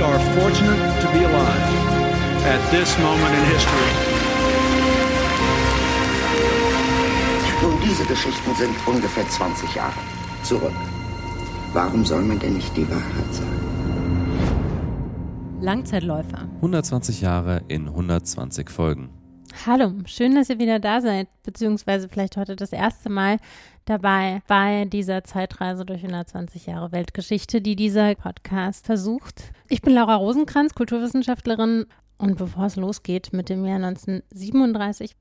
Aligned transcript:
We 0.00 0.06
are 0.06 0.18
fortunate 0.40 1.00
to 1.02 1.08
be 1.12 1.24
alive 1.24 1.66
at 2.46 2.70
this 2.70 2.98
moment 3.00 3.34
in 3.34 3.44
history. 3.52 3.92
Nun, 7.60 7.78
diese 7.84 8.04
Geschichten 8.06 8.54
sind 8.54 8.74
ungefähr 8.86 9.28
20 9.28 9.74
Jahre 9.74 9.92
zurück. 10.42 10.72
Warum 11.74 12.06
soll 12.06 12.22
man 12.22 12.38
denn 12.38 12.54
nicht 12.54 12.74
die 12.74 12.88
Wahrheit 12.88 13.34
sagen? 13.34 13.60
Langzeitläufer. 15.60 16.48
120 16.62 17.20
Jahre 17.20 17.60
in 17.68 17.86
120 17.86 18.70
Folgen. 18.70 19.10
Hallo, 19.66 19.92
schön, 20.06 20.34
dass 20.34 20.48
ihr 20.48 20.58
wieder 20.58 20.78
da 20.78 21.02
seid, 21.02 21.28
beziehungsweise 21.42 22.08
vielleicht 22.08 22.38
heute 22.38 22.56
das 22.56 22.72
erste 22.72 23.10
Mal 23.10 23.36
dabei 23.90 24.42
bei 24.46 24.84
dieser 24.84 25.24
Zeitreise 25.24 25.84
durch 25.84 26.02
120 26.02 26.66
Jahre 26.66 26.92
Weltgeschichte, 26.92 27.60
die 27.60 27.76
dieser 27.76 28.14
Podcast 28.14 28.86
versucht. 28.86 29.52
Ich 29.68 29.82
bin 29.82 29.94
Laura 29.94 30.14
Rosenkranz, 30.14 30.74
Kulturwissenschaftlerin 30.74 31.86
und 32.20 32.36
bevor 32.36 32.66
es 32.66 32.76
losgeht 32.76 33.32
mit 33.32 33.48
dem 33.48 33.64
Jahr 33.64 33.76
1937, 33.76 35.16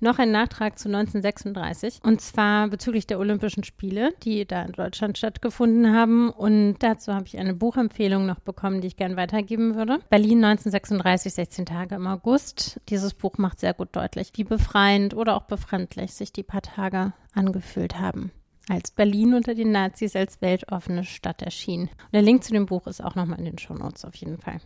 noch 0.00 0.18
ein 0.18 0.32
Nachtrag 0.32 0.78
zu 0.78 0.88
1936. 0.88 2.00
Und 2.02 2.20
zwar 2.20 2.68
bezüglich 2.68 3.06
der 3.06 3.20
Olympischen 3.20 3.62
Spiele, 3.62 4.12
die 4.24 4.44
da 4.44 4.62
in 4.62 4.72
Deutschland 4.72 5.16
stattgefunden 5.16 5.94
haben. 5.94 6.28
Und 6.28 6.78
dazu 6.80 7.14
habe 7.14 7.26
ich 7.26 7.38
eine 7.38 7.54
Buchempfehlung 7.54 8.26
noch 8.26 8.40
bekommen, 8.40 8.80
die 8.80 8.88
ich 8.88 8.96
gerne 8.96 9.16
weitergeben 9.16 9.76
würde. 9.76 10.00
Berlin 10.10 10.44
1936, 10.44 11.34
16 11.34 11.66
Tage 11.66 11.94
im 11.94 12.06
August. 12.08 12.80
Dieses 12.88 13.14
Buch 13.14 13.38
macht 13.38 13.60
sehr 13.60 13.72
gut 13.72 13.90
deutlich, 13.92 14.32
wie 14.34 14.44
befreiend 14.44 15.14
oder 15.14 15.36
auch 15.36 15.44
befremdlich 15.44 16.14
sich 16.14 16.32
die 16.32 16.42
paar 16.42 16.62
Tage 16.62 17.12
angefühlt 17.34 17.98
haben 17.98 18.32
als 18.70 18.90
Berlin 18.92 19.34
unter 19.34 19.54
den 19.54 19.72
Nazis 19.72 20.16
als 20.16 20.40
weltoffene 20.40 21.04
Stadt 21.04 21.42
erschien. 21.42 21.82
Und 21.82 22.12
der 22.12 22.22
Link 22.22 22.44
zu 22.44 22.52
dem 22.52 22.66
Buch 22.66 22.86
ist 22.86 23.02
auch 23.02 23.14
nochmal 23.14 23.38
in 23.38 23.44
den 23.44 23.58
Shownotes 23.58 24.04
auf 24.04 24.14
jeden 24.14 24.38
Fall. 24.38 24.60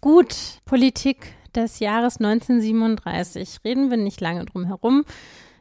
Gut, 0.00 0.34
Politik 0.64 1.34
des 1.54 1.78
Jahres 1.78 2.16
1937. 2.16 3.60
Reden 3.64 3.90
wir 3.90 3.98
nicht 3.98 4.20
lange 4.20 4.44
drum 4.46 4.64
herum. 4.64 5.04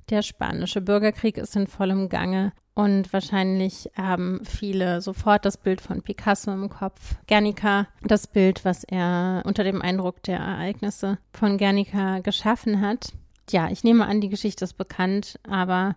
Der 0.10 0.22
spanische 0.24 0.82
Bürgerkrieg 0.82 1.38
ist 1.38 1.56
in 1.56 1.68
vollem 1.68 2.10
Gange 2.10 2.54
und 2.74 3.14
wahrscheinlich 3.14 3.92
haben 3.96 4.42
viele 4.44 5.02
sofort 5.02 5.46
das 5.46 5.58
Bild 5.58 5.80
von 5.80 6.02
Picasso 6.02 6.52
im 6.52 6.70
Kopf. 6.70 7.16
Guernica, 7.28 7.88
das 8.02 8.28
Bild, 8.28 8.66
was 8.66 8.84
er 8.84 9.44
unter 9.46 9.64
dem 9.64 9.82
Eindruck 9.82 10.24
der 10.24 10.40
Ereignisse 10.40 11.20
von 11.34 11.58
Guernica 11.58 12.20
geschaffen 12.20 12.82
hat. 12.82 13.14
Ja, 13.50 13.70
ich 13.70 13.84
nehme 13.84 14.06
an, 14.06 14.22
die 14.22 14.30
Geschichte 14.30 14.64
ist 14.64 14.78
bekannt, 14.78 15.40
aber 15.48 15.96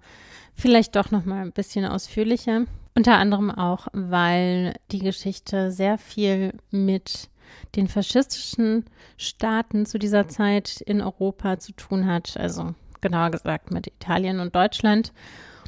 vielleicht 0.55 0.97
doch 0.97 1.11
noch 1.11 1.25
mal 1.25 1.43
ein 1.43 1.53
bisschen 1.53 1.85
ausführlicher. 1.85 2.65
Unter 2.97 3.17
anderem 3.17 3.51
auch, 3.51 3.89
weil 3.93 4.75
die 4.93 5.01
Geschichte 5.01 5.71
sehr 5.71 5.99
viel 5.99 6.53
mit 6.71 7.29
den 7.77 7.89
faschistischen 7.89 8.85
Staaten 9.17 9.85
zu 9.87 9.99
dieser 9.99 10.29
Zeit 10.29 10.81
in 10.81 11.01
Europa 11.01 11.59
zu 11.59 11.73
tun 11.73 12.07
hat, 12.07 12.37
also 12.37 12.75
genauer 13.01 13.31
gesagt 13.31 13.71
mit 13.71 13.87
Italien 13.89 14.41
und 14.41 14.55
Deutschland. 14.55 15.13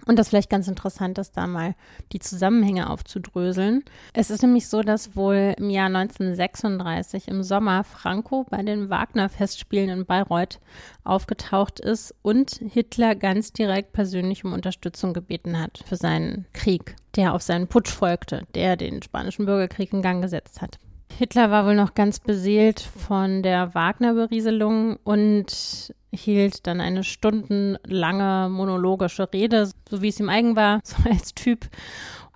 Und 0.06 0.18
das 0.18 0.28
vielleicht 0.28 0.50
ganz 0.50 0.68
interessant 0.68 1.18
ist, 1.18 1.36
da 1.36 1.48
mal 1.48 1.74
die 2.12 2.20
Zusammenhänge 2.20 2.88
aufzudröseln. 2.90 3.82
Es 4.12 4.30
ist 4.30 4.42
nämlich 4.42 4.68
so, 4.68 4.82
dass 4.82 5.16
wohl 5.16 5.54
im 5.58 5.68
Jahr 5.68 5.86
1936 5.86 7.26
im 7.26 7.42
Sommer 7.42 7.82
Franco 7.82 8.46
bei 8.48 8.62
den 8.62 8.88
Wagner-Festspielen 8.88 9.90
in 9.90 10.06
Bayreuth 10.06 10.60
aufgetaucht 11.02 11.80
ist 11.80 12.14
und 12.22 12.60
Hitler 12.72 13.16
ganz 13.16 13.52
direkt 13.52 13.92
persönlich 13.92 14.44
um 14.44 14.52
Unterstützung 14.52 15.12
gebeten 15.12 15.58
hat 15.58 15.82
für 15.86 15.96
seinen 15.96 16.46
Krieg, 16.52 16.94
der 17.16 17.34
auf 17.34 17.42
seinen 17.42 17.66
Putsch 17.66 17.90
folgte, 17.90 18.46
der 18.54 18.76
den 18.76 19.02
spanischen 19.02 19.44
Bürgerkrieg 19.44 19.92
in 19.92 20.02
Gang 20.02 20.22
gesetzt 20.22 20.62
hat. 20.62 20.78
Hitler 21.18 21.50
war 21.50 21.64
wohl 21.64 21.74
noch 21.74 21.94
ganz 21.94 22.20
beseelt 22.20 22.80
von 22.80 23.42
der 23.42 23.74
Wagner-Berieselung 23.74 24.98
und 25.02 25.94
hielt 26.12 26.66
dann 26.66 26.82
eine 26.82 27.04
stundenlange 27.04 28.50
monologische 28.50 29.32
Rede, 29.32 29.70
so 29.88 30.02
wie 30.02 30.08
es 30.08 30.20
ihm 30.20 30.28
eigen 30.28 30.56
war, 30.56 30.80
so 30.84 30.96
als 31.08 31.32
Typ 31.34 31.68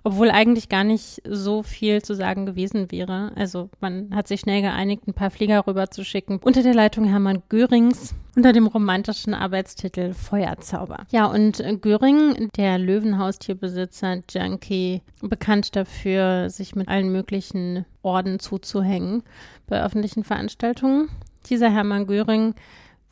obwohl 0.03 0.31
eigentlich 0.31 0.69
gar 0.69 0.83
nicht 0.83 1.21
so 1.27 1.63
viel 1.63 2.01
zu 2.01 2.15
sagen 2.15 2.45
gewesen 2.45 2.91
wäre. 2.91 3.31
Also 3.35 3.69
man 3.79 4.15
hat 4.15 4.27
sich 4.27 4.41
schnell 4.41 4.61
geeinigt, 4.61 5.07
ein 5.07 5.13
paar 5.13 5.31
Flieger 5.31 5.65
rüber 5.67 5.91
zu 5.91 6.03
schicken. 6.03 6.39
Unter 6.43 6.63
der 6.63 6.73
Leitung 6.73 7.05
Hermann 7.05 7.43
Görings 7.49 8.15
unter 8.35 8.53
dem 8.53 8.67
romantischen 8.67 9.33
Arbeitstitel 9.33 10.13
Feuerzauber. 10.13 11.05
Ja, 11.11 11.25
und 11.25 11.61
Göring, 11.81 12.49
der 12.55 12.77
Löwenhaustierbesitzer, 12.77 14.23
Junkie, 14.29 15.01
bekannt 15.21 15.75
dafür, 15.75 16.49
sich 16.49 16.75
mit 16.75 16.87
allen 16.87 17.11
möglichen 17.11 17.85
Orden 18.01 18.39
zuzuhängen 18.39 19.23
bei 19.67 19.83
öffentlichen 19.83 20.23
Veranstaltungen. 20.23 21.09
Dieser 21.49 21.69
Hermann 21.69 22.07
Göring 22.07 22.55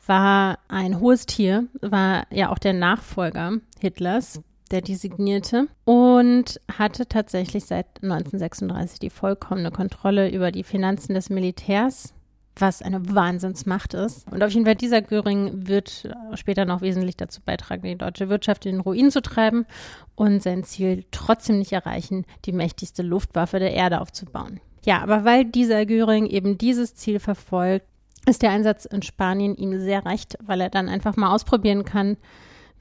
war 0.06 0.58
ein 0.68 1.00
hohes 1.00 1.26
Tier, 1.26 1.66
war 1.80 2.26
ja 2.30 2.50
auch 2.50 2.58
der 2.58 2.72
Nachfolger 2.72 3.52
Hitlers 3.78 4.40
der 4.70 4.82
Designierte, 4.82 5.68
und 5.84 6.60
hatte 6.72 7.06
tatsächlich 7.06 7.64
seit 7.64 7.86
1936 8.02 8.98
die 8.98 9.10
vollkommene 9.10 9.70
Kontrolle 9.70 10.30
über 10.30 10.52
die 10.52 10.64
Finanzen 10.64 11.14
des 11.14 11.30
Militärs, 11.30 12.14
was 12.56 12.82
eine 12.82 13.14
Wahnsinnsmacht 13.14 13.94
ist. 13.94 14.30
Und 14.30 14.42
auf 14.42 14.50
jeden 14.50 14.66
Fall 14.66 14.74
dieser 14.74 15.02
Göring 15.02 15.66
wird 15.68 16.08
später 16.34 16.64
noch 16.66 16.82
wesentlich 16.82 17.16
dazu 17.16 17.40
beitragen, 17.40 17.82
die 17.82 17.96
deutsche 17.96 18.28
Wirtschaft 18.28 18.66
in 18.66 18.72
den 18.76 18.80
Ruin 18.80 19.10
zu 19.10 19.22
treiben 19.22 19.66
und 20.14 20.42
sein 20.42 20.64
Ziel 20.64 21.04
trotzdem 21.10 21.58
nicht 21.58 21.72
erreichen, 21.72 22.26
die 22.44 22.52
mächtigste 22.52 23.02
Luftwaffe 23.02 23.58
der 23.58 23.72
Erde 23.72 24.00
aufzubauen. 24.00 24.60
Ja, 24.84 25.00
aber 25.00 25.24
weil 25.24 25.44
dieser 25.44 25.86
Göring 25.86 26.26
eben 26.26 26.58
dieses 26.58 26.94
Ziel 26.94 27.18
verfolgt, 27.18 27.86
ist 28.26 28.42
der 28.42 28.50
Einsatz 28.50 28.84
in 28.84 29.02
Spanien 29.02 29.56
ihm 29.56 29.80
sehr 29.80 30.04
recht, 30.04 30.36
weil 30.42 30.60
er 30.60 30.70
dann 30.70 30.88
einfach 30.88 31.16
mal 31.16 31.32
ausprobieren 31.34 31.84
kann, 31.84 32.18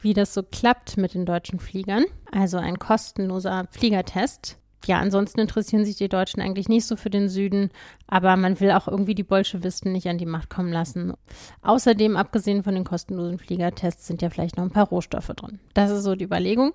wie 0.02 0.14
das 0.14 0.34
so 0.34 0.44
klappt 0.44 0.98
mit 0.98 1.14
den 1.14 1.26
deutschen 1.26 1.60
Fliegern. 1.60 2.06
Also 2.32 2.58
ein 2.58 2.80
kostenloser 2.80 3.68
Fliegertest. 3.72 4.58
Ja, 4.86 5.00
ansonsten 5.00 5.42
interessieren 5.42 5.84
sich 5.84 5.98
die 5.98 6.08
Deutschen 6.08 6.42
eigentlich 6.42 6.70
nicht 6.70 6.86
so 6.86 6.96
für 6.96 7.10
den 7.10 7.28
Süden, 7.28 7.70
aber 8.08 8.38
man 8.38 8.60
will 8.60 8.72
auch 8.72 8.88
irgendwie 8.88 9.14
die 9.14 9.24
Bolschewisten 9.24 9.92
nicht 9.92 10.08
an 10.08 10.18
die 10.18 10.26
Macht 10.26 10.50
kommen 10.50 10.72
lassen. 10.72 11.14
Außerdem, 11.62 12.16
abgesehen 12.16 12.64
von 12.64 12.76
den 12.76 12.86
kostenlosen 12.86 13.40
Fliegertests, 13.40 14.08
sind 14.08 14.22
ja 14.22 14.30
vielleicht 14.30 14.58
noch 14.58 14.64
ein 14.64 14.72
paar 14.72 14.88
Rohstoffe 14.88 15.28
drin. 15.28 15.60
Das 15.74 15.92
ist 15.92 16.04
so 16.04 16.16
die 16.16 16.26
Überlegung. 16.26 16.74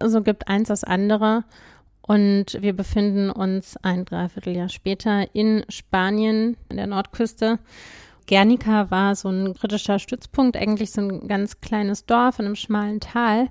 So 0.00 0.06
also 0.06 0.22
gibt 0.22 0.48
eins 0.48 0.68
das 0.68 0.82
andere. 0.82 1.44
Und 2.00 2.60
wir 2.60 2.72
befinden 2.72 3.30
uns 3.30 3.76
ein 3.76 4.04
Dreivierteljahr 4.04 4.68
später 4.68 5.26
in 5.34 5.64
Spanien, 5.68 6.56
an 6.68 6.78
der 6.78 6.88
Nordküste. 6.88 7.58
Guernica 8.32 8.90
war 8.90 9.14
so 9.14 9.28
ein 9.28 9.52
britischer 9.52 9.98
Stützpunkt, 9.98 10.56
eigentlich 10.56 10.90
so 10.90 11.02
ein 11.02 11.28
ganz 11.28 11.60
kleines 11.60 12.06
Dorf 12.06 12.38
in 12.38 12.46
einem 12.46 12.56
schmalen 12.56 12.98
Tal, 12.98 13.50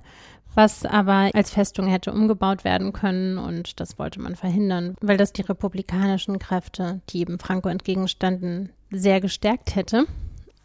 was 0.56 0.84
aber 0.84 1.30
als 1.34 1.52
Festung 1.52 1.86
hätte 1.86 2.12
umgebaut 2.12 2.64
werden 2.64 2.92
können 2.92 3.38
und 3.38 3.78
das 3.78 4.00
wollte 4.00 4.20
man 4.20 4.34
verhindern, 4.34 4.96
weil 5.00 5.16
das 5.16 5.32
die 5.32 5.42
republikanischen 5.42 6.40
Kräfte, 6.40 7.00
die 7.10 7.20
eben 7.20 7.38
Franco 7.38 7.68
entgegenstanden, 7.68 8.70
sehr 8.90 9.20
gestärkt 9.20 9.76
hätte. 9.76 10.04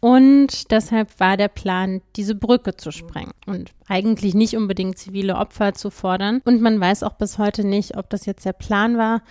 Und 0.00 0.72
deshalb 0.72 1.20
war 1.20 1.36
der 1.36 1.48
Plan, 1.48 2.02
diese 2.16 2.34
Brücke 2.34 2.76
zu 2.76 2.90
sprengen 2.90 3.34
und 3.46 3.70
eigentlich 3.86 4.34
nicht 4.34 4.56
unbedingt 4.56 4.98
zivile 4.98 5.36
Opfer 5.36 5.74
zu 5.74 5.90
fordern. 5.90 6.40
Und 6.44 6.60
man 6.60 6.80
weiß 6.80 7.04
auch 7.04 7.14
bis 7.14 7.38
heute 7.38 7.64
nicht, 7.64 7.96
ob 7.96 8.10
das 8.10 8.26
jetzt 8.26 8.44
der 8.44 8.52
Plan 8.52 8.98
war, 8.98 9.22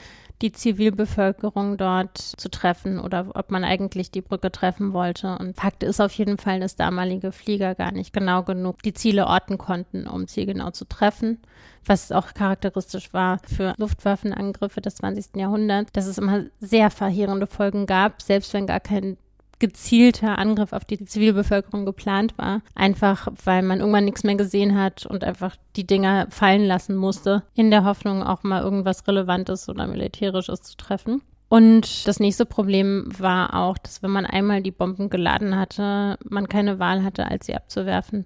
die 0.41 0.51
Zivilbevölkerung 0.51 1.77
dort 1.77 2.17
zu 2.17 2.49
treffen 2.49 2.99
oder 2.99 3.27
ob 3.33 3.49
man 3.49 3.63
eigentlich 3.63 4.11
die 4.11 4.21
Brücke 4.21 4.51
treffen 4.51 4.93
wollte. 4.93 5.37
Und 5.39 5.55
Fakt 5.55 5.83
ist 5.83 5.99
auf 5.99 6.13
jeden 6.13 6.37
Fall, 6.37 6.59
dass 6.59 6.75
damalige 6.75 7.31
Flieger 7.31 7.73
gar 7.73 7.91
nicht 7.91 8.13
genau 8.13 8.43
genug 8.43 8.83
die 8.83 8.93
Ziele 8.93 9.25
orten 9.25 9.57
konnten, 9.57 10.07
um 10.07 10.27
zielgenau 10.27 10.71
zu 10.71 10.85
treffen. 10.85 11.39
Was 11.85 12.11
auch 12.11 12.33
charakteristisch 12.33 13.13
war 13.13 13.39
für 13.47 13.73
Luftwaffenangriffe 13.77 14.81
des 14.81 14.95
20. 14.95 15.37
Jahrhunderts, 15.37 15.91
dass 15.93 16.05
es 16.05 16.17
immer 16.17 16.43
sehr 16.59 16.91
verheerende 16.91 17.47
Folgen 17.47 17.85
gab, 17.85 18.21
selbst 18.21 18.53
wenn 18.53 18.67
gar 18.67 18.79
kein 18.79 19.17
gezielter 19.59 20.37
Angriff 20.37 20.73
auf 20.73 20.85
die 20.85 21.03
Zivilbevölkerung 21.03 21.85
geplant 21.85 22.37
war. 22.37 22.61
Einfach, 22.75 23.27
weil 23.43 23.61
man 23.61 23.79
irgendwann 23.79 24.05
nichts 24.05 24.23
mehr 24.23 24.35
gesehen 24.35 24.79
hat 24.79 25.05
und 25.05 25.23
einfach 25.23 25.55
die 25.75 25.87
Dinger 25.87 26.27
fallen 26.29 26.65
lassen 26.65 26.95
musste, 26.95 27.43
in 27.55 27.71
der 27.71 27.83
Hoffnung, 27.83 28.23
auch 28.23 28.43
mal 28.43 28.61
irgendwas 28.61 29.07
Relevantes 29.07 29.69
oder 29.69 29.87
Militärisches 29.87 30.61
zu 30.61 30.77
treffen. 30.77 31.21
Und 31.49 32.07
das 32.07 32.19
nächste 32.19 32.45
Problem 32.45 33.07
war 33.17 33.53
auch, 33.55 33.77
dass 33.77 34.03
wenn 34.03 34.11
man 34.11 34.25
einmal 34.25 34.61
die 34.61 34.71
Bomben 34.71 35.09
geladen 35.09 35.57
hatte, 35.57 36.17
man 36.27 36.49
keine 36.49 36.77
Wahl 36.79 37.03
hatte, 37.03 37.27
als 37.27 37.45
sie 37.45 37.55
abzuwerfen, 37.55 38.25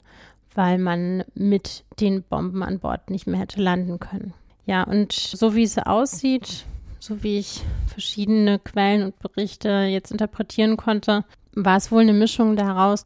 weil 0.55 0.79
man 0.79 1.23
mit 1.35 1.83
den 1.99 2.23
Bomben 2.23 2.63
an 2.63 2.79
Bord 2.79 3.09
nicht 3.09 3.27
mehr 3.27 3.39
hätte 3.39 3.61
landen 3.61 3.99
können. 3.99 4.33
Ja, 4.65 4.83
und 4.83 5.11
so 5.11 5.55
wie 5.55 5.63
es 5.63 5.77
aussieht, 5.77 6.65
so 7.01 7.23
wie 7.23 7.39
ich 7.39 7.61
verschiedene 7.87 8.59
Quellen 8.59 9.03
und 9.03 9.19
Berichte 9.19 9.69
jetzt 9.69 10.11
interpretieren 10.11 10.77
konnte, 10.77 11.25
war 11.53 11.75
es 11.75 11.91
wohl 11.91 12.01
eine 12.01 12.13
Mischung 12.13 12.55
daraus, 12.55 13.05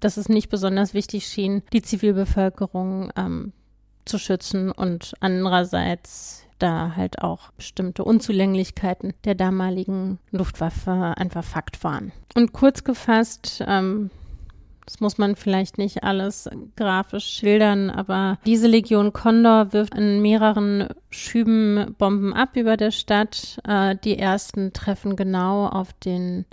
dass 0.00 0.16
es 0.16 0.28
nicht 0.28 0.50
besonders 0.50 0.92
wichtig 0.92 1.26
schien, 1.26 1.62
die 1.72 1.80
Zivilbevölkerung 1.80 3.10
ähm, 3.16 3.52
zu 4.04 4.18
schützen 4.18 4.70
und 4.70 5.14
andererseits 5.20 6.44
da 6.58 6.94
halt 6.96 7.22
auch 7.22 7.50
bestimmte 7.52 8.02
Unzulänglichkeiten 8.02 9.14
der 9.24 9.34
damaligen 9.34 10.18
Luftwaffe 10.30 11.14
einfach 11.16 11.44
Fakt 11.44 11.84
waren. 11.84 12.12
Und 12.34 12.52
kurz 12.52 12.82
gefasst, 12.82 13.62
ähm, 13.66 14.10
das 14.86 15.00
muss 15.00 15.18
man 15.18 15.36
vielleicht 15.36 15.78
nicht 15.78 16.04
alles 16.04 16.48
grafisch 16.76 17.26
schildern, 17.26 17.90
aber 17.90 18.38
diese 18.46 18.68
Legion 18.68 19.12
Condor 19.12 19.72
wirft 19.72 19.94
in 19.94 20.22
mehreren 20.22 20.88
Schüben 21.10 21.94
Bomben 21.98 22.32
ab 22.32 22.50
über 22.54 22.76
der 22.76 22.92
Stadt. 22.92 23.58
Äh, 23.66 23.96
die 24.02 24.18
ersten 24.18 24.72
treffen 24.72 25.16
genau 25.16 25.66
auf 25.66 25.92
den 25.92 26.46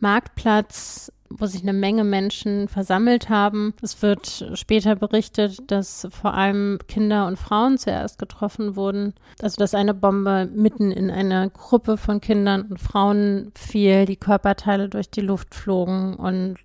Marktplatz 0.00 1.12
wo 1.30 1.46
sich 1.46 1.62
eine 1.62 1.72
Menge 1.72 2.02
Menschen 2.02 2.66
versammelt 2.66 3.28
haben. 3.28 3.72
Es 3.82 4.02
wird 4.02 4.50
später 4.54 4.96
berichtet, 4.96 5.70
dass 5.70 6.08
vor 6.10 6.34
allem 6.34 6.78
Kinder 6.88 7.28
und 7.28 7.38
Frauen 7.38 7.78
zuerst 7.78 8.18
getroffen 8.18 8.74
wurden. 8.74 9.14
Also 9.40 9.56
dass 9.58 9.74
eine 9.74 9.94
Bombe 9.94 10.50
mitten 10.52 10.90
in 10.90 11.10
eine 11.10 11.48
Gruppe 11.50 11.96
von 11.96 12.20
Kindern 12.20 12.62
und 12.62 12.80
Frauen 12.80 13.52
fiel, 13.54 14.06
die 14.06 14.16
Körperteile 14.16 14.88
durch 14.88 15.08
die 15.08 15.20
Luft 15.20 15.54
flogen 15.54 16.16
und 16.16 16.58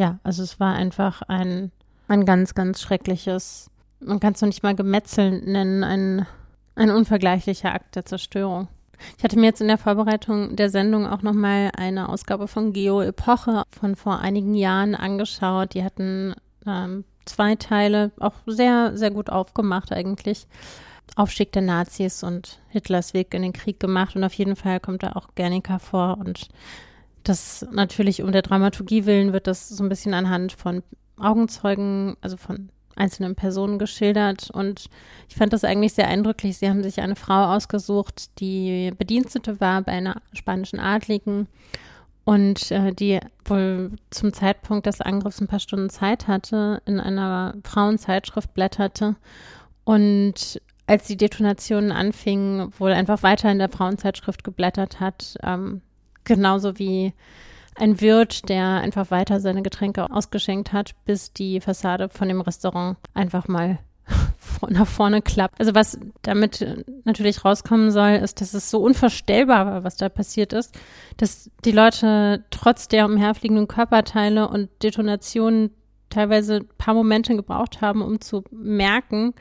ja, 0.00 0.18
also 0.22 0.42
es 0.42 0.58
war 0.58 0.74
einfach 0.74 1.20
ein, 1.28 1.70
ein 2.08 2.24
ganz, 2.24 2.54
ganz 2.54 2.80
schreckliches, 2.80 3.70
man 4.00 4.18
kann 4.18 4.32
es 4.32 4.40
noch 4.40 4.48
nicht 4.48 4.62
mal 4.62 4.74
Gemetzel 4.74 5.42
nennen, 5.42 5.84
ein, 5.84 6.26
ein 6.74 6.90
unvergleichlicher 6.90 7.74
Akt 7.74 7.96
der 7.96 8.06
Zerstörung. 8.06 8.68
Ich 9.18 9.24
hatte 9.24 9.38
mir 9.38 9.44
jetzt 9.44 9.60
in 9.60 9.68
der 9.68 9.76
Vorbereitung 9.76 10.56
der 10.56 10.70
Sendung 10.70 11.06
auch 11.06 11.20
nochmal 11.20 11.70
eine 11.76 12.08
Ausgabe 12.08 12.48
von 12.48 12.72
Geo 12.72 13.02
Epoche 13.02 13.64
von 13.70 13.94
vor 13.94 14.20
einigen 14.20 14.54
Jahren 14.54 14.94
angeschaut. 14.94 15.74
Die 15.74 15.84
hatten 15.84 16.34
ähm, 16.66 17.04
zwei 17.26 17.56
Teile, 17.56 18.10
auch 18.20 18.34
sehr, 18.46 18.96
sehr 18.96 19.10
gut 19.10 19.28
aufgemacht 19.28 19.92
eigentlich. 19.92 20.46
Aufstieg 21.16 21.52
der 21.52 21.62
Nazis 21.62 22.22
und 22.22 22.58
Hitlers 22.68 23.12
Weg 23.12 23.34
in 23.34 23.42
den 23.42 23.52
Krieg 23.52 23.80
gemacht. 23.80 24.16
Und 24.16 24.24
auf 24.24 24.34
jeden 24.34 24.56
Fall 24.56 24.80
kommt 24.80 25.02
da 25.02 25.12
auch 25.12 25.28
Guernica 25.34 25.78
vor. 25.78 26.18
Und 26.18 26.48
das 27.30 27.64
natürlich 27.70 28.22
um 28.22 28.32
der 28.32 28.42
Dramaturgie 28.42 29.06
willen 29.06 29.32
wird 29.32 29.46
das 29.46 29.68
so 29.68 29.82
ein 29.84 29.88
bisschen 29.88 30.14
anhand 30.14 30.52
von 30.52 30.82
Augenzeugen, 31.16 32.16
also 32.20 32.36
von 32.36 32.70
einzelnen 32.96 33.36
Personen 33.36 33.78
geschildert 33.78 34.50
und 34.50 34.86
ich 35.28 35.36
fand 35.36 35.52
das 35.52 35.64
eigentlich 35.64 35.94
sehr 35.94 36.08
eindrücklich. 36.08 36.58
Sie 36.58 36.68
haben 36.68 36.82
sich 36.82 37.00
eine 37.00 37.16
Frau 37.16 37.54
ausgesucht, 37.54 38.40
die 38.40 38.92
Bedienstete 38.98 39.60
war 39.60 39.80
bei 39.82 39.92
einer 39.92 40.20
spanischen 40.32 40.80
Adligen 40.80 41.46
und 42.24 42.70
äh, 42.72 42.92
die 42.92 43.20
wohl 43.44 43.92
zum 44.10 44.32
Zeitpunkt 44.32 44.86
des 44.86 45.00
Angriffs 45.00 45.40
ein 45.40 45.46
paar 45.46 45.60
Stunden 45.60 45.88
Zeit 45.88 46.26
hatte, 46.26 46.82
in 46.84 46.98
einer 46.98 47.54
Frauenzeitschrift 47.64 48.52
blätterte 48.54 49.14
und 49.84 50.60
als 50.86 51.06
die 51.06 51.16
Detonationen 51.16 51.92
anfingen, 51.92 52.72
wohl 52.78 52.90
einfach 52.90 53.22
weiter 53.22 53.52
in 53.52 53.60
der 53.60 53.68
Frauenzeitschrift 53.68 54.42
geblättert 54.42 54.98
hat, 54.98 55.36
ähm, 55.44 55.82
genauso 56.24 56.78
wie 56.78 57.12
ein 57.76 58.00
Wirt, 58.00 58.48
der 58.48 58.66
einfach 58.66 59.10
weiter 59.10 59.40
seine 59.40 59.62
Getränke 59.62 60.10
ausgeschenkt 60.10 60.72
hat, 60.72 60.92
bis 61.04 61.32
die 61.32 61.60
Fassade 61.60 62.08
von 62.08 62.28
dem 62.28 62.40
Restaurant 62.40 62.98
einfach 63.14 63.48
mal 63.48 63.78
nach 64.68 64.86
vorne 64.86 65.22
klappt. 65.22 65.60
Also 65.60 65.74
was 65.74 65.98
damit 66.22 66.84
natürlich 67.04 67.44
rauskommen 67.44 67.90
soll, 67.90 68.10
ist, 68.10 68.40
dass 68.40 68.54
es 68.54 68.70
so 68.70 68.80
unvorstellbar 68.80 69.66
war, 69.66 69.84
was 69.84 69.96
da 69.96 70.08
passiert 70.08 70.52
ist, 70.52 70.74
dass 71.16 71.50
die 71.64 71.72
Leute 71.72 72.44
trotz 72.50 72.88
der 72.88 73.06
umherfliegenden 73.06 73.68
Körperteile 73.68 74.48
und 74.48 74.68
Detonationen 74.82 75.70
teilweise 76.10 76.56
ein 76.56 76.68
paar 76.76 76.94
Momente 76.94 77.36
gebraucht 77.36 77.80
haben, 77.80 78.02
um 78.02 78.20
zu 78.20 78.42
merken, 78.50 79.32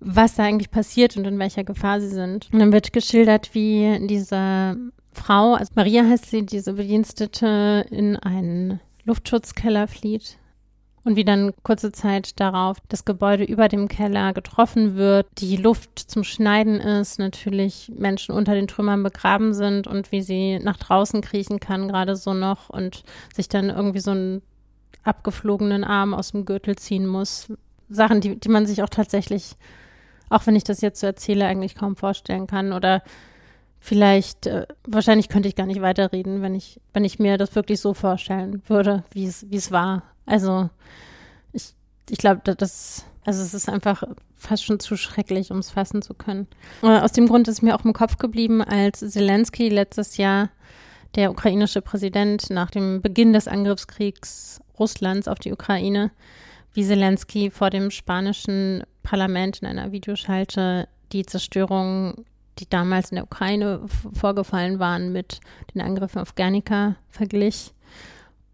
was 0.00 0.36
da 0.36 0.44
eigentlich 0.44 0.70
passiert 0.70 1.16
und 1.16 1.26
in 1.26 1.38
welcher 1.38 1.64
Gefahr 1.64 2.00
sie 2.00 2.08
sind. 2.08 2.48
Und 2.52 2.60
dann 2.60 2.72
wird 2.72 2.92
geschildert, 2.92 3.54
wie 3.54 4.06
diese 4.06 4.76
Frau, 5.14 5.54
also 5.54 5.72
Maria 5.74 6.04
heißt 6.04 6.30
sie, 6.30 6.44
diese 6.44 6.74
Bedienstete, 6.74 7.86
in 7.90 8.16
einen 8.16 8.80
Luftschutzkeller 9.04 9.88
flieht 9.88 10.38
und 11.04 11.16
wie 11.16 11.24
dann 11.24 11.52
kurze 11.62 11.92
Zeit 11.92 12.40
darauf 12.40 12.78
das 12.88 13.04
Gebäude 13.04 13.44
über 13.44 13.68
dem 13.68 13.88
Keller 13.88 14.32
getroffen 14.32 14.96
wird, 14.96 15.26
die 15.38 15.56
Luft 15.56 15.98
zum 15.98 16.24
Schneiden 16.24 16.80
ist, 16.80 17.18
natürlich 17.18 17.92
Menschen 17.94 18.34
unter 18.34 18.54
den 18.54 18.68
Trümmern 18.68 19.02
begraben 19.02 19.52
sind 19.52 19.86
und 19.86 20.12
wie 20.12 20.22
sie 20.22 20.58
nach 20.58 20.78
draußen 20.78 21.20
kriechen 21.20 21.60
kann, 21.60 21.88
gerade 21.88 22.16
so 22.16 22.32
noch 22.32 22.70
und 22.70 23.04
sich 23.34 23.48
dann 23.48 23.68
irgendwie 23.68 24.00
so 24.00 24.12
einen 24.12 24.42
abgeflogenen 25.02 25.84
Arm 25.84 26.14
aus 26.14 26.32
dem 26.32 26.46
Gürtel 26.46 26.76
ziehen 26.76 27.06
muss. 27.06 27.52
Sachen, 27.90 28.22
die, 28.22 28.40
die 28.40 28.48
man 28.48 28.64
sich 28.64 28.82
auch 28.82 28.88
tatsächlich, 28.88 29.56
auch 30.30 30.46
wenn 30.46 30.56
ich 30.56 30.64
das 30.64 30.80
jetzt 30.80 31.00
so 31.00 31.06
erzähle, 31.06 31.44
eigentlich 31.44 31.74
kaum 31.74 31.96
vorstellen 31.96 32.46
kann 32.46 32.72
oder 32.72 33.02
vielleicht, 33.84 34.46
äh, 34.46 34.66
wahrscheinlich 34.86 35.28
könnte 35.28 35.46
ich 35.46 35.56
gar 35.56 35.66
nicht 35.66 35.82
weiterreden, 35.82 36.40
wenn 36.40 36.54
ich, 36.54 36.80
wenn 36.94 37.04
ich 37.04 37.18
mir 37.18 37.36
das 37.36 37.54
wirklich 37.54 37.80
so 37.80 37.92
vorstellen 37.92 38.62
würde, 38.66 39.04
wie 39.12 39.26
es, 39.26 39.44
wie 39.50 39.56
es 39.56 39.72
war. 39.72 40.04
Also 40.24 40.70
ich, 41.52 41.74
ich 42.08 42.16
glaube, 42.16 42.40
das, 42.54 43.04
also 43.26 43.42
es 43.42 43.52
ist 43.52 43.68
einfach 43.68 44.02
fast 44.36 44.64
schon 44.64 44.80
zu 44.80 44.96
schrecklich, 44.96 45.50
um 45.50 45.58
es 45.58 45.70
fassen 45.70 46.00
zu 46.00 46.14
können. 46.14 46.46
Äh, 46.82 46.98
aus 46.98 47.12
dem 47.12 47.28
Grund 47.28 47.46
ist 47.46 47.60
mir 47.60 47.76
auch 47.76 47.84
im 47.84 47.92
Kopf 47.92 48.16
geblieben, 48.16 48.62
als 48.62 49.00
Zelensky 49.00 49.68
letztes 49.68 50.16
Jahr 50.16 50.48
der 51.14 51.30
ukrainische 51.30 51.82
Präsident 51.82 52.48
nach 52.48 52.70
dem 52.70 53.02
Beginn 53.02 53.34
des 53.34 53.48
Angriffskriegs 53.48 54.62
Russlands 54.78 55.28
auf 55.28 55.40
die 55.40 55.52
Ukraine, 55.52 56.10
wie 56.72 56.86
Zelensky 56.86 57.50
vor 57.50 57.68
dem 57.68 57.90
spanischen 57.90 58.82
Parlament 59.02 59.58
in 59.58 59.68
einer 59.68 59.92
Videoschalte 59.92 60.88
die 61.12 61.26
Zerstörung 61.26 62.24
die 62.58 62.68
damals 62.68 63.10
in 63.10 63.16
der 63.16 63.24
Ukraine 63.24 63.80
vorgefallen 64.12 64.78
waren, 64.78 65.12
mit 65.12 65.40
den 65.74 65.80
Angriffen 65.80 66.20
auf 66.20 66.34
Guernica 66.34 66.96
verglich. 67.08 67.72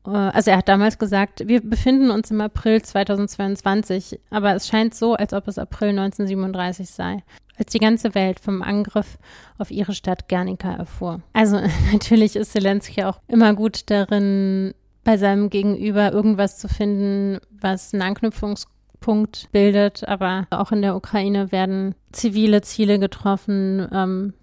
Äh, 0.06 0.10
also 0.10 0.50
er 0.50 0.58
hat 0.58 0.68
damals 0.68 0.98
gesagt, 0.98 1.46
wir 1.46 1.60
befinden 1.60 2.10
uns 2.10 2.30
im 2.30 2.40
April 2.40 2.82
2022, 2.82 4.20
aber 4.30 4.54
es 4.54 4.68
scheint 4.68 4.94
so, 4.94 5.14
als 5.14 5.32
ob 5.32 5.48
es 5.48 5.58
April 5.58 5.90
1937 5.90 6.88
sei, 6.88 7.22
als 7.56 7.72
die 7.72 7.78
ganze 7.78 8.14
Welt 8.14 8.40
vom 8.40 8.62
Angriff 8.62 9.18
auf 9.58 9.70
ihre 9.70 9.92
Stadt 9.92 10.28
Guernica 10.28 10.72
erfuhr. 10.72 11.20
Also 11.32 11.60
natürlich 11.92 12.36
ist 12.36 12.52
Zelensky 12.52 13.04
auch 13.04 13.20
immer 13.28 13.54
gut 13.54 13.90
darin, 13.90 14.74
bei 15.02 15.16
seinem 15.16 15.48
Gegenüber 15.48 16.12
irgendwas 16.12 16.58
zu 16.58 16.68
finden, 16.68 17.40
was 17.50 17.94
einen 17.94 18.02
Anknüpfungspunkt 18.02 18.79
Punkt 19.00 19.48
bildet. 19.52 20.06
Aber 20.06 20.46
auch 20.50 20.72
in 20.72 20.82
der 20.82 20.96
Ukraine 20.96 21.52
werden 21.52 21.94
zivile 22.12 22.62
Ziele 22.62 22.98
getroffen, 22.98 23.88
ähm, 23.92 24.34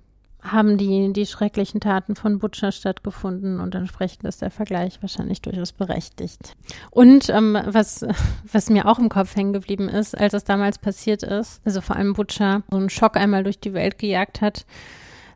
haben 0.41 0.77
die, 0.77 1.11
die 1.13 1.25
schrecklichen 1.25 1.79
Taten 1.79 2.15
von 2.15 2.39
Butcher 2.39 2.71
stattgefunden 2.71 3.59
und 3.59 3.75
entsprechend 3.75 4.23
ist 4.23 4.41
der 4.41 4.51
Vergleich 4.51 5.01
wahrscheinlich 5.01 5.41
durchaus 5.41 5.71
berechtigt. 5.71 6.55
Und 6.91 7.29
ähm, 7.29 7.57
was, 7.65 8.05
was 8.51 8.69
mir 8.69 8.85
auch 8.87 8.99
im 8.99 9.09
Kopf 9.09 9.35
hängen 9.35 9.53
geblieben 9.53 9.89
ist, 9.89 10.17
als 10.17 10.33
es 10.33 10.43
damals 10.43 10.79
passiert 10.79 11.23
ist, 11.23 11.61
also 11.65 11.81
vor 11.81 11.95
allem 11.95 12.13
Butcher 12.13 12.63
so 12.69 12.77
einen 12.77 12.89
Schock 12.89 13.17
einmal 13.17 13.43
durch 13.43 13.59
die 13.59 13.73
Welt 13.73 13.97
gejagt 13.97 14.41
hat, 14.41 14.65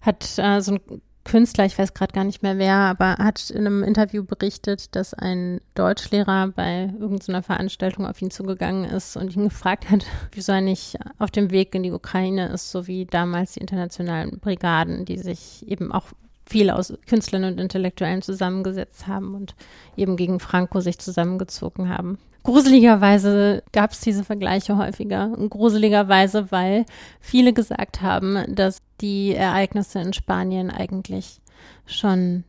hat 0.01 0.37
äh, 0.37 0.61
so 0.61 0.73
ein 0.73 1.01
Künstler, 1.23 1.65
ich 1.65 1.77
weiß 1.77 1.93
gerade 1.93 2.13
gar 2.13 2.23
nicht 2.23 2.41
mehr 2.41 2.57
wer, 2.57 2.75
aber 2.75 3.17
hat 3.17 3.49
in 3.51 3.67
einem 3.67 3.83
Interview 3.83 4.23
berichtet, 4.23 4.95
dass 4.95 5.13
ein 5.13 5.61
Deutschlehrer 5.75 6.47
bei 6.47 6.91
irgendeiner 6.99 7.43
Veranstaltung 7.43 8.07
auf 8.07 8.21
ihn 8.21 8.31
zugegangen 8.31 8.85
ist 8.85 9.17
und 9.17 9.35
ihn 9.35 9.43
gefragt 9.49 9.89
hat, 9.89 10.05
wieso 10.31 10.51
er 10.51 10.61
nicht 10.61 10.97
auf 11.19 11.29
dem 11.29 11.51
Weg 11.51 11.75
in 11.75 11.83
die 11.83 11.91
Ukraine 11.91 12.49
ist, 12.49 12.71
so 12.71 12.87
wie 12.87 13.05
damals 13.05 13.53
die 13.53 13.61
internationalen 13.61 14.39
Brigaden, 14.39 15.05
die 15.05 15.17
sich 15.17 15.67
eben 15.67 15.91
auch 15.91 16.07
viel 16.51 16.69
aus 16.69 16.93
Künstlern 17.07 17.45
und 17.45 17.59
Intellektuellen 17.59 18.21
zusammengesetzt 18.21 19.07
haben 19.07 19.33
und 19.33 19.55
eben 19.95 20.17
gegen 20.17 20.41
Franco 20.41 20.81
sich 20.81 20.99
zusammengezogen 20.99 21.87
haben. 21.89 22.17
Gruseligerweise 22.43 23.63
gab 23.71 23.91
es 23.91 24.01
diese 24.01 24.23
Vergleiche 24.23 24.77
häufiger. 24.77 25.29
Gruseligerweise, 25.49 26.51
weil 26.51 26.85
viele 27.21 27.53
gesagt 27.53 28.01
haben, 28.01 28.43
dass 28.53 28.81
die 28.99 29.33
Ereignisse 29.33 29.99
in 29.99 30.11
Spanien 30.11 30.71
eigentlich 30.71 31.39
schon 31.85 32.43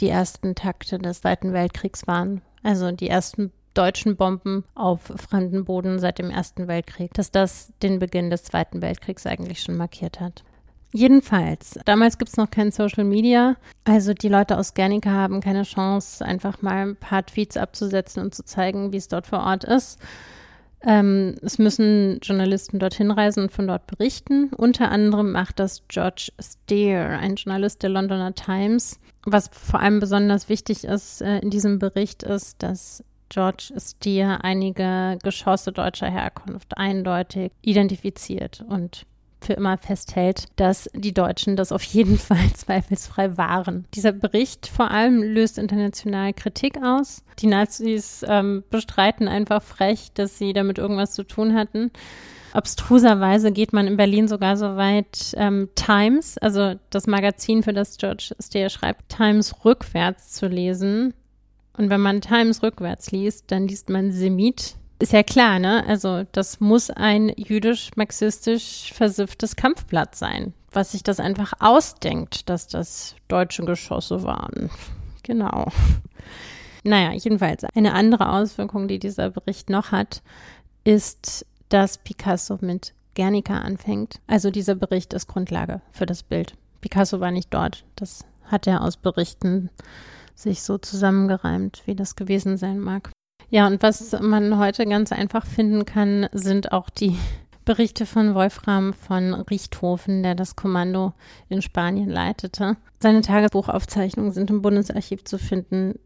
die 0.00 0.08
ersten 0.08 0.54
Takte 0.54 0.98
des 0.98 1.20
Zweiten 1.20 1.52
Weltkriegs 1.52 2.06
waren. 2.06 2.40
Also 2.62 2.90
die 2.90 3.08
ersten 3.08 3.52
deutschen 3.74 4.16
Bomben 4.16 4.64
auf 4.74 5.00
fremden 5.16 5.64
Boden 5.64 5.98
seit 5.98 6.18
dem 6.18 6.30
Ersten 6.30 6.68
Weltkrieg, 6.68 7.12
dass 7.14 7.30
das 7.30 7.72
den 7.82 7.98
Beginn 7.98 8.30
des 8.30 8.44
Zweiten 8.44 8.80
Weltkriegs 8.80 9.26
eigentlich 9.26 9.62
schon 9.62 9.76
markiert 9.76 10.20
hat. 10.20 10.44
Jedenfalls, 10.92 11.78
damals 11.86 12.18
gibt 12.18 12.30
es 12.30 12.36
noch 12.36 12.50
kein 12.50 12.70
Social 12.70 13.04
Media. 13.04 13.56
Also 13.84 14.12
die 14.12 14.28
Leute 14.28 14.58
aus 14.58 14.74
Guernica 14.74 15.10
haben 15.10 15.40
keine 15.40 15.62
Chance, 15.62 16.24
einfach 16.24 16.60
mal 16.60 16.86
ein 16.86 16.96
paar 16.96 17.24
Tweets 17.24 17.56
abzusetzen 17.56 18.22
und 18.22 18.34
zu 18.34 18.44
zeigen, 18.44 18.92
wie 18.92 18.98
es 18.98 19.08
dort 19.08 19.26
vor 19.26 19.40
Ort 19.40 19.64
ist. 19.64 19.98
Ähm, 20.84 21.36
es 21.42 21.58
müssen 21.58 22.18
Journalisten 22.22 22.78
dorthin 22.78 23.10
reisen 23.10 23.44
und 23.44 23.52
von 23.52 23.66
dort 23.68 23.86
berichten. 23.86 24.50
Unter 24.54 24.90
anderem 24.90 25.32
macht 25.32 25.60
das 25.60 25.82
George 25.88 26.30
Steer, 26.40 27.18
ein 27.18 27.36
Journalist 27.36 27.82
der 27.82 27.90
Londoner 27.90 28.34
Times. 28.34 28.98
Was 29.24 29.48
vor 29.52 29.80
allem 29.80 30.00
besonders 30.00 30.48
wichtig 30.48 30.84
ist 30.84 31.22
äh, 31.22 31.38
in 31.38 31.50
diesem 31.50 31.78
Bericht 31.78 32.22
ist, 32.22 32.62
dass 32.62 33.04
George 33.28 33.72
Steer 33.78 34.44
einige 34.44 35.18
Geschosse 35.22 35.72
deutscher 35.72 36.10
Herkunft 36.10 36.76
eindeutig 36.76 37.52
identifiziert 37.62 38.62
und 38.68 39.06
für 39.44 39.54
immer 39.54 39.78
festhält, 39.78 40.46
dass 40.56 40.88
die 40.94 41.14
Deutschen 41.14 41.56
das 41.56 41.72
auf 41.72 41.82
jeden 41.82 42.18
Fall 42.18 42.52
zweifelsfrei 42.54 43.36
waren. 43.36 43.86
Dieser 43.94 44.12
Bericht 44.12 44.66
vor 44.66 44.90
allem 44.90 45.22
löst 45.22 45.58
international 45.58 46.32
Kritik 46.32 46.78
aus. 46.82 47.22
Die 47.38 47.46
Nazis 47.46 48.24
ähm, 48.28 48.64
bestreiten 48.70 49.28
einfach 49.28 49.62
frech, 49.62 50.10
dass 50.14 50.38
sie 50.38 50.52
damit 50.52 50.78
irgendwas 50.78 51.12
zu 51.12 51.24
tun 51.24 51.54
hatten. 51.54 51.90
Abstruserweise 52.52 53.50
geht 53.50 53.72
man 53.72 53.86
in 53.86 53.96
Berlin 53.96 54.28
sogar 54.28 54.56
so 54.56 54.76
weit, 54.76 55.34
ähm, 55.36 55.70
Times, 55.74 56.36
also 56.38 56.74
das 56.90 57.06
Magazin, 57.06 57.62
für 57.62 57.72
das 57.72 57.96
George 57.96 58.34
Steyer 58.38 58.68
schreibt, 58.68 59.08
Times 59.08 59.64
rückwärts 59.64 60.32
zu 60.32 60.48
lesen. 60.48 61.14
Und 61.76 61.88
wenn 61.88 62.02
man 62.02 62.20
Times 62.20 62.62
rückwärts 62.62 63.10
liest, 63.10 63.50
dann 63.50 63.66
liest 63.66 63.88
man 63.88 64.12
Semit 64.12 64.76
ist 65.02 65.12
ja 65.12 65.22
klar, 65.22 65.58
ne? 65.58 65.84
Also 65.86 66.24
das 66.30 66.60
muss 66.60 66.88
ein 66.88 67.28
jüdisch-marxistisch 67.36 68.92
versifftes 68.94 69.56
Kampfblatt 69.56 70.14
sein, 70.14 70.54
was 70.70 70.92
sich 70.92 71.02
das 71.02 71.20
einfach 71.20 71.52
ausdenkt, 71.58 72.48
dass 72.48 72.68
das 72.68 73.16
deutsche 73.28 73.64
Geschosse 73.64 74.22
waren. 74.22 74.70
Genau. 75.24 75.66
Naja, 76.84 77.12
jedenfalls 77.12 77.64
eine 77.76 77.94
andere 77.94 78.32
Auswirkung, 78.32 78.88
die 78.88 78.98
dieser 78.98 79.30
Bericht 79.30 79.70
noch 79.70 79.92
hat, 79.92 80.22
ist, 80.84 81.46
dass 81.68 81.98
Picasso 81.98 82.58
mit 82.60 82.92
Guernica 83.14 83.58
anfängt. 83.58 84.20
Also 84.26 84.50
dieser 84.50 84.74
Bericht 84.74 85.12
ist 85.12 85.28
Grundlage 85.28 85.80
für 85.92 86.06
das 86.06 86.24
Bild. 86.24 86.54
Picasso 86.80 87.20
war 87.20 87.30
nicht 87.30 87.54
dort. 87.54 87.84
Das 87.94 88.24
hat 88.44 88.66
er 88.66 88.82
aus 88.82 88.96
Berichten 88.96 89.70
sich 90.34 90.62
so 90.62 90.78
zusammengereimt, 90.78 91.82
wie 91.86 91.94
das 91.94 92.16
gewesen 92.16 92.56
sein 92.56 92.80
mag. 92.80 93.11
Ja, 93.52 93.66
und 93.66 93.82
was 93.82 94.12
man 94.18 94.58
heute 94.58 94.86
ganz 94.86 95.12
einfach 95.12 95.44
finden 95.44 95.84
kann, 95.84 96.26
sind 96.32 96.72
auch 96.72 96.88
die 96.88 97.18
Berichte 97.66 98.06
von 98.06 98.34
Wolfram 98.34 98.94
von 98.94 99.34
Richthofen, 99.34 100.22
der 100.22 100.34
das 100.34 100.56
Kommando 100.56 101.12
in 101.50 101.60
Spanien 101.60 102.08
leitete. 102.08 102.78
Seine 102.98 103.20
Tagebuchaufzeichnungen 103.20 104.32
sind 104.32 104.48
im 104.48 104.62
Bundesarchiv 104.62 105.24
zu 105.24 105.36
finden, 105.36 105.98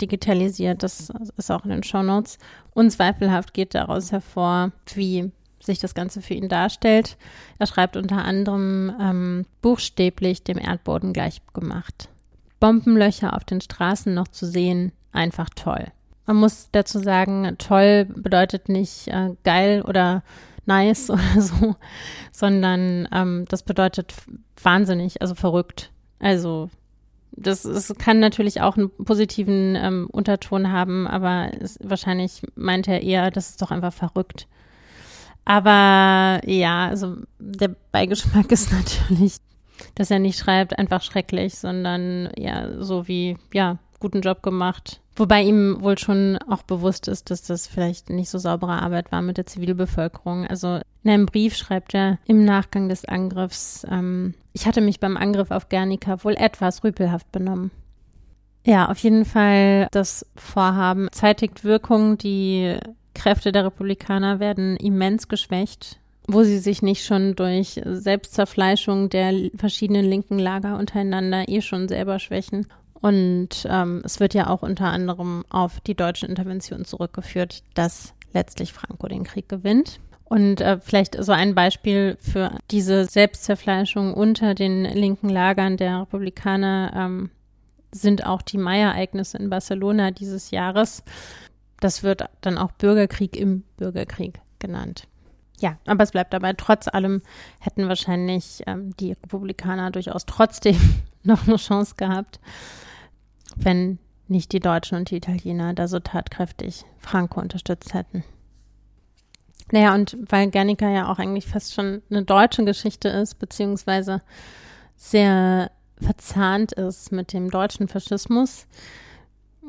digitalisiert. 0.00 0.84
Das 0.84 1.10
ist 1.36 1.50
auch 1.50 1.64
in 1.64 1.70
den 1.70 1.82
Shownotes. 1.82 2.38
Unzweifelhaft 2.72 3.52
geht 3.52 3.74
daraus 3.74 4.12
hervor, 4.12 4.70
wie 4.94 5.32
sich 5.58 5.80
das 5.80 5.96
Ganze 5.96 6.22
für 6.22 6.34
ihn 6.34 6.48
darstellt. 6.48 7.16
Er 7.58 7.66
schreibt 7.66 7.96
unter 7.96 8.24
anderem 8.24 8.94
ähm, 9.00 9.46
buchstäblich 9.60 10.44
dem 10.44 10.56
Erdboden 10.56 11.12
gleichgemacht. 11.12 12.10
Bombenlöcher 12.60 13.34
auf 13.34 13.42
den 13.42 13.60
Straßen 13.60 14.14
noch 14.14 14.28
zu 14.28 14.46
sehen, 14.46 14.92
einfach 15.10 15.50
toll. 15.50 15.86
Man 16.26 16.36
muss 16.36 16.68
dazu 16.72 16.98
sagen, 16.98 17.56
toll 17.58 18.06
bedeutet 18.06 18.68
nicht 18.68 19.08
äh, 19.08 19.30
geil 19.44 19.82
oder 19.82 20.22
nice 20.66 21.10
oder 21.10 21.40
so, 21.40 21.76
sondern 22.32 23.08
ähm, 23.12 23.44
das 23.48 23.62
bedeutet 23.62 24.14
wahnsinnig, 24.62 25.22
also 25.22 25.34
verrückt. 25.34 25.92
Also 26.18 26.70
das, 27.32 27.62
das 27.62 27.94
kann 27.98 28.18
natürlich 28.18 28.60
auch 28.62 28.76
einen 28.76 28.90
positiven 28.90 29.76
ähm, 29.76 30.08
Unterton 30.10 30.72
haben, 30.72 31.06
aber 31.06 31.50
es, 31.60 31.78
wahrscheinlich 31.82 32.42
meint 32.54 32.88
er 32.88 33.02
eher, 33.02 33.30
das 33.30 33.50
ist 33.50 33.62
doch 33.62 33.70
einfach 33.70 33.92
verrückt. 33.92 34.48
Aber 35.44 36.40
ja, 36.44 36.88
also 36.88 37.16
der 37.38 37.68
Beigeschmack 37.92 38.50
ist 38.52 38.72
natürlich, 38.72 39.36
dass 39.94 40.10
er 40.10 40.18
nicht 40.18 40.38
schreibt, 40.38 40.78
einfach 40.78 41.02
schrecklich, 41.02 41.56
sondern 41.56 42.30
ja, 42.36 42.82
so 42.82 43.06
wie, 43.06 43.36
ja, 43.52 43.78
guten 44.06 44.20
Job 44.20 44.42
gemacht. 44.42 45.00
Wobei 45.16 45.42
ihm 45.42 45.78
wohl 45.80 45.98
schon 45.98 46.38
auch 46.48 46.62
bewusst 46.62 47.08
ist, 47.08 47.30
dass 47.30 47.42
das 47.42 47.66
vielleicht 47.66 48.10
nicht 48.10 48.28
so 48.28 48.38
saubere 48.38 48.80
Arbeit 48.82 49.10
war 49.10 49.22
mit 49.22 49.36
der 49.36 49.46
Zivilbevölkerung. 49.46 50.46
Also 50.46 50.80
in 51.02 51.10
einem 51.10 51.26
Brief 51.26 51.56
schreibt 51.56 51.94
er 51.94 52.18
im 52.26 52.44
Nachgang 52.44 52.88
des 52.88 53.04
Angriffs, 53.04 53.84
ähm, 53.90 54.34
ich 54.52 54.66
hatte 54.66 54.80
mich 54.80 55.00
beim 55.00 55.16
Angriff 55.16 55.50
auf 55.50 55.68
Guernica 55.68 56.22
wohl 56.22 56.34
etwas 56.34 56.84
rüpelhaft 56.84 57.32
benommen. 57.32 57.70
Ja, 58.64 58.88
auf 58.88 58.98
jeden 58.98 59.24
Fall 59.24 59.88
das 59.90 60.26
Vorhaben 60.36 61.08
zeitigt 61.12 61.64
Wirkung. 61.64 62.18
Die 62.18 62.76
Kräfte 63.14 63.52
der 63.52 63.64
Republikaner 63.64 64.38
werden 64.38 64.76
immens 64.76 65.28
geschwächt 65.28 65.98
wo 66.28 66.42
sie 66.42 66.58
sich 66.58 66.82
nicht 66.82 67.04
schon 67.04 67.36
durch 67.36 67.80
Selbstzerfleischung 67.84 69.08
der 69.08 69.50
verschiedenen 69.56 70.04
linken 70.04 70.38
Lager 70.38 70.76
untereinander 70.78 71.48
eh 71.48 71.60
schon 71.60 71.88
selber 71.88 72.18
schwächen. 72.18 72.66
Und 73.00 73.66
ähm, 73.68 74.02
es 74.04 74.20
wird 74.20 74.34
ja 74.34 74.48
auch 74.48 74.62
unter 74.62 74.86
anderem 74.86 75.44
auf 75.50 75.80
die 75.80 75.94
deutsche 75.94 76.26
Intervention 76.26 76.84
zurückgeführt, 76.84 77.62
dass 77.74 78.14
letztlich 78.32 78.72
Franco 78.72 79.06
den 79.08 79.24
Krieg 79.24 79.48
gewinnt. 79.48 80.00
Und 80.24 80.60
äh, 80.60 80.78
vielleicht 80.80 81.22
so 81.22 81.32
ein 81.32 81.54
Beispiel 81.54 82.16
für 82.20 82.58
diese 82.70 83.04
Selbstzerfleischung 83.04 84.12
unter 84.12 84.54
den 84.54 84.84
linken 84.84 85.28
Lagern 85.28 85.76
der 85.76 86.00
Republikaner 86.00 86.92
ähm, 86.96 87.30
sind 87.92 88.26
auch 88.26 88.42
die 88.42 88.58
Mai-Ereignisse 88.58 89.38
in 89.38 89.50
Barcelona 89.50 90.10
dieses 90.10 90.50
Jahres. 90.50 91.04
Das 91.78 92.02
wird 92.02 92.24
dann 92.40 92.58
auch 92.58 92.72
Bürgerkrieg 92.72 93.36
im 93.36 93.62
Bürgerkrieg 93.76 94.40
genannt. 94.58 95.06
Ja, 95.60 95.78
aber 95.86 96.02
es 96.02 96.10
bleibt 96.10 96.32
dabei, 96.32 96.54
trotz 96.54 96.88
allem 96.88 97.22
hätten 97.60 97.88
wahrscheinlich 97.88 98.62
ähm, 98.66 98.96
die 98.96 99.12
Republikaner 99.12 99.90
durchaus 99.90 100.26
trotzdem 100.26 100.76
noch 101.22 101.46
eine 101.46 101.56
Chance 101.56 101.94
gehabt 101.96 102.40
wenn 103.56 103.98
nicht 104.28 104.52
die 104.52 104.60
Deutschen 104.60 104.98
und 104.98 105.10
die 105.10 105.16
Italiener 105.16 105.74
da 105.74 105.88
so 105.88 105.98
tatkräftig 105.98 106.84
Franco 106.98 107.40
unterstützt 107.40 107.94
hätten. 107.94 108.24
Naja, 109.72 109.94
und 109.94 110.16
weil 110.20 110.50
Guernica 110.50 110.88
ja 110.88 111.10
auch 111.10 111.18
eigentlich 111.18 111.46
fast 111.46 111.74
schon 111.74 112.02
eine 112.08 112.22
deutsche 112.22 112.64
Geschichte 112.64 113.08
ist, 113.08 113.38
beziehungsweise 113.38 114.22
sehr 114.96 115.70
verzahnt 116.00 116.72
ist 116.72 117.10
mit 117.10 117.32
dem 117.32 117.50
deutschen 117.50 117.88
Faschismus, 117.88 118.66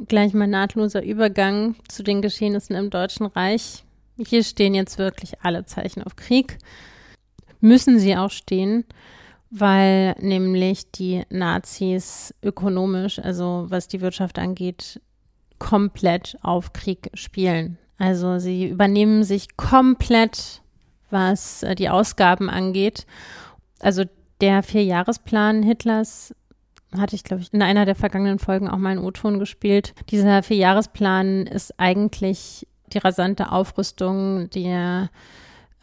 gleich 0.07 0.33
mal 0.33 0.47
nahtloser 0.47 1.03
Übergang 1.03 1.75
zu 1.87 2.03
den 2.03 2.21
Geschehnissen 2.21 2.75
im 2.75 2.89
Deutschen 2.89 3.25
Reich. 3.25 3.83
Hier 4.17 4.43
stehen 4.43 4.75
jetzt 4.75 4.97
wirklich 4.97 5.41
alle 5.41 5.65
Zeichen 5.65 6.03
auf 6.03 6.15
Krieg. 6.15 6.57
Müssen 7.59 7.97
sie 7.97 8.15
auch 8.15 8.31
stehen 8.31 8.85
weil 9.49 10.15
nämlich 10.19 10.91
die 10.91 11.23
Nazis 11.29 12.33
ökonomisch, 12.43 13.19
also 13.19 13.65
was 13.69 13.87
die 13.87 14.01
Wirtschaft 14.01 14.39
angeht, 14.39 15.01
komplett 15.59 16.37
auf 16.41 16.73
Krieg 16.73 17.09
spielen. 17.13 17.77
Also 17.97 18.39
sie 18.39 18.67
übernehmen 18.67 19.23
sich 19.23 19.57
komplett, 19.57 20.61
was 21.09 21.63
äh, 21.63 21.75
die 21.75 21.89
Ausgaben 21.89 22.49
angeht. 22.49 23.05
Also 23.79 24.03
der 24.41 24.61
Vierjahresplan 24.61 25.63
Hitlers 25.63 26.35
hatte 26.95 27.15
ich, 27.15 27.23
glaube 27.23 27.41
ich, 27.41 27.53
in 27.53 27.61
einer 27.61 27.85
der 27.85 27.95
vergangenen 27.95 28.39
Folgen 28.39 28.67
auch 28.67 28.77
mal 28.77 28.91
einen 28.91 29.03
O-Ton 29.03 29.39
gespielt. 29.39 29.93
Dieser 30.09 30.43
Vierjahresplan 30.43 31.47
ist 31.47 31.79
eigentlich 31.79 32.67
die 32.93 32.99
rasante 32.99 33.51
Aufrüstung 33.51 34.49
der 34.51 35.09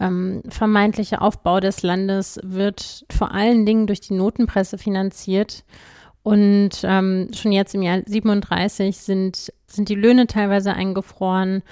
ähm, 0.01 0.43
vermeintliche 0.49 1.21
Aufbau 1.21 1.61
des 1.61 1.83
Landes 1.83 2.41
wird 2.43 3.05
vor 3.11 3.33
allen 3.33 3.65
Dingen 3.67 3.87
durch 3.87 4.01
die 4.01 4.15
Notenpresse 4.15 4.79
finanziert. 4.79 5.65
Und 6.23 6.71
ähm, 6.83 7.29
schon 7.35 7.53
jetzt 7.53 7.75
im 7.75 7.83
Jahr 7.83 8.01
37 8.05 8.97
sind, 8.97 9.53
sind 9.67 9.89
die 9.89 9.95
Löhne 9.95 10.27
teilweise 10.27 10.73
eingefroren 10.73 11.63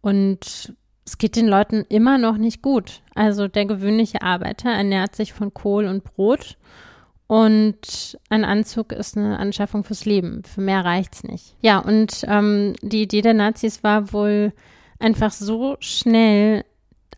und 0.00 0.74
es 1.04 1.18
geht 1.18 1.36
den 1.36 1.46
Leuten 1.46 1.84
immer 1.88 2.18
noch 2.18 2.36
nicht 2.38 2.62
gut. 2.62 3.02
Also 3.14 3.48
der 3.48 3.66
gewöhnliche 3.66 4.22
Arbeiter 4.22 4.70
ernährt 4.70 5.14
sich 5.14 5.32
von 5.32 5.52
Kohl 5.52 5.86
und 5.86 6.04
Brot 6.04 6.56
und 7.28 8.18
ein 8.30 8.44
Anzug 8.44 8.92
ist 8.92 9.18
eine 9.18 9.38
Anschaffung 9.38 9.84
fürs 9.84 10.06
Leben. 10.06 10.42
Für 10.44 10.62
mehr 10.62 10.84
reicht's 10.84 11.24
nicht. 11.24 11.54
Ja, 11.60 11.78
und 11.78 12.24
ähm, 12.26 12.74
die 12.80 13.02
Idee 13.02 13.20
der 13.20 13.34
Nazis 13.34 13.84
war 13.84 14.14
wohl 14.14 14.54
einfach 14.98 15.30
so 15.30 15.76
schnell 15.78 16.64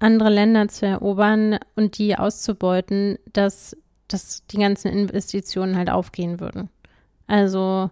andere 0.01 0.31
Länder 0.31 0.69
zu 0.69 0.87
erobern 0.87 1.59
und 1.77 1.99
die 1.99 2.17
auszubeuten, 2.17 3.19
dass, 3.33 3.77
dass 4.09 4.47
die 4.47 4.59
ganzen 4.59 4.89
Investitionen 4.89 5.77
halt 5.77 5.91
aufgehen 5.91 6.41
würden. 6.41 6.69
Also 7.27 7.91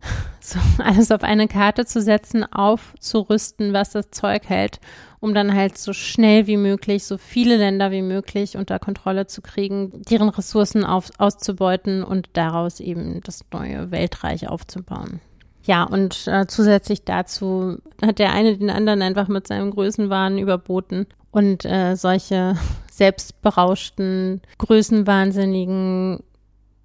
so 0.40 0.58
alles 0.78 1.10
auf 1.10 1.22
eine 1.22 1.48
Karte 1.48 1.86
zu 1.86 2.02
setzen, 2.02 2.44
aufzurüsten, 2.44 3.72
was 3.72 3.90
das 3.90 4.10
Zeug 4.10 4.42
hält, 4.48 4.80
um 5.20 5.34
dann 5.34 5.54
halt 5.54 5.78
so 5.78 5.92
schnell 5.92 6.46
wie 6.46 6.56
möglich, 6.56 7.04
so 7.04 7.16
viele 7.18 7.56
Länder 7.56 7.90
wie 7.90 8.02
möglich 8.02 8.56
unter 8.56 8.78
Kontrolle 8.78 9.26
zu 9.26 9.40
kriegen, 9.40 10.02
deren 10.10 10.28
Ressourcen 10.28 10.84
auf, 10.84 11.10
auszubeuten 11.18 12.04
und 12.04 12.28
daraus 12.34 12.80
eben 12.80 13.20
das 13.22 13.44
neue 13.52 13.90
Weltreich 13.90 14.48
aufzubauen. 14.48 15.20
Ja, 15.64 15.82
und 15.82 16.28
äh, 16.28 16.46
zusätzlich 16.46 17.04
dazu 17.04 17.78
hat 18.04 18.20
der 18.20 18.32
eine 18.32 18.56
den 18.56 18.70
anderen 18.70 19.02
einfach 19.02 19.26
mit 19.26 19.48
seinem 19.48 19.72
Größenwahn 19.72 20.38
überboten. 20.38 21.06
Und 21.36 21.66
äh, 21.66 21.96
solche 21.96 22.56
selbstberauschten, 22.90 24.40
größenwahnsinnigen 24.56 26.20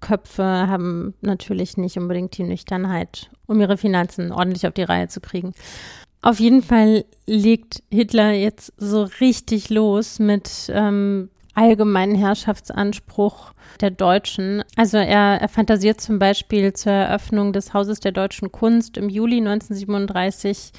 Köpfe 0.02 0.44
haben 0.44 1.14
natürlich 1.22 1.78
nicht 1.78 1.96
unbedingt 1.96 2.36
die 2.36 2.42
Nüchternheit, 2.42 3.30
um 3.46 3.62
ihre 3.62 3.78
Finanzen 3.78 4.30
ordentlich 4.30 4.66
auf 4.66 4.74
die 4.74 4.82
Reihe 4.82 5.08
zu 5.08 5.22
kriegen. 5.22 5.54
Auf 6.20 6.38
jeden 6.38 6.62
Fall 6.62 7.06
legt 7.24 7.82
Hitler 7.90 8.32
jetzt 8.32 8.74
so 8.76 9.04
richtig 9.20 9.70
los 9.70 10.18
mit 10.18 10.70
ähm, 10.70 11.30
allgemeinen 11.54 12.14
Herrschaftsanspruch 12.14 13.54
der 13.80 13.90
Deutschen. 13.90 14.64
Also 14.76 14.98
er, 14.98 15.40
er 15.40 15.48
fantasiert 15.48 16.02
zum 16.02 16.18
Beispiel 16.18 16.74
zur 16.74 16.92
Eröffnung 16.92 17.54
des 17.54 17.72
Hauses 17.72 18.00
der 18.00 18.12
deutschen 18.12 18.52
Kunst 18.52 18.98
im 18.98 19.08
Juli 19.08 19.38
1937. 19.38 20.72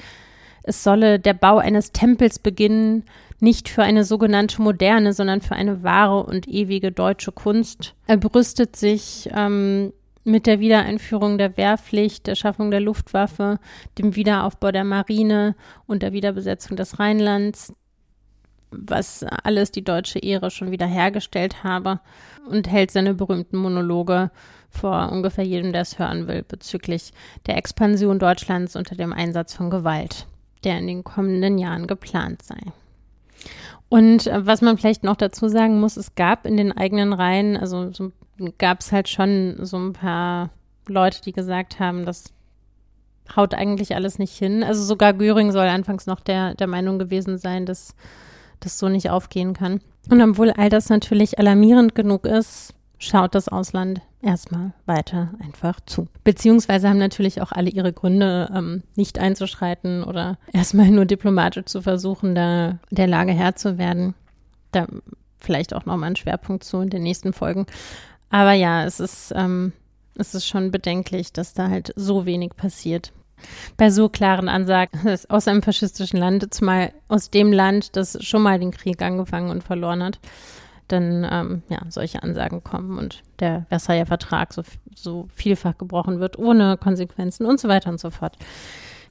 Es 0.66 0.82
solle 0.82 1.18
der 1.20 1.34
Bau 1.34 1.58
eines 1.58 1.92
Tempels 1.92 2.38
beginnen, 2.38 3.04
nicht 3.38 3.68
für 3.68 3.82
eine 3.82 4.04
sogenannte 4.04 4.62
moderne, 4.62 5.12
sondern 5.12 5.42
für 5.42 5.54
eine 5.54 5.82
wahre 5.82 6.24
und 6.24 6.48
ewige 6.48 6.90
deutsche 6.90 7.32
Kunst. 7.32 7.94
Er 8.06 8.16
brüstet 8.16 8.74
sich 8.74 9.28
ähm, 9.34 9.92
mit 10.24 10.46
der 10.46 10.60
Wiedereinführung 10.60 11.36
der 11.36 11.56
Wehrpflicht, 11.58 12.26
der 12.26 12.34
Schaffung 12.34 12.70
der 12.70 12.80
Luftwaffe, 12.80 13.58
dem 13.98 14.16
Wiederaufbau 14.16 14.72
der 14.72 14.84
Marine 14.84 15.54
und 15.86 16.02
der 16.02 16.12
Wiederbesetzung 16.12 16.76
des 16.76 16.98
Rheinlands, 16.98 17.74
was 18.70 19.24
alles 19.44 19.70
die 19.70 19.84
deutsche 19.84 20.18
Ehre 20.18 20.50
schon 20.50 20.70
wieder 20.70 20.86
hergestellt 20.86 21.62
habe 21.62 22.00
und 22.48 22.70
hält 22.70 22.90
seine 22.90 23.14
berühmten 23.14 23.58
Monologe 23.58 24.30
vor 24.70 25.12
ungefähr 25.12 25.44
jedem, 25.44 25.72
der 25.72 25.82
es 25.82 25.98
hören 25.98 26.26
will, 26.26 26.42
bezüglich 26.42 27.12
der 27.46 27.56
Expansion 27.56 28.18
Deutschlands 28.18 28.74
unter 28.74 28.96
dem 28.96 29.12
Einsatz 29.12 29.54
von 29.54 29.70
Gewalt, 29.70 30.26
der 30.64 30.78
in 30.78 30.86
den 30.86 31.04
kommenden 31.04 31.58
Jahren 31.58 31.86
geplant 31.86 32.42
sei. 32.42 32.58
Und 33.88 34.26
äh, 34.26 34.46
was 34.46 34.60
man 34.62 34.78
vielleicht 34.78 35.04
noch 35.04 35.16
dazu 35.16 35.48
sagen 35.48 35.80
muss, 35.80 35.96
es 35.96 36.14
gab 36.14 36.46
in 36.46 36.56
den 36.56 36.72
eigenen 36.72 37.12
Reihen, 37.12 37.56
also 37.56 37.92
so, 37.92 38.12
gab 38.58 38.80
es 38.80 38.90
halt 38.90 39.08
schon 39.08 39.56
so 39.60 39.76
ein 39.76 39.92
paar 39.92 40.50
Leute, 40.88 41.22
die 41.22 41.32
gesagt 41.32 41.78
haben, 41.78 42.04
das 42.04 42.32
haut 43.36 43.54
eigentlich 43.54 43.94
alles 43.94 44.18
nicht 44.18 44.36
hin. 44.36 44.62
Also 44.62 44.82
sogar 44.82 45.12
Göring 45.12 45.52
soll 45.52 45.66
anfangs 45.66 46.06
noch 46.06 46.20
der, 46.20 46.54
der 46.54 46.66
Meinung 46.66 46.98
gewesen 46.98 47.38
sein, 47.38 47.66
dass 47.66 47.94
das 48.60 48.78
so 48.78 48.88
nicht 48.88 49.10
aufgehen 49.10 49.54
kann. 49.54 49.80
Und 50.10 50.20
obwohl 50.20 50.50
all 50.50 50.68
das 50.68 50.88
natürlich 50.88 51.38
alarmierend 51.38 51.94
genug 51.94 52.26
ist, 52.26 52.74
schaut 52.98 53.34
das 53.34 53.48
Ausland 53.48 54.00
erstmal 54.22 54.72
weiter 54.86 55.34
einfach 55.42 55.80
zu. 55.84 56.08
Beziehungsweise 56.24 56.88
haben 56.88 56.98
natürlich 56.98 57.40
auch 57.40 57.52
alle 57.52 57.70
ihre 57.70 57.92
Gründe, 57.92 58.50
ähm, 58.54 58.82
nicht 58.96 59.18
einzuschreiten 59.18 60.04
oder 60.04 60.38
erstmal 60.52 60.90
nur 60.90 61.04
diplomatisch 61.04 61.66
zu 61.66 61.82
versuchen, 61.82 62.34
da 62.34 62.78
der 62.90 63.06
Lage 63.06 63.32
Herr 63.32 63.56
zu 63.56 63.78
werden. 63.78 64.14
Da 64.72 64.86
vielleicht 65.38 65.74
auch 65.74 65.84
nochmal 65.84 66.10
ein 66.10 66.16
Schwerpunkt 66.16 66.64
zu 66.64 66.80
in 66.80 66.90
den 66.90 67.02
nächsten 67.02 67.32
Folgen. 67.32 67.66
Aber 68.30 68.52
ja, 68.52 68.84
es 68.84 68.98
ist, 68.98 69.32
ähm, 69.36 69.72
es 70.16 70.34
ist 70.34 70.46
schon 70.46 70.70
bedenklich, 70.70 71.32
dass 71.32 71.54
da 71.54 71.68
halt 71.68 71.92
so 71.96 72.24
wenig 72.24 72.56
passiert 72.56 73.12
bei 73.76 73.90
so 73.90 74.08
klaren 74.08 74.48
Ansagen 74.48 75.00
aus 75.28 75.48
einem 75.48 75.62
faschistischen 75.62 76.18
Land, 76.18 76.52
zumal 76.54 76.92
aus 77.08 77.30
dem 77.30 77.52
Land, 77.52 77.96
das 77.96 78.18
schon 78.24 78.42
mal 78.42 78.58
den 78.58 78.70
Krieg 78.70 79.02
angefangen 79.02 79.50
und 79.50 79.62
verloren 79.62 80.02
hat, 80.02 80.18
dann 80.88 81.26
ähm, 81.30 81.62
ja, 81.68 81.80
solche 81.88 82.22
Ansagen 82.22 82.62
kommen 82.62 82.98
und 82.98 83.22
der 83.40 83.66
Versailler 83.68 84.06
Vertrag 84.06 84.52
so, 84.52 84.62
so 84.94 85.28
vielfach 85.34 85.78
gebrochen 85.78 86.20
wird, 86.20 86.38
ohne 86.38 86.76
Konsequenzen 86.76 87.46
und 87.46 87.60
so 87.60 87.68
weiter 87.68 87.90
und 87.90 88.00
so 88.00 88.10
fort. 88.10 88.36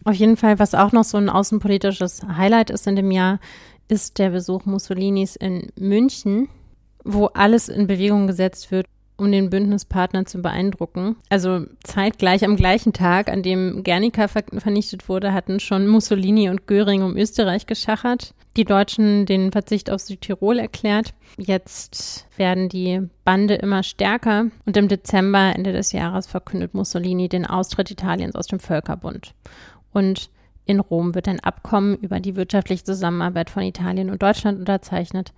Auf 0.04 0.16
jeden 0.16 0.38
Fall, 0.38 0.60
was 0.60 0.76
auch 0.76 0.92
noch 0.92 1.04
so 1.04 1.18
ein 1.18 1.30
außenpolitisches 1.30 2.24
Highlight 2.28 2.70
ist 2.70 2.88
in 2.88 2.96
dem 2.96 3.12
Jahr, 3.12 3.40
ist 3.88 4.20
der 4.20 4.32
Besuch 4.32 4.66
Mussolinis 4.66 5.36
in 5.36 5.72
München, 5.78 6.50
wo 7.04 7.28
alles 7.28 7.70
in 7.70 7.88
Bewegung 7.88 8.28
gesetzt 8.28 8.72
wird, 8.72 8.88
um 9.18 9.32
den 9.32 9.50
Bündnispartner 9.50 10.26
zu 10.26 10.42
beeindrucken. 10.42 11.16
Also 11.30 11.66
zeitgleich 11.84 12.44
am 12.44 12.56
gleichen 12.56 12.94
Tag, 12.94 13.30
an 13.30 13.44
dem 13.44 13.84
Guernica 13.84 14.28
ver 14.28 14.44
vernichtet 14.58 15.08
wurde, 15.08 15.34
hatten 15.34 15.60
schon 15.60 15.88
Mussolini 15.88 16.50
und 16.50 16.68
Göring 16.68 17.04
um 17.04 17.16
Österreich 17.16 17.66
geschachert. 17.68 18.34
Die 18.56 18.66
Deutschen 18.66 19.26
den 19.26 19.52
Verzicht 19.52 19.90
auf 19.90 20.02
Südtirol 20.02 20.60
erklärt. 20.60 21.14
Jetzt 21.38 22.28
werden 22.38 22.70
die 22.70 23.02
Bande 23.26 23.56
immer 23.56 23.82
stärker 23.82 24.48
und 24.66 24.78
im 24.78 24.88
Dezember, 24.88 25.54
Ende 25.56 25.74
des 25.74 25.92
Jahres, 25.92 26.28
verkündet 26.28 26.76
Mussolini 26.76 27.30
den 27.30 27.48
Austritt 27.48 27.90
Italiens 27.90 28.36
aus 28.36 28.48
dem 28.48 28.60
Völkerbund. 28.60 29.34
Und 29.92 30.30
in 30.66 30.80
Rom 30.80 31.16
wird 31.16 31.28
ein 31.28 31.40
Abkommen 31.40 31.98
über 31.98 32.20
die 32.20 32.36
wirtschaftliche 32.36 32.84
Zusammenarbeit 32.84 33.50
von 33.50 33.64
Italien 33.64 34.10
und 34.10 34.22
Deutschland 34.22 34.60
unterzeichnet 34.60 35.34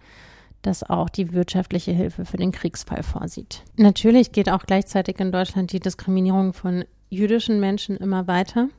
das 0.66 0.84
auch 0.84 1.10
die 1.10 1.32
wirtschaftliche 1.34 1.92
Hilfe 1.92 2.26
für 2.26 2.38
den 2.38 2.52
Kriegsfall 2.52 3.04
vorsieht. 3.04 3.64
Natürlich 3.78 4.32
geht 4.32 4.50
auch 4.50 4.64
gleichzeitig 4.64 5.20
in 5.20 5.32
Deutschland 5.32 5.72
die 5.72 5.80
Diskriminierung 5.80 6.54
von 6.54 6.86
jüdischen 7.10 7.60
Menschen 7.60 7.98
immer 7.98 8.28
weiter. 8.28 8.70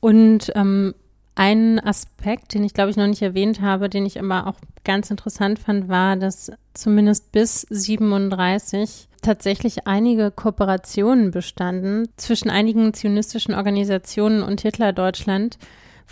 Und 0.00 0.52
ähm, 0.54 0.94
ein 1.34 1.80
Aspekt, 1.80 2.54
den 2.54 2.64
ich 2.64 2.74
glaube 2.74 2.90
ich 2.90 2.96
noch 2.96 3.06
nicht 3.06 3.22
erwähnt 3.22 3.60
habe, 3.60 3.88
den 3.88 4.06
ich 4.06 4.18
aber 4.18 4.46
auch 4.46 4.56
ganz 4.84 5.10
interessant 5.10 5.58
fand, 5.58 5.88
war, 5.88 6.16
dass 6.16 6.52
zumindest 6.74 7.32
bis 7.32 7.62
37 7.70 9.08
tatsächlich 9.22 9.86
einige 9.86 10.30
Kooperationen 10.30 11.30
bestanden 11.30 12.08
zwischen 12.16 12.50
einigen 12.50 12.92
zionistischen 12.94 13.54
Organisationen 13.54 14.42
und 14.42 14.60
Hitler-Deutschland, 14.60 15.58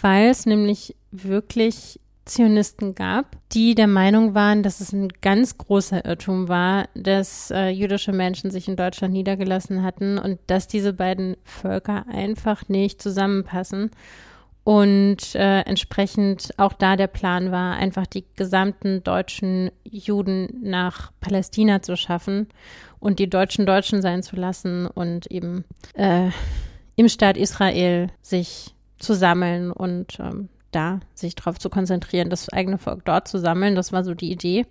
weil 0.00 0.30
es 0.30 0.46
nämlich 0.46 0.96
wirklich 1.10 2.00
Zionisten 2.24 2.94
gab, 2.94 3.36
die 3.52 3.74
der 3.74 3.88
Meinung 3.88 4.34
waren, 4.34 4.62
dass 4.62 4.80
es 4.80 4.92
ein 4.92 5.08
ganz 5.20 5.58
großer 5.58 6.04
Irrtum 6.04 6.48
war, 6.48 6.88
dass 6.94 7.50
äh, 7.50 7.68
jüdische 7.68 8.12
Menschen 8.12 8.50
sich 8.50 8.68
in 8.68 8.76
Deutschland 8.76 9.12
niedergelassen 9.12 9.82
hatten 9.82 10.18
und 10.18 10.38
dass 10.46 10.68
diese 10.68 10.92
beiden 10.92 11.36
Völker 11.44 12.06
einfach 12.08 12.68
nicht 12.68 13.02
zusammenpassen. 13.02 13.90
Und 14.64 15.34
äh, 15.34 15.60
entsprechend 15.62 16.54
auch 16.56 16.72
da 16.72 16.96
der 16.96 17.08
Plan 17.08 17.50
war, 17.50 17.74
einfach 17.74 18.06
die 18.06 18.24
gesamten 18.36 19.02
deutschen 19.02 19.72
Juden 19.82 20.60
nach 20.62 21.10
Palästina 21.20 21.82
zu 21.82 21.96
schaffen 21.96 22.48
und 23.00 23.18
die 23.18 23.28
Deutschen 23.28 23.66
Deutschen 23.66 24.02
sein 24.02 24.22
zu 24.22 24.36
lassen 24.36 24.86
und 24.86 25.26
eben 25.26 25.64
äh, 25.94 26.30
im 26.94 27.08
Staat 27.08 27.36
Israel 27.36 28.08
sich 28.22 28.74
zu 28.98 29.14
sammeln 29.14 29.72
und 29.72 30.20
ähm, 30.20 30.48
da 30.70 31.00
sich 31.14 31.34
darauf 31.34 31.58
zu 31.58 31.68
konzentrieren, 31.68 32.30
das 32.30 32.48
eigene 32.48 32.78
Volk 32.78 33.04
dort 33.04 33.26
zu 33.26 33.38
sammeln. 33.38 33.74
Das 33.74 33.92
war 33.92 34.04
so 34.04 34.14
die 34.14 34.30
Idee. 34.30 34.66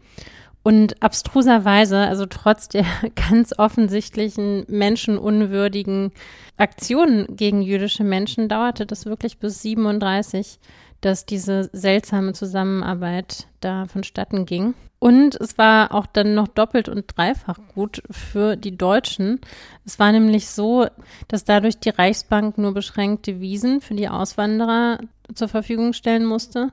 Und 0.63 1.01
abstruserweise, 1.01 1.97
also 1.97 2.25
trotz 2.27 2.69
der 2.69 2.85
ganz 3.15 3.57
offensichtlichen 3.57 4.65
menschenunwürdigen 4.67 6.11
Aktionen 6.57 7.35
gegen 7.35 7.61
jüdische 7.61 8.03
Menschen, 8.03 8.47
dauerte 8.47 8.85
das 8.85 9.05
wirklich 9.05 9.39
bis 9.39 9.61
37, 9.61 10.59
dass 11.01 11.25
diese 11.25 11.69
seltsame 11.73 12.33
Zusammenarbeit 12.33 13.47
da 13.59 13.85
vonstatten 13.87 14.45
ging. 14.45 14.75
Und 14.99 15.35
es 15.41 15.57
war 15.57 15.95
auch 15.95 16.05
dann 16.05 16.35
noch 16.35 16.47
doppelt 16.47 16.87
und 16.87 17.05
dreifach 17.17 17.57
gut 17.73 18.03
für 18.11 18.55
die 18.55 18.77
Deutschen. 18.77 19.41
Es 19.83 19.97
war 19.97 20.11
nämlich 20.11 20.47
so, 20.47 20.85
dass 21.27 21.43
dadurch 21.43 21.79
die 21.79 21.89
Reichsbank 21.89 22.59
nur 22.59 22.75
beschränkte 22.75 23.39
Wiesen 23.39 23.81
für 23.81 23.95
die 23.95 24.09
Auswanderer 24.09 24.99
zur 25.33 25.47
Verfügung 25.47 25.93
stellen 25.93 26.23
musste 26.23 26.69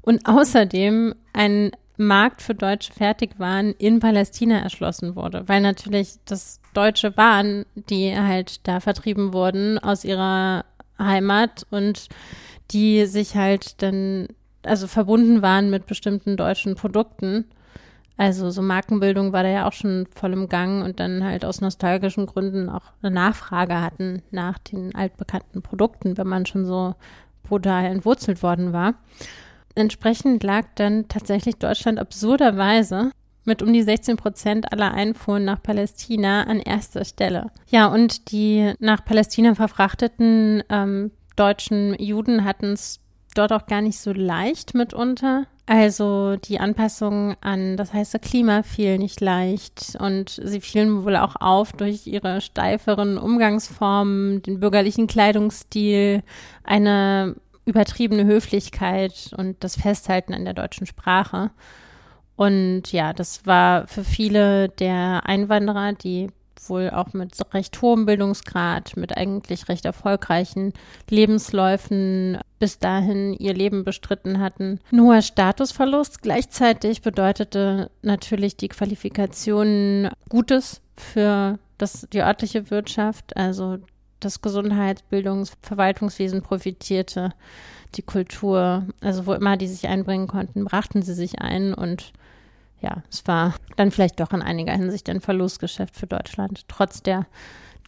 und 0.00 0.26
außerdem 0.26 1.16
ein 1.32 1.72
Markt 1.96 2.42
für 2.42 2.54
deutsche 2.54 2.92
Fertigwaren 2.92 3.74
in 3.78 4.00
Palästina 4.00 4.58
erschlossen 4.58 5.16
wurde, 5.16 5.48
weil 5.48 5.60
natürlich 5.60 6.16
das 6.24 6.60
deutsche 6.74 7.16
Waren, 7.16 7.64
die 7.74 8.14
halt 8.16 8.66
da 8.66 8.80
vertrieben 8.80 9.32
wurden 9.32 9.78
aus 9.78 10.04
ihrer 10.04 10.64
Heimat 10.98 11.66
und 11.70 12.08
die 12.70 13.06
sich 13.06 13.36
halt 13.36 13.82
dann 13.82 14.28
also 14.62 14.86
verbunden 14.86 15.42
waren 15.42 15.70
mit 15.70 15.86
bestimmten 15.86 16.36
deutschen 16.36 16.74
Produkten 16.74 17.44
also 18.16 18.50
so 18.50 18.62
Markenbildung 18.62 19.32
war 19.32 19.42
da 19.42 19.50
ja 19.50 19.68
auch 19.68 19.74
schon 19.74 20.06
voll 20.14 20.32
im 20.32 20.48
Gang 20.48 20.82
und 20.84 21.00
dann 21.00 21.22
halt 21.22 21.44
aus 21.44 21.60
nostalgischen 21.60 22.26
Gründen 22.26 22.70
auch 22.70 22.92
eine 23.02 23.12
Nachfrage 23.12 23.80
hatten 23.80 24.22
nach 24.30 24.58
den 24.58 24.94
altbekannten 24.94 25.60
Produkten, 25.60 26.16
wenn 26.16 26.26
man 26.26 26.46
schon 26.46 26.64
so 26.64 26.94
brutal 27.42 27.84
entwurzelt 27.84 28.42
worden 28.42 28.72
war. 28.72 28.94
Entsprechend 29.76 30.42
lag 30.42 30.64
dann 30.74 31.06
tatsächlich 31.08 31.56
Deutschland 31.56 31.98
absurderweise 31.98 33.12
mit 33.44 33.62
um 33.62 33.72
die 33.72 33.82
16 33.82 34.16
Prozent 34.16 34.72
aller 34.72 34.92
Einfuhren 34.92 35.44
nach 35.44 35.62
Palästina 35.62 36.42
an 36.44 36.58
erster 36.58 37.04
Stelle. 37.04 37.50
Ja, 37.68 37.86
und 37.86 38.32
die 38.32 38.72
nach 38.80 39.04
Palästina 39.04 39.54
verfrachteten 39.54 40.64
ähm, 40.68 41.12
deutschen 41.36 41.94
Juden 42.00 42.44
hatten 42.44 42.72
es 42.72 43.00
dort 43.34 43.52
auch 43.52 43.66
gar 43.66 43.82
nicht 43.82 44.00
so 44.00 44.12
leicht 44.12 44.74
mitunter. 44.74 45.44
Also 45.66 46.36
die 46.36 46.60
Anpassung 46.60 47.34
an 47.40 47.76
das 47.76 47.92
heiße 47.92 48.20
Klima 48.20 48.62
fiel 48.62 48.98
nicht 48.98 49.20
leicht 49.20 49.96
und 49.98 50.40
sie 50.42 50.60
fielen 50.60 51.04
wohl 51.04 51.16
auch 51.16 51.34
auf 51.40 51.72
durch 51.72 52.06
ihre 52.06 52.40
steiferen 52.40 53.18
Umgangsformen, 53.18 54.42
den 54.42 54.60
bürgerlichen 54.60 55.08
Kleidungsstil, 55.08 56.22
eine 56.62 57.34
übertriebene 57.66 58.24
Höflichkeit 58.24 59.30
und 59.36 59.62
das 59.62 59.76
Festhalten 59.76 60.32
an 60.32 60.44
der 60.44 60.54
deutschen 60.54 60.86
Sprache. 60.86 61.50
Und 62.36 62.92
ja, 62.92 63.12
das 63.12 63.46
war 63.46 63.86
für 63.86 64.04
viele 64.04 64.68
der 64.68 65.22
Einwanderer, 65.26 65.92
die 65.92 66.28
wohl 66.68 66.90
auch 66.90 67.12
mit 67.12 67.32
recht 67.54 67.80
hohem 67.82 68.06
Bildungsgrad, 68.06 68.96
mit 68.96 69.16
eigentlich 69.16 69.68
recht 69.68 69.84
erfolgreichen 69.84 70.72
Lebensläufen 71.08 72.38
bis 72.58 72.78
dahin 72.78 73.34
ihr 73.34 73.54
Leben 73.54 73.84
bestritten 73.84 74.40
hatten. 74.40 74.80
Ein 74.90 75.00
hoher 75.00 75.22
Statusverlust 75.22 76.22
gleichzeitig 76.22 77.02
bedeutete 77.02 77.90
natürlich 78.02 78.56
die 78.56 78.68
Qualifikation 78.68 80.08
Gutes 80.28 80.80
für 80.96 81.58
das, 81.78 82.08
die 82.12 82.22
örtliche 82.22 82.70
Wirtschaft, 82.70 83.36
also 83.36 83.78
das 84.20 84.42
Gesundheits-, 84.42 85.02
Bildungs-, 85.02 85.56
Verwaltungswesen 85.62 86.42
profitierte, 86.42 87.32
die 87.94 88.02
Kultur, 88.02 88.86
also 89.00 89.26
wo 89.26 89.32
immer 89.32 89.56
die 89.56 89.68
sich 89.68 89.88
einbringen 89.88 90.26
konnten, 90.26 90.64
brachten 90.64 91.02
sie 91.02 91.14
sich 91.14 91.40
ein 91.40 91.72
und 91.74 92.12
ja, 92.80 93.02
es 93.10 93.26
war 93.26 93.54
dann 93.76 93.90
vielleicht 93.90 94.20
doch 94.20 94.32
in 94.32 94.42
einiger 94.42 94.72
Hinsicht 94.72 95.08
ein 95.08 95.20
Verlustgeschäft 95.20 95.96
für 95.96 96.06
Deutschland, 96.06 96.68
trotz 96.68 97.02
der 97.02 97.26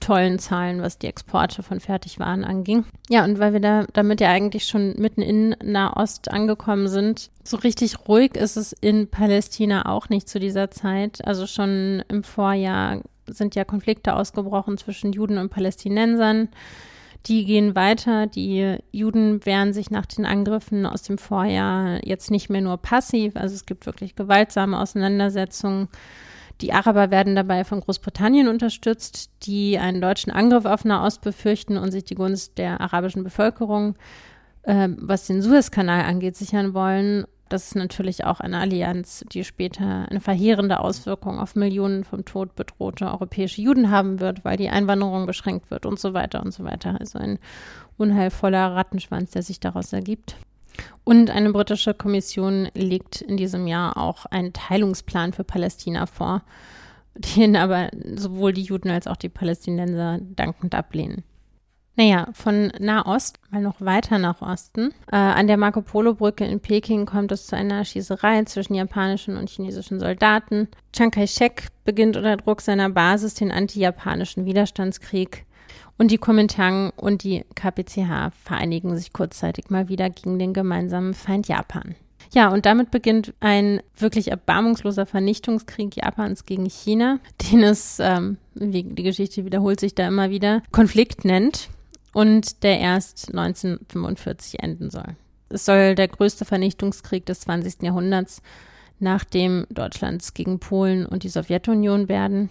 tollen 0.01 0.38
Zahlen, 0.38 0.81
was 0.81 0.99
die 0.99 1.09
Exporte 1.09 1.62
von 1.62 1.81
Fertigwaren 1.81 2.45
anging. 2.45 2.85
Ja, 3.09 3.25
und 3.25 3.38
weil 3.38 3.53
wir 3.53 3.61
da 3.61 3.85
damit 3.93 4.21
ja 4.21 4.31
eigentlich 4.31 4.64
schon 4.64 4.95
mitten 4.97 5.23
in 5.23 5.57
Nahost 5.62 6.31
angekommen 6.31 6.88
sind, 6.88 7.31
so 7.43 7.57
richtig 7.57 8.07
ruhig 8.07 8.37
ist 8.37 8.57
es 8.57 8.73
in 8.73 9.09
Palästina 9.09 9.87
auch 9.87 10.09
nicht 10.09 10.29
zu 10.29 10.38
dieser 10.38 10.71
Zeit. 10.71 11.27
Also 11.27 11.47
schon 11.47 12.03
im 12.09 12.23
Vorjahr 12.23 13.03
sind 13.31 13.55
ja 13.55 13.64
Konflikte 13.64 14.14
ausgebrochen 14.14 14.79
zwischen 14.79 15.12
Juden 15.12 15.38
und 15.38 15.51
Palästinensern. 15.51 16.49
Die 17.27 17.45
gehen 17.45 17.75
weiter. 17.75 18.27
Die 18.27 18.79
Juden 18.93 19.45
wehren 19.45 19.73
sich 19.73 19.91
nach 19.91 20.07
den 20.07 20.25
Angriffen 20.25 20.87
aus 20.87 21.03
dem 21.03 21.19
Vorjahr 21.19 22.01
jetzt 22.07 22.31
nicht 22.31 22.49
mehr 22.49 22.61
nur 22.61 22.79
passiv. 22.79 23.37
Also 23.37 23.55
es 23.55 23.67
gibt 23.67 23.87
wirklich 23.87 24.17
gewaltsame 24.17 24.79
Auseinandersetzungen. 24.79 25.88
Die 26.61 26.73
Araber 26.73 27.11
werden 27.11 27.37
dabei 27.37 27.64
von 27.64 27.81
Großbritannien 27.81 28.49
unterstützt, 28.49 29.31
die 29.45 29.79
einen 29.79 30.01
deutschen 30.01 30.33
Angriff 30.33 30.64
auf 30.64 30.85
Nahost 30.85 31.21
befürchten 31.21 31.77
und 31.77 31.93
sich 31.93 32.05
die 32.05 32.17
Gunst 32.17 32.59
der 32.59 32.81
arabischen 32.81 33.23
Bevölkerung, 33.23 33.95
äh, 34.62 34.88
was 34.97 35.27
den 35.27 35.41
Suezkanal 35.41 36.05
angeht, 36.05 36.37
sichern 36.37 36.75
wollen. 36.75 37.27
Das 37.48 37.68
ist 37.68 37.76
natürlich 37.76 38.24
auch 38.24 38.40
eine 38.40 38.58
Allianz, 38.58 39.24
die 39.32 39.44
später 39.44 40.06
eine 40.11 40.20
verheerende 40.20 40.80
Auswirkung 40.80 41.38
auf 41.38 41.56
Millionen 41.56 42.04
vom 42.04 42.24
Tod 42.24 42.54
bedrohte 42.54 43.06
europäische 43.06 43.62
Juden 43.62 43.90
haben 43.90 44.20
wird, 44.20 44.44
weil 44.44 44.56
die 44.56 44.68
Einwanderung 44.68 45.26
beschränkt 45.26 45.70
wird 45.70 45.87
und 45.87 45.98
so 45.98 46.12
weiter 46.14 46.42
und 46.42 46.52
so 46.52 46.64
weiter. 46.64 46.96
Also 47.00 47.18
ein 47.18 47.38
unheilvoller 47.96 48.74
Rattenschwanz, 48.74 49.30
der 49.30 49.42
sich 49.42 49.61
daraus 49.61 49.92
ergibt. 49.92 50.37
Und 51.04 51.30
eine 51.30 51.52
britische 51.52 51.94
Kommission 51.94 52.68
legt 52.74 53.22
in 53.22 53.37
diesem 53.37 53.66
Jahr 53.66 53.96
auch 53.96 54.26
einen 54.26 54.52
Teilungsplan 54.52 55.32
für 55.32 55.44
Palästina 55.44 56.06
vor, 56.06 56.42
den 57.37 57.56
aber 57.56 57.90
sowohl 58.14 58.52
die 58.52 58.62
Juden 58.62 58.90
als 58.90 59.06
auch 59.06 59.16
die 59.16 59.28
Palästinenser 59.28 60.18
dankend 60.20 60.74
ablehnen. 60.74 61.24
Naja, 61.98 62.28
von 62.32 62.70
Nahost 62.78 63.40
mal 63.50 63.61
noch 63.61 63.80
weiter 63.80 64.20
nach 64.20 64.40
Osten. 64.40 64.94
Äh, 65.11 65.16
an 65.16 65.48
der 65.48 65.56
Marco 65.56 65.82
Polo 65.82 66.14
Brücke 66.14 66.44
in 66.44 66.61
Peking 66.61 67.06
kommt 67.06 67.32
es 67.32 67.48
zu 67.48 67.56
einer 67.56 67.84
Schießerei 67.84 68.44
zwischen 68.44 68.74
japanischen 68.74 69.37
und 69.37 69.50
chinesischen 69.50 69.98
Soldaten. 69.98 70.68
Chiang 70.92 71.11
Kai-shek 71.11 71.66
beginnt 71.84 72.16
unter 72.16 72.37
Druck 72.37 72.61
seiner 72.61 72.88
Basis 72.88 73.34
den 73.34 73.50
anti-japanischen 73.50 74.44
Widerstandskrieg. 74.44 75.44
Und 75.98 76.12
die 76.12 76.18
Kuomintang 76.18 76.92
und 76.94 77.24
die 77.24 77.44
KPCH 77.56 78.30
vereinigen 78.44 78.96
sich 78.96 79.12
kurzzeitig 79.12 79.68
mal 79.68 79.88
wieder 79.88 80.08
gegen 80.08 80.38
den 80.38 80.52
gemeinsamen 80.54 81.14
Feind 81.14 81.48
Japan. 81.48 81.96
Ja, 82.32 82.50
und 82.50 82.64
damit 82.64 82.92
beginnt 82.92 83.34
ein 83.40 83.80
wirklich 83.96 84.30
erbarmungsloser 84.30 85.04
Vernichtungskrieg 85.04 85.96
Japans 85.96 86.44
gegen 86.44 86.66
China, 86.66 87.18
den 87.50 87.64
es, 87.64 87.98
ähm, 87.98 88.37
die 88.54 88.84
Geschichte 88.94 89.44
wiederholt 89.44 89.80
sich 89.80 89.96
da 89.96 90.06
immer 90.06 90.30
wieder, 90.30 90.62
Konflikt 90.70 91.24
nennt 91.24 91.70
und 92.18 92.64
der 92.64 92.81
erst 92.81 93.28
1945 93.28 94.61
enden 94.61 94.90
soll. 94.90 95.14
Es 95.50 95.64
soll 95.64 95.94
der 95.94 96.09
größte 96.09 96.44
Vernichtungskrieg 96.44 97.24
des 97.24 97.42
20. 97.42 97.85
Jahrhunderts 97.85 98.42
nach 98.98 99.22
dem 99.22 99.68
Deutschlands 99.70 100.35
gegen 100.35 100.59
Polen 100.59 101.07
und 101.07 101.22
die 101.22 101.28
Sowjetunion 101.28 102.09
werden, 102.09 102.50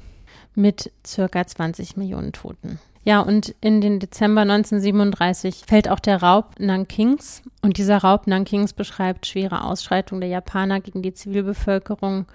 mit 0.56 0.89
circa 1.06 1.45
20 1.45 1.97
Millionen 1.97 2.32
Toten. 2.32 2.80
Ja, 3.03 3.19
und 3.19 3.56
in 3.60 3.82
den 3.82 3.99
Dezember 3.99 4.43
1937 4.43 5.65
fällt 5.67 5.89
auch 5.89 5.99
der 5.99 6.23
Raub 6.23 6.58
Nankings. 6.60 7.41
Und 7.62 7.77
dieser 7.77 7.97
Raub 7.97 8.25
Nankings 8.25 8.71
beschreibt 8.71 9.25
schwere 9.25 9.65
Ausschreitungen 9.65 10.21
der 10.21 10.30
Japaner 10.30 10.80
gegen 10.80 11.01
die 11.01 11.13
Zivilbevölkerung 11.13 12.25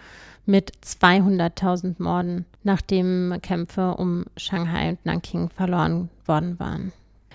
mit 0.44 0.72
200.000 0.84 1.94
Morden, 1.96 2.44
nachdem 2.62 3.38
Kämpfe 3.40 3.94
um 3.94 4.26
Shanghai 4.36 4.90
und 4.90 5.06
Nanking 5.06 5.48
verloren 5.48 6.10
worden 6.26 6.58
waren. 6.58 6.92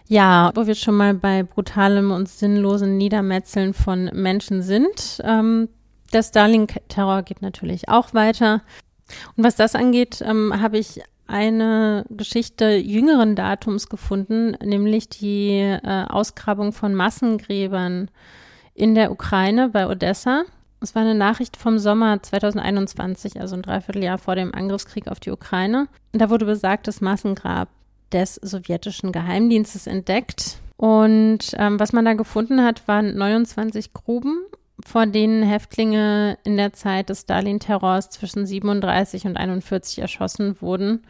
Ja, 0.07 0.51
wo 0.55 0.67
wir 0.67 0.75
schon 0.75 0.95
mal 0.95 1.13
bei 1.13 1.43
brutalem 1.43 2.11
und 2.11 2.29
sinnlosen 2.29 2.97
Niedermetzeln 2.97 3.73
von 3.73 4.05
Menschen 4.13 4.61
sind. 4.61 5.21
Ähm, 5.23 5.67
der 6.13 6.23
Starlink-Terror 6.23 7.23
geht 7.23 7.41
natürlich 7.41 7.89
auch 7.89 8.13
weiter. 8.13 8.61
Und 9.35 9.43
was 9.43 9.55
das 9.55 9.75
angeht, 9.75 10.23
ähm, 10.25 10.61
habe 10.61 10.77
ich 10.77 11.01
eine 11.27 12.05
Geschichte 12.09 12.75
jüngeren 12.75 13.35
Datums 13.35 13.89
gefunden, 13.89 14.51
nämlich 14.63 15.09
die 15.09 15.59
äh, 15.59 16.05
Ausgrabung 16.07 16.71
von 16.71 16.95
Massengräbern 16.95 18.09
in 18.73 18.95
der 18.95 19.11
Ukraine 19.11 19.69
bei 19.69 19.87
Odessa. 19.87 20.43
Es 20.79 20.95
war 20.95 21.01
eine 21.01 21.15
Nachricht 21.15 21.57
vom 21.57 21.79
Sommer 21.79 22.21
2021, 22.21 23.41
also 23.41 23.55
ein 23.55 23.63
Dreivierteljahr 23.63 24.19
vor 24.19 24.35
dem 24.35 24.53
Angriffskrieg 24.53 25.07
auf 25.07 25.19
die 25.19 25.31
Ukraine. 25.31 25.87
Und 26.13 26.21
da 26.21 26.29
wurde 26.29 26.45
besagt, 26.45 26.87
das 26.87 27.01
Massengrab 27.01 27.67
des 28.11 28.35
sowjetischen 28.35 29.11
Geheimdienstes 29.11 29.87
entdeckt. 29.87 30.57
Und 30.77 31.39
ähm, 31.57 31.79
was 31.79 31.93
man 31.93 32.05
da 32.05 32.13
gefunden 32.13 32.63
hat, 32.63 32.87
waren 32.87 33.17
29 33.17 33.93
Gruben, 33.93 34.45
vor 34.85 35.07
denen 35.07 35.43
Häftlinge 35.43 36.37
in 36.43 36.57
der 36.57 36.73
Zeit 36.73 37.09
des 37.09 37.21
Stalin-Terrors 37.21 38.09
zwischen 38.11 38.45
37 38.45 39.25
und 39.25 39.37
41 39.37 39.99
erschossen 39.99 40.61
wurden. 40.61 41.03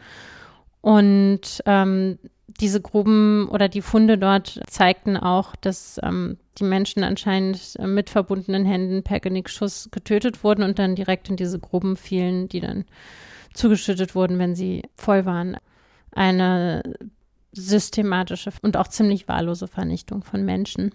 Und 0.80 1.62
ähm, 1.66 2.18
diese 2.60 2.80
Gruben 2.80 3.48
oder 3.50 3.68
die 3.68 3.82
Funde 3.82 4.16
dort 4.16 4.60
zeigten 4.68 5.16
auch, 5.16 5.54
dass 5.56 6.00
ähm, 6.02 6.38
die 6.58 6.64
Menschen 6.64 7.04
anscheinend 7.04 7.76
mit 7.80 8.10
verbundenen 8.10 8.64
Händen 8.64 9.02
per 9.02 9.20
Genickschuss 9.20 9.90
getötet 9.92 10.42
wurden 10.42 10.62
und 10.62 10.78
dann 10.78 10.96
direkt 10.96 11.28
in 11.28 11.36
diese 11.36 11.58
Gruben 11.58 11.96
fielen, 11.96 12.48
die 12.48 12.60
dann 12.60 12.84
zugeschüttet 13.54 14.14
wurden, 14.14 14.38
wenn 14.38 14.56
sie 14.56 14.82
voll 14.96 15.26
waren 15.26 15.56
eine 16.12 16.82
systematische 17.52 18.50
und 18.62 18.76
auch 18.76 18.88
ziemlich 18.88 19.28
wahllose 19.28 19.66
Vernichtung 19.66 20.22
von 20.22 20.44
Menschen. 20.44 20.92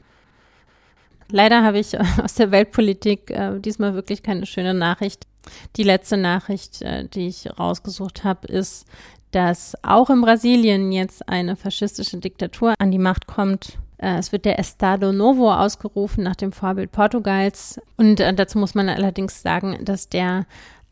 Leider 1.30 1.64
habe 1.64 1.80
ich 1.80 1.98
aus 2.22 2.36
der 2.36 2.52
Weltpolitik 2.52 3.32
äh, 3.32 3.60
diesmal 3.60 3.94
wirklich 3.94 4.24
keine 4.24 4.46
schöne 4.46 4.74
Nachricht. 4.74 5.28
Die 5.76 5.84
letzte 5.84 6.18
Nachricht, 6.18 6.82
äh, 6.82 7.08
die 7.08 7.28
ich 7.28 7.48
rausgesucht 7.60 8.24
habe, 8.24 8.48
ist, 8.48 8.86
dass 9.32 9.76
auch 9.84 10.10
in 10.10 10.22
Brasilien 10.22 10.92
jetzt 10.92 11.28
eine 11.28 11.56
faschistische 11.56 12.18
Diktatur 12.18 12.76
an 12.78 12.92
die 12.92 13.00
Macht 13.00 13.28
kommt. 13.28 13.78
Äh, 13.98 14.18
es 14.18 14.32
wird 14.32 14.46
der 14.46 14.60
Estado 14.60 15.12
Novo 15.12 15.52
ausgerufen 15.52 16.24
nach 16.24 16.36
dem 16.36 16.52
Vorbild 16.52 16.92
Portugals. 16.92 17.80
Und 17.98 18.20
äh, 18.20 18.34
dazu 18.34 18.60
muss 18.60 18.76
man 18.76 18.90
allerdings 18.90 19.42
sagen, 19.42 19.84
dass 19.84 20.10
der 20.10 20.46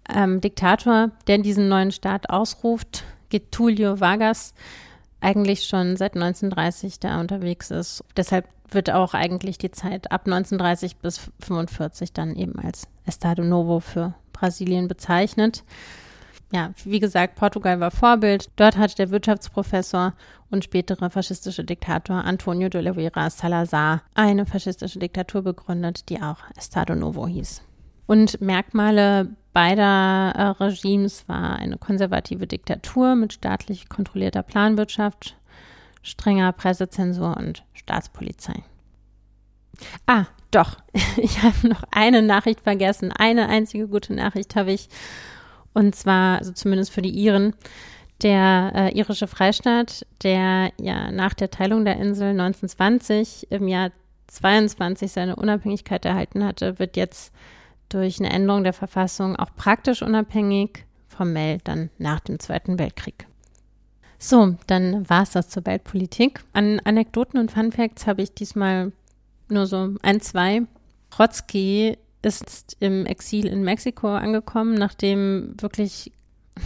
ähm, 0.09 0.41
Diktator, 0.41 1.11
der 1.27 1.37
diesen 1.37 1.69
neuen 1.69 1.91
Staat 1.91 2.29
ausruft, 2.29 3.03
Getulio 3.31 3.99
Vargas 3.99 4.53
eigentlich 5.21 5.65
schon 5.65 5.97
seit 5.97 6.15
1930 6.15 6.99
da 6.99 7.19
unterwegs 7.19 7.71
ist. 7.71 8.03
Deshalb 8.15 8.47
wird 8.69 8.91
auch 8.91 9.13
eigentlich 9.13 9.57
die 9.57 9.71
Zeit 9.71 10.11
ab 10.11 10.21
1930 10.25 10.97
bis 10.97 11.31
45 11.39 12.13
dann 12.13 12.35
eben 12.35 12.59
als 12.59 12.87
Estado 13.05 13.43
Novo 13.43 13.79
für 13.79 14.13
Brasilien 14.33 14.87
bezeichnet. 14.87 15.63
Ja, 16.53 16.73
wie 16.83 16.99
gesagt, 16.99 17.35
Portugal 17.35 17.79
war 17.79 17.91
Vorbild. 17.91 18.49
Dort 18.57 18.77
hat 18.77 18.99
der 18.99 19.09
Wirtschaftsprofessor 19.09 20.13
und 20.49 20.65
spätere 20.65 21.09
faschistische 21.09 21.63
Diktator 21.63 22.25
Antonio 22.25 22.67
de 22.67 22.81
Oliveira 22.81 23.29
Salazar 23.29 24.01
eine 24.15 24.45
faschistische 24.45 24.99
Diktatur 24.99 25.43
begründet, 25.43 26.09
die 26.09 26.21
auch 26.21 26.39
Estado 26.57 26.93
Novo 26.93 27.25
hieß. 27.25 27.61
Und 28.07 28.41
Merkmale 28.41 29.29
beider 29.53 30.33
äh, 30.35 30.63
Regimes 30.63 31.27
war 31.27 31.57
eine 31.57 31.77
konservative 31.77 32.47
Diktatur 32.47 33.15
mit 33.15 33.33
staatlich 33.33 33.89
kontrollierter 33.89 34.43
Planwirtschaft, 34.43 35.35
strenger 36.01 36.51
Pressezensur 36.51 37.37
und 37.37 37.63
Staatspolizei. 37.73 38.63
Ah, 40.05 40.25
doch, 40.51 40.77
ich 41.17 41.41
habe 41.41 41.67
noch 41.67 41.83
eine 41.91 42.21
Nachricht 42.21 42.61
vergessen. 42.61 43.11
Eine 43.11 43.49
einzige 43.49 43.87
gute 43.87 44.13
Nachricht 44.13 44.55
habe 44.55 44.71
ich. 44.71 44.89
Und 45.73 45.95
zwar, 45.95 46.39
also 46.39 46.51
zumindest 46.51 46.91
für 46.91 47.01
die 47.01 47.17
Iren, 47.17 47.53
der 48.21 48.71
äh, 48.75 48.97
irische 48.97 49.27
Freistaat, 49.27 50.05
der 50.21 50.71
ja 50.79 51.11
nach 51.11 51.33
der 51.33 51.49
Teilung 51.49 51.85
der 51.85 51.97
Insel 51.97 52.31
1920 52.31 53.47
im 53.51 53.67
Jahr 53.67 53.91
22 54.27 55.11
seine 55.11 55.35
Unabhängigkeit 55.35 56.05
erhalten 56.05 56.45
hatte, 56.45 56.77
wird 56.77 56.97
jetzt 56.97 57.33
durch 57.93 58.19
eine 58.19 58.31
Änderung 58.31 58.63
der 58.63 58.73
Verfassung 58.73 59.35
auch 59.35 59.55
praktisch 59.55 60.01
unabhängig, 60.01 60.85
formell 61.07 61.59
dann 61.63 61.89
nach 61.97 62.19
dem 62.19 62.39
Zweiten 62.39 62.79
Weltkrieg. 62.79 63.27
So, 64.17 64.55
dann 64.67 65.09
war 65.09 65.23
es 65.23 65.31
das 65.31 65.49
zur 65.49 65.65
Weltpolitik. 65.65 66.43
An 66.53 66.79
Anekdoten 66.83 67.39
und 67.39 67.51
Funfacts 67.51 68.05
habe 68.05 68.21
ich 68.21 68.33
diesmal 68.33 68.91
nur 69.49 69.65
so 69.65 69.95
ein, 70.03 70.21
zwei. 70.21 70.61
Trotzki 71.09 71.97
ist 72.21 72.77
im 72.79 73.05
Exil 73.05 73.47
in 73.47 73.63
Mexiko 73.63 74.07
angekommen, 74.09 74.75
nachdem 74.75 75.55
wirklich 75.59 76.11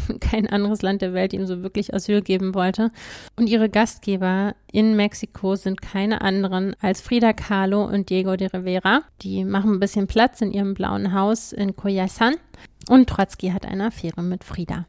kein 0.20 0.48
anderes 0.48 0.82
Land 0.82 1.02
der 1.02 1.14
Welt 1.14 1.34
ihm 1.34 1.46
so 1.46 1.64
wirklich 1.64 1.94
Asyl 1.94 2.22
geben 2.22 2.54
wollte. 2.56 2.92
Und 3.36 3.48
ihre 3.48 3.70
Gastgeber 3.70 4.56
in 4.72 4.96
Mexiko 4.96 5.56
sind 5.56 5.82
keine 5.82 6.22
anderen 6.22 6.76
als 6.82 7.02
Frida 7.02 7.34
Kahlo 7.34 7.86
und 7.86 8.10
Diego 8.10 8.36
de 8.36 8.48
Rivera. 8.48 9.02
Die 9.22 9.44
machen 9.44 9.74
ein 9.74 9.80
bisschen 9.80 10.08
Platz 10.08 10.42
in 10.42 10.52
ihrem 10.52 10.74
blauen 10.74 11.14
Haus 11.14 11.54
in 11.54 11.76
Coyasan. 11.76 12.36
Und 12.88 13.10
Trotzki 13.10 13.50
hat 13.50 13.66
eine 13.66 13.88
Affäre 13.88 14.22
mit 14.22 14.44
Frida. 14.44 14.86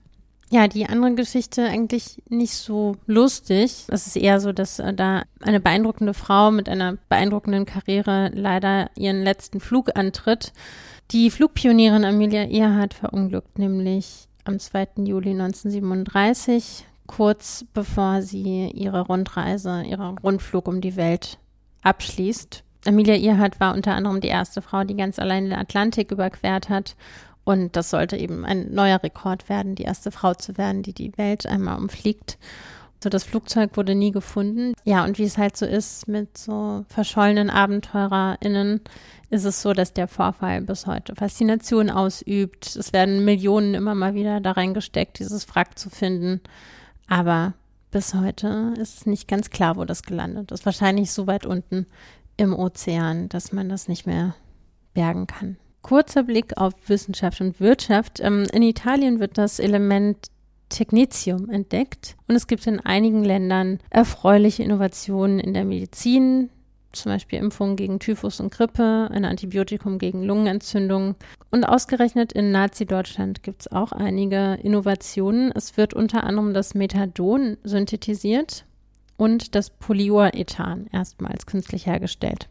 Ja, 0.48 0.68
die 0.68 0.86
andere 0.86 1.14
Geschichte 1.14 1.64
eigentlich 1.64 2.22
nicht 2.28 2.54
so 2.54 2.96
lustig. 3.06 3.84
Es 3.88 4.06
ist 4.06 4.16
eher 4.16 4.38
so, 4.38 4.52
dass 4.52 4.78
äh, 4.78 4.94
da 4.94 5.24
eine 5.40 5.58
beeindruckende 5.58 6.14
Frau 6.14 6.52
mit 6.52 6.68
einer 6.68 6.98
beeindruckenden 7.08 7.66
Karriere 7.66 8.30
leider 8.32 8.90
ihren 8.96 9.22
letzten 9.22 9.58
Flug 9.58 9.96
antritt. 9.96 10.52
Die 11.10 11.30
Flugpionierin 11.30 12.04
Amelia 12.04 12.44
Earhart 12.44 12.94
verunglückt 12.94 13.58
nämlich 13.58 14.28
am 14.46 14.58
2. 14.58 14.88
Juli 15.04 15.30
1937, 15.30 16.86
kurz 17.06 17.64
bevor 17.74 18.22
sie 18.22 18.70
ihre 18.70 19.02
Rundreise, 19.02 19.82
ihren 19.82 20.18
Rundflug 20.18 20.68
um 20.68 20.80
die 20.80 20.96
Welt 20.96 21.38
abschließt. 21.82 22.62
Amelia 22.86 23.16
Earhart 23.16 23.58
war 23.60 23.74
unter 23.74 23.94
anderem 23.94 24.20
die 24.20 24.28
erste 24.28 24.62
Frau, 24.62 24.84
die 24.84 24.96
ganz 24.96 25.18
allein 25.18 25.44
den 25.44 25.58
Atlantik 25.58 26.12
überquert 26.12 26.68
hat 26.68 26.96
und 27.46 27.76
das 27.76 27.90
sollte 27.90 28.16
eben 28.16 28.44
ein 28.44 28.74
neuer 28.74 29.00
Rekord 29.00 29.48
werden, 29.48 29.76
die 29.76 29.84
erste 29.84 30.10
Frau 30.10 30.34
zu 30.34 30.58
werden, 30.58 30.82
die 30.82 30.92
die 30.92 31.16
Welt 31.16 31.46
einmal 31.46 31.78
umfliegt. 31.78 32.38
So, 33.06 33.10
das 33.10 33.22
Flugzeug 33.22 33.76
wurde 33.76 33.94
nie 33.94 34.10
gefunden. 34.10 34.72
Ja, 34.82 35.04
und 35.04 35.16
wie 35.16 35.22
es 35.22 35.38
halt 35.38 35.56
so 35.56 35.64
ist 35.64 36.08
mit 36.08 36.36
so 36.36 36.84
verschollenen 36.88 37.50
AbenteurerInnen, 37.50 38.80
ist 39.30 39.44
es 39.44 39.62
so, 39.62 39.74
dass 39.74 39.92
der 39.92 40.08
Vorfall 40.08 40.60
bis 40.62 40.88
heute 40.88 41.14
Faszination 41.14 41.88
ausübt. 41.88 42.74
Es 42.74 42.92
werden 42.92 43.24
Millionen 43.24 43.74
immer 43.74 43.94
mal 43.94 44.14
wieder 44.14 44.40
da 44.40 44.50
reingesteckt, 44.50 45.20
dieses 45.20 45.48
Wrack 45.54 45.78
zu 45.78 45.88
finden. 45.88 46.40
Aber 47.06 47.54
bis 47.92 48.12
heute 48.12 48.74
ist 48.76 48.98
es 48.98 49.06
nicht 49.06 49.28
ganz 49.28 49.50
klar, 49.50 49.76
wo 49.76 49.84
das 49.84 50.02
gelandet 50.02 50.50
ist. 50.50 50.66
Wahrscheinlich 50.66 51.12
so 51.12 51.28
weit 51.28 51.46
unten 51.46 51.86
im 52.36 52.52
Ozean, 52.52 53.28
dass 53.28 53.52
man 53.52 53.68
das 53.68 53.86
nicht 53.86 54.08
mehr 54.08 54.34
bergen 54.94 55.28
kann 55.28 55.58
kurzer 55.82 56.24
Blick 56.24 56.56
auf 56.56 56.72
Wissenschaft 56.88 57.40
und 57.40 57.60
Wirtschaft. 57.60 58.18
Ähm, 58.18 58.48
in 58.52 58.62
Italien 58.62 59.20
wird 59.20 59.38
das 59.38 59.60
Element 59.60 60.32
Technetium 60.68 61.48
entdeckt 61.48 62.16
und 62.28 62.34
es 62.36 62.46
gibt 62.46 62.66
in 62.66 62.80
einigen 62.80 63.24
Ländern 63.24 63.78
erfreuliche 63.90 64.62
Innovationen 64.62 65.38
in 65.38 65.54
der 65.54 65.64
Medizin, 65.64 66.50
zum 66.92 67.12
Beispiel 67.12 67.38
Impfungen 67.38 67.76
gegen 67.76 67.98
Typhus 67.98 68.40
und 68.40 68.52
Grippe, 68.52 69.08
ein 69.10 69.24
Antibiotikum 69.24 69.98
gegen 69.98 70.22
Lungenentzündung. 70.22 71.14
Und 71.50 71.64
ausgerechnet 71.64 72.32
in 72.32 72.50
Nazi-Deutschland 72.50 73.42
gibt 73.42 73.62
es 73.62 73.72
auch 73.72 73.92
einige 73.92 74.54
Innovationen. 74.62 75.52
Es 75.54 75.76
wird 75.76 75.94
unter 75.94 76.24
anderem 76.24 76.54
das 76.54 76.74
Methadon 76.74 77.58
synthetisiert 77.62 78.64
und 79.16 79.54
das 79.54 79.70
Polyurethan 79.70 80.86
erstmals 80.92 81.46
künstlich 81.46 81.86
hergestellt. 81.86 82.48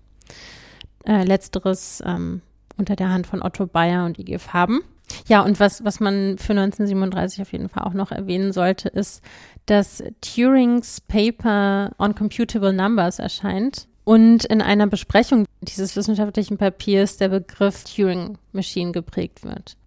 Äh, 1.06 1.24
letzteres 1.24 2.02
ähm, 2.06 2.42
unter 2.78 2.96
der 2.96 3.10
Hand 3.10 3.28
von 3.28 3.42
Otto 3.42 3.68
Bayer 3.68 4.06
und 4.06 4.20
IG 4.20 4.40
Farben. 4.40 4.82
Ja, 5.28 5.42
und 5.42 5.60
was, 5.60 5.84
was 5.84 6.00
man 6.00 6.38
für 6.38 6.54
1937 6.54 7.42
auf 7.42 7.52
jeden 7.52 7.70
Fall 7.70 7.84
auch 7.84 7.94
noch 7.94 8.12
erwähnen 8.12 8.54
sollte, 8.54 8.90
ist, 8.90 9.24
dass 9.66 10.04
Turings 10.22 11.02
Paper 11.02 11.92
on 11.98 12.16
Computable 12.16 12.74
Numbers 12.74 13.20
erscheint 13.20 13.88
und 14.04 14.46
in 14.46 14.62
einer 14.62 14.88
Besprechung 14.88 15.46
dieses 15.62 15.96
wissenschaftlichen 15.96 16.58
Papiers 16.58 17.18
der 17.18 17.30
Begriff 17.30 17.84
Turing 17.84 18.38
Machine 18.52 18.92
geprägt 18.92 19.44
wird. 19.44 19.78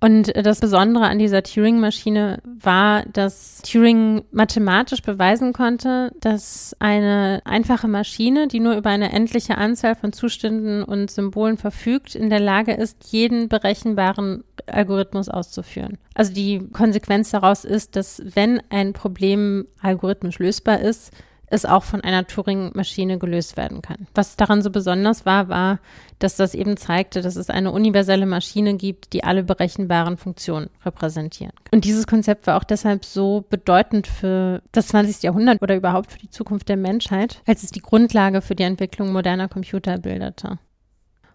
Und 0.00 0.32
das 0.36 0.60
Besondere 0.60 1.06
an 1.06 1.18
dieser 1.18 1.42
Turing-Maschine 1.42 2.42
war, 2.44 3.04
dass 3.06 3.62
Turing 3.62 4.22
mathematisch 4.32 5.00
beweisen 5.00 5.54
konnte, 5.54 6.12
dass 6.20 6.76
eine 6.78 7.40
einfache 7.46 7.88
Maschine, 7.88 8.46
die 8.46 8.60
nur 8.60 8.76
über 8.76 8.90
eine 8.90 9.12
endliche 9.12 9.56
Anzahl 9.56 9.94
von 9.94 10.12
Zuständen 10.12 10.82
und 10.82 11.10
Symbolen 11.10 11.56
verfügt, 11.56 12.14
in 12.14 12.28
der 12.28 12.40
Lage 12.40 12.74
ist, 12.74 13.12
jeden 13.12 13.48
berechenbaren 13.48 14.44
Algorithmus 14.66 15.30
auszuführen. 15.30 15.96
Also 16.12 16.34
die 16.34 16.58
Konsequenz 16.72 17.30
daraus 17.30 17.64
ist, 17.64 17.96
dass 17.96 18.20
wenn 18.34 18.60
ein 18.68 18.92
Problem 18.92 19.66
algorithmisch 19.80 20.38
lösbar 20.38 20.80
ist, 20.80 21.12
es 21.46 21.64
auch 21.64 21.84
von 21.84 22.00
einer 22.00 22.26
Turing-Maschine 22.26 23.18
gelöst 23.18 23.56
werden 23.56 23.82
kann. 23.82 24.06
Was 24.14 24.36
daran 24.36 24.62
so 24.62 24.70
besonders 24.70 25.26
war, 25.26 25.48
war, 25.48 25.78
dass 26.18 26.36
das 26.36 26.54
eben 26.54 26.76
zeigte, 26.76 27.20
dass 27.20 27.36
es 27.36 27.50
eine 27.50 27.72
universelle 27.72 28.26
Maschine 28.26 28.74
gibt, 28.74 29.12
die 29.12 29.24
alle 29.24 29.44
berechenbaren 29.44 30.16
Funktionen 30.16 30.70
repräsentieren. 30.84 31.52
Und 31.72 31.84
dieses 31.84 32.06
Konzept 32.06 32.46
war 32.46 32.56
auch 32.56 32.64
deshalb 32.64 33.04
so 33.04 33.44
bedeutend 33.48 34.06
für 34.06 34.62
das 34.72 34.88
20. 34.88 35.22
Jahrhundert 35.22 35.60
oder 35.62 35.76
überhaupt 35.76 36.12
für 36.12 36.18
die 36.18 36.30
Zukunft 36.30 36.68
der 36.68 36.76
Menschheit, 36.76 37.42
als 37.46 37.62
es 37.62 37.70
die 37.70 37.82
Grundlage 37.82 38.40
für 38.40 38.54
die 38.54 38.62
Entwicklung 38.62 39.12
moderner 39.12 39.48
Computer 39.48 39.98
bildete. 39.98 40.58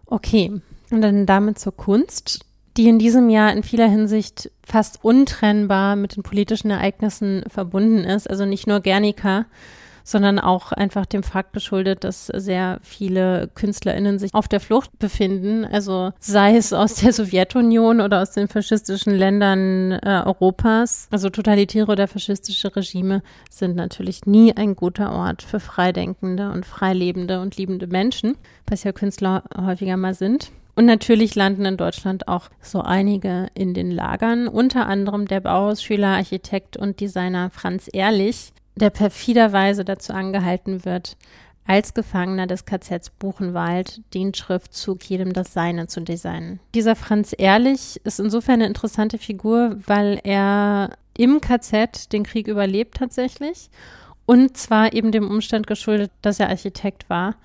Okay, 0.06 0.60
und 0.90 1.02
dann 1.02 1.26
damit 1.26 1.58
zur 1.58 1.76
Kunst 1.76 2.44
die 2.76 2.88
in 2.88 2.98
diesem 2.98 3.28
Jahr 3.30 3.52
in 3.52 3.62
vieler 3.62 3.88
Hinsicht 3.88 4.50
fast 4.64 5.04
untrennbar 5.04 5.96
mit 5.96 6.16
den 6.16 6.22
politischen 6.22 6.70
Ereignissen 6.70 7.44
verbunden 7.48 8.04
ist. 8.04 8.30
Also 8.30 8.46
nicht 8.46 8.66
nur 8.66 8.80
Guernica, 8.80 9.46
sondern 10.10 10.38
auch 10.38 10.72
einfach 10.72 11.06
dem 11.06 11.22
Fakt 11.22 11.52
geschuldet, 11.52 12.04
dass 12.04 12.26
sehr 12.26 12.78
viele 12.82 13.48
KünstlerInnen 13.54 14.18
sich 14.18 14.34
auf 14.34 14.48
der 14.48 14.60
Flucht 14.60 14.98
befinden. 14.98 15.64
Also 15.64 16.12
sei 16.18 16.56
es 16.56 16.72
aus 16.72 16.96
der 16.96 17.12
Sowjetunion 17.12 18.00
oder 18.00 18.22
aus 18.22 18.32
den 18.32 18.48
faschistischen 18.48 19.14
Ländern 19.14 19.92
äh, 19.92 20.22
Europas. 20.24 21.08
Also 21.10 21.30
totalitäre 21.30 21.92
oder 21.92 22.08
faschistische 22.08 22.74
Regime 22.74 23.22
sind 23.50 23.76
natürlich 23.76 24.26
nie 24.26 24.56
ein 24.56 24.74
guter 24.76 25.12
Ort 25.12 25.42
für 25.42 25.60
freidenkende 25.60 26.50
und 26.50 26.66
freilebende 26.66 27.40
und 27.40 27.56
liebende 27.56 27.86
Menschen, 27.86 28.36
was 28.66 28.84
ja 28.84 28.92
Künstler 28.92 29.44
häufiger 29.56 29.96
mal 29.96 30.14
sind. 30.14 30.50
Und 30.74 30.86
natürlich 30.86 31.34
landen 31.34 31.66
in 31.66 31.76
Deutschland 31.76 32.26
auch 32.26 32.48
so 32.60 32.80
einige 32.80 33.48
in 33.54 33.74
den 33.74 33.90
Lagern, 33.90 34.48
unter 34.48 34.86
anderem 34.86 35.26
der 35.26 35.40
Bauhausschüler, 35.40 36.08
Architekt 36.08 36.76
und 36.76 37.00
Designer 37.00 37.50
Franz 37.50 37.88
Ehrlich, 37.92 38.52
der 38.74 38.90
perfiderweise 38.90 39.84
dazu 39.84 40.12
angehalten 40.12 40.84
wird, 40.84 41.16
als 41.66 41.94
Gefangener 41.94 42.46
des 42.46 42.64
KZs 42.64 43.10
Buchenwald 43.10 44.00
den 44.14 44.34
Schriftzug 44.34 45.04
jedem 45.04 45.32
das 45.32 45.52
Seine 45.52 45.86
zu 45.86 46.00
designen. 46.00 46.58
Dieser 46.74 46.96
Franz 46.96 47.32
Ehrlich 47.36 48.00
ist 48.04 48.18
insofern 48.18 48.54
eine 48.54 48.66
interessante 48.66 49.18
Figur, 49.18 49.76
weil 49.86 50.20
er 50.24 50.90
im 51.16 51.40
KZ 51.40 52.12
den 52.12 52.24
Krieg 52.24 52.48
überlebt 52.48 52.96
tatsächlich 52.96 53.70
und 54.26 54.56
zwar 54.56 54.92
eben 54.92 55.12
dem 55.12 55.28
Umstand 55.30 55.66
geschuldet, 55.66 56.10
dass 56.22 56.40
er 56.40 56.48
Architekt 56.48 57.08
war 57.10 57.36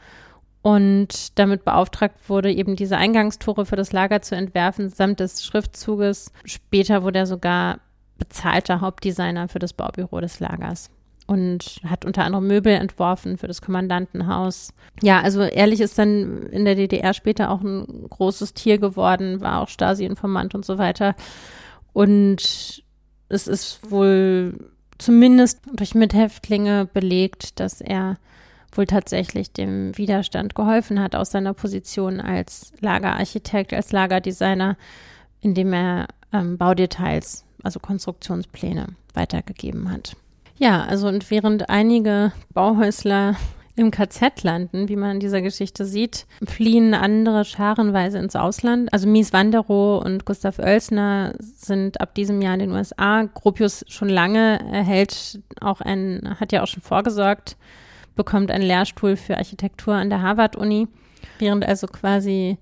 und 0.62 1.38
damit 1.38 1.64
beauftragt 1.64 2.28
wurde, 2.28 2.52
eben 2.52 2.76
diese 2.76 2.98
Eingangstore 2.98 3.68
für 3.68 3.76
das 3.76 3.92
Lager 3.92 4.22
zu 4.24 4.36
entwerfen, 4.36 4.90
samt 4.90 5.20
des 5.20 5.44
Schriftzuges. 5.44 6.32
Später 6.46 7.04
wurde 7.04 7.20
er 7.20 7.28
sogar 7.28 7.80
bezahlter 8.18 8.82
Hauptdesigner 8.82 9.48
für 9.48 9.60
das 9.60 9.74
Baubüro 9.74 10.20
des 10.20 10.40
Lagers 10.40 10.90
und 11.28 11.80
hat 11.88 12.06
unter 12.06 12.24
anderem 12.24 12.48
Möbel 12.48 12.74
entworfen 12.74 13.38
für 13.38 13.48
das 13.48 13.62
Kommandantenhaus. 13.62 14.74
Ja, 15.02 15.22
also 15.22 15.42
ehrlich 15.42 15.82
ist 15.82 15.98
dann 15.98 16.44
in 16.48 16.66
der 16.66 16.76
DDR 16.76 17.14
später 17.14 17.50
auch 17.50 17.62
ein 17.62 18.08
großes 18.10 18.54
Tier 18.54 18.78
geworden, 18.78 19.42
war 19.42 19.62
auch 19.62 19.70
Stasi-Informant 19.70 20.54
und 20.54 20.66
so 20.66 20.78
weiter. 20.78 21.16
Und 21.94 22.84
es 23.30 23.48
ist 23.48 23.92
wohl 23.92 24.54
zumindest 24.98 25.62
durch 25.74 25.96
Mithäftlinge 25.96 26.88
belegt, 26.94 27.60
dass 27.60 27.82
er 27.82 28.18
wohl 28.72 28.86
tatsächlich 28.86 29.52
dem 29.52 29.98
Widerstand 29.98 30.56
geholfen 30.56 31.00
hat 31.00 31.16
aus 31.16 31.32
seiner 31.32 31.54
Position 31.54 32.20
als 32.20 32.74
Lagerarchitekt, 32.82 33.74
als 33.74 33.92
Lagerdesigner, 33.92 34.78
indem 35.42 35.74
er 35.74 36.08
ähm, 36.34 36.58
Baudetails, 36.58 37.46
also 37.64 37.80
Konstruktionspläne 37.80 38.88
weitergegeben 39.14 39.92
hat. 39.92 40.16
Ja, 40.58 40.84
also 40.84 41.08
und 41.08 41.30
während 41.32 41.70
einige 41.70 42.32
Bauhäusler 42.54 43.36
im 43.76 43.92
KZ 43.92 44.44
landen, 44.44 44.88
wie 44.88 44.96
man 44.96 45.12
in 45.12 45.20
dieser 45.20 45.42
Geschichte 45.42 45.86
sieht, 45.86 46.26
fliehen 46.46 46.94
andere 46.94 47.44
scharenweise 47.44 48.20
ins 48.20 48.38
Ausland. 48.38 48.92
Also 48.94 49.08
Mies 49.08 49.34
Wanderow 49.34 50.04
und 50.04 50.26
Gustav 50.26 50.60
Oelsner 50.60 51.34
sind 51.40 52.00
ab 52.00 52.16
diesem 52.16 52.42
Jahr 52.42 52.54
in 52.54 52.62
den 52.62 52.72
USA. 52.72 53.24
Gropius 53.24 53.84
schon 53.90 54.08
lange 54.08 54.60
erhält 54.72 55.42
auch 55.60 55.82
ein, 55.82 56.38
hat 56.40 56.54
ja 56.54 56.64
auch 56.64 56.68
schon 56.68 56.84
vorgesorgt, 56.84 57.58
bekommt 58.16 58.50
einen 58.50 58.64
Lehrstuhl 58.64 59.18
für 59.18 59.36
Architektur 59.36 59.96
an 59.96 60.10
der 60.10 60.22
Harvard-Uni, 60.22 60.88
während 61.40 61.66
also 61.66 61.88
quasi 61.88 62.58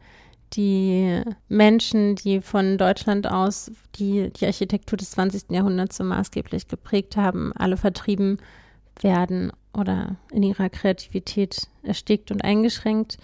die 0.55 1.21
Menschen, 1.49 2.15
die 2.15 2.41
von 2.41 2.77
Deutschland 2.77 3.27
aus 3.27 3.71
die, 3.95 4.31
die 4.31 4.45
Architektur 4.45 4.97
des 4.97 5.11
20. 5.11 5.51
Jahrhunderts 5.51 5.97
so 5.97 6.03
maßgeblich 6.03 6.67
geprägt 6.67 7.17
haben, 7.17 7.53
alle 7.55 7.77
vertrieben 7.77 8.37
werden 9.01 9.51
oder 9.73 10.15
in 10.31 10.43
ihrer 10.43 10.69
Kreativität 10.69 11.67
erstickt 11.81 12.31
und 12.31 12.43
eingeschränkt, 12.43 13.17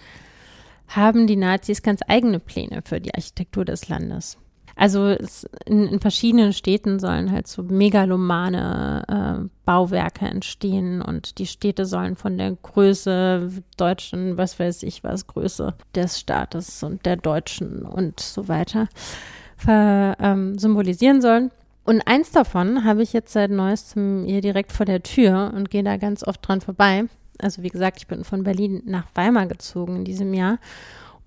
haben 0.88 1.26
die 1.26 1.36
Nazis 1.36 1.82
ganz 1.82 2.00
eigene 2.08 2.40
Pläne 2.40 2.82
für 2.84 3.00
die 3.00 3.14
Architektur 3.14 3.64
des 3.64 3.88
Landes. 3.88 4.36
Also 4.80 5.08
es, 5.08 5.46
in, 5.66 5.88
in, 5.88 6.00
verschiedenen 6.00 6.54
Städten 6.54 7.00
sollen 7.00 7.30
halt 7.30 7.46
so 7.46 7.62
megalomane 7.62 9.04
äh, 9.42 9.48
Bauwerke 9.66 10.24
entstehen 10.24 11.02
und 11.02 11.36
die 11.38 11.46
Städte 11.46 11.84
sollen 11.84 12.16
von 12.16 12.38
der 12.38 12.52
Größe 12.52 13.50
deutschen, 13.76 14.38
was 14.38 14.58
weiß 14.58 14.82
ich 14.84 15.04
was, 15.04 15.26
Größe 15.26 15.74
des 15.94 16.18
Staates 16.18 16.82
und 16.82 17.04
der 17.04 17.16
Deutschen 17.16 17.82
und 17.84 18.20
so 18.20 18.48
weiter 18.48 18.88
ver, 19.58 20.16
ähm, 20.18 20.58
symbolisieren 20.58 21.20
sollen. 21.20 21.50
Und 21.84 22.00
eins 22.06 22.30
davon 22.30 22.82
habe 22.82 23.02
ich 23.02 23.12
jetzt 23.12 23.34
seit 23.34 23.50
neuestem 23.50 24.24
hier 24.24 24.40
direkt 24.40 24.72
vor 24.72 24.86
der 24.86 25.02
Tür 25.02 25.52
und 25.54 25.68
gehe 25.68 25.82
da 25.82 25.98
ganz 25.98 26.26
oft 26.26 26.40
dran 26.48 26.62
vorbei. 26.62 27.04
Also 27.38 27.62
wie 27.62 27.68
gesagt, 27.68 27.98
ich 27.98 28.06
bin 28.06 28.24
von 28.24 28.44
Berlin 28.44 28.80
nach 28.86 29.08
Weimar 29.14 29.44
gezogen 29.44 29.96
in 29.96 30.04
diesem 30.04 30.32
Jahr. 30.32 30.56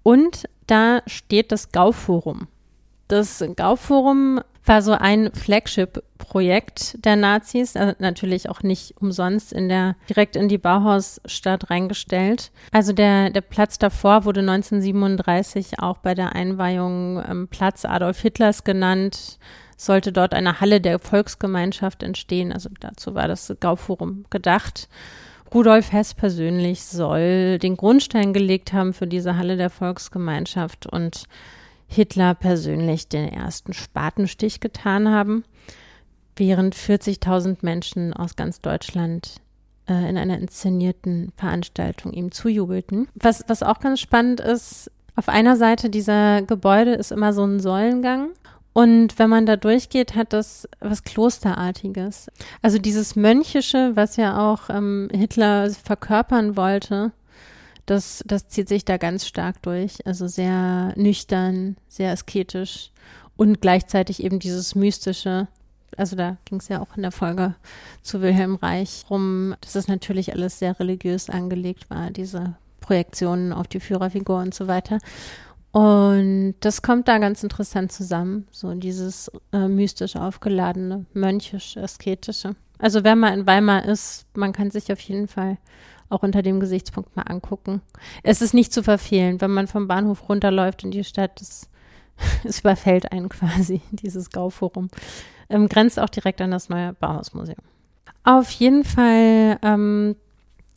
Und 0.02 0.50
da 0.66 1.04
steht 1.06 1.52
das 1.52 1.72
Gauforum. 1.72 2.48
Das 3.14 3.44
Gauforum 3.56 4.42
war 4.66 4.82
so 4.82 4.94
ein 4.94 5.32
Flagship-Projekt 5.34 7.06
der 7.06 7.16
Nazis, 7.16 7.76
also 7.76 7.94
natürlich 8.00 8.50
auch 8.50 8.64
nicht 8.64 8.96
umsonst 9.00 9.54
in 9.54 9.70
der, 9.70 9.96
direkt 10.10 10.36
in 10.36 10.48
die 10.48 10.58
Bauhausstadt 10.58 11.70
reingestellt. 11.70 12.52
Also 12.72 12.92
der, 12.92 13.30
der 13.30 13.42
Platz 13.42 13.78
davor 13.78 14.26
wurde 14.26 14.40
1937 14.40 15.78
auch 15.78 16.00
bei 16.00 16.16
der 16.16 16.34
Einweihung 16.34 17.24
ähm, 17.30 17.48
Platz 17.50 17.86
Adolf 17.86 18.20
Hitlers 18.20 18.64
genannt 18.64 19.38
sollte 19.78 20.12
dort 20.12 20.34
eine 20.34 20.60
Halle 20.60 20.82
der 20.82 20.98
Volksgemeinschaft 20.98 22.02
entstehen. 22.02 22.52
Also 22.52 22.70
dazu 22.80 23.14
war 23.14 23.28
das 23.28 23.54
Gauforum 23.60 24.26
gedacht. 24.32 24.90
Rudolf 25.54 25.92
Hess 25.92 26.16
persönlich 26.16 26.84
soll 26.84 27.60
den 27.60 27.78
Grundstein 27.78 28.34
gelegt 28.34 28.74
haben 28.74 28.92
für 28.92 29.06
diese 29.06 29.38
Halle 29.38 29.56
der 29.56 29.70
Volksgemeinschaft 29.70 30.88
und 30.88 31.28
Hitler 31.94 32.34
persönlich 32.36 33.08
den 33.08 33.28
ersten 33.28 33.74
Spatenstich 33.74 34.60
getan 34.60 35.10
haben, 35.10 35.44
während 36.36 36.76
40.000 36.76 37.58
Menschen 37.62 38.14
aus 38.14 38.36
ganz 38.36 38.62
Deutschland 38.62 39.36
äh, 39.88 40.10
in 40.10 40.18
einer 40.18 40.38
inszenierten 40.38 41.32
Veranstaltung 41.38 42.12
ihm 42.14 42.32
zujubelten. 42.32 43.08
Was, 43.16 43.44
was 43.48 43.64
auch 43.64 43.80
ganz 43.80 44.00
spannend 44.00 44.40
ist, 44.40 44.92
auf 45.16 45.30
einer 45.30 45.58
Seite 45.58 45.90
dieser 45.90 46.42
Gebäude 46.42 46.94
ist 46.94 47.12
immer 47.12 47.34
so 47.34 47.46
ein 47.46 47.60
Säulengang 47.60 48.32
und 48.74 49.20
wenn 49.20 49.30
man 49.30 49.46
da 49.46 49.56
durchgeht, 49.56 50.16
hat 50.16 50.34
das 50.34 50.68
was 50.80 51.04
Klosterartiges. 51.04 52.32
Also 52.64 52.80
dieses 52.80 53.16
Mönchische, 53.16 53.92
was 53.96 54.18
ja 54.18 54.52
auch 54.52 54.70
ähm, 54.70 55.10
Hitler 55.14 55.70
verkörpern 55.70 56.58
wollte, 56.58 57.12
das, 57.86 58.24
das 58.26 58.48
zieht 58.48 58.70
sich 58.70 58.86
da 58.86 58.98
ganz 58.98 59.28
stark 59.28 59.62
durch. 59.62 60.06
Also 60.06 60.28
sehr 60.28 60.94
nüchtern, 60.96 61.78
sehr 61.88 62.12
asketisch 62.12 62.92
und 63.36 63.62
gleichzeitig 63.62 64.24
eben 64.24 64.40
dieses 64.40 64.76
Mystische. 64.76 65.48
Also 65.98 66.16
da 66.16 66.38
ging 66.46 66.60
es 66.60 66.70
ja 66.70 66.82
auch 66.82 66.96
in 66.96 67.04
der 67.04 67.12
Folge 67.12 67.56
zu 68.02 68.22
Wilhelm 68.22 68.56
Reich 68.56 69.06
rum, 69.10 69.56
dass 69.62 69.76
es 69.76 69.88
natürlich 69.88 70.34
alles 70.34 70.60
sehr 70.60 70.80
religiös 70.80 71.30
angelegt 71.30 71.90
war, 71.90 72.10
diese 72.10 72.56
Projektionen 72.80 73.54
auf 73.54 73.68
die 73.68 73.80
Führerfigur 73.80 74.40
und 74.40 74.54
so 74.54 74.68
weiter. 74.68 75.00
Und 75.72 76.56
das 76.60 76.84
kommt 76.84 77.08
da 77.08 77.18
ganz 77.18 77.42
interessant 77.42 77.92
zusammen, 77.92 78.48
so 78.52 78.74
dieses 78.76 79.32
äh, 79.52 79.68
mystisch 79.68 80.16
aufgeladene, 80.16 81.06
mönchisch-asketische. 81.14 82.56
Also 82.78 83.04
wenn 83.04 83.18
man 83.18 83.40
in 83.40 83.48
Weimar 83.48 83.86
ist, 83.86 84.28
man 84.36 84.54
kann 84.54 84.70
sich 84.70 84.92
auf 84.92 85.00
jeden 85.00 85.28
Fall 85.28 85.58
auch 86.14 86.24
unter 86.24 86.42
dem 86.42 86.60
Gesichtspunkt 86.60 87.16
mal 87.16 87.24
angucken. 87.24 87.82
Es 88.24 88.42
ist 88.42 88.54
nicht 88.54 88.72
zu 88.72 88.84
verfehlen, 88.84 89.42
wenn 89.42 89.52
man 89.52 89.68
vom 89.68 89.88
Bahnhof 89.88 90.30
runterläuft 90.30 90.84
in 90.84 90.92
die 90.92 91.04
Stadt, 91.04 91.42
es, 91.42 91.70
es 92.44 92.60
überfällt 92.62 93.12
einen 93.12 93.30
quasi, 93.30 93.82
dieses 93.92 94.30
Gauforum. 94.30 94.90
Ähm, 95.50 95.68
grenzt 95.68 96.00
auch 96.00 96.10
direkt 96.10 96.42
an 96.42 96.52
das 96.52 96.70
neue 96.70 96.94
Bauhausmuseum. 96.94 97.58
Auf 98.24 98.50
jeden 98.52 98.86
Fall 98.86 99.60
ähm, 99.62 100.16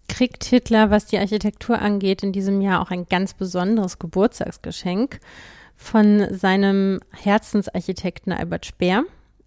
kriegt 0.09 0.45
Hitler, 0.45 0.91
was 0.91 1.07
die 1.07 1.19
Architektur 1.19 1.79
angeht, 1.79 2.23
in 2.23 2.33
diesem 2.33 2.61
Jahr 2.61 2.81
auch 2.83 2.91
ein 2.91 3.07
ganz 3.07 3.35
besonderes 3.35 3.99
Geburtstagsgeschenk 3.99 5.21
von 5.77 6.27
seinem 6.35 7.01
Herzensarchitekten 7.13 8.33
Albert 8.33 8.67
Speer. 8.67 9.05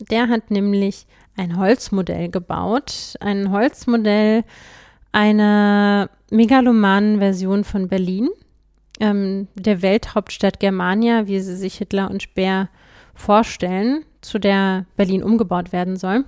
Der 0.10 0.30
hat 0.30 0.52
nämlich 0.52 1.08
ein 1.36 1.58
Holzmodell 1.58 2.30
gebaut, 2.30 3.16
ein 3.20 3.52
Holzmodell 3.52 4.44
einer 5.12 6.10
megalomanen 6.32 7.20
Version 7.20 7.64
von 7.64 7.88
Berlin, 7.88 8.30
ähm, 9.00 9.48
der 9.56 9.82
Welthauptstadt 9.82 10.60
Germania, 10.60 11.28
wie 11.28 11.40
sie 11.40 11.56
sich 11.56 11.78
Hitler 11.78 12.10
und 12.10 12.24
Speer 12.24 12.70
vorstellen, 13.16 14.06
zu 14.22 14.40
der 14.40 14.86
Berlin 14.96 15.24
umgebaut 15.24 15.72
werden 15.72 15.98
soll. 15.98 16.26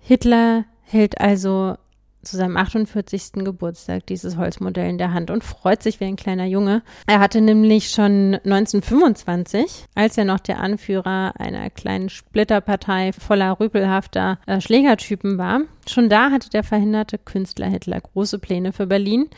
Hitler 0.00 0.64
hält 0.82 1.20
also 1.20 1.76
zu 2.24 2.36
seinem 2.36 2.56
48. 2.56 3.44
Geburtstag 3.44 4.06
dieses 4.06 4.36
Holzmodell 4.36 4.88
in 4.88 4.98
der 4.98 5.12
Hand 5.12 5.30
und 5.30 5.44
freut 5.44 5.82
sich 5.82 6.00
wie 6.00 6.04
ein 6.04 6.16
kleiner 6.16 6.46
Junge. 6.46 6.82
Er 7.06 7.20
hatte 7.20 7.40
nämlich 7.40 7.90
schon 7.90 8.34
1925, 8.44 9.86
als 9.94 10.18
er 10.18 10.24
noch 10.24 10.40
der 10.40 10.60
Anführer 10.60 11.32
einer 11.38 11.70
kleinen 11.70 12.08
Splitterpartei 12.08 13.12
voller 13.12 13.58
rüpelhafter 13.60 14.38
äh, 14.46 14.60
Schlägertypen 14.60 15.38
war, 15.38 15.60
schon 15.88 16.08
da 16.08 16.30
hatte 16.30 16.50
der 16.50 16.64
verhinderte 16.64 17.18
Künstler 17.18 17.66
Hitler 17.66 18.00
große 18.00 18.38
Pläne 18.38 18.72
für 18.72 18.86
Berlin 18.86 19.28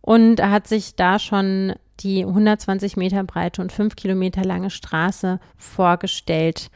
und 0.00 0.40
er 0.40 0.50
hat 0.50 0.66
sich 0.66 0.96
da 0.96 1.18
schon 1.18 1.74
die 2.00 2.24
120 2.24 2.96
Meter 2.96 3.22
breite 3.24 3.62
und 3.62 3.72
5 3.72 3.96
Kilometer 3.96 4.44
lange 4.44 4.70
Straße 4.70 5.38
vorgestellt, 5.56 6.70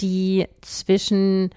die 0.00 0.46
zwischen 0.60 1.50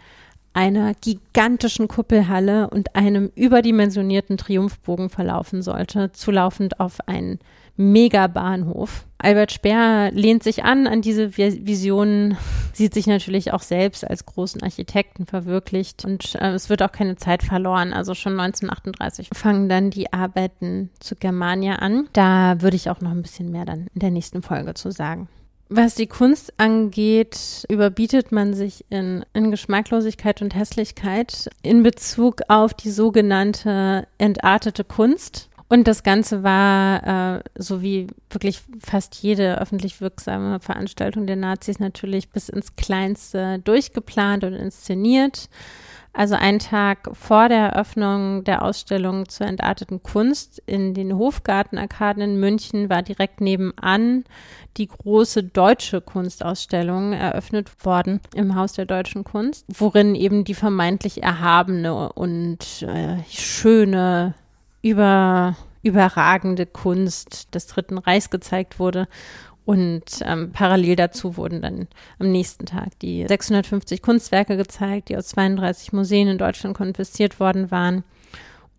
einer 0.55 0.93
gigantischen 0.93 1.89
Kuppelhalle 1.89 2.69
und 2.69 2.95
einem 2.95 3.29
überdimensionierten 3.35 4.37
Triumphbogen 4.37 5.09
verlaufen 5.09 5.61
sollte, 5.61 6.13
zulaufend 6.13 6.79
auf 6.79 7.07
einen 7.07 7.39
Megabahnhof. 7.75 9.05
Albert 9.17 9.51
Speer 9.51 10.11
lehnt 10.13 10.43
sich 10.43 10.63
an 10.63 10.87
an 10.87 11.01
diese 11.01 11.35
Visionen, 11.35 12.37
sieht 12.71 12.93
sich 12.93 13.05
natürlich 13.05 13.51
auch 13.51 13.63
selbst 13.63 14.07
als 14.09 14.25
großen 14.25 14.63
Architekten 14.63 15.25
verwirklicht 15.25 16.05
und 16.05 16.35
äh, 16.35 16.51
es 16.51 16.69
wird 16.69 16.81
auch 16.83 16.91
keine 16.93 17.17
Zeit 17.17 17.43
verloren. 17.43 17.91
Also 17.91 18.13
schon 18.13 18.39
1938 18.39 19.29
fangen 19.33 19.67
dann 19.67 19.89
die 19.89 20.13
Arbeiten 20.13 20.89
zu 21.01 21.15
Germania 21.15 21.75
an. 21.75 22.07
Da 22.13 22.61
würde 22.61 22.77
ich 22.77 22.89
auch 22.89 23.01
noch 23.01 23.11
ein 23.11 23.21
bisschen 23.21 23.51
mehr 23.51 23.65
dann 23.65 23.87
in 23.93 23.99
der 23.99 24.11
nächsten 24.11 24.41
Folge 24.41 24.73
zu 24.73 24.91
sagen. 24.91 25.27
Was 25.67 25.95
die 25.95 26.05
Kunst 26.05 26.53
angeht, 26.57 27.65
überbietet 27.69 28.31
man 28.31 28.53
sich 28.53 28.85
in, 28.89 29.25
in, 29.33 29.49
Geschmacklosigkeit 29.49 30.43
und 30.43 30.53
Hässlichkeit 30.53 31.49
in 31.63 31.81
Bezug 31.81 32.41
auf 32.49 32.75
die 32.75 32.91
sogenannte 32.91 34.07
entartete 34.19 34.83
Kunst. 34.83 35.49
Und 35.67 35.87
das 35.87 36.03
Ganze 36.03 36.43
war, 36.43 37.37
äh, 37.37 37.43
so 37.55 37.81
wie 37.81 38.05
wirklich 38.29 38.61
fast 38.79 39.15
jede 39.15 39.59
öffentlich 39.59 39.99
wirksame 40.01 40.59
Veranstaltung 40.59 41.25
der 41.25 41.35
Nazis, 41.35 41.79
natürlich 41.79 42.29
bis 42.29 42.49
ins 42.49 42.75
Kleinste 42.75 43.57
durchgeplant 43.59 44.43
und 44.43 44.53
inszeniert. 44.53 45.49
Also 46.15 46.35
einen 46.35 46.59
Tag 46.59 47.09
vor 47.11 47.49
der 47.49 47.73
Eröffnung 47.73 48.45
der 48.45 48.61
Ausstellung 48.61 49.27
zur 49.27 49.47
entarteten 49.47 50.01
Kunst 50.01 50.63
in 50.65 50.93
den 50.93 51.17
Hofgartenarkaden 51.17 52.23
in 52.23 52.39
München 52.39 52.89
war 52.89 53.01
direkt 53.01 53.41
nebenan 53.41 54.23
die 54.77 54.87
große 54.87 55.43
deutsche 55.43 55.99
Kunstausstellung 55.99 57.11
eröffnet 57.11 57.85
worden 57.85 58.21
im 58.33 58.55
Haus 58.55 58.71
der 58.71 58.85
deutschen 58.85 59.25
Kunst, 59.25 59.65
worin 59.77 60.15
eben 60.15 60.45
die 60.45 60.53
vermeintlich 60.53 61.21
erhabene 61.21 62.13
und 62.13 62.81
äh, 62.83 63.17
schöne 63.29 64.35
über 64.81 65.57
überragende 65.83 66.65
Kunst 66.65 67.53
des 67.53 67.67
Dritten 67.67 67.97
Reichs 67.97 68.29
gezeigt 68.29 68.79
wurde. 68.79 69.07
Und 69.65 70.03
ähm, 70.21 70.51
parallel 70.51 70.95
dazu 70.95 71.37
wurden 71.37 71.61
dann 71.61 71.87
am 72.19 72.31
nächsten 72.31 72.67
Tag 72.67 72.99
die 72.99 73.25
650 73.27 74.01
Kunstwerke 74.01 74.57
gezeigt, 74.57 75.09
die 75.09 75.17
aus 75.17 75.29
32 75.29 75.91
Museen 75.91 76.27
in 76.27 76.37
Deutschland 76.37 76.77
konfisziert 76.77 77.39
worden 77.39 77.71
waren. 77.71 78.03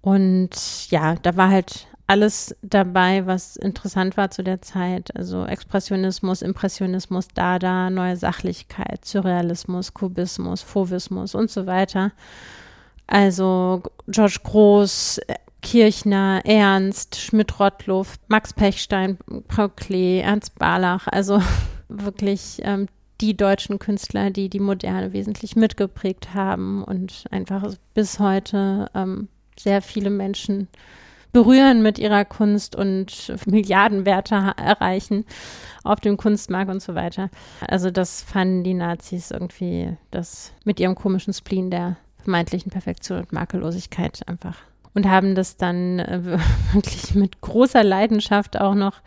Und 0.00 0.90
ja, 0.90 1.16
da 1.16 1.36
war 1.36 1.50
halt 1.50 1.88
alles 2.06 2.54
dabei, 2.62 3.26
was 3.26 3.56
interessant 3.56 4.16
war 4.16 4.30
zu 4.30 4.44
der 4.44 4.62
Zeit. 4.62 5.14
Also 5.16 5.44
Expressionismus, 5.44 6.42
Impressionismus, 6.42 7.28
Dada, 7.34 7.90
neue 7.90 8.16
Sachlichkeit, 8.16 9.04
Surrealismus, 9.04 9.92
Kubismus, 9.92 10.62
Fauvismus 10.62 11.34
und 11.34 11.50
so 11.50 11.66
weiter. 11.66 12.12
Also 13.08 13.82
George 14.06 14.38
Groß, 14.44 15.20
Kirchner, 15.66 16.42
Ernst, 16.44 17.16
Schmidt-Rottluff, 17.16 18.20
Max 18.28 18.52
Pechstein, 18.52 19.18
Paul 19.48 19.70
Klee, 19.70 20.20
Ernst 20.20 20.56
Barlach, 20.60 21.08
also 21.08 21.42
wirklich 21.88 22.60
ähm, 22.62 22.86
die 23.20 23.36
deutschen 23.36 23.80
Künstler, 23.80 24.30
die 24.30 24.48
die 24.48 24.60
Moderne 24.60 25.12
wesentlich 25.12 25.56
mitgeprägt 25.56 26.34
haben 26.34 26.84
und 26.84 27.24
einfach 27.32 27.74
bis 27.94 28.20
heute 28.20 28.88
ähm, 28.94 29.26
sehr 29.58 29.82
viele 29.82 30.08
Menschen 30.08 30.68
berühren 31.32 31.82
mit 31.82 31.98
ihrer 31.98 32.24
Kunst 32.24 32.76
und 32.76 33.34
Milliardenwerte 33.46 34.36
erreichen 34.56 35.24
auf 35.82 35.98
dem 35.98 36.16
Kunstmarkt 36.16 36.70
und 36.70 36.80
so 36.80 36.94
weiter. 36.94 37.28
Also 37.66 37.90
das 37.90 38.22
fanden 38.22 38.62
die 38.62 38.74
Nazis 38.74 39.32
irgendwie 39.32 39.96
das 40.12 40.52
mit 40.64 40.78
ihrem 40.78 40.94
komischen 40.94 41.32
Spleen 41.32 41.72
der 41.72 41.96
vermeintlichen 42.22 42.70
Perfektion 42.70 43.18
und 43.18 43.32
Makellosigkeit 43.32 44.20
einfach 44.28 44.58
und 44.96 45.08
haben 45.10 45.34
das 45.34 45.58
dann 45.58 45.98
äh, 45.98 46.20
wirklich 46.72 47.14
mit 47.14 47.42
großer 47.42 47.84
Leidenschaft 47.84 48.58
auch 48.58 48.74
noch 48.74 49.02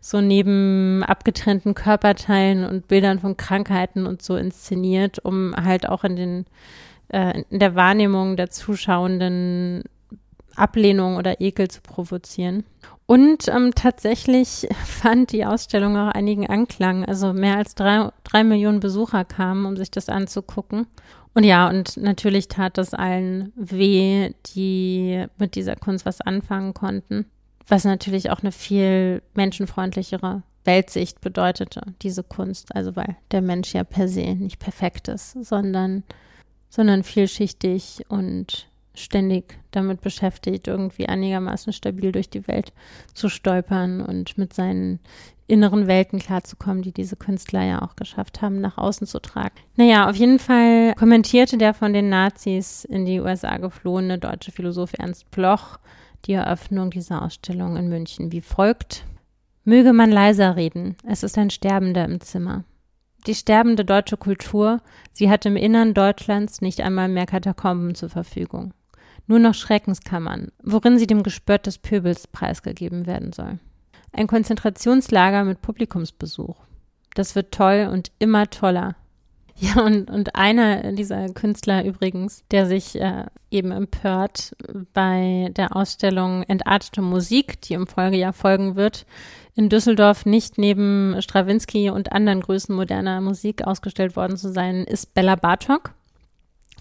so 0.00 0.20
neben 0.20 1.04
abgetrennten 1.04 1.74
Körperteilen 1.74 2.64
und 2.64 2.88
Bildern 2.88 3.18
von 3.18 3.36
Krankheiten 3.36 4.06
und 4.06 4.22
so 4.22 4.36
inszeniert, 4.36 5.18
um 5.24 5.54
halt 5.54 5.88
auch 5.88 6.04
in 6.04 6.16
den 6.16 6.46
äh, 7.08 7.42
in 7.50 7.58
der 7.58 7.74
Wahrnehmung 7.74 8.36
der 8.36 8.50
Zuschauenden 8.50 9.84
Ablehnung 10.54 11.16
oder 11.16 11.40
Ekel 11.42 11.68
zu 11.68 11.82
provozieren. 11.82 12.64
Und 13.04 13.46
ähm, 13.48 13.72
tatsächlich 13.74 14.66
fand 14.86 15.32
die 15.32 15.44
Ausstellung 15.44 15.98
auch 15.98 16.08
einigen 16.12 16.48
Anklang. 16.48 17.04
Also 17.04 17.34
mehr 17.34 17.58
als 17.58 17.74
drei, 17.74 18.10
drei 18.24 18.42
Millionen 18.42 18.80
Besucher 18.80 19.26
kamen, 19.26 19.66
um 19.66 19.76
sich 19.76 19.90
das 19.90 20.08
anzugucken. 20.08 20.86
Und 21.36 21.44
ja, 21.44 21.68
und 21.68 21.98
natürlich 21.98 22.48
tat 22.48 22.78
das 22.78 22.94
allen 22.94 23.52
weh, 23.56 24.30
die 24.54 25.22
mit 25.36 25.54
dieser 25.54 25.76
Kunst 25.76 26.06
was 26.06 26.22
anfangen 26.22 26.72
konnten. 26.72 27.26
Was 27.68 27.84
natürlich 27.84 28.30
auch 28.30 28.40
eine 28.40 28.52
viel 28.52 29.20
menschenfreundlichere 29.34 30.44
Weltsicht 30.64 31.20
bedeutete, 31.20 31.82
diese 32.00 32.22
Kunst. 32.22 32.74
Also 32.74 32.96
weil 32.96 33.16
der 33.32 33.42
Mensch 33.42 33.74
ja 33.74 33.84
per 33.84 34.08
se 34.08 34.34
nicht 34.34 34.58
perfekt 34.60 35.08
ist, 35.08 35.32
sondern, 35.44 36.04
sondern 36.70 37.02
vielschichtig 37.02 38.06
und 38.08 38.70
ständig 39.00 39.58
damit 39.70 40.00
beschäftigt, 40.00 40.68
irgendwie 40.68 41.08
einigermaßen 41.08 41.72
stabil 41.72 42.12
durch 42.12 42.30
die 42.30 42.46
Welt 42.48 42.72
zu 43.14 43.28
stolpern 43.28 44.00
und 44.00 44.38
mit 44.38 44.52
seinen 44.52 45.00
inneren 45.46 45.86
Welten 45.86 46.18
klarzukommen, 46.18 46.82
die 46.82 46.92
diese 46.92 47.16
Künstler 47.16 47.62
ja 47.62 47.82
auch 47.82 47.96
geschafft 47.96 48.42
haben, 48.42 48.60
nach 48.60 48.78
außen 48.78 49.06
zu 49.06 49.20
tragen. 49.20 49.54
Naja, 49.76 50.08
auf 50.08 50.16
jeden 50.16 50.38
Fall 50.38 50.94
kommentierte 50.94 51.56
der 51.58 51.74
von 51.74 51.92
den 51.92 52.08
Nazis 52.08 52.84
in 52.84 53.04
die 53.04 53.20
USA 53.20 53.56
geflohene 53.58 54.18
deutsche 54.18 54.50
Philosoph 54.50 54.92
Ernst 54.98 55.30
Bloch 55.30 55.78
die 56.24 56.32
Eröffnung 56.32 56.90
dieser 56.90 57.22
Ausstellung 57.22 57.76
in 57.76 57.88
München 57.88 58.32
wie 58.32 58.40
folgt. 58.40 59.04
Möge 59.64 59.92
man 59.92 60.10
leiser 60.10 60.56
reden, 60.56 60.96
es 61.06 61.22
ist 61.22 61.38
ein 61.38 61.50
Sterbender 61.50 62.04
im 62.04 62.20
Zimmer. 62.20 62.64
Die 63.26 63.34
sterbende 63.34 63.84
deutsche 63.84 64.16
Kultur, 64.16 64.80
sie 65.12 65.28
hat 65.28 65.46
im 65.46 65.56
Innern 65.56 65.94
Deutschlands 65.94 66.60
nicht 66.60 66.80
einmal 66.80 67.08
mehr 67.08 67.26
Katakomben 67.26 67.94
zur 67.96 68.08
Verfügung 68.08 68.72
nur 69.26 69.38
noch 69.38 69.54
Schreckenskammern, 69.54 70.52
worin 70.62 70.98
sie 70.98 71.06
dem 71.06 71.22
Gespött 71.22 71.66
des 71.66 71.78
Pöbels 71.78 72.26
preisgegeben 72.26 73.06
werden 73.06 73.32
soll. 73.32 73.58
Ein 74.12 74.26
Konzentrationslager 74.26 75.44
mit 75.44 75.62
Publikumsbesuch. 75.62 76.56
Das 77.14 77.34
wird 77.34 77.52
toll 77.52 77.88
und 77.92 78.12
immer 78.18 78.48
toller. 78.48 78.96
Ja, 79.58 79.80
und, 79.82 80.10
und 80.10 80.36
einer 80.36 80.92
dieser 80.92 81.30
Künstler 81.30 81.82
übrigens, 81.82 82.44
der 82.50 82.66
sich 82.66 83.00
äh, 83.00 83.24
eben 83.50 83.72
empört 83.72 84.54
bei 84.92 85.50
der 85.56 85.74
Ausstellung 85.74 86.42
Entartete 86.42 87.00
Musik, 87.00 87.62
die 87.62 87.72
im 87.72 87.86
Folgejahr 87.86 88.34
folgen 88.34 88.76
wird, 88.76 89.06
in 89.54 89.70
Düsseldorf 89.70 90.26
nicht 90.26 90.58
neben 90.58 91.16
Strawinski 91.20 91.88
und 91.88 92.12
anderen 92.12 92.42
Größen 92.42 92.76
moderner 92.76 93.22
Musik 93.22 93.66
ausgestellt 93.66 94.14
worden 94.14 94.36
zu 94.36 94.52
sein, 94.52 94.84
ist 94.84 95.14
Bella 95.14 95.36
Bartok. 95.36 95.94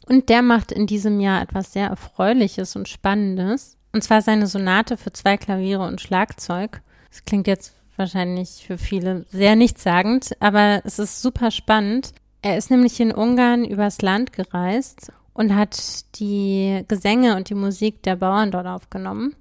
Und 0.07 0.29
der 0.29 0.41
macht 0.41 0.71
in 0.71 0.87
diesem 0.87 1.19
Jahr 1.19 1.41
etwas 1.41 1.73
sehr 1.73 1.87
Erfreuliches 1.87 2.75
und 2.75 2.87
Spannendes. 2.87 3.77
Und 3.91 4.03
zwar 4.03 4.21
seine 4.21 4.47
Sonate 4.47 4.97
für 4.97 5.13
zwei 5.13 5.37
Klaviere 5.37 5.87
und 5.87 6.01
Schlagzeug. 6.01 6.81
Das 7.09 7.25
klingt 7.25 7.47
jetzt 7.47 7.73
wahrscheinlich 7.95 8.65
für 8.67 8.77
viele 8.77 9.25
sehr 9.29 9.55
nichtssagend, 9.55 10.35
aber 10.39 10.81
es 10.83 10.99
ist 10.99 11.21
super 11.21 11.49
spannend. 11.49 12.11
Er 12.41 12.57
ist 12.57 12.69
nämlich 12.69 12.99
in 12.99 13.13
Ungarn 13.13 13.63
übers 13.63 14.01
Land 14.01 14.33
gereist 14.33 15.11
und 15.33 15.55
hat 15.55 16.19
die 16.19 16.83
Gesänge 16.87 17.35
und 17.35 17.49
die 17.49 17.55
Musik 17.55 18.03
der 18.03 18.17
Bauern 18.17 18.51
dort 18.51 18.67
aufgenommen. 18.67 19.35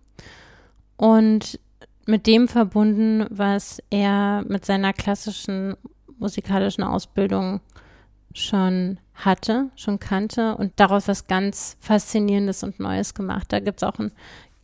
Und 0.96 1.58
mit 2.06 2.26
dem 2.26 2.48
verbunden, 2.48 3.26
was 3.30 3.82
er 3.90 4.44
mit 4.46 4.64
seiner 4.64 4.92
klassischen 4.92 5.76
musikalischen 6.18 6.84
Ausbildung 6.84 7.60
schon 8.32 8.98
hatte, 9.14 9.70
schon 9.76 10.00
kannte 10.00 10.56
und 10.56 10.72
daraus 10.76 11.08
was 11.08 11.26
ganz 11.26 11.76
Faszinierendes 11.80 12.62
und 12.62 12.80
Neues 12.80 13.14
gemacht. 13.14 13.46
Da 13.52 13.60
gibt 13.60 13.82
es 13.82 13.88
auch 13.88 13.98
einen 13.98 14.12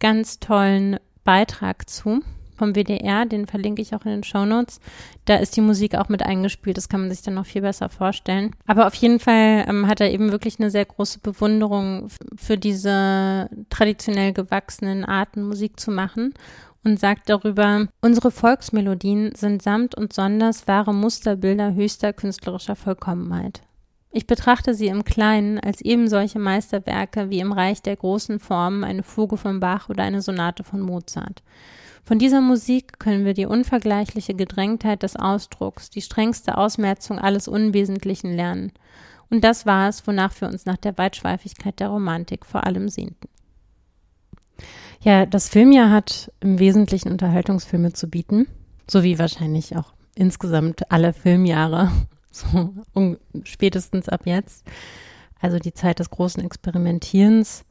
ganz 0.01 0.41
tollen 0.41 0.99
Beitrag 1.25 1.89
zu 1.89 2.23
vom 2.61 2.75
WDR, 2.75 3.25
den 3.25 3.47
verlinke 3.47 3.81
ich 3.81 3.95
auch 3.95 4.05
in 4.05 4.11
den 4.11 4.23
Show 4.23 4.45
Notes. 4.45 4.81
Da 5.25 5.37
ist 5.37 5.57
die 5.57 5.63
Musik 5.63 5.95
auch 5.95 6.11
mit 6.11 6.23
eingespielt, 6.23 6.77
das 6.77 6.91
kann 6.91 7.01
man 7.01 7.11
sich 7.11 7.23
dann 7.23 7.35
noch 7.35 7.47
viel 7.47 7.63
besser 7.63 7.89
vorstellen. 7.89 8.55
Aber 8.67 8.87
auf 8.87 8.95
jeden 8.97 9.19
Fall 9.19 9.65
ähm, 9.67 9.87
hat 9.87 10.03
er 10.03 10.11
eben 10.11 10.31
wirklich 10.31 10.61
eine 10.61 10.71
sehr 10.71 10.85
große 10.85 11.21
Bewunderung 11.21 12.09
für 12.37 12.59
diese 12.59 13.49
traditionell 13.71 14.35
gewachsenen 14.35 15.07
Arten, 15.07 15.43
Musik 15.43 15.81
zu 15.81 15.91
machen 15.91 16.35
und 16.85 17.01
sagt 17.01 17.31
darüber, 17.31 17.89
unsere 18.03 18.31
Volksmelodien 18.31 19.35
sind 19.35 19.63
samt 19.63 19.95
und 19.95 20.13
sonders 20.13 20.69
wahre 20.69 20.93
Musterbilder 20.93 21.75
höchster 21.75 22.13
künstlerischer 22.13 22.77
Vollkommenheit. 22.77 23.63
Ich 24.13 24.27
betrachte 24.27 24.75
sie 24.75 24.89
im 24.89 25.05
Kleinen 25.05 25.61
als 25.61 25.81
eben 25.81 26.09
solche 26.09 26.41
Meisterwerke 26.41 27.31
wie 27.31 27.39
im 27.39 27.53
Reich 27.53 27.81
der 27.81 27.95
großen 27.95 28.41
Formen 28.41 28.83
eine 28.83 29.05
Fuge 29.05 29.37
von 29.37 29.61
Bach 29.61 29.89
oder 29.89 30.03
eine 30.03 30.21
Sonate 30.21 30.65
von 30.65 30.81
Mozart. 30.81 31.45
Von 32.03 32.19
dieser 32.19 32.41
Musik 32.41 32.99
können 32.99 33.25
wir 33.25 33.35
die 33.35 33.47
unvergleichliche 33.47 34.35
Gedrängtheit 34.35 35.05
des 35.05 35.15
Ausdrucks, 35.15 35.91
die 35.91 36.03
strengste 36.03 36.59
Ausmerzung 36.59 37.21
alles 37.21 37.47
Unwesentlichen 37.47 38.35
lernen. 38.35 38.73
Und 39.29 39.45
das 39.45 39.65
war 39.65 39.89
es, 39.89 40.05
wonach 40.09 40.41
wir 40.41 40.49
uns 40.49 40.67
nach 40.67 40.79
der 40.79 40.99
Weitschweifigkeit 40.99 41.79
der 41.79 41.89
Romantik 41.89 42.45
vor 42.45 42.67
allem 42.67 42.89
sehnten. 42.89 43.29
Ja, 45.03 45.25
das 45.25 45.49
Filmjahr 45.49 45.91
hat 45.91 46.33
im 46.41 46.59
Wesentlichen 46.59 47.13
Unterhaltungsfilme 47.13 47.93
zu 47.93 48.09
bieten, 48.09 48.49
so 48.89 49.05
wie 49.05 49.21
wahrscheinlich 49.21 49.77
auch 49.77 49.93
insgesamt 50.17 50.91
alle 50.91 51.13
Filmjahre 51.13 51.93
so 52.31 52.75
um, 52.93 53.17
spätestens 53.45 54.09
ab 54.09 54.23
jetzt. 54.25 54.67
Also 55.41 55.59
die 55.59 55.75
Zeit 55.75 55.99
des 55.99 56.11
großen 56.11 56.45
Experimentierens 56.45 57.65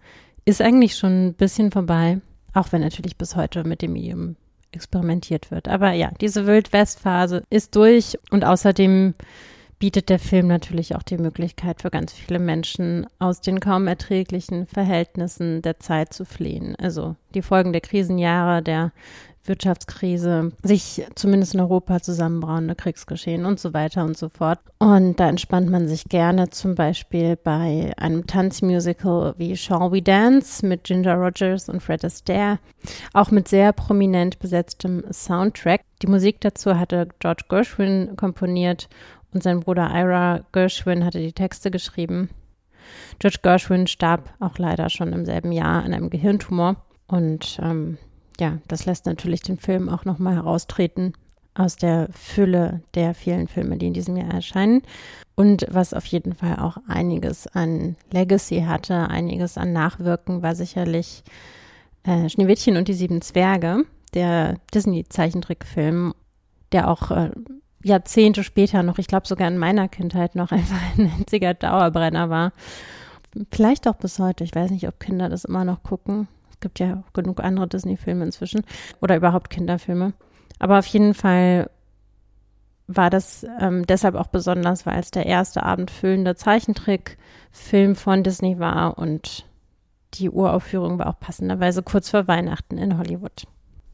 ist 0.45 0.61
eigentlich 0.61 0.95
schon 0.95 1.27
ein 1.27 1.33
bisschen 1.33 1.71
vorbei, 1.71 2.19
auch 2.53 2.71
wenn 2.71 2.81
natürlich 2.81 3.17
bis 3.17 3.35
heute 3.35 3.63
mit 3.63 3.81
dem 3.81 3.93
Medium 3.93 4.35
experimentiert 4.71 5.51
wird. 5.51 5.67
Aber 5.67 5.91
ja, 5.91 6.11
diese 6.19 6.45
Wildwest-Phase 6.45 7.43
ist 7.49 7.75
durch 7.75 8.17
und 8.31 8.45
außerdem 8.45 9.13
bietet 9.79 10.09
der 10.09 10.19
Film 10.19 10.47
natürlich 10.47 10.95
auch 10.95 11.03
die 11.03 11.17
Möglichkeit 11.17 11.81
für 11.81 11.89
ganz 11.89 12.11
viele 12.11 12.39
Menschen 12.39 13.07
aus 13.17 13.39
den 13.39 13.61
kaum 13.61 13.87
erträglichen 13.87 14.67
Verhältnissen 14.67 15.61
der 15.61 15.79
Zeit 15.79 16.13
zu 16.13 16.25
fliehen. 16.25 16.75
Also 16.75 17.15
die 17.33 17.41
Folgen 17.41 17.71
der 17.71 17.81
Krisenjahre, 17.81 18.61
der 18.61 18.91
Wirtschaftskrise, 19.49 20.53
sich 20.63 21.05
zumindest 21.15 21.53
in 21.53 21.59
Europa 21.59 22.01
zusammenbrauende 22.01 22.75
Kriegsgeschehen 22.75 23.45
und 23.45 23.59
so 23.59 23.73
weiter 23.73 24.05
und 24.05 24.17
so 24.17 24.29
fort. 24.29 24.59
Und 24.77 25.19
da 25.19 25.27
entspannt 25.27 25.69
man 25.69 25.87
sich 25.87 26.05
gerne 26.05 26.49
zum 26.51 26.75
Beispiel 26.75 27.35
bei 27.35 27.91
einem 27.97 28.25
Tanzmusical 28.27 29.33
wie 29.37 29.57
Shall 29.57 29.91
We 29.91 30.01
Dance 30.01 30.65
mit 30.65 30.85
Ginger 30.85 31.15
Rogers 31.15 31.67
und 31.67 31.81
Fred 31.81 32.05
Astaire, 32.05 32.59
auch 33.13 33.31
mit 33.31 33.47
sehr 33.49 33.73
prominent 33.73 34.39
besetztem 34.39 35.03
Soundtrack. 35.11 35.81
Die 36.01 36.07
Musik 36.07 36.39
dazu 36.39 36.79
hatte 36.79 37.09
George 37.19 37.43
Gershwin 37.49 38.15
komponiert 38.15 38.87
und 39.33 39.43
sein 39.43 39.59
Bruder 39.59 39.91
Ira 39.93 40.45
Gershwin 40.53 41.03
hatte 41.03 41.19
die 41.19 41.33
Texte 41.33 41.71
geschrieben. 41.71 42.29
George 43.19 43.39
Gershwin 43.41 43.87
starb 43.87 44.29
auch 44.39 44.57
leider 44.57 44.89
schon 44.89 45.13
im 45.13 45.25
selben 45.25 45.51
Jahr 45.51 45.83
an 45.83 45.93
einem 45.93 46.09
Gehirntumor. 46.09 46.77
Und 47.07 47.59
ähm, 47.61 47.97
ja, 48.39 48.59
das 48.67 48.85
lässt 48.85 49.05
natürlich 49.05 49.41
den 49.41 49.57
Film 49.57 49.89
auch 49.89 50.05
nochmal 50.05 50.35
heraustreten 50.35 51.13
aus 51.53 51.75
der 51.75 52.07
Fülle 52.11 52.81
der 52.95 53.13
vielen 53.13 53.47
Filme, 53.47 53.77
die 53.77 53.87
in 53.87 53.93
diesem 53.93 54.15
Jahr 54.15 54.33
erscheinen. 54.33 54.81
Und 55.35 55.65
was 55.69 55.93
auf 55.93 56.05
jeden 56.05 56.33
Fall 56.33 56.57
auch 56.59 56.77
einiges 56.87 57.47
an 57.47 57.95
Legacy 58.11 58.61
hatte, 58.61 59.09
einiges 59.09 59.57
an 59.57 59.73
Nachwirken, 59.73 60.41
war 60.41 60.55
sicherlich 60.55 61.23
äh, 62.03 62.29
Schneewittchen 62.29 62.77
und 62.77 62.87
die 62.87 62.93
sieben 62.93 63.21
Zwerge, 63.21 63.83
der 64.13 64.57
Disney-Zeichentrickfilm, 64.73 66.13
der 66.71 66.89
auch 66.89 67.11
äh, 67.11 67.31
Jahrzehnte 67.83 68.43
später 68.43 68.83
noch, 68.83 68.97
ich 68.97 69.07
glaube 69.07 69.27
sogar 69.27 69.47
in 69.47 69.57
meiner 69.57 69.87
Kindheit 69.87 70.35
noch 70.35 70.51
einfach 70.53 70.81
ein 70.97 71.11
einziger 71.17 71.53
Dauerbrenner 71.53 72.29
war. 72.29 72.53
Vielleicht 73.51 73.87
auch 73.87 73.95
bis 73.95 74.17
heute. 74.19 74.43
Ich 74.43 74.55
weiß 74.55 74.71
nicht, 74.71 74.87
ob 74.87 74.99
Kinder 74.99 75.29
das 75.29 75.45
immer 75.45 75.63
noch 75.63 75.83
gucken. 75.83 76.27
Gibt 76.59 76.79
ja 76.79 77.03
genug 77.13 77.41
andere 77.41 77.67
Disney-Filme 77.67 78.25
inzwischen 78.25 78.63
oder 79.01 79.15
überhaupt 79.15 79.49
Kinderfilme. 79.49 80.13
Aber 80.59 80.79
auf 80.79 80.85
jeden 80.87 81.13
Fall 81.13 81.69
war 82.87 83.09
das 83.09 83.45
ähm, 83.59 83.85
deshalb 83.85 84.15
auch 84.15 84.27
besonders, 84.27 84.85
weil 84.85 84.99
es 84.99 85.11
der 85.11 85.25
erste 85.25 85.63
abendfüllende 85.63 86.35
Zeichentrickfilm 86.35 87.95
von 87.95 88.23
Disney 88.23 88.59
war 88.59 88.97
und 88.97 89.45
die 90.15 90.29
Uraufführung 90.29 90.97
war 90.97 91.07
auch 91.07 91.19
passenderweise 91.19 91.83
kurz 91.83 92.09
vor 92.09 92.27
Weihnachten 92.27 92.79
in 92.79 92.97
Hollywood. 92.97 93.45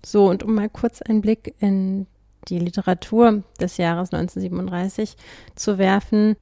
So, 0.06 0.30
und 0.30 0.44
um 0.44 0.56
mal 0.56 0.70
kurz 0.70 1.02
einen 1.02 1.22
Blick 1.22 1.56
in 1.60 2.08
die 2.48 2.60
Literatur 2.60 3.44
des 3.60 3.78
Jahres 3.78 4.14
1937 4.14 5.18
zu 5.56 5.78
werfen. 5.78 6.36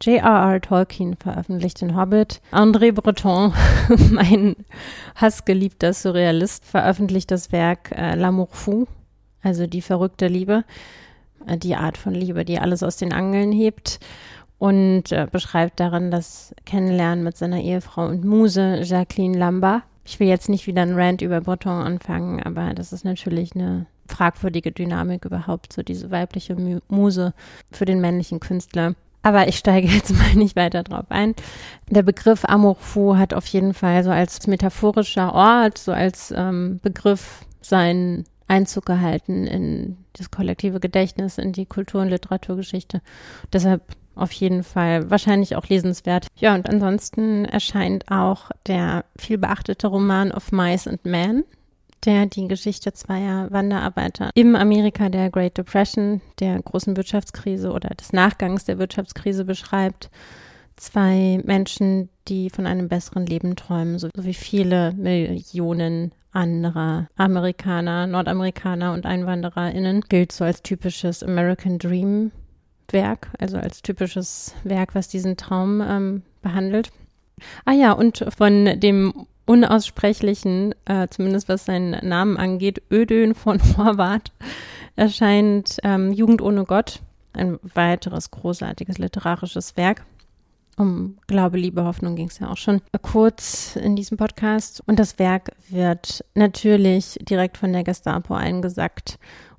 J.R.R. 0.00 0.60
Tolkien 0.60 1.16
veröffentlicht 1.16 1.80
den 1.80 1.96
Hobbit. 1.96 2.40
André 2.52 2.92
Breton, 2.92 3.52
mein 4.10 4.56
hassgeliebter 5.14 5.92
Surrealist, 5.92 6.64
veröffentlicht 6.64 7.30
das 7.30 7.52
Werk 7.52 7.90
äh, 7.92 8.14
L'amour 8.14 8.48
fou, 8.50 8.86
also 9.42 9.66
die 9.66 9.82
verrückte 9.82 10.28
Liebe, 10.28 10.64
äh, 11.46 11.58
die 11.58 11.76
Art 11.76 11.98
von 11.98 12.14
Liebe, 12.14 12.44
die 12.44 12.58
alles 12.58 12.82
aus 12.82 12.96
den 12.96 13.12
Angeln 13.12 13.52
hebt 13.52 14.00
und 14.58 15.12
äh, 15.12 15.26
beschreibt 15.30 15.80
darin 15.80 16.10
das 16.10 16.54
Kennenlernen 16.64 17.24
mit 17.24 17.36
seiner 17.36 17.60
Ehefrau 17.60 18.06
und 18.06 18.24
Muse 18.24 18.80
Jacqueline 18.82 19.38
Lambert. 19.38 19.82
Ich 20.04 20.18
will 20.20 20.28
jetzt 20.28 20.48
nicht 20.48 20.66
wieder 20.66 20.82
einen 20.82 20.98
Rant 20.98 21.20
über 21.20 21.40
Breton 21.40 21.82
anfangen, 21.82 22.42
aber 22.42 22.72
das 22.74 22.92
ist 22.92 23.04
natürlich 23.04 23.54
eine 23.54 23.86
fragwürdige 24.08 24.72
Dynamik 24.72 25.24
überhaupt, 25.24 25.72
so 25.72 25.82
diese 25.82 26.10
weibliche 26.10 26.56
Muse 26.88 27.34
für 27.70 27.84
den 27.84 28.00
männlichen 28.00 28.40
Künstler. 28.40 28.94
Aber 29.22 29.48
ich 29.48 29.58
steige 29.58 29.88
jetzt 29.88 30.10
mal 30.18 30.34
nicht 30.34 30.56
weiter 30.56 30.82
drauf 30.82 31.06
ein. 31.08 31.34
Der 31.88 32.02
Begriff 32.02 32.44
Amour 32.44 32.76
fou 32.76 33.16
hat 33.16 33.34
auf 33.34 33.46
jeden 33.46 33.74
Fall 33.74 34.04
so 34.04 34.10
als 34.10 34.46
metaphorischer 34.46 35.34
Ort, 35.34 35.78
so 35.78 35.92
als 35.92 36.32
ähm, 36.36 36.80
Begriff 36.82 37.44
seinen 37.60 38.24
Einzug 38.46 38.86
gehalten 38.86 39.46
in 39.46 39.98
das 40.14 40.30
kollektive 40.30 40.80
Gedächtnis, 40.80 41.38
in 41.38 41.52
die 41.52 41.66
Kultur- 41.66 42.00
und 42.00 42.08
Literaturgeschichte. 42.08 43.02
Deshalb 43.52 43.82
auf 44.14 44.32
jeden 44.32 44.64
Fall 44.64 45.10
wahrscheinlich 45.10 45.54
auch 45.54 45.66
lesenswert. 45.66 46.26
Ja, 46.36 46.54
und 46.54 46.68
ansonsten 46.68 47.44
erscheint 47.44 48.10
auch 48.10 48.50
der 48.66 49.04
viel 49.16 49.38
beachtete 49.38 49.86
Roman 49.86 50.32
Of 50.32 50.50
Mice 50.50 50.88
and 50.88 51.04
Men 51.04 51.44
der 52.04 52.26
die 52.26 52.48
Geschichte 52.48 52.92
zweier 52.92 53.50
Wanderarbeiter 53.50 54.30
im 54.34 54.56
Amerika 54.56 55.08
der 55.08 55.30
Great 55.30 55.58
Depression, 55.58 56.20
der 56.40 56.60
großen 56.62 56.96
Wirtschaftskrise 56.96 57.72
oder 57.72 57.90
des 57.90 58.12
Nachgangs 58.12 58.64
der 58.64 58.78
Wirtschaftskrise 58.78 59.44
beschreibt. 59.44 60.10
Zwei 60.76 61.40
Menschen, 61.44 62.08
die 62.28 62.50
von 62.50 62.66
einem 62.66 62.88
besseren 62.88 63.26
Leben 63.26 63.56
träumen, 63.56 63.98
so 63.98 64.08
wie 64.16 64.34
viele 64.34 64.92
Millionen 64.92 66.12
anderer 66.30 67.08
Amerikaner, 67.16 68.06
Nordamerikaner 68.06 68.92
und 68.92 69.04
EinwandererInnen, 69.04 70.02
gilt 70.02 70.30
so 70.30 70.44
als 70.44 70.62
typisches 70.62 71.22
American 71.22 71.78
Dream 71.78 72.30
Werk, 72.90 73.28
also 73.38 73.58
als 73.58 73.82
typisches 73.82 74.54
Werk, 74.64 74.94
was 74.94 75.08
diesen 75.08 75.36
Traum 75.36 75.80
ähm, 75.80 76.22
behandelt. 76.42 76.90
Ah 77.64 77.72
ja, 77.72 77.92
und 77.92 78.24
von 78.36 78.80
dem 78.80 79.26
unaussprechlichen, 79.48 80.74
äh, 80.84 81.08
zumindest 81.08 81.48
was 81.48 81.64
seinen 81.64 82.06
Namen 82.06 82.36
angeht, 82.36 82.82
Ödön 82.90 83.34
von 83.34 83.60
Horvath, 83.76 84.30
erscheint 84.94 85.78
ähm, 85.82 86.12
Jugend 86.12 86.42
ohne 86.42 86.64
Gott, 86.64 87.00
ein 87.32 87.58
weiteres 87.74 88.30
großartiges 88.30 88.98
literarisches 88.98 89.76
Werk. 89.76 90.04
Um 90.76 91.18
Glaube, 91.26 91.58
Liebe, 91.58 91.84
Hoffnung 91.84 92.14
ging 92.14 92.28
es 92.28 92.38
ja 92.38 92.50
auch 92.50 92.56
schon 92.56 92.82
kurz 93.02 93.74
in 93.74 93.96
diesem 93.96 94.16
Podcast. 94.16 94.80
Und 94.86 95.00
das 95.00 95.18
Werk 95.18 95.50
wird 95.70 96.24
natürlich 96.34 97.18
direkt 97.22 97.56
von 97.56 97.72
der 97.72 97.82
Gestapo 97.82 98.34
eingesackt 98.34 99.18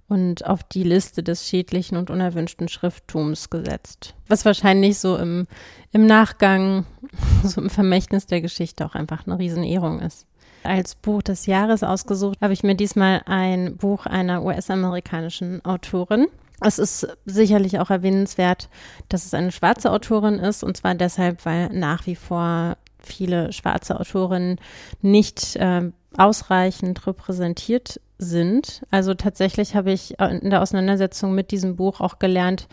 und 0.09 0.45
auf 0.45 0.63
die 0.63 0.83
Liste 0.83 1.23
des 1.23 1.47
schädlichen 1.47 1.95
und 1.95 2.09
unerwünschten 2.09 2.67
Schrifttums 2.67 3.49
gesetzt. 3.49 4.15
Was 4.27 4.43
wahrscheinlich 4.43 4.97
so 4.99 5.15
im, 5.15 5.47
im 5.91 6.05
Nachgang, 6.07 6.85
so 7.43 7.61
im 7.61 7.69
Vermächtnis 7.69 8.25
der 8.25 8.41
Geschichte 8.41 8.85
auch 8.85 8.95
einfach 8.95 9.25
eine 9.25 9.39
Riesenehrung 9.39 9.99
ist. 10.01 10.25
Als 10.63 10.95
Buch 10.95 11.21
des 11.21 11.45
Jahres 11.45 11.83
ausgesucht 11.83 12.39
habe 12.41 12.53
ich 12.53 12.63
mir 12.63 12.75
diesmal 12.75 13.21
ein 13.25 13.77
Buch 13.77 14.05
einer 14.05 14.43
US-amerikanischen 14.43 15.63
Autorin. 15.63 16.27
Es 16.59 16.79
ist 16.79 17.07
sicherlich 17.25 17.79
auch 17.79 17.89
erwähnenswert, 17.89 18.67
dass 19.07 19.25
es 19.25 19.33
eine 19.33 19.53
schwarze 19.53 19.91
Autorin 19.91 20.39
ist, 20.39 20.63
und 20.63 20.75
zwar 20.75 20.95
deshalb, 20.95 21.45
weil 21.45 21.69
nach 21.69 22.05
wie 22.05 22.15
vor 22.15 22.75
viele 23.01 23.53
schwarze 23.53 23.97
Autorinnen 23.97 24.59
nicht 25.01 25.55
äh, 25.55 25.89
ausreichend 26.17 27.07
repräsentiert 27.07 28.01
sind. 28.19 28.85
Also 28.91 29.15
tatsächlich 29.15 29.75
habe 29.75 29.91
ich 29.91 30.19
in 30.19 30.49
der 30.49 30.61
Auseinandersetzung 30.61 31.33
mit 31.33 31.51
diesem 31.51 31.75
Buch 31.75 32.01
auch 32.01 32.19
gelernt, 32.19 32.67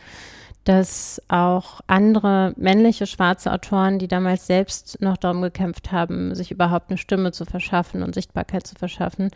dass 0.64 1.22
auch 1.28 1.80
andere 1.86 2.53
männliche 2.57 3.07
schwarze 3.07 3.53
Autoren, 3.53 4.01
die 4.01 4.09
damals 4.09 4.49
selbst 4.49 5.01
noch 5.01 5.16
darum 5.16 5.40
gekämpft 5.40 5.92
haben, 5.92 6.34
sich 6.34 6.51
überhaupt 6.51 6.90
eine 6.90 6.99
Stimme 6.99 7.30
zu 7.30 7.44
verschaffen 7.44 8.03
und 8.03 8.14
Sichtbarkeit 8.14 8.66
zu 8.66 8.74
verschaffen, 8.74 9.30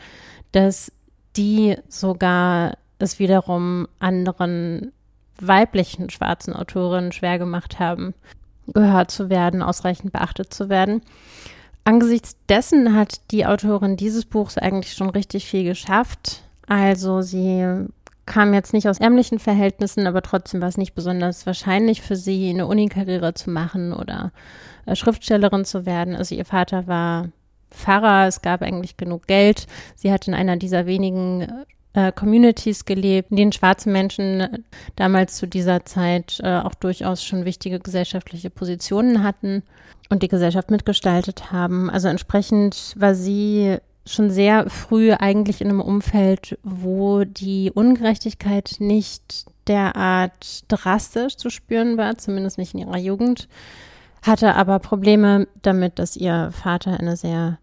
dass 0.50 0.90
die 1.36 1.76
sogar 1.88 2.76
es 2.98 3.20
wiederum 3.20 3.86
anderen 4.00 4.92
weiblichen 5.40 6.10
schwarzen 6.10 6.52
Autorinnen 6.54 7.12
schwer 7.12 7.38
gemacht 7.38 7.78
haben, 7.78 8.12
gehört 8.66 9.12
zu 9.12 9.30
werden, 9.30 9.62
ausreichend 9.62 10.12
beachtet 10.12 10.52
zu 10.52 10.68
werden. 10.68 11.00
Angesichts 11.84 12.36
dessen 12.48 12.94
hat 12.94 13.20
die 13.30 13.46
Autorin 13.46 13.96
dieses 13.96 14.24
Buchs 14.24 14.58
eigentlich 14.58 14.92
schon 14.94 15.10
richtig 15.10 15.46
viel 15.46 15.64
geschafft. 15.64 16.42
Also 16.66 17.22
sie 17.22 17.86
kam 18.26 18.54
jetzt 18.54 18.72
nicht 18.72 18.88
aus 18.88 19.00
ärmlichen 19.00 19.40
Verhältnissen, 19.40 20.06
aber 20.06 20.22
trotzdem 20.22 20.60
war 20.60 20.68
es 20.68 20.76
nicht 20.76 20.94
besonders 20.94 21.46
wahrscheinlich 21.46 22.00
für 22.00 22.14
sie, 22.14 22.50
eine 22.50 22.66
Unikarriere 22.66 23.34
zu 23.34 23.50
machen 23.50 23.92
oder 23.92 24.30
äh, 24.86 24.94
Schriftstellerin 24.94 25.64
zu 25.64 25.84
werden. 25.84 26.14
Also 26.14 26.34
ihr 26.36 26.44
Vater 26.44 26.86
war 26.86 27.28
Pfarrer, 27.70 28.28
es 28.28 28.40
gab 28.40 28.62
eigentlich 28.62 28.96
genug 28.96 29.26
Geld. 29.26 29.66
Sie 29.96 30.12
hat 30.12 30.28
in 30.28 30.34
einer 30.34 30.56
dieser 30.56 30.86
wenigen 30.86 31.46
äh, 31.92 32.12
Communities 32.12 32.84
gelebt, 32.84 33.30
in 33.30 33.36
denen 33.36 33.52
schwarze 33.52 33.90
Menschen 33.90 34.64
damals 34.96 35.36
zu 35.36 35.46
dieser 35.46 35.84
Zeit 35.84 36.40
äh, 36.42 36.58
auch 36.58 36.74
durchaus 36.74 37.24
schon 37.24 37.44
wichtige 37.44 37.80
gesellschaftliche 37.80 38.50
Positionen 38.50 39.22
hatten 39.22 39.62
und 40.08 40.22
die 40.22 40.28
Gesellschaft 40.28 40.70
mitgestaltet 40.70 41.52
haben. 41.52 41.90
Also 41.90 42.08
entsprechend 42.08 42.94
war 42.96 43.14
sie 43.14 43.78
schon 44.06 44.30
sehr 44.30 44.68
früh 44.70 45.12
eigentlich 45.12 45.60
in 45.60 45.68
einem 45.68 45.80
Umfeld, 45.80 46.58
wo 46.62 47.24
die 47.24 47.70
Ungerechtigkeit 47.72 48.76
nicht 48.78 49.46
derart 49.66 50.64
drastisch 50.68 51.36
zu 51.36 51.50
spüren 51.50 51.96
war, 51.96 52.18
zumindest 52.18 52.58
nicht 52.58 52.74
in 52.74 52.80
ihrer 52.80 52.98
Jugend, 52.98 53.48
hatte 54.22 54.54
aber 54.54 54.78
Probleme 54.78 55.46
damit, 55.62 55.98
dass 55.98 56.16
ihr 56.16 56.50
Vater 56.52 56.98
eine 56.98 57.16
sehr 57.16 57.58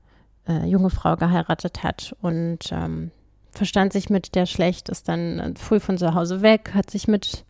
äh, 0.47 0.65
junge 0.65 0.89
Frau 0.89 1.15
geheiratet 1.15 1.83
hat 1.83 2.15
und 2.21 2.71
ähm, 2.71 3.11
verstand 3.57 3.93
sich 3.93 4.09
mit 4.09 4.35
der 4.35 4.45
schlecht, 4.45 4.89
ist 4.89 5.09
dann 5.09 5.55
früh 5.57 5.79
von 5.79 5.97
zu 5.97 6.13
Hause 6.13 6.41
weg, 6.41 6.71
hat 6.73 6.89
sich 6.89 7.07
mit 7.07 7.45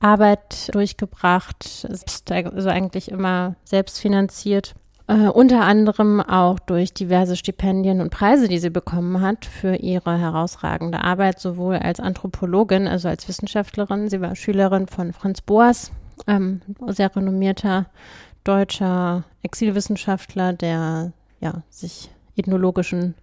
Arbeit 0.00 0.72
durchgebracht, 0.74 1.84
ist 1.84 2.30
also 2.30 2.68
eigentlich 2.68 3.10
immer 3.10 3.56
selbst 3.64 3.98
finanziert. 4.00 4.74
Äh, 5.08 5.28
unter 5.28 5.62
anderem 5.62 6.20
auch 6.20 6.58
durch 6.58 6.92
diverse 6.92 7.34
Stipendien 7.36 8.00
und 8.00 8.10
Preise, 8.10 8.46
die 8.46 8.58
sie 8.58 8.70
bekommen 8.70 9.22
hat 9.22 9.46
für 9.46 9.74
ihre 9.76 10.18
herausragende 10.18 11.02
Arbeit, 11.02 11.40
sowohl 11.40 11.76
als 11.76 11.98
Anthropologin, 11.98 12.86
also 12.86 13.08
als 13.08 13.26
Wissenschaftlerin. 13.26 14.10
Sie 14.10 14.20
war 14.20 14.36
Schülerin 14.36 14.86
von 14.86 15.14
Franz 15.14 15.40
Boas, 15.40 15.92
ähm, 16.26 16.60
sehr 16.88 17.14
renommierter 17.16 17.86
deutscher 18.44 19.24
Exilwissenschaftler, 19.42 20.52
der 20.52 21.12
ja, 21.40 21.62
sich 21.70 22.10
ethnologischen 22.38 23.14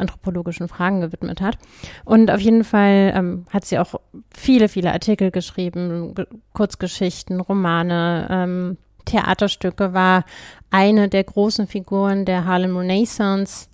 anthropologischen 0.00 0.68
Fragen 0.68 1.00
gewidmet 1.00 1.40
hat. 1.40 1.58
Und 2.04 2.30
auf 2.30 2.40
jeden 2.40 2.64
Fall 2.64 3.12
ähm, 3.14 3.44
hat 3.50 3.64
sie 3.64 3.78
auch 3.78 3.94
viele, 4.34 4.68
viele 4.68 4.92
Artikel 4.92 5.30
geschrieben, 5.30 6.14
Ge 6.14 6.26
Kurzgeschichten, 6.54 7.40
Romane, 7.40 8.26
ähm, 8.30 8.78
Theaterstücke, 9.04 9.92
war 9.92 10.24
eine 10.70 11.08
der 11.08 11.24
großen 11.24 11.66
Figuren 11.66 12.24
der 12.24 12.44
Harlem 12.44 12.76
Renaissance, 12.76 13.68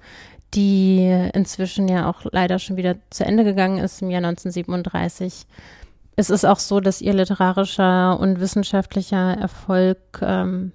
die 0.55 1.07
inzwischen 1.34 1.88
ja 1.88 2.09
auch 2.09 2.24
leider 2.30 2.59
schon 2.59 2.76
wieder 2.76 2.97
zu 3.11 3.24
Ende 3.24 3.44
gegangen 3.44 3.78
ist 3.78 4.03
im 4.03 4.11
Jahr 4.11 4.24
1937. 4.24 5.47
Es 6.16 6.30
ist 6.30 6.47
auch 6.47 6.59
so, 6.59 6.80
dass 6.80 7.03
ihr 7.03 7.12
literarischer 7.12 8.18
und 8.18 8.40
wissenschaftlicher 8.40 9.36
Erfolg 9.38 9.99
ähm, 10.22 10.72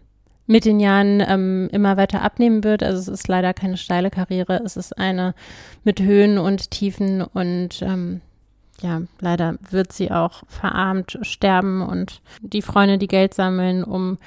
mit 0.52 0.66
den 0.66 0.82
Jahren 0.82 1.24
ähm, 1.26 1.70
immer 1.72 1.96
weiter 1.96 2.22
abnehmen 2.22 2.66
wird. 2.66 2.84
Also 2.84 3.00
es 3.00 3.08
ist 3.08 3.28
leider 3.30 3.54
keine 3.54 3.78
steile 3.78 4.10
Karriere, 4.10 4.62
es 4.66 4.76
ist 4.76 4.98
eine 4.98 5.34
mit 5.86 6.02
Höhen 6.02 6.38
und 6.38 6.72
Tiefen 6.72 7.22
und 7.22 7.82
ähm, 7.82 8.20
ja, 8.82 9.02
leider 9.22 9.56
wird 9.70 9.94
sie 9.94 10.12
auch 10.12 10.44
verarmt 10.48 11.20
sterben 11.22 11.82
und 11.82 12.22
die 12.42 12.62
Freunde, 12.62 12.98
die 12.98 13.08
Geld 13.08 13.34
sammeln, 13.34 13.86
um 13.86 14.18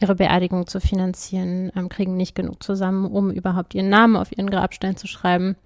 ihre 0.00 0.14
Beerdigung 0.14 0.68
zu 0.68 0.80
finanzieren, 0.80 1.72
ähm, 1.74 1.88
kriegen 1.88 2.16
nicht 2.16 2.36
genug 2.36 2.62
zusammen, 2.62 3.06
um 3.06 3.32
überhaupt 3.32 3.74
ihren 3.74 3.88
Namen 3.88 4.14
auf 4.14 4.30
ihren 4.30 4.50
Grabstein 4.50 4.96
zu 4.96 5.08
schreiben. 5.08 5.56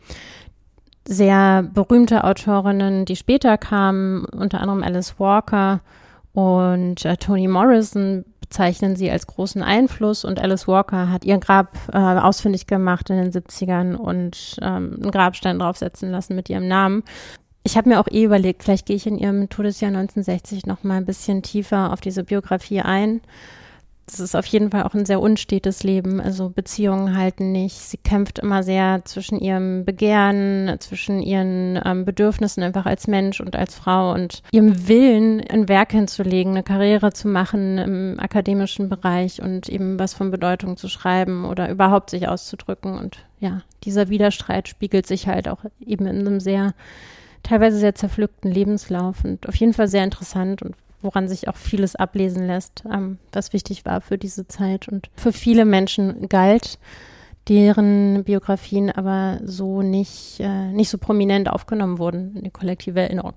Sehr 1.06 1.64
berühmte 1.74 2.24
Autorinnen, 2.24 3.04
die 3.04 3.16
später 3.16 3.58
kamen, 3.58 4.24
unter 4.24 4.62
anderem 4.62 4.82
Alice 4.82 5.18
Walker 5.18 5.80
und 6.32 7.04
äh, 7.04 7.16
Toni 7.16 7.48
Morrison, 7.48 8.24
bezeichnen 8.48 8.96
sie 8.96 9.10
als 9.10 9.26
großen 9.26 9.62
Einfluss 9.62 10.24
und 10.24 10.40
Alice 10.40 10.66
Walker 10.66 11.10
hat 11.10 11.24
ihr 11.24 11.38
Grab 11.38 11.76
äh, 11.92 11.98
ausfindig 11.98 12.66
gemacht 12.66 13.10
in 13.10 13.16
den 13.16 13.30
70ern 13.30 13.94
und 13.94 14.56
ähm, 14.62 14.98
einen 15.02 15.10
Grabstein 15.10 15.58
draufsetzen 15.58 16.10
lassen 16.10 16.34
mit 16.34 16.48
ihrem 16.48 16.66
Namen. 16.66 17.02
Ich 17.62 17.76
habe 17.76 17.90
mir 17.90 18.00
auch 18.00 18.08
eh 18.10 18.24
überlegt, 18.24 18.62
vielleicht 18.62 18.86
gehe 18.86 18.96
ich 18.96 19.06
in 19.06 19.18
ihrem 19.18 19.48
Todesjahr 19.50 19.90
1960 19.90 20.64
noch 20.64 20.84
mal 20.84 20.96
ein 20.96 21.04
bisschen 21.04 21.42
tiefer 21.42 21.92
auf 21.92 22.00
diese 22.00 22.24
Biografie 22.24 22.80
ein 22.80 23.20
das 24.10 24.20
ist 24.20 24.34
auf 24.34 24.46
jeden 24.46 24.70
Fall 24.70 24.84
auch 24.84 24.94
ein 24.94 25.04
sehr 25.04 25.20
unstetes 25.20 25.82
Leben. 25.82 26.20
Also 26.20 26.48
Beziehungen 26.48 27.16
halten 27.16 27.52
nicht. 27.52 27.76
Sie 27.76 27.98
kämpft 27.98 28.38
immer 28.38 28.62
sehr 28.62 29.02
zwischen 29.04 29.38
ihrem 29.38 29.84
Begehren, 29.84 30.74
zwischen 30.80 31.20
ihren 31.20 31.80
ähm, 31.84 32.04
Bedürfnissen 32.04 32.62
einfach 32.62 32.86
als 32.86 33.06
Mensch 33.06 33.40
und 33.40 33.54
als 33.54 33.74
Frau 33.74 34.12
und 34.12 34.42
ihrem 34.50 34.88
Willen, 34.88 35.42
ein 35.48 35.68
Werk 35.68 35.92
hinzulegen, 35.92 36.52
eine 36.52 36.62
Karriere 36.62 37.12
zu 37.12 37.28
machen 37.28 37.78
im 37.78 38.20
akademischen 38.20 38.88
Bereich 38.88 39.42
und 39.42 39.68
eben 39.68 39.98
was 39.98 40.14
von 40.14 40.30
Bedeutung 40.30 40.76
zu 40.76 40.88
schreiben 40.88 41.44
oder 41.44 41.68
überhaupt 41.68 42.10
sich 42.10 42.28
auszudrücken. 42.28 42.98
Und 42.98 43.18
ja, 43.40 43.62
dieser 43.84 44.08
Widerstreit 44.08 44.68
spiegelt 44.68 45.06
sich 45.06 45.28
halt 45.28 45.48
auch 45.48 45.64
eben 45.80 46.06
in 46.06 46.20
einem 46.20 46.40
sehr 46.40 46.72
teilweise 47.42 47.78
sehr 47.78 47.94
zerpflückten 47.94 48.50
Lebenslauf 48.50 49.24
und 49.24 49.48
auf 49.48 49.54
jeden 49.54 49.74
Fall 49.74 49.88
sehr 49.88 50.04
interessant 50.04 50.62
und 50.62 50.74
woran 51.02 51.28
sich 51.28 51.48
auch 51.48 51.56
vieles 51.56 51.96
ablesen 51.96 52.46
lässt, 52.46 52.82
ähm, 52.90 53.18
was 53.32 53.52
wichtig 53.52 53.84
war 53.84 54.00
für 54.00 54.18
diese 54.18 54.48
Zeit 54.48 54.88
und 54.88 55.10
für 55.14 55.32
viele 55.32 55.64
Menschen 55.64 56.28
galt 56.28 56.78
deren 57.48 58.24
Biografien 58.24 58.90
aber 58.90 59.40
so 59.44 59.82
nicht, 59.82 60.40
äh, 60.40 60.70
nicht 60.72 60.90
so 60.90 60.98
prominent 60.98 61.48
aufgenommen 61.48 61.98
wurden 61.98 62.36
in 62.36 62.44
die 62.44 62.50
kollektive 62.50 63.00
Erinnerung. 63.00 63.34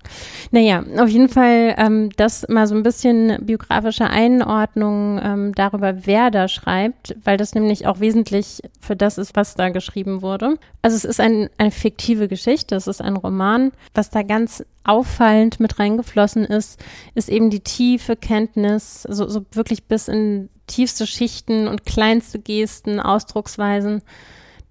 Naja, 0.50 0.84
auf 0.98 1.08
jeden 1.08 1.28
Fall 1.28 1.74
ähm, 1.78 2.10
das 2.16 2.46
mal 2.48 2.66
so 2.66 2.74
ein 2.74 2.82
bisschen 2.82 3.38
biografische 3.44 4.04
Einordnung 4.04 5.20
ähm, 5.22 5.54
darüber, 5.54 6.06
wer 6.06 6.30
da 6.30 6.48
schreibt, 6.48 7.16
weil 7.24 7.36
das 7.36 7.54
nämlich 7.54 7.86
auch 7.86 8.00
wesentlich 8.00 8.60
für 8.80 8.96
das 8.96 9.18
ist, 9.18 9.34
was 9.34 9.54
da 9.54 9.70
geschrieben 9.70 10.22
wurde. 10.22 10.56
Also 10.82 10.96
es 10.96 11.04
ist 11.04 11.20
ein, 11.20 11.48
eine 11.56 11.70
fiktive 11.70 12.28
Geschichte, 12.28 12.74
es 12.74 12.86
ist 12.86 13.00
ein 13.00 13.16
Roman. 13.16 13.72
Was 13.94 14.10
da 14.10 14.22
ganz 14.22 14.64
auffallend 14.84 15.60
mit 15.60 15.78
reingeflossen 15.78 16.44
ist, 16.44 16.82
ist 17.14 17.28
eben 17.28 17.50
die 17.50 17.60
tiefe 17.60 18.16
Kenntnis, 18.16 19.02
so, 19.02 19.28
so 19.28 19.44
wirklich 19.52 19.84
bis 19.84 20.08
in 20.08 20.48
tiefste 20.72 21.06
Schichten 21.06 21.68
und 21.68 21.84
kleinste 21.84 22.38
Gesten, 22.38 22.98
Ausdrucksweisen 23.00 24.02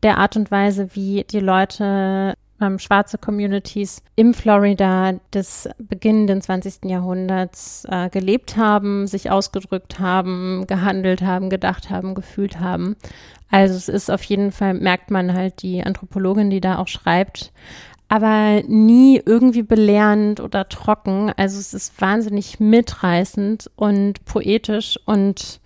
der 0.04 0.18
Art 0.18 0.36
und 0.36 0.50
Weise, 0.50 0.90
wie 0.96 1.24
die 1.30 1.40
Leute 1.40 2.34
ähm, 2.60 2.80
schwarze 2.80 3.18
Communities 3.18 4.02
im 4.16 4.34
Florida 4.34 5.14
des 5.34 5.70
beginnenden 5.78 6.42
20. 6.42 6.86
Jahrhunderts 6.86 7.86
äh, 7.90 8.10
gelebt 8.10 8.58
haben, 8.58 9.08
sich 9.08 9.30
ausgedrückt 9.30 10.00
haben, 10.00 10.66
gehandelt 10.68 11.22
haben, 11.22 11.50
gedacht 11.50 11.90
haben, 11.90 12.16
gefühlt 12.16 12.60
haben. 12.60 12.96
Also 13.50 13.76
es 13.76 13.90
ist 13.90 14.10
auf 14.10 14.24
jeden 14.24 14.52
Fall, 14.52 14.74
merkt 14.76 15.12
man 15.12 15.34
halt 15.34 15.62
die 15.62 15.84
Anthropologin, 15.84 16.50
die 16.50 16.62
da 16.62 16.78
auch 16.78 16.88
schreibt, 16.88 17.52
aber 18.08 18.62
nie 18.68 19.22
irgendwie 19.26 19.64
belehrend 19.64 20.40
oder 20.40 20.68
trocken. 20.70 21.32
Also 21.38 21.60
es 21.60 21.74
ist 21.74 22.00
wahnsinnig 22.02 22.60
mitreißend 22.60 23.72
und 23.76 24.24
poetisch 24.26 25.00
und 25.06 25.62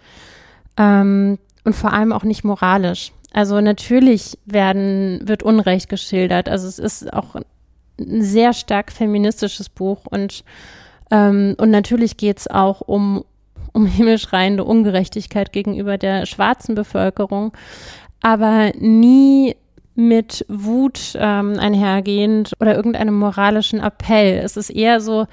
ähm, 0.78 1.38
und 1.64 1.76
vor 1.76 1.94
allem 1.94 2.12
auch 2.12 2.24
nicht 2.24 2.44
moralisch. 2.44 3.12
Also 3.34 3.60
natürlich 3.60 4.38
werden, 4.46 5.20
wird 5.28 5.44
Unrecht 5.44 5.90
geschildert. 5.90 6.48
Also 6.48 6.68
es 6.68 6.80
ist 6.80 7.12
auch 7.12 7.36
ein 8.00 8.22
sehr 8.22 8.54
stark 8.54 8.92
feministisches 8.92 9.68
Buch 9.70 10.06
und, 10.06 10.44
ähm, 11.12 11.56
und 11.58 11.70
natürlich 11.70 12.18
geht 12.18 12.40
es 12.40 12.48
auch 12.48 12.82
um, 12.82 13.26
um 13.74 13.86
himmelschreiende 13.86 14.64
Ungerechtigkeit 14.64 15.52
gegenüber 15.52 15.98
der 15.98 16.26
schwarzen 16.26 16.76
Bevölkerung, 16.76 17.52
aber 18.22 18.72
nie 18.78 19.56
mit 19.96 20.46
Wut 20.50 21.14
ähm, 21.16 21.58
einhergehend 21.58 22.54
oder 22.60 22.76
irgendeinem 22.76 23.18
moralischen 23.18 23.80
Appell. 23.80 24.40
Es 24.44 24.58
ist 24.58 24.70
eher 24.70 25.00
so, 25.00 25.26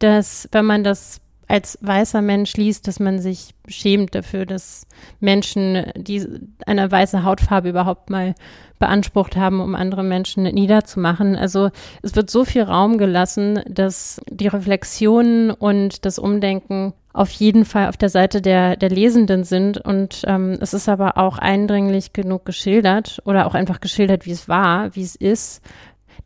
dass 0.00 0.48
wenn 0.52 0.64
man 0.64 0.82
das 0.82 1.20
als 1.48 1.78
weißer 1.80 2.20
Mensch 2.20 2.54
liest, 2.54 2.86
dass 2.86 3.00
man 3.00 3.18
sich 3.18 3.54
schämt 3.66 4.14
dafür, 4.14 4.44
dass 4.46 4.86
Menschen, 5.18 5.90
die 5.96 6.26
eine 6.66 6.90
weiße 6.90 7.24
Hautfarbe 7.24 7.70
überhaupt 7.70 8.10
mal 8.10 8.34
beansprucht 8.78 9.36
haben, 9.36 9.60
um 9.60 9.74
andere 9.74 10.04
Menschen 10.04 10.44
niederzumachen. 10.44 11.36
Also 11.36 11.70
es 12.02 12.14
wird 12.14 12.30
so 12.30 12.44
viel 12.44 12.62
Raum 12.62 12.98
gelassen, 12.98 13.60
dass 13.66 14.20
die 14.30 14.46
Reflexion 14.46 15.50
und 15.50 16.04
das 16.04 16.18
Umdenken 16.18 16.92
auf 17.12 17.30
jeden 17.30 17.64
Fall 17.64 17.88
auf 17.88 17.96
der 17.96 18.10
Seite 18.10 18.40
der, 18.40 18.76
der 18.76 18.90
Lesenden 18.90 19.42
sind. 19.42 19.78
Und 19.78 20.22
ähm, 20.26 20.58
es 20.60 20.74
ist 20.74 20.88
aber 20.88 21.16
auch 21.16 21.38
eindringlich 21.38 22.12
genug 22.12 22.44
geschildert 22.44 23.20
oder 23.24 23.46
auch 23.46 23.54
einfach 23.54 23.80
geschildert, 23.80 24.26
wie 24.26 24.32
es 24.32 24.48
war, 24.48 24.94
wie 24.94 25.02
es 25.02 25.16
ist, 25.16 25.62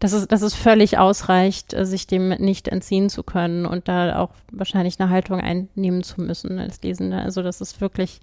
dass 0.03 0.13
es, 0.13 0.27
dass 0.27 0.43
es 0.43 0.55
völlig 0.55 0.99
ausreicht, 0.99 1.75
äh, 1.75 1.87
sich 1.87 2.09
dem 2.09 2.31
nicht 2.31 2.67
entziehen 2.67 3.09
zu 3.09 3.23
können 3.23 3.67
und 3.67 3.87
da 3.87 4.19
auch 4.19 4.31
wahrscheinlich 4.51 4.99
eine 4.99 5.11
Haltung 5.11 5.41
einnehmen 5.41 6.03
zu 6.03 6.21
müssen 6.21 6.59
als 6.59 6.83
Lesender. 6.83 7.23
Also 7.23 7.43
das 7.43 7.61
ist 7.61 7.81
wirklich, 7.81 8.21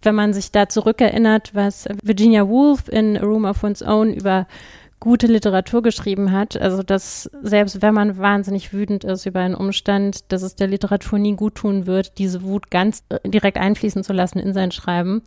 wenn 0.00 0.14
man 0.14 0.32
sich 0.32 0.50
da 0.50 0.70
zurückerinnert, 0.70 1.54
was 1.54 1.86
Virginia 2.02 2.48
Woolf 2.48 2.88
in 2.88 3.18
A 3.18 3.22
Room 3.22 3.44
of 3.44 3.62
One's 3.62 3.82
Own 3.82 4.14
über 4.14 4.46
gute 4.98 5.26
Literatur 5.26 5.82
geschrieben 5.82 6.32
hat, 6.32 6.58
also 6.58 6.82
dass 6.82 7.30
selbst 7.42 7.82
wenn 7.82 7.94
man 7.94 8.16
wahnsinnig 8.16 8.72
wütend 8.72 9.04
ist 9.04 9.26
über 9.26 9.40
einen 9.40 9.54
Umstand, 9.54 10.32
dass 10.32 10.40
es 10.40 10.56
der 10.56 10.68
Literatur 10.68 11.18
nie 11.18 11.36
gut 11.36 11.54
tun 11.56 11.86
wird, 11.86 12.16
diese 12.16 12.42
Wut 12.42 12.70
ganz 12.70 13.02
äh, 13.10 13.28
direkt 13.28 13.58
einfließen 13.58 14.04
zu 14.04 14.14
lassen 14.14 14.38
in 14.38 14.54
sein 14.54 14.70
Schreiben 14.70 15.20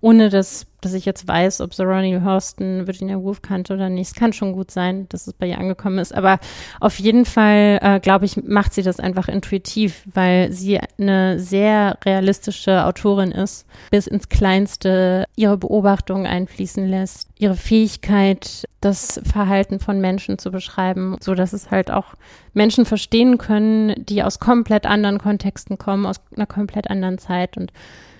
ohne 0.00 0.28
dass, 0.28 0.66
dass 0.80 0.94
ich 0.94 1.04
jetzt 1.04 1.26
weiß, 1.26 1.60
ob 1.60 1.76
Ronnie 1.78 2.20
Hurston 2.20 2.86
Virginia 2.86 3.18
Woolf 3.18 3.42
kannte 3.42 3.74
oder 3.74 3.88
nicht. 3.88 4.08
Es 4.08 4.14
kann 4.14 4.32
schon 4.32 4.52
gut 4.52 4.70
sein, 4.70 5.08
dass 5.08 5.26
es 5.26 5.32
bei 5.32 5.46
ihr 5.46 5.58
angekommen 5.58 5.98
ist. 5.98 6.14
Aber 6.14 6.38
auf 6.80 6.98
jeden 6.98 7.24
Fall, 7.24 7.78
äh, 7.82 8.00
glaube 8.00 8.24
ich, 8.24 8.36
macht 8.44 8.74
sie 8.74 8.82
das 8.82 9.00
einfach 9.00 9.28
intuitiv, 9.28 10.04
weil 10.12 10.52
sie 10.52 10.78
eine 10.98 11.40
sehr 11.40 11.98
realistische 12.04 12.84
Autorin 12.84 13.32
ist, 13.32 13.66
bis 13.90 14.06
ins 14.06 14.28
Kleinste 14.28 15.26
ihre 15.34 15.56
Beobachtungen 15.56 16.26
einfließen 16.26 16.86
lässt, 16.86 17.28
ihre 17.38 17.56
Fähigkeit, 17.56 18.66
das 18.80 19.20
Verhalten 19.24 19.80
von 19.80 20.00
Menschen 20.00 20.38
zu 20.38 20.52
beschreiben, 20.52 21.16
so 21.20 21.34
dass 21.34 21.52
es 21.52 21.72
halt 21.72 21.90
auch 21.90 22.14
Menschen 22.52 22.84
verstehen 22.84 23.38
können, 23.38 23.94
die 24.04 24.22
aus 24.22 24.38
komplett 24.38 24.86
anderen 24.86 25.18
Kontexten 25.18 25.78
kommen, 25.78 26.06
aus 26.06 26.20
einer 26.36 26.46
komplett 26.46 26.88
anderen 26.88 27.18
Zeit 27.18 27.56
und 27.56 27.72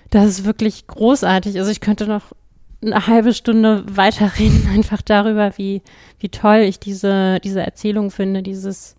das 0.09 0.25
ist 0.27 0.45
wirklich 0.45 0.87
großartig. 0.87 1.57
Also 1.57 1.71
ich 1.71 1.81
könnte 1.81 2.07
noch 2.07 2.33
eine 2.81 3.07
halbe 3.07 3.33
Stunde 3.33 3.83
weiterreden, 3.89 4.67
einfach 4.73 5.01
darüber, 5.01 5.57
wie, 5.57 5.81
wie 6.19 6.29
toll 6.29 6.59
ich 6.59 6.79
diese, 6.79 7.39
diese 7.43 7.61
Erzählung 7.61 8.11
finde, 8.11 8.41
dieses, 8.41 8.95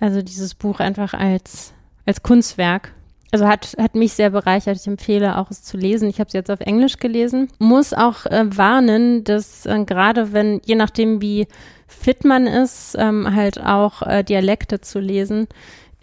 also 0.00 0.22
dieses 0.22 0.54
Buch 0.54 0.80
einfach 0.80 1.14
als, 1.14 1.72
als 2.06 2.22
Kunstwerk. 2.22 2.92
Also 3.30 3.48
hat, 3.48 3.74
hat 3.80 3.96
mich 3.96 4.12
sehr 4.12 4.30
bereichert. 4.30 4.76
Ich 4.76 4.86
empfehle 4.86 5.38
auch 5.38 5.50
es 5.50 5.64
zu 5.64 5.76
lesen. 5.76 6.08
Ich 6.08 6.20
habe 6.20 6.28
es 6.28 6.34
jetzt 6.34 6.52
auf 6.52 6.60
Englisch 6.60 6.98
gelesen. 6.98 7.48
Muss 7.58 7.92
auch 7.92 8.26
äh, 8.26 8.44
warnen, 8.56 9.24
dass 9.24 9.66
äh, 9.66 9.84
gerade 9.84 10.32
wenn, 10.32 10.60
je 10.64 10.76
nachdem 10.76 11.20
wie 11.20 11.48
fit 11.88 12.24
man 12.24 12.46
ist, 12.46 12.94
ähm, 12.96 13.34
halt 13.34 13.60
auch 13.60 14.02
äh, 14.02 14.22
Dialekte 14.22 14.80
zu 14.80 15.00
lesen, 15.00 15.48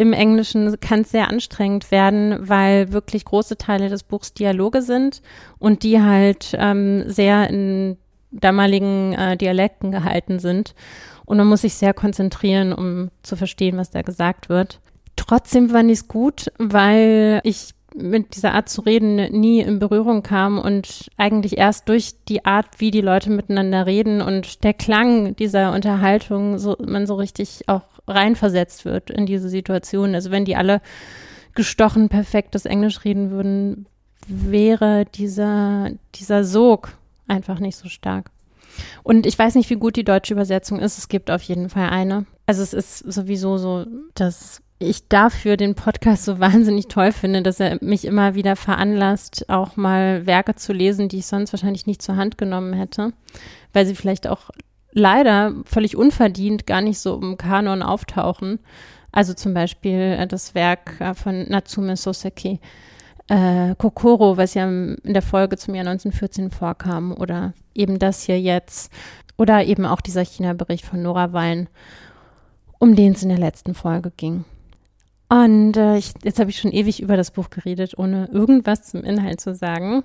im 0.02 0.14
Englischen 0.14 0.80
kann 0.80 1.02
es 1.02 1.12
sehr 1.12 1.30
anstrengend 1.30 1.92
werden, 1.92 2.50
weil 2.50 2.92
wirklich 2.92 3.24
große 3.24 3.58
Teile 3.58 3.88
des 3.88 4.02
Buchs 4.02 4.34
Dialoge 4.34 4.82
sind 4.82 5.22
und 5.60 5.84
die 5.84 6.02
halt 6.02 6.56
ähm, 6.58 7.08
sehr 7.08 7.48
in 7.52 7.98
damaligen 8.32 9.14
äh, 9.14 9.38
Dialekten 9.38 9.92
gehalten 9.92 10.40
sind. 10.40 10.74
Und 11.26 11.38
man 11.38 11.46
muss 11.46 11.62
sich 11.62 11.76
sehr 11.76 11.94
konzentrieren, 11.94 12.74
um 12.74 13.12
zu 13.22 13.36
verstehen, 13.36 13.78
was 13.78 13.92
da 13.92 14.02
gesagt 14.02 14.50
wird. 14.50 14.80
Trotzdem 15.18 15.70
fand 15.70 15.92
ich 15.92 16.00
es 16.00 16.08
gut, 16.08 16.52
weil 16.58 17.40
ich 17.44 17.76
mit 17.96 18.36
dieser 18.36 18.54
Art 18.54 18.70
zu 18.70 18.82
reden 18.82 19.16
nie 19.16 19.60
in 19.60 19.80
Berührung 19.80 20.24
kam 20.24 20.60
und 20.60 21.10
eigentlich 21.18 21.58
erst 21.58 21.90
durch 21.90 22.14
die 22.28 22.46
Art, 22.46 22.68
wie 22.80 22.92
die 22.92 23.02
Leute 23.02 23.30
miteinander 23.30 23.86
reden 23.86 24.22
und 24.22 24.64
der 24.64 24.74
Klang 24.74 25.36
dieser 25.36 25.74
Unterhaltung 25.74 26.58
so 26.58 26.78
man 26.80 27.06
so 27.06 27.16
richtig 27.16 27.68
auch 27.68 27.84
reinversetzt 28.08 28.86
wird 28.86 29.10
in 29.10 29.26
diese 29.26 29.50
Situation. 29.50 30.16
Also 30.16 30.32
wenn 30.32 30.46
die 30.46 30.56
alle 30.56 30.82
gestochen 31.54 32.10
perfektes 32.10 32.66
Englisch 32.66 33.04
reden 33.04 33.32
würden, 33.32 33.86
wäre 34.28 35.06
dieser, 35.06 35.90
dieser 36.16 36.44
Sog 36.44 36.94
einfach 37.28 37.60
nicht 37.60 37.76
so 37.76 37.90
stark. 37.90 38.32
Und 39.04 39.26
ich 39.26 39.38
weiß 39.38 39.56
nicht, 39.56 39.70
wie 39.70 39.76
gut 39.76 39.96
die 39.96 40.04
deutsche 40.04 40.34
Übersetzung 40.34 40.80
ist. 40.80 40.98
Es 40.98 41.10
gibt 41.10 41.30
auf 41.30 41.42
jeden 41.42 41.70
Fall 41.70 41.90
eine. 41.90 42.26
Also 42.46 42.64
es 42.64 42.74
ist 42.74 43.00
sowieso 43.00 43.58
so, 43.58 43.86
dass 44.14 44.62
ich 44.84 45.08
dafür 45.08 45.58
den 45.58 45.76
Podcast 45.76 46.26
so 46.26 46.40
wahnsinnig 46.40 46.88
toll 46.88 47.12
finde, 47.12 47.42
dass 47.42 47.60
er 47.60 47.78
mich 47.82 48.06
immer 48.06 48.36
wieder 48.36 48.56
veranlasst, 48.56 49.50
auch 49.50 49.76
mal 49.78 50.26
Werke 50.26 50.56
zu 50.56 50.74
lesen, 50.74 51.10
die 51.10 51.20
ich 51.20 51.28
sonst 51.28 51.54
wahrscheinlich 51.54 51.88
nicht 51.88 52.02
zur 52.02 52.16
Hand 52.16 52.38
genommen 52.38 52.74
hätte, 52.74 53.14
weil 53.74 53.86
sie 53.86 53.96
vielleicht 53.96 54.28
auch 54.28 54.50
leider 54.92 55.54
völlig 55.66 55.96
unverdient 55.96 56.68
gar 56.68 56.82
nicht 56.82 57.00
so 57.00 57.20
im 57.20 57.38
Kanon 57.38 57.82
auftauchen. 57.82 58.60
Also 59.12 59.34
zum 59.34 59.54
Beispiel 59.54 60.18
äh, 60.20 60.28
das 60.28 60.56
Werk 60.56 61.00
äh, 61.00 61.14
von 61.14 61.48
Natsume 61.50 61.98
Soseki, 61.98 62.60
äh, 63.28 63.76
Kokoro, 63.78 64.38
was 64.38 64.54
ja 64.54 64.66
in 64.68 64.98
der 65.04 65.22
Folge 65.22 65.58
zum 65.58 65.76
Jahr 65.76 65.88
1914 65.88 66.52
vorkam, 66.52 67.14
oder 67.14 67.54
eben 67.74 68.00
das 68.00 68.24
hier 68.24 68.40
jetzt, 68.40 68.92
oder 69.38 69.66
eben 69.66 69.86
auch 69.86 70.02
dieser 70.02 70.24
China-Bericht 70.24 70.86
von 70.86 71.02
Nora 71.02 71.34
Wein, 71.34 71.68
um 72.80 72.96
den 72.96 73.14
es 73.14 73.24
in 73.24 73.30
der 73.30 73.38
letzten 73.38 73.74
Folge 73.74 74.12
ging. 74.16 74.46
Und 75.32 75.78
äh, 75.78 75.96
ich, 75.96 76.12
jetzt 76.24 76.42
habe 76.42 76.50
ich 76.50 76.60
schon 76.60 76.74
ewig 76.74 77.02
über 77.02 77.16
das 77.16 77.32
Buch 77.32 77.50
geredet, 77.50 77.98
ohne 77.98 78.28
irgendwas 78.34 78.84
zum 78.84 79.02
Inhalt 79.06 79.40
zu 79.40 79.56
sagen. 79.56 80.04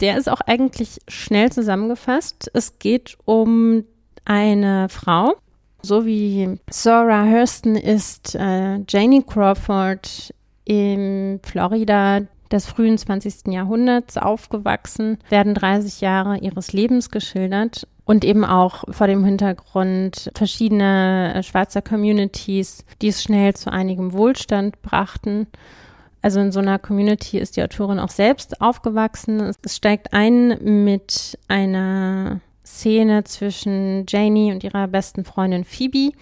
Der 0.00 0.18
ist 0.18 0.28
auch 0.28 0.42
eigentlich 0.42 0.98
schnell 1.08 1.50
zusammengefasst. 1.50 2.50
Es 2.52 2.78
geht 2.78 3.16
um 3.24 3.84
eine 4.26 4.90
Frau, 4.90 5.36
so 5.80 6.04
wie 6.04 6.58
Zora 6.70 7.24
Hurston 7.24 7.76
ist 7.76 8.34
äh, 8.34 8.80
Janie 8.86 9.22
Crawford 9.22 10.34
in 10.66 11.40
Florida 11.42 12.20
des 12.50 12.66
frühen 12.66 12.98
20. 12.98 13.52
Jahrhunderts 13.52 14.16
aufgewachsen, 14.16 15.18
werden 15.28 15.54
30 15.54 16.00
Jahre 16.00 16.38
ihres 16.38 16.72
Lebens 16.72 17.10
geschildert 17.10 17.86
und 18.04 18.24
eben 18.24 18.44
auch 18.44 18.84
vor 18.90 19.06
dem 19.06 19.22
Hintergrund 19.24 20.30
verschiedener 20.34 21.34
äh, 21.36 21.42
schwarzer 21.42 21.82
Communities, 21.82 22.84
die 23.02 23.08
es 23.08 23.22
schnell 23.22 23.54
zu 23.54 23.70
einigem 23.70 24.14
Wohlstand 24.14 24.80
brachten. 24.80 25.46
Also 26.22 26.40
in 26.40 26.50
so 26.50 26.60
einer 26.60 26.78
Community 26.78 27.38
ist 27.38 27.56
die 27.56 27.62
Autorin 27.62 27.98
auch 27.98 28.08
selbst 28.08 28.60
aufgewachsen. 28.60 29.52
Es 29.62 29.76
steigt 29.76 30.14
ein 30.14 30.84
mit 30.84 31.38
einer 31.48 32.40
Szene 32.64 33.24
zwischen 33.24 34.04
Janie 34.08 34.52
und 34.52 34.64
ihrer 34.64 34.88
besten 34.88 35.24
Freundin 35.24 35.64
Phoebe. 35.64 36.12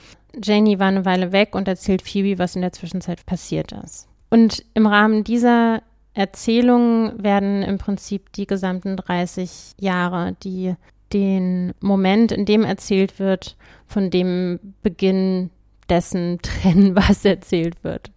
Janie 0.42 0.78
war 0.78 0.88
eine 0.88 1.04
Weile 1.04 1.32
weg 1.32 1.54
und 1.54 1.68
erzählt 1.68 2.02
Phoebe, 2.02 2.38
was 2.38 2.56
in 2.56 2.62
der 2.62 2.72
Zwischenzeit 2.72 3.24
passiert 3.26 3.72
ist. 3.72 4.08
Und 4.28 4.64
im 4.74 4.86
Rahmen 4.86 5.24
dieser 5.24 5.82
Erzählung 6.16 7.22
werden 7.22 7.62
im 7.62 7.76
Prinzip 7.76 8.32
die 8.32 8.46
gesamten 8.46 8.96
30 8.96 9.74
Jahre, 9.78 10.34
die 10.42 10.74
den 11.12 11.74
Moment, 11.80 12.32
in 12.32 12.46
dem 12.46 12.64
erzählt 12.64 13.18
wird, 13.18 13.56
von 13.86 14.10
dem 14.10 14.58
Beginn 14.82 15.50
dessen 15.90 16.38
trennen, 16.42 16.96
was 16.96 17.24
erzählt 17.24 17.84
wird. 17.84 18.10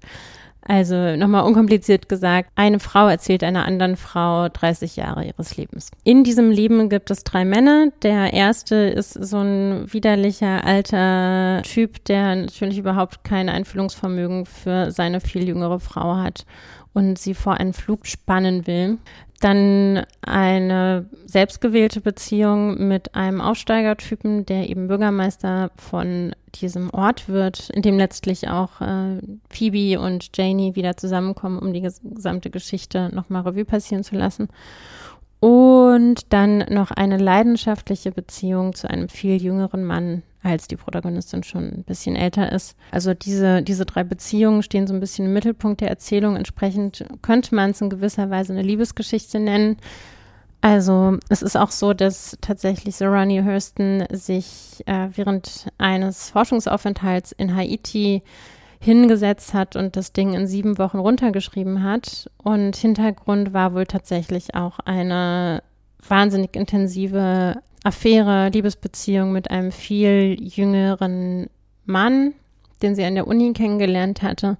Also 0.62 1.16
nochmal 1.16 1.46
unkompliziert 1.46 2.10
gesagt, 2.10 2.52
eine 2.56 2.80
Frau 2.80 3.08
erzählt 3.08 3.44
einer 3.44 3.66
anderen 3.66 3.96
Frau 3.96 4.50
30 4.50 4.98
Jahre 4.98 5.26
ihres 5.26 5.58
Lebens. 5.58 5.90
In 6.04 6.24
diesem 6.24 6.52
Leben 6.52 6.90
gibt 6.90 7.10
es 7.10 7.24
drei 7.24 7.44
Männer. 7.44 7.88
Der 8.04 8.34
erste 8.34 8.76
ist 8.76 9.14
so 9.14 9.38
ein 9.38 9.92
widerlicher 9.92 10.64
alter 10.64 11.64
Typ, 11.64 12.06
der 12.06 12.36
natürlich 12.36 12.78
überhaupt 12.78 13.24
kein 13.24 13.50
Einfühlungsvermögen 13.50 14.46
für 14.46 14.92
seine 14.92 15.22
viel 15.22 15.48
jüngere 15.48 15.80
Frau 15.80 16.18
hat 16.18 16.46
und 16.94 17.20
sie 17.20 17.34
vor 17.34 17.54
einen 17.56 17.74
Flug 17.74 18.08
spannen 18.08 18.68
will. 18.68 18.98
Dann 19.40 20.06
eine 20.22 21.06
selbstgewählte 21.26 22.02
Beziehung 22.02 22.88
mit 22.90 23.16
einem 23.16 23.40
Aussteigertypen, 23.40 24.46
der 24.46 24.70
eben 24.70 24.90
Bürgermeister 24.90 25.72
von 25.78 26.36
diesem 26.56 26.90
Ort 26.90 27.30
wird, 27.30 27.70
in 27.70 27.82
dem 27.82 27.98
letztlich 27.98 28.50
auch 28.50 28.82
äh, 28.82 29.22
Phoebe 29.50 30.02
und 30.02 30.36
Janie 30.36 30.76
wieder 30.76 30.98
zusammenkommen, 30.98 31.60
um 31.60 31.72
die 31.72 31.82
gesamte 31.82 32.50
Geschichte 32.50 33.10
nochmal 33.14 33.44
Revue 33.44 33.66
passieren 33.66 34.04
zu 34.04 34.16
lassen. 34.16 34.50
Und 35.40 36.34
dann 36.34 36.58
noch 36.70 36.92
eine 36.92 37.18
leidenschaftliche 37.18 38.12
Beziehung 38.12 38.76
zu 38.76 38.90
einem 38.90 39.08
viel 39.08 39.42
jüngeren 39.42 39.86
Mann, 39.86 40.24
als 40.42 40.68
die 40.68 40.78
Protagonistin 40.78 41.44
schon 41.44 41.66
ein 41.66 41.84
bisschen 41.84 42.16
älter 42.16 42.52
ist. 42.52 42.76
Also 42.92 43.14
diese, 43.14 43.62
diese 43.62 43.86
drei 43.86 44.04
Beziehungen 44.04 44.64
stehen 44.64 44.88
so 44.88 44.94
ein 44.94 45.00
bisschen 45.00 45.26
im 45.26 45.34
Mittelpunkt 45.34 45.82
der 45.82 45.90
Erzählung. 45.90 46.36
Entsprechend 46.36 47.06
könnte 47.22 47.56
man 47.56 47.72
es 47.72 47.82
in 47.82 47.90
gewisser 47.90 48.30
Weise 48.30 48.54
eine 48.54 48.62
Liebesgeschichte 48.62 49.40
nennen. 49.40 49.78
Also 50.62 51.18
es 51.30 51.42
ist 51.42 51.56
auch 51.56 51.72
so, 51.72 51.94
dass 51.94 52.38
tatsächlich 52.42 52.96
Sorani 52.96 53.42
Hurston 53.44 54.06
sich 54.12 54.84
äh, 54.86 55.08
während 55.14 55.68
eines 55.78 56.30
Forschungsaufenthalts 56.32 57.32
in 57.32 57.56
Haiti 57.56 58.24
hingesetzt 58.82 59.54
hat 59.54 59.76
und 59.76 59.96
das 59.96 60.14
Ding 60.14 60.34
in 60.34 60.48
sieben 60.48 60.78
Wochen 60.78 61.00
runtergeschrieben 61.00 61.84
hat. 61.84 62.30
Und 62.44 62.76
Hintergrund 62.76 63.54
war 63.54 63.74
wohl 63.74 63.86
tatsächlich 63.86 64.56
auch 64.56 64.80
eine 64.80 65.64
wahnsinnig 66.08 66.56
intensive 66.56 67.62
Affäre, 67.84 68.50
Liebesbeziehung 68.50 69.32
mit 69.32 69.50
einem 69.52 69.72
viel 69.72 70.38
jüngeren 70.40 71.48
Mann, 71.86 72.34
den 72.82 72.96
sie 72.96 73.04
an 73.04 73.16
der 73.16 73.28
Uni 73.28 73.54
kennengelernt 73.54 74.22
hatte 74.22 74.58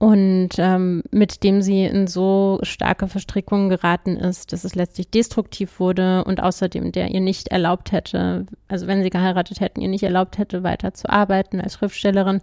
und 0.00 0.50
ähm, 0.56 1.02
mit 1.10 1.44
dem 1.44 1.60
sie 1.60 1.84
in 1.84 2.06
so 2.06 2.58
starke 2.62 3.06
Verstrickungen 3.06 3.68
geraten 3.68 4.16
ist, 4.16 4.50
dass 4.50 4.64
es 4.64 4.74
letztlich 4.74 5.10
destruktiv 5.10 5.78
wurde 5.78 6.24
und 6.24 6.42
außerdem 6.42 6.90
der 6.90 7.10
ihr 7.10 7.20
nicht 7.20 7.48
erlaubt 7.48 7.92
hätte, 7.92 8.46
also 8.66 8.86
wenn 8.86 9.02
sie 9.02 9.10
geheiratet 9.10 9.60
hätten, 9.60 9.82
ihr 9.82 9.88
nicht 9.88 10.02
erlaubt 10.02 10.38
hätte, 10.38 10.62
weiter 10.62 10.94
zu 10.94 11.10
arbeiten 11.10 11.60
als 11.60 11.74
Schriftstellerin 11.74 12.40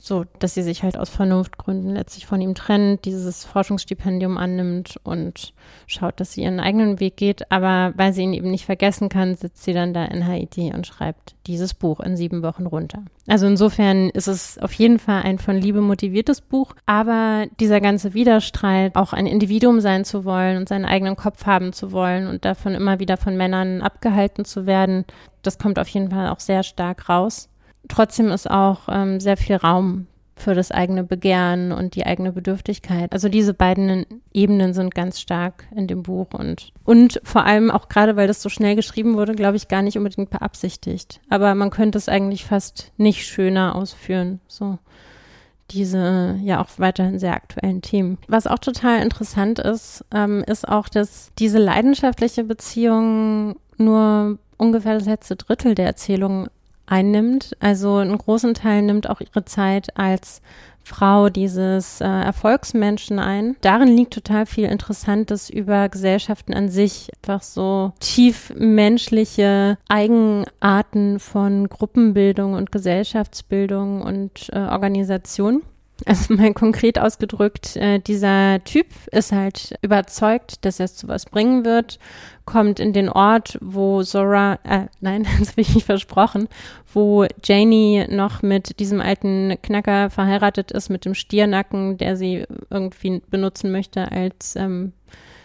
so, 0.00 0.24
dass 0.38 0.54
sie 0.54 0.62
sich 0.62 0.82
halt 0.82 0.96
aus 0.96 1.08
Vernunftgründen 1.10 1.94
letztlich 1.94 2.26
von 2.26 2.40
ihm 2.40 2.54
trennt, 2.54 3.04
dieses 3.04 3.44
Forschungsstipendium 3.44 4.36
annimmt 4.38 4.98
und 5.02 5.52
schaut, 5.86 6.20
dass 6.20 6.32
sie 6.32 6.42
ihren 6.42 6.60
eigenen 6.60 7.00
Weg 7.00 7.16
geht. 7.16 7.50
Aber 7.50 7.92
weil 7.96 8.12
sie 8.12 8.22
ihn 8.22 8.34
eben 8.34 8.50
nicht 8.50 8.66
vergessen 8.66 9.08
kann, 9.08 9.34
sitzt 9.34 9.64
sie 9.64 9.72
dann 9.72 9.94
da 9.94 10.04
in 10.04 10.26
Haiti 10.26 10.72
und 10.74 10.86
schreibt 10.86 11.34
dieses 11.46 11.74
Buch 11.74 12.00
in 12.00 12.16
sieben 12.16 12.42
Wochen 12.42 12.66
runter. 12.66 13.02
Also 13.26 13.46
insofern 13.46 14.10
ist 14.10 14.28
es 14.28 14.58
auf 14.58 14.72
jeden 14.74 14.98
Fall 14.98 15.22
ein 15.22 15.38
von 15.38 15.56
Liebe 15.56 15.80
motiviertes 15.80 16.40
Buch. 16.40 16.74
Aber 16.86 17.46
dieser 17.58 17.80
ganze 17.80 18.14
Widerstreit, 18.14 18.96
auch 18.96 19.12
ein 19.12 19.26
Individuum 19.26 19.80
sein 19.80 20.04
zu 20.04 20.24
wollen 20.24 20.56
und 20.58 20.68
seinen 20.68 20.84
eigenen 20.84 21.16
Kopf 21.16 21.46
haben 21.46 21.72
zu 21.72 21.92
wollen 21.92 22.26
und 22.26 22.44
davon 22.44 22.74
immer 22.74 23.00
wieder 23.00 23.16
von 23.16 23.36
Männern 23.36 23.82
abgehalten 23.82 24.44
zu 24.44 24.66
werden, 24.66 25.04
das 25.42 25.58
kommt 25.58 25.78
auf 25.78 25.88
jeden 25.88 26.10
Fall 26.10 26.28
auch 26.28 26.40
sehr 26.40 26.62
stark 26.62 27.08
raus 27.08 27.48
trotzdem 27.88 28.30
ist 28.30 28.50
auch 28.50 28.88
ähm, 28.88 29.20
sehr 29.20 29.36
viel 29.36 29.56
Raum 29.56 30.06
für 30.36 30.54
das 30.54 30.70
eigene 30.70 31.02
Begehren 31.02 31.72
und 31.72 31.94
die 31.94 32.04
eigene 32.04 32.30
Bedürftigkeit. 32.30 33.12
Also 33.12 33.30
diese 33.30 33.54
beiden 33.54 34.04
Ebenen 34.34 34.74
sind 34.74 34.94
ganz 34.94 35.18
stark 35.18 35.64
in 35.74 35.86
dem 35.86 36.02
Buch 36.02 36.28
und, 36.34 36.72
und 36.84 37.20
vor 37.24 37.46
allem 37.46 37.70
auch 37.70 37.88
gerade, 37.88 38.16
weil 38.16 38.28
das 38.28 38.42
so 38.42 38.50
schnell 38.50 38.76
geschrieben 38.76 39.14
wurde, 39.14 39.34
glaube 39.34 39.56
ich, 39.56 39.68
gar 39.68 39.80
nicht 39.80 39.96
unbedingt 39.96 40.28
beabsichtigt. 40.28 41.20
Aber 41.30 41.54
man 41.54 41.70
könnte 41.70 41.96
es 41.96 42.10
eigentlich 42.10 42.44
fast 42.44 42.92
nicht 42.98 43.26
schöner 43.26 43.74
ausführen, 43.74 44.40
so 44.46 44.78
diese 45.70 46.38
ja 46.42 46.60
auch 46.60 46.68
weiterhin 46.76 47.18
sehr 47.18 47.34
aktuellen 47.34 47.82
Themen. 47.82 48.18
Was 48.28 48.46
auch 48.46 48.58
total 48.58 49.02
interessant 49.02 49.58
ist, 49.58 50.04
ähm, 50.14 50.44
ist 50.46 50.68
auch, 50.68 50.88
dass 50.88 51.32
diese 51.38 51.58
leidenschaftliche 51.58 52.44
Beziehung 52.44 53.56
nur 53.78 54.38
ungefähr 54.58 54.94
das 54.94 55.06
letzte 55.06 55.34
Drittel 55.34 55.74
der 55.74 55.86
Erzählung 55.86 56.48
einnimmt. 56.86 57.56
Also 57.60 57.96
einen 57.96 58.18
großen 58.18 58.54
Teil 58.54 58.82
nimmt 58.82 59.08
auch 59.08 59.20
ihre 59.20 59.44
Zeit 59.44 59.96
als 59.96 60.40
Frau 60.86 61.30
dieses 61.30 62.00
äh, 62.00 62.04
Erfolgsmenschen 62.04 63.18
ein. 63.18 63.56
Darin 63.60 63.88
liegt 63.88 64.14
total 64.14 64.46
viel 64.46 64.66
Interessantes 64.66 65.50
über 65.50 65.88
Gesellschaften 65.88 66.54
an 66.54 66.68
sich, 66.68 67.10
einfach 67.16 67.42
so 67.42 67.92
tief 67.98 68.52
menschliche 68.56 69.78
Eigenarten 69.88 71.18
von 71.18 71.68
Gruppenbildung 71.68 72.54
und 72.54 72.70
Gesellschaftsbildung 72.70 74.00
und 74.00 74.48
äh, 74.52 74.58
Organisation. 74.58 75.62
Also 76.04 76.34
mal 76.34 76.52
konkret 76.52 76.98
ausgedrückt, 76.98 77.76
äh, 77.76 78.00
dieser 78.00 78.62
Typ 78.64 78.86
ist 79.12 79.32
halt 79.32 79.74
überzeugt, 79.80 80.64
dass 80.64 80.78
er 80.78 80.84
es 80.84 80.96
zu 80.96 81.08
was 81.08 81.24
bringen 81.24 81.64
wird, 81.64 81.98
kommt 82.44 82.80
in 82.80 82.92
den 82.92 83.08
Ort, 83.08 83.58
wo 83.62 84.02
Zora, 84.02 84.58
äh, 84.64 84.86
nein, 85.00 85.26
das 85.38 85.52
habe 85.52 85.62
ich 85.62 85.74
nicht 85.74 85.86
versprochen, 85.86 86.48
wo 86.92 87.26
Janie 87.42 88.06
noch 88.10 88.42
mit 88.42 88.78
diesem 88.78 89.00
alten 89.00 89.56
Knacker 89.62 90.10
verheiratet 90.10 90.70
ist, 90.70 90.90
mit 90.90 91.06
dem 91.06 91.14
Stiernacken, 91.14 91.96
der 91.96 92.16
sie 92.16 92.44
irgendwie 92.68 93.22
benutzen 93.30 93.72
möchte 93.72 94.12
als 94.12 94.54
ähm, 94.56 94.92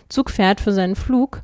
Zugpferd 0.10 0.60
für 0.60 0.74
seinen 0.74 0.96
Flug. 0.96 1.44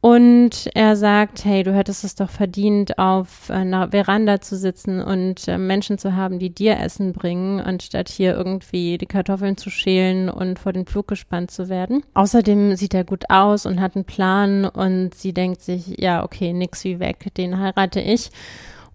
Und 0.00 0.70
er 0.74 0.94
sagt, 0.94 1.44
hey, 1.44 1.64
du 1.64 1.74
hättest 1.74 2.04
es 2.04 2.14
doch 2.14 2.30
verdient, 2.30 2.98
auf 3.00 3.50
einer 3.50 3.90
Veranda 3.90 4.40
zu 4.40 4.56
sitzen 4.56 5.02
und 5.02 5.48
äh, 5.48 5.58
Menschen 5.58 5.98
zu 5.98 6.14
haben, 6.14 6.38
die 6.38 6.50
dir 6.50 6.78
Essen 6.78 7.12
bringen, 7.12 7.60
anstatt 7.60 8.08
hier 8.08 8.34
irgendwie 8.34 8.96
die 8.96 9.06
Kartoffeln 9.06 9.56
zu 9.56 9.70
schälen 9.70 10.28
und 10.28 10.60
vor 10.60 10.72
den 10.72 10.86
Flug 10.86 11.08
gespannt 11.08 11.50
zu 11.50 11.68
werden. 11.68 12.04
Außerdem 12.14 12.76
sieht 12.76 12.94
er 12.94 13.02
gut 13.02 13.24
aus 13.28 13.66
und 13.66 13.80
hat 13.80 13.96
einen 13.96 14.04
Plan 14.04 14.66
und 14.66 15.16
sie 15.16 15.32
denkt 15.32 15.62
sich, 15.62 15.98
ja, 15.98 16.22
okay, 16.22 16.52
nix 16.52 16.84
wie 16.84 17.00
weg, 17.00 17.34
den 17.36 17.58
heirate 17.58 18.00
ich. 18.00 18.30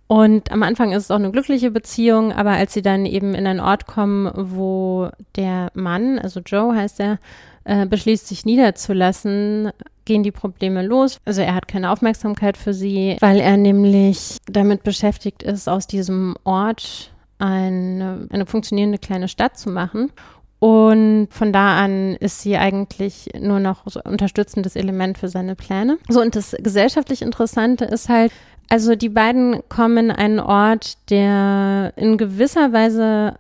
Und 0.08 0.52
am 0.52 0.64
Anfang 0.64 0.94
ist 0.94 1.04
es 1.04 1.12
auch 1.12 1.16
eine 1.16 1.32
glückliche 1.32 1.72
Beziehung, 1.72 2.32
aber 2.32 2.52
als 2.52 2.74
sie 2.74 2.82
dann 2.82 3.06
eben 3.06 3.34
in 3.34 3.46
einen 3.46 3.60
Ort 3.60 3.88
kommen, 3.88 4.32
wo 4.36 5.10
der 5.36 5.70
Mann, 5.74 6.18
also 6.20 6.40
Joe 6.40 6.76
heißt 6.76 7.02
er, 7.02 7.20
äh, 7.66 7.86
beschließt, 7.86 8.28
sich 8.28 8.46
niederzulassen, 8.46 9.72
gehen 10.06 10.24
die 10.24 10.32
Probleme 10.32 10.86
los. 10.86 11.20
Also 11.26 11.42
er 11.42 11.56
hat 11.56 11.68
keine 11.68 11.92
Aufmerksamkeit 11.92 12.58
für 12.58 12.74
sie, 12.74 13.18
weil 13.20 13.40
er 13.40 13.58
nämlich 13.58 14.38
damit 14.46 14.84
beschäftigt 14.84 15.44
ist, 15.44 15.68
aus 15.68 15.88
diesem 15.88 16.36
Ort 16.44 17.12
eine, 17.40 18.28
eine 18.30 18.46
funktionierende 18.46 18.98
kleine 18.98 19.28
Stadt 19.28 19.58
zu 19.58 19.70
machen. 19.70 20.12
Und 20.60 21.28
von 21.32 21.52
da 21.52 21.78
an 21.78 22.16
ist 22.16 22.42
sie 22.42 22.56
eigentlich 22.56 23.30
nur 23.38 23.60
noch 23.60 23.82
so 23.86 24.00
unterstützendes 24.02 24.78
Element 24.78 25.18
für 25.18 25.28
seine 25.28 25.56
Pläne. 25.56 25.98
So, 26.08 26.22
und 26.22 26.38
das 26.38 26.56
gesellschaftlich 26.58 27.22
Interessante 27.22 27.84
ist 27.84 28.08
halt, 28.08 28.32
also 28.70 28.96
die 28.96 29.10
beiden 29.10 29.62
kommen 29.68 30.10
in 30.10 30.16
einen 30.16 30.40
Ort, 30.40 30.98
der 31.10 31.92
in 31.98 32.18
gewisser 32.18 32.72
Weise 32.72 33.36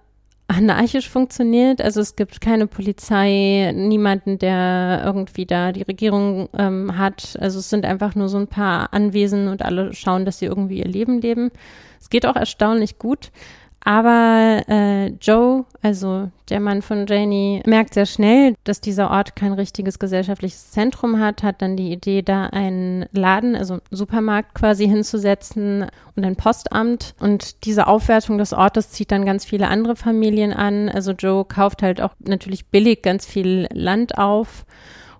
anarchisch 0.47 1.09
funktioniert. 1.09 1.81
Also 1.81 2.01
es 2.01 2.15
gibt 2.15 2.41
keine 2.41 2.67
Polizei, 2.67 3.71
niemanden, 3.75 4.37
der 4.37 5.01
irgendwie 5.05 5.45
da 5.45 5.71
die 5.71 5.83
Regierung 5.83 6.49
ähm, 6.57 6.97
hat. 6.97 7.37
Also 7.39 7.59
es 7.59 7.69
sind 7.69 7.85
einfach 7.85 8.15
nur 8.15 8.29
so 8.29 8.37
ein 8.37 8.47
paar 8.47 8.93
Anwesen 8.93 9.47
und 9.47 9.61
alle 9.61 9.93
schauen, 9.93 10.25
dass 10.25 10.39
sie 10.39 10.45
irgendwie 10.45 10.79
ihr 10.79 10.87
Leben 10.87 11.21
leben. 11.21 11.51
Es 11.99 12.09
geht 12.09 12.25
auch 12.25 12.35
erstaunlich 12.35 12.99
gut. 12.99 13.31
Aber 13.85 14.63
äh, 14.69 15.07
Joe, 15.19 15.65
also 15.81 16.29
der 16.49 16.61
Mann 16.61 16.81
von 16.81 17.05
Janie, 17.05 17.61
merkt 17.65 17.93
sehr 17.93 18.05
schnell, 18.05 18.55
dass 18.63 18.79
dieser 18.79 19.11
Ort 19.11 19.35
kein 19.35 19.51
richtiges 19.51 19.99
gesellschaftliches 19.99 20.71
Zentrum 20.71 21.19
hat, 21.19 21.43
hat 21.43 21.61
dann 21.61 21.75
die 21.75 21.91
Idee, 21.91 22.21
da 22.21 22.45
einen 22.45 23.05
Laden, 23.11 23.57
also 23.57 23.73
einen 23.73 23.81
Supermarkt 23.91 24.55
quasi 24.55 24.87
hinzusetzen 24.87 25.87
und 26.15 26.23
ein 26.23 26.37
Postamt. 26.37 27.13
Und 27.19 27.65
diese 27.65 27.87
Aufwertung 27.87 28.37
des 28.37 28.53
Ortes 28.53 28.91
zieht 28.91 29.11
dann 29.11 29.25
ganz 29.25 29.43
viele 29.43 29.67
andere 29.67 29.97
Familien 29.97 30.53
an. 30.53 30.87
Also 30.87 31.11
Joe 31.11 31.43
kauft 31.43 31.81
halt 31.81 31.99
auch 31.99 32.13
natürlich 32.19 32.67
billig 32.67 33.01
ganz 33.01 33.25
viel 33.25 33.67
Land 33.73 34.17
auf 34.17 34.65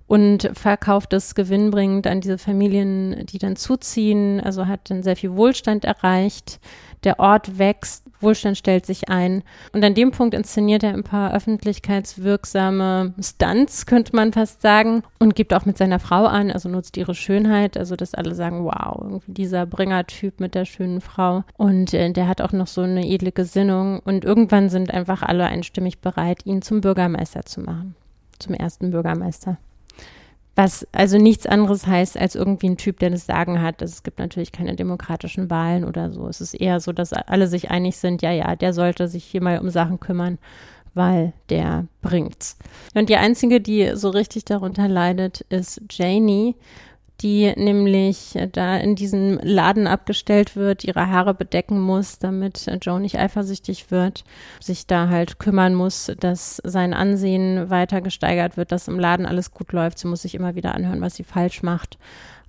und 0.08 0.50
verkauft 0.54 1.12
es 1.12 1.36
gewinnbringend 1.36 2.08
an 2.08 2.22
diese 2.22 2.38
Familien, 2.38 3.26
die 3.26 3.40
dann 3.40 3.58
zuziehen. 3.58 4.40
Also 4.40 4.68
hat 4.68 4.90
dann 4.90 5.04
sehr 5.04 5.18
viel 5.18 5.36
Wohlstand 5.36 5.84
erreicht 5.84 6.62
der 7.04 7.20
Ort 7.20 7.58
wächst, 7.58 8.06
Wohlstand 8.24 8.58
stellt 8.58 8.86
sich 8.86 9.10
ein. 9.10 9.44
Und 9.72 9.84
an 9.84 9.94
dem 9.94 10.12
Punkt 10.12 10.34
inszeniert 10.34 10.84
er 10.84 10.94
ein 10.94 11.04
paar 11.04 11.34
öffentlichkeitswirksame 11.34 13.14
Stunts, 13.22 13.86
könnte 13.86 14.16
man 14.16 14.34
fast 14.34 14.62
sagen, 14.62 15.04
und 15.20 15.36
gibt 15.36 15.54
auch 15.54 15.66
mit 15.66 15.78
seiner 15.78 16.00
Frau 16.00 16.26
an, 16.26 16.52
also 16.52 16.70
nutzt 16.70 16.98
ihre 16.98 17.16
Schönheit, 17.16 17.78
also 17.78 17.96
dass 17.96 18.14
alle 18.14 18.36
sagen, 18.36 18.64
wow, 18.64 19.22
dieser 19.28 19.66
Bringertyp 19.66 20.40
mit 20.40 20.56
der 20.56 20.66
schönen 20.66 21.02
Frau. 21.02 21.44
Und 21.58 21.94
äh, 21.94 22.12
der 22.12 22.28
hat 22.28 22.42
auch 22.42 22.52
noch 22.52 22.68
so 22.68 22.82
eine 22.82 23.08
edle 23.08 23.32
Gesinnung. 23.32 24.00
Und 24.00 24.26
irgendwann 24.26 24.70
sind 24.70 24.92
einfach 24.92 25.22
alle 25.22 25.46
einstimmig 25.46 26.00
bereit, 26.00 26.46
ihn 26.46 26.62
zum 26.62 26.82
Bürgermeister 26.82 27.46
zu 27.46 27.62
machen. 27.62 27.96
Zum 28.40 28.54
ersten 28.54 28.92
Bürgermeister. 28.92 29.58
Was 30.56 30.88
also 30.92 31.18
nichts 31.18 31.48
anderes 31.48 31.88
heißt 31.88 32.18
als 32.18 32.36
irgendwie 32.36 32.70
ein 32.70 32.78
Typ, 32.78 33.00
der 33.00 33.10
das 33.10 33.26
Sagen 33.26 33.62
hat. 33.62 33.82
Es 33.82 34.04
gibt 34.04 34.20
natürlich 34.20 34.52
keine 34.52 34.76
demokratischen 34.76 35.50
Wahlen 35.50 35.84
oder 35.84 36.12
so. 36.12 36.28
Es 36.28 36.42
ist 36.42 36.54
eher 36.54 36.80
so, 36.80 36.92
dass 36.92 37.12
alle 37.12 37.48
sich 37.48 37.72
einig 37.72 37.98
sind, 37.98 38.22
ja, 38.22 38.32
ja, 38.32 38.56
der 38.56 38.74
sollte 38.74 39.08
sich 39.08 39.24
hier 39.24 39.42
mal 39.42 39.58
um 39.60 39.72
Sachen 39.72 40.00
kümmern, 40.00 40.38
weil 40.94 41.34
der 41.50 41.88
bringt's. 42.04 42.58
Und 42.94 43.10
die 43.10 43.16
einzige, 43.16 43.62
die 43.62 43.96
so 43.96 44.10
richtig 44.10 44.46
darunter 44.46 44.88
leidet, 44.88 45.42
ist 45.50 45.82
Janie 45.90 46.56
die 47.24 47.54
nämlich 47.56 48.38
da 48.52 48.78
in 48.78 48.96
diesem 48.96 49.40
Laden 49.42 49.88
abgestellt 49.88 50.56
wird, 50.56 50.84
ihre 50.84 51.10
Haare 51.10 51.34
bedecken 51.34 51.80
muss, 51.80 52.20
damit 52.20 52.70
Joe 52.82 53.00
nicht 53.00 53.18
eifersüchtig 53.18 53.90
wird, 53.90 54.26
sich 54.60 54.86
da 54.86 55.08
halt 55.08 55.40
kümmern 55.40 55.74
muss, 55.74 56.12
dass 56.20 56.58
sein 56.66 56.94
Ansehen 56.94 57.70
weiter 57.70 58.02
gesteigert 58.02 58.58
wird, 58.58 58.72
dass 58.74 58.90
im 58.90 59.00
Laden 59.00 59.26
alles 59.26 59.52
gut 59.52 59.72
läuft. 59.72 60.00
Sie 60.00 60.08
muss 60.08 60.24
sich 60.24 60.36
immer 60.36 60.56
wieder 60.56 60.76
anhören, 60.76 61.02
was 61.02 61.16
sie 61.16 61.24
falsch 61.24 61.64
macht. 61.64 61.98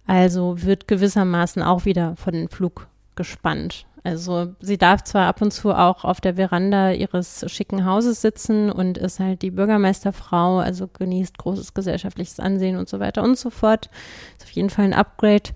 Also 0.06 0.60
wird 0.62 0.88
gewissermaßen 0.88 1.62
auch 1.62 1.84
wieder 1.84 2.16
von 2.16 2.34
den 2.34 2.48
Flug 2.48 2.88
gespannt. 3.14 3.86
Also 4.04 4.54
sie 4.60 4.76
darf 4.76 5.02
zwar 5.02 5.26
ab 5.26 5.40
und 5.40 5.50
zu 5.50 5.72
auch 5.72 6.04
auf 6.04 6.20
der 6.20 6.34
Veranda 6.34 6.92
ihres 6.92 7.44
schicken 7.50 7.86
Hauses 7.86 8.20
sitzen 8.20 8.70
und 8.70 8.98
ist 8.98 9.18
halt 9.18 9.40
die 9.40 9.50
Bürgermeisterfrau, 9.50 10.58
also 10.58 10.86
genießt 10.86 11.38
großes 11.38 11.72
gesellschaftliches 11.72 12.38
Ansehen 12.38 12.76
und 12.76 12.88
so 12.88 13.00
weiter 13.00 13.22
und 13.22 13.38
so 13.38 13.48
fort. 13.48 13.88
Ist 14.36 14.44
auf 14.44 14.50
jeden 14.50 14.68
Fall 14.68 14.84
ein 14.84 14.92
Upgrade 14.92 15.50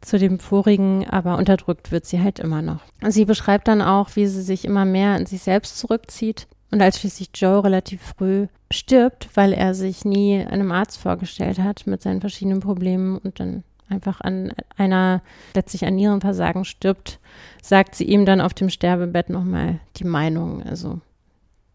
zu 0.00 0.16
dem 0.16 0.38
vorigen, 0.38 1.08
aber 1.08 1.36
unterdrückt 1.38 1.90
wird 1.90 2.06
sie 2.06 2.22
halt 2.22 2.38
immer 2.38 2.62
noch. 2.62 2.80
Sie 3.08 3.24
beschreibt 3.24 3.66
dann 3.66 3.82
auch, 3.82 4.14
wie 4.14 4.28
sie 4.28 4.42
sich 4.42 4.64
immer 4.64 4.84
mehr 4.84 5.16
an 5.16 5.26
sich 5.26 5.42
selbst 5.42 5.76
zurückzieht. 5.76 6.46
Und 6.70 6.82
als 6.82 7.00
schließlich 7.00 7.30
Joe 7.34 7.64
relativ 7.64 8.00
früh 8.16 8.46
stirbt, 8.70 9.28
weil 9.34 9.52
er 9.52 9.74
sich 9.74 10.04
nie 10.04 10.44
einem 10.44 10.70
Arzt 10.70 10.98
vorgestellt 10.98 11.58
hat 11.58 11.86
mit 11.86 12.02
seinen 12.02 12.20
verschiedenen 12.20 12.60
Problemen 12.60 13.16
und 13.18 13.40
dann 13.40 13.64
einfach 13.88 14.20
an 14.20 14.52
einer 14.76 15.22
letztlich 15.54 15.84
an 15.84 15.96
Nierenversagen 15.96 16.64
stirbt, 16.64 17.18
sagt 17.62 17.94
sie 17.94 18.04
ihm 18.04 18.26
dann 18.26 18.40
auf 18.40 18.54
dem 18.54 18.70
Sterbebett 18.70 19.30
nochmal 19.30 19.80
die 19.96 20.04
Meinung, 20.04 20.62
also 20.62 21.00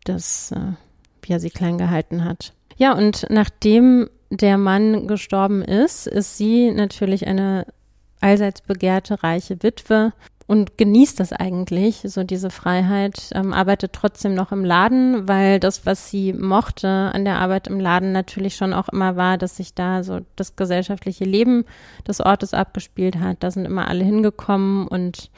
das, 0.03 0.51
äh, 0.51 0.74
wie 1.22 1.34
er 1.34 1.39
sie 1.39 1.49
klein 1.49 1.78
gehalten 1.78 2.24
hat. 2.26 2.53
Ja, 2.78 2.93
und 2.93 3.28
nachdem 3.30 4.09
der 4.30 4.57
Mann 4.57 5.07
gestorben 5.07 5.61
ist, 5.61 6.07
ist 6.07 6.38
sie 6.38 6.72
natürlich 6.72 7.28
eine 7.28 7.68
allseits 8.20 8.61
begehrte 8.61 9.22
reiche 9.22 9.61
Witwe 9.61 10.14
und 10.47 10.77
genießt 10.77 11.19
das 11.19 11.31
eigentlich, 11.31 12.01
so 12.05 12.23
diese 12.23 12.49
Freiheit, 12.49 13.29
ähm, 13.33 13.53
arbeitet 13.53 13.93
trotzdem 13.93 14.35
noch 14.35 14.51
im 14.51 14.65
Laden, 14.65 15.27
weil 15.27 15.59
das, 15.59 15.85
was 15.85 16.09
sie 16.09 16.33
mochte 16.33 16.87
an 16.87 17.25
der 17.25 17.39
Arbeit 17.39 17.67
im 17.67 17.79
Laden 17.79 18.11
natürlich 18.11 18.55
schon 18.55 18.73
auch 18.73 18.89
immer 18.89 19.15
war, 19.15 19.37
dass 19.37 19.57
sich 19.57 19.73
da 19.73 20.03
so 20.03 20.19
das 20.35 20.55
gesellschaftliche 20.55 21.25
Leben 21.25 21.65
des 22.07 22.19
Ortes 22.19 22.53
abgespielt 22.53 23.19
hat. 23.19 23.37
Da 23.41 23.51
sind 23.51 23.65
immer 23.65 23.87
alle 23.87 24.03
hingekommen 24.03 24.87
und 24.87 25.29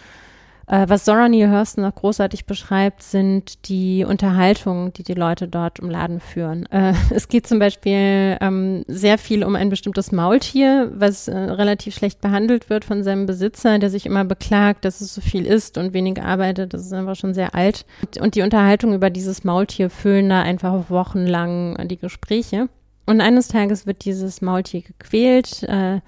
was 0.67 1.05
Zora 1.05 1.29
Neale 1.29 1.51
Hurston 1.51 1.83
noch 1.83 1.93
großartig 1.93 2.45
beschreibt, 2.45 3.03
sind 3.03 3.67
die 3.69 4.03
Unterhaltungen, 4.03 4.93
die 4.93 5.03
die 5.03 5.13
Leute 5.13 5.47
dort 5.47 5.79
im 5.79 5.89
Laden 5.89 6.19
führen. 6.19 6.65
Äh, 6.71 6.93
es 7.11 7.27
geht 7.27 7.47
zum 7.47 7.59
Beispiel 7.59 8.37
ähm, 8.41 8.83
sehr 8.87 9.17
viel 9.17 9.43
um 9.43 9.55
ein 9.55 9.69
bestimmtes 9.69 10.11
Maultier, 10.11 10.91
was 10.95 11.27
äh, 11.27 11.37
relativ 11.37 11.95
schlecht 11.95 12.21
behandelt 12.21 12.69
wird 12.69 12.85
von 12.85 13.03
seinem 13.03 13.25
Besitzer, 13.25 13.77
der 13.79 13.89
sich 13.89 14.05
immer 14.05 14.25
beklagt, 14.25 14.85
dass 14.85 15.01
es 15.01 15.13
so 15.13 15.21
viel 15.21 15.45
isst 15.45 15.77
und 15.77 15.93
wenig 15.93 16.21
arbeitet. 16.21 16.73
Das 16.73 16.81
ist 16.81 16.93
einfach 16.93 17.15
schon 17.15 17.33
sehr 17.33 17.53
alt. 17.53 17.85
Und 18.19 18.35
die 18.35 18.41
Unterhaltungen 18.41 18.95
über 18.95 19.09
dieses 19.09 19.43
Maultier 19.43 19.89
füllen 19.89 20.29
da 20.29 20.41
einfach 20.41 20.89
wochenlang 20.89 21.87
die 21.87 21.97
Gespräche. 21.97 22.69
Und 23.05 23.21
eines 23.21 23.47
Tages 23.49 23.85
wird 23.85 24.05
dieses 24.05 24.41
Maultier 24.41 24.81
gequält. 24.81 25.63
Äh, 25.63 25.99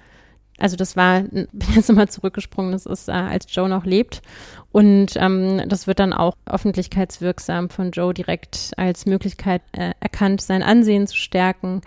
also 0.58 0.76
das 0.76 0.96
war, 0.96 1.20
bin 1.22 1.48
jetzt 1.74 1.88
nochmal 1.88 2.08
zurückgesprungen, 2.08 2.72
das 2.72 2.86
ist, 2.86 3.08
äh, 3.08 3.12
als 3.12 3.46
Joe 3.54 3.68
noch 3.68 3.84
lebt. 3.84 4.22
Und 4.70 5.16
ähm, 5.16 5.62
das 5.66 5.86
wird 5.86 5.98
dann 5.98 6.12
auch 6.12 6.34
öffentlichkeitswirksam 6.46 7.70
von 7.70 7.90
Joe 7.90 8.12
direkt 8.12 8.72
als 8.76 9.06
Möglichkeit 9.06 9.62
äh, 9.72 9.92
erkannt, 10.00 10.40
sein 10.42 10.62
Ansehen 10.62 11.06
zu 11.06 11.16
stärken. 11.16 11.80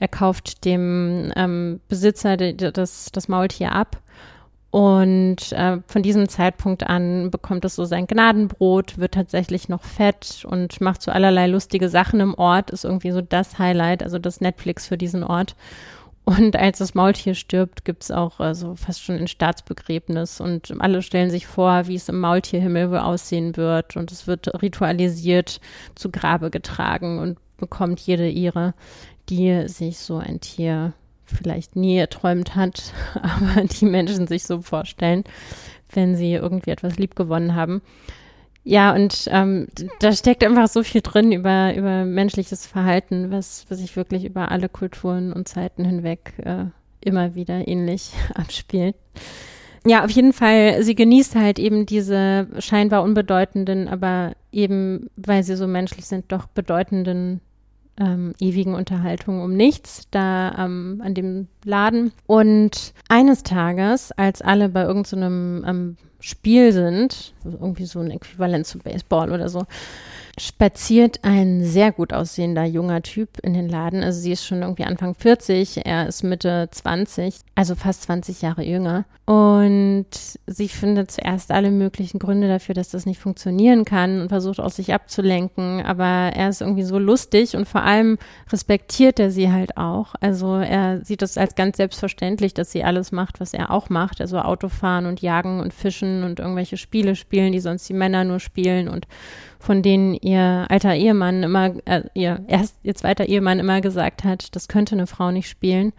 Er 0.00 0.08
kauft 0.08 0.64
dem 0.64 1.32
ähm, 1.36 1.80
Besitzer 1.88 2.36
de, 2.36 2.52
de, 2.52 2.72
das, 2.72 3.10
das 3.12 3.28
Maultier 3.28 3.72
ab. 3.72 4.00
Und 4.74 5.52
äh, 5.52 5.78
von 5.86 6.02
diesem 6.02 6.28
Zeitpunkt 6.28 6.84
an 6.84 7.30
bekommt 7.30 7.64
es 7.64 7.76
so 7.76 7.84
sein 7.84 8.08
Gnadenbrot, 8.08 8.98
wird 8.98 9.14
tatsächlich 9.14 9.68
noch 9.68 9.84
fett 9.84 10.44
und 10.48 10.80
macht 10.80 11.00
so 11.00 11.12
allerlei 11.12 11.46
lustige 11.46 11.88
Sachen 11.88 12.18
im 12.18 12.34
Ort, 12.34 12.70
ist 12.70 12.84
irgendwie 12.84 13.12
so 13.12 13.20
das 13.20 13.60
Highlight, 13.60 14.02
also 14.02 14.18
das 14.18 14.40
Netflix 14.40 14.88
für 14.88 14.98
diesen 14.98 15.22
Ort. 15.22 15.54
Und 16.24 16.56
als 16.56 16.78
das 16.78 16.94
Maultier 16.94 17.34
stirbt, 17.34 17.84
gibt 17.84 18.02
es 18.02 18.10
auch 18.10 18.40
also 18.40 18.76
fast 18.76 19.02
schon 19.02 19.16
ein 19.16 19.28
Staatsbegräbnis 19.28 20.40
und 20.40 20.72
alle 20.80 21.02
stellen 21.02 21.30
sich 21.30 21.46
vor, 21.46 21.86
wie 21.86 21.96
es 21.96 22.08
im 22.08 22.18
Maultierhimmel 22.20 22.90
wohl 22.90 22.98
aussehen 22.98 23.56
wird 23.58 23.96
und 23.96 24.10
es 24.10 24.26
wird 24.26 24.62
ritualisiert 24.62 25.60
zu 25.94 26.10
Grabe 26.10 26.50
getragen 26.50 27.18
und 27.18 27.38
bekommt 27.58 28.00
jede 28.00 28.28
ihre, 28.28 28.72
die 29.28 29.68
sich 29.68 29.98
so 29.98 30.16
ein 30.16 30.40
Tier 30.40 30.94
vielleicht 31.26 31.76
nie 31.76 31.98
erträumt 31.98 32.54
hat, 32.54 32.94
aber 33.14 33.64
die 33.64 33.84
Menschen 33.84 34.26
sich 34.26 34.44
so 34.44 34.62
vorstellen, 34.62 35.24
wenn 35.90 36.16
sie 36.16 36.32
irgendwie 36.32 36.70
etwas 36.70 36.96
liebgewonnen 36.96 37.54
haben. 37.54 37.82
Ja, 38.66 38.94
und 38.94 39.28
ähm, 39.30 39.68
da 40.00 40.12
steckt 40.12 40.42
einfach 40.42 40.68
so 40.68 40.82
viel 40.82 41.02
drin 41.02 41.32
über, 41.32 41.74
über 41.76 42.06
menschliches 42.06 42.66
Verhalten, 42.66 43.30
was, 43.30 43.66
was 43.68 43.78
sich 43.78 43.94
wirklich 43.94 44.24
über 44.24 44.50
alle 44.50 44.70
Kulturen 44.70 45.34
und 45.34 45.46
Zeiten 45.46 45.84
hinweg 45.84 46.32
äh, 46.42 46.64
immer 47.02 47.34
wieder 47.34 47.68
ähnlich 47.68 48.12
abspielt. 48.34 48.96
Ja, 49.86 50.02
auf 50.02 50.10
jeden 50.10 50.32
Fall, 50.32 50.82
sie 50.82 50.94
genießt 50.94 51.34
halt 51.36 51.58
eben 51.58 51.84
diese 51.84 52.48
scheinbar 52.58 53.02
unbedeutenden, 53.02 53.86
aber 53.86 54.32
eben, 54.50 55.10
weil 55.16 55.42
sie 55.42 55.56
so 55.56 55.66
menschlich 55.66 56.06
sind, 56.06 56.32
doch 56.32 56.46
bedeutenden 56.46 57.42
ähm, 57.98 58.34
ewigen 58.40 58.74
Unterhaltungen 58.74 59.42
um 59.42 59.54
nichts 59.54 60.08
da 60.10 60.54
ähm, 60.58 61.00
an 61.04 61.14
dem 61.14 61.48
Laden. 61.64 62.12
Und 62.26 62.92
eines 63.08 63.42
Tages, 63.42 64.12
als 64.12 64.42
alle 64.42 64.68
bei 64.68 64.82
irgendeinem 64.82 65.62
so 65.62 65.68
ähm, 65.68 65.96
Spiel 66.20 66.72
sind, 66.72 67.34
also 67.44 67.58
irgendwie 67.58 67.84
so 67.84 68.00
ein 68.00 68.10
Äquivalent 68.10 68.66
zu 68.66 68.78
Baseball 68.78 69.30
oder 69.30 69.48
so, 69.48 69.66
spaziert 70.38 71.20
ein 71.22 71.62
sehr 71.62 71.92
gut 71.92 72.12
aussehender 72.12 72.64
junger 72.64 73.02
Typ 73.02 73.38
in 73.42 73.54
den 73.54 73.68
Laden. 73.68 74.02
Also 74.02 74.20
sie 74.20 74.32
ist 74.32 74.44
schon 74.44 74.62
irgendwie 74.62 74.84
Anfang 74.84 75.14
40, 75.14 75.86
er 75.86 76.08
ist 76.08 76.22
Mitte 76.24 76.68
20, 76.70 77.36
also 77.54 77.74
fast 77.74 78.02
20 78.02 78.42
Jahre 78.42 78.64
jünger. 78.64 79.04
Und 79.26 80.06
sie 80.46 80.68
findet 80.68 81.10
zuerst 81.10 81.50
alle 81.50 81.70
möglichen 81.70 82.18
Gründe 82.18 82.46
dafür, 82.46 82.74
dass 82.74 82.90
das 82.90 83.06
nicht 83.06 83.18
funktionieren 83.18 83.86
kann 83.86 84.20
und 84.20 84.28
versucht 84.28 84.60
auch 84.60 84.70
sich 84.70 84.92
abzulenken. 84.92 85.80
Aber 85.82 86.04
er 86.04 86.50
ist 86.50 86.60
irgendwie 86.60 86.82
so 86.82 86.98
lustig 86.98 87.56
und 87.56 87.66
vor 87.66 87.82
allem 87.82 88.18
respektiert 88.52 89.18
er 89.18 89.30
sie 89.30 89.50
halt 89.50 89.78
auch. 89.78 90.14
Also 90.20 90.56
er 90.56 91.02
sieht 91.04 91.22
es 91.22 91.38
als 91.38 91.54
ganz 91.54 91.78
selbstverständlich, 91.78 92.52
dass 92.52 92.70
sie 92.70 92.84
alles 92.84 93.12
macht, 93.12 93.40
was 93.40 93.54
er 93.54 93.70
auch 93.70 93.88
macht. 93.88 94.20
Also 94.20 94.40
Autofahren 94.40 95.06
und 95.06 95.22
Jagen 95.22 95.60
und 95.60 95.72
Fischen 95.72 96.22
und 96.22 96.38
irgendwelche 96.38 96.76
Spiele 96.76 97.16
spielen, 97.16 97.52
die 97.52 97.60
sonst 97.60 97.88
die 97.88 97.94
Männer 97.94 98.24
nur 98.24 98.40
spielen 98.40 98.88
und 98.88 99.06
von 99.64 99.82
denen 99.82 100.14
ihr 100.14 100.66
alter 100.68 100.94
Ehemann 100.94 101.42
immer, 101.42 101.72
äh, 101.86 102.02
ihr 102.12 102.44
erst, 102.48 102.76
ihr 102.82 102.94
zweiter 102.94 103.26
Ehemann 103.26 103.58
immer 103.58 103.80
gesagt 103.80 104.22
hat, 104.22 104.54
das 104.54 104.68
könnte 104.68 104.94
eine 104.94 105.06
Frau 105.06 105.30
nicht 105.30 105.48
spielen. 105.48 105.92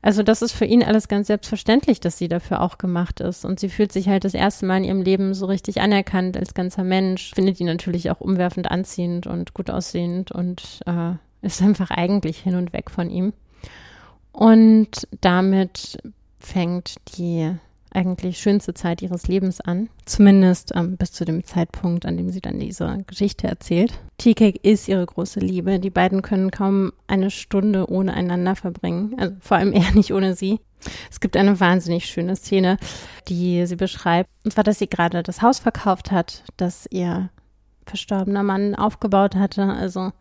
Also 0.00 0.22
das 0.22 0.42
ist 0.42 0.52
für 0.52 0.64
ihn 0.64 0.84
alles 0.84 1.08
ganz 1.08 1.26
selbstverständlich, 1.26 1.98
dass 1.98 2.16
sie 2.16 2.28
dafür 2.28 2.62
auch 2.62 2.78
gemacht 2.78 3.20
ist. 3.20 3.44
Und 3.44 3.58
sie 3.58 3.68
fühlt 3.68 3.90
sich 3.92 4.08
halt 4.08 4.24
das 4.24 4.34
erste 4.34 4.66
Mal 4.66 4.78
in 4.78 4.84
ihrem 4.84 5.02
Leben 5.02 5.34
so 5.34 5.46
richtig 5.46 5.80
anerkannt 5.80 6.36
als 6.36 6.54
ganzer 6.54 6.84
Mensch, 6.84 7.32
findet 7.34 7.58
ihn 7.58 7.66
natürlich 7.66 8.10
auch 8.10 8.20
umwerfend 8.20 8.70
anziehend 8.70 9.26
und 9.26 9.52
gut 9.52 9.68
aussehend 9.68 10.30
und 10.30 10.80
äh, 10.86 11.14
ist 11.42 11.60
einfach 11.60 11.90
eigentlich 11.90 12.38
hin 12.38 12.54
und 12.54 12.72
weg 12.72 12.90
von 12.90 13.10
ihm. 13.10 13.32
Und 14.30 15.08
damit 15.20 15.98
fängt 16.38 16.94
die 17.16 17.52
eigentlich 17.94 18.38
schönste 18.38 18.74
Zeit 18.74 19.02
ihres 19.02 19.28
Lebens 19.28 19.60
an. 19.60 19.88
Zumindest 20.04 20.72
ähm, 20.74 20.96
bis 20.96 21.12
zu 21.12 21.24
dem 21.24 21.44
Zeitpunkt, 21.44 22.06
an 22.06 22.16
dem 22.16 22.30
sie 22.30 22.40
dann 22.40 22.58
diese 22.58 23.04
Geschichte 23.06 23.46
erzählt. 23.46 24.00
Tea-Cake 24.18 24.60
ist 24.62 24.88
ihre 24.88 25.04
große 25.04 25.40
Liebe. 25.40 25.78
Die 25.78 25.90
beiden 25.90 26.22
können 26.22 26.50
kaum 26.50 26.92
eine 27.06 27.30
Stunde 27.30 27.90
ohne 27.90 28.14
einander 28.14 28.56
verbringen. 28.56 29.14
Also 29.18 29.34
vor 29.40 29.56
allem 29.56 29.72
er 29.74 29.92
nicht 29.92 30.12
ohne 30.12 30.34
sie. 30.34 30.60
Es 31.10 31.20
gibt 31.20 31.36
eine 31.36 31.58
wahnsinnig 31.58 32.06
schöne 32.06 32.36
Szene, 32.36 32.78
die 33.28 33.66
sie 33.66 33.76
beschreibt. 33.76 34.30
Und 34.44 34.52
zwar, 34.52 34.64
dass 34.64 34.78
sie 34.78 34.88
gerade 34.88 35.22
das 35.22 35.42
Haus 35.42 35.58
verkauft 35.58 36.12
hat, 36.12 36.44
das 36.56 36.86
ihr 36.90 37.30
verstorbener 37.88 38.42
Mann 38.42 38.74
aufgebaut 38.74 39.36
hatte. 39.36 39.64
Also 39.64 40.12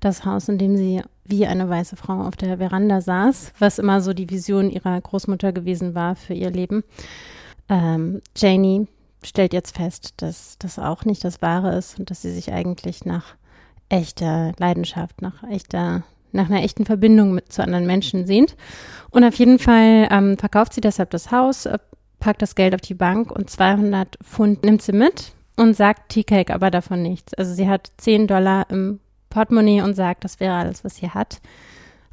das 0.00 0.24
Haus, 0.24 0.48
in 0.48 0.58
dem 0.58 0.76
sie 0.76 1.02
wie 1.24 1.46
eine 1.46 1.68
weiße 1.68 1.96
Frau 1.96 2.22
auf 2.22 2.36
der 2.36 2.58
Veranda 2.58 3.00
saß, 3.00 3.52
was 3.58 3.78
immer 3.78 4.00
so 4.00 4.12
die 4.12 4.28
Vision 4.28 4.70
ihrer 4.70 5.00
Großmutter 5.00 5.52
gewesen 5.52 5.94
war 5.94 6.16
für 6.16 6.34
ihr 6.34 6.50
Leben. 6.50 6.82
Ähm, 7.68 8.20
Janie 8.36 8.88
stellt 9.24 9.52
jetzt 9.52 9.76
fest, 9.76 10.14
dass 10.16 10.58
das 10.58 10.78
auch 10.78 11.04
nicht 11.04 11.24
das 11.24 11.40
Wahre 11.42 11.76
ist 11.76 11.98
und 11.98 12.10
dass 12.10 12.22
sie 12.22 12.32
sich 12.32 12.52
eigentlich 12.52 13.04
nach 13.04 13.34
echter 13.88 14.52
Leidenschaft, 14.58 15.22
nach 15.22 15.44
echter, 15.48 16.02
nach 16.32 16.50
einer 16.50 16.62
echten 16.62 16.84
Verbindung 16.84 17.32
mit 17.32 17.52
zu 17.52 17.62
anderen 17.62 17.86
Menschen 17.86 18.26
sehnt. 18.26 18.56
Und 19.10 19.22
auf 19.24 19.34
jeden 19.36 19.58
Fall 19.58 20.08
ähm, 20.10 20.36
verkauft 20.38 20.74
sie 20.74 20.80
deshalb 20.80 21.10
das 21.10 21.30
Haus, 21.30 21.66
äh, 21.66 21.78
packt 22.18 22.42
das 22.42 22.54
Geld 22.54 22.74
auf 22.74 22.80
die 22.80 22.94
Bank 22.94 23.30
und 23.30 23.48
200 23.48 24.18
Pfund 24.24 24.64
nimmt 24.64 24.82
sie 24.82 24.92
mit 24.92 25.32
und 25.56 25.74
sagt 25.74 26.10
Tea-Cake 26.10 26.54
aber 26.54 26.70
davon 26.70 27.02
nichts. 27.02 27.34
Also 27.34 27.54
sie 27.54 27.68
hat 27.68 27.92
10 27.98 28.26
Dollar 28.26 28.66
im 28.70 29.00
Portemonnaie 29.30 29.82
und 29.82 29.94
sagt, 29.94 30.24
das 30.24 30.40
wäre 30.40 30.54
alles, 30.54 30.84
was 30.84 30.96
sie 30.96 31.10
hat. 31.10 31.40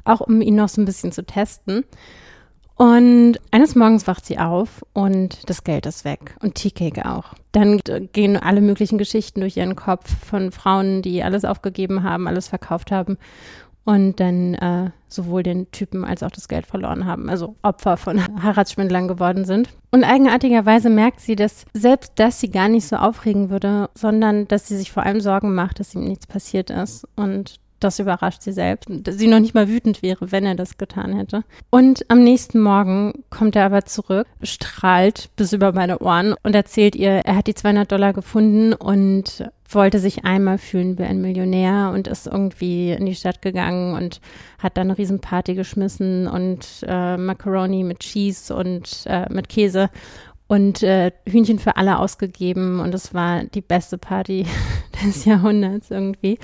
Auch 0.04 0.20
um 0.20 0.40
ihn 0.40 0.56
noch 0.56 0.68
so 0.68 0.80
ein 0.80 0.86
bisschen 0.86 1.12
zu 1.12 1.24
testen. 1.24 1.84
Und 2.76 3.38
eines 3.50 3.74
Morgens 3.74 4.06
wacht 4.06 4.24
sie 4.24 4.38
auf 4.38 4.82
und 4.94 5.50
das 5.50 5.64
Geld 5.64 5.84
ist 5.84 6.06
weg 6.06 6.34
und 6.40 6.54
Tea-Cake 6.54 7.04
auch. 7.04 7.34
Dann 7.52 7.80
gehen 8.12 8.38
alle 8.38 8.62
möglichen 8.62 8.96
Geschichten 8.96 9.40
durch 9.40 9.58
ihren 9.58 9.76
Kopf 9.76 10.08
von 10.24 10.50
Frauen, 10.50 11.02
die 11.02 11.22
alles 11.22 11.44
aufgegeben 11.44 12.02
haben, 12.02 12.26
alles 12.26 12.48
verkauft 12.48 12.90
haben 12.90 13.18
und 13.84 14.20
dann 14.20 14.54
äh, 14.54 14.90
sowohl 15.08 15.42
den 15.42 15.70
Typen 15.70 16.04
als 16.04 16.22
auch 16.22 16.30
das 16.30 16.48
Geld 16.48 16.66
verloren 16.66 17.06
haben, 17.06 17.28
also 17.28 17.56
Opfer 17.62 17.96
von 17.96 18.20
Heiratsschwindlern 18.42 19.08
geworden 19.08 19.44
sind. 19.44 19.68
Und 19.90 20.04
eigenartigerweise 20.04 20.90
merkt 20.90 21.20
sie, 21.20 21.36
dass 21.36 21.64
selbst 21.72 22.12
das 22.16 22.40
sie 22.40 22.50
gar 22.50 22.68
nicht 22.68 22.86
so 22.86 22.96
aufregen 22.96 23.50
würde, 23.50 23.90
sondern 23.94 24.46
dass 24.48 24.68
sie 24.68 24.76
sich 24.76 24.92
vor 24.92 25.04
allem 25.04 25.20
Sorgen 25.20 25.54
macht, 25.54 25.80
dass 25.80 25.94
ihm 25.94 26.04
nichts 26.04 26.26
passiert 26.26 26.70
ist. 26.70 27.06
Und 27.16 27.58
das 27.80 27.98
überrascht 27.98 28.42
sie 28.42 28.52
selbst, 28.52 28.88
dass 28.88 29.18
sie 29.18 29.26
noch 29.26 29.40
nicht 29.40 29.54
mal 29.54 29.68
wütend 29.68 30.02
wäre, 30.02 30.30
wenn 30.30 30.44
er 30.44 30.54
das 30.54 30.78
getan 30.78 31.14
hätte. 31.14 31.42
Und 31.70 32.04
am 32.08 32.22
nächsten 32.22 32.60
Morgen 32.60 33.24
kommt 33.30 33.56
er 33.56 33.64
aber 33.64 33.86
zurück, 33.86 34.26
strahlt 34.42 35.30
bis 35.36 35.52
über 35.52 35.72
meine 35.72 35.98
Ohren 35.98 36.34
und 36.42 36.54
erzählt 36.54 36.94
ihr, 36.94 37.10
er 37.10 37.36
hat 37.36 37.46
die 37.46 37.54
200 37.54 37.90
Dollar 37.90 38.12
gefunden 38.12 38.74
und 38.74 39.50
wollte 39.74 39.98
sich 39.98 40.24
einmal 40.24 40.58
fühlen 40.58 40.98
wie 40.98 41.04
ein 41.04 41.20
Millionär 41.20 41.92
und 41.94 42.08
ist 42.08 42.26
irgendwie 42.26 42.90
in 42.90 43.06
die 43.06 43.14
Stadt 43.14 43.42
gegangen 43.42 43.94
und 43.94 44.20
hat 44.58 44.76
dann 44.76 44.88
eine 44.88 44.98
Riesenparty 44.98 45.54
geschmissen 45.54 46.26
und 46.26 46.84
äh, 46.86 47.16
Macaroni 47.16 47.84
mit 47.84 48.00
Cheese 48.00 48.54
und 48.54 49.04
äh, 49.06 49.26
mit 49.32 49.48
Käse 49.48 49.90
und 50.46 50.82
äh, 50.82 51.12
Hühnchen 51.26 51.58
für 51.58 51.76
alle 51.76 51.98
ausgegeben 51.98 52.80
und 52.80 52.94
es 52.94 53.14
war 53.14 53.44
die 53.44 53.60
beste 53.60 53.98
Party 53.98 54.46
des 55.04 55.24
Jahrhunderts 55.24 55.90
irgendwie 55.90 56.38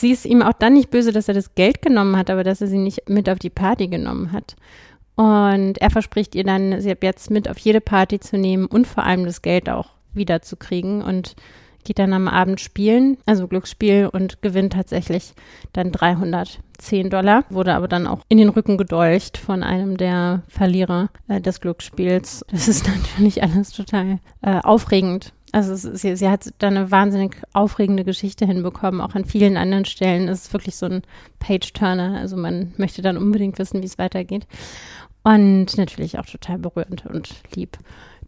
sie 0.00 0.10
ist 0.10 0.24
ihm 0.24 0.42
auch 0.42 0.54
dann 0.54 0.74
nicht 0.74 0.90
böse, 0.90 1.12
dass 1.12 1.28
er 1.28 1.34
das 1.34 1.54
Geld 1.54 1.82
genommen 1.82 2.16
hat, 2.16 2.30
aber 2.30 2.42
dass 2.42 2.60
er 2.60 2.66
sie 2.66 2.78
nicht 2.78 3.08
mit 3.08 3.28
auf 3.28 3.38
die 3.38 3.50
Party 3.50 3.88
genommen 3.88 4.32
hat. 4.32 4.56
Und 5.14 5.78
er 5.78 5.90
verspricht 5.90 6.34
ihr 6.34 6.44
dann, 6.44 6.80
sie 6.80 6.90
ab 6.90 7.02
jetzt 7.02 7.30
mit 7.30 7.48
auf 7.48 7.58
jede 7.58 7.80
Party 7.80 8.18
zu 8.20 8.38
nehmen 8.38 8.66
und 8.66 8.86
vor 8.86 9.04
allem 9.04 9.24
das 9.24 9.42
Geld 9.42 9.68
auch 9.68 9.90
wiederzukriegen 10.14 11.02
und 11.02 11.36
geht 11.84 11.98
dann 11.98 12.12
am 12.12 12.28
Abend 12.28 12.60
spielen, 12.60 13.18
also 13.26 13.48
Glücksspiel 13.48 14.08
und 14.12 14.42
gewinnt 14.42 14.74
tatsächlich 14.74 15.34
dann 15.72 15.92
310 15.92 17.10
Dollar, 17.10 17.44
wurde 17.50 17.74
aber 17.74 17.88
dann 17.88 18.06
auch 18.06 18.20
in 18.28 18.38
den 18.38 18.48
Rücken 18.48 18.76
gedolcht 18.76 19.38
von 19.38 19.62
einem 19.62 19.96
der 19.96 20.42
Verlierer 20.48 21.10
äh, 21.28 21.40
des 21.40 21.60
Glücksspiels. 21.60 22.44
Das 22.50 22.68
ist 22.68 22.86
natürlich 23.12 23.42
alles 23.42 23.72
total 23.72 24.18
äh, 24.42 24.60
aufregend 24.62 25.32
also 25.52 25.74
sie, 25.74 26.16
sie 26.16 26.28
hat 26.28 26.52
da 26.58 26.68
eine 26.68 26.90
wahnsinnig 26.90 27.36
aufregende 27.52 28.04
Geschichte 28.04 28.46
hinbekommen, 28.46 29.00
auch 29.00 29.14
an 29.14 29.24
vielen 29.24 29.56
anderen 29.56 29.84
Stellen. 29.84 30.28
Es 30.28 30.46
ist 30.46 30.52
wirklich 30.52 30.76
so 30.76 30.86
ein 30.86 31.02
Page-Turner. 31.38 32.18
Also 32.18 32.36
man 32.36 32.72
möchte 32.76 33.02
dann 33.02 33.16
unbedingt 33.16 33.58
wissen, 33.58 33.82
wie 33.82 33.86
es 33.86 33.98
weitergeht. 33.98 34.46
Und 35.22 35.76
natürlich 35.76 36.18
auch 36.18 36.26
total 36.26 36.58
berührend 36.58 37.04
und 37.06 37.34
lieb, 37.54 37.76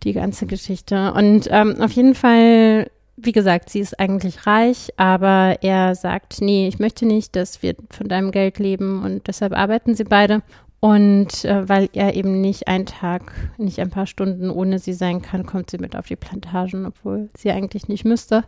die 0.03 0.12
ganze 0.12 0.46
Geschichte. 0.46 1.12
Und 1.14 1.48
ähm, 1.50 1.80
auf 1.80 1.92
jeden 1.92 2.14
Fall, 2.14 2.90
wie 3.16 3.32
gesagt, 3.32 3.70
sie 3.70 3.80
ist 3.80 3.98
eigentlich 4.00 4.46
reich, 4.46 4.90
aber 4.96 5.58
er 5.62 5.94
sagt, 5.94 6.40
nee, 6.40 6.66
ich 6.66 6.78
möchte 6.78 7.06
nicht, 7.06 7.36
dass 7.36 7.62
wir 7.62 7.74
von 7.90 8.08
deinem 8.08 8.30
Geld 8.30 8.58
leben 8.58 9.02
und 9.02 9.26
deshalb 9.26 9.56
arbeiten 9.56 9.94
sie 9.94 10.04
beide. 10.04 10.42
Und 10.80 11.44
äh, 11.44 11.68
weil 11.68 11.88
er 11.92 12.16
eben 12.16 12.40
nicht 12.40 12.66
einen 12.66 12.86
Tag, 12.86 13.32
nicht 13.56 13.78
ein 13.78 13.90
paar 13.90 14.06
Stunden 14.06 14.50
ohne 14.50 14.80
sie 14.80 14.94
sein 14.94 15.22
kann, 15.22 15.46
kommt 15.46 15.70
sie 15.70 15.78
mit 15.78 15.94
auf 15.94 16.06
die 16.06 16.16
Plantagen, 16.16 16.86
obwohl 16.86 17.30
sie 17.36 17.52
eigentlich 17.52 17.86
nicht 17.86 18.04
müsste. 18.04 18.44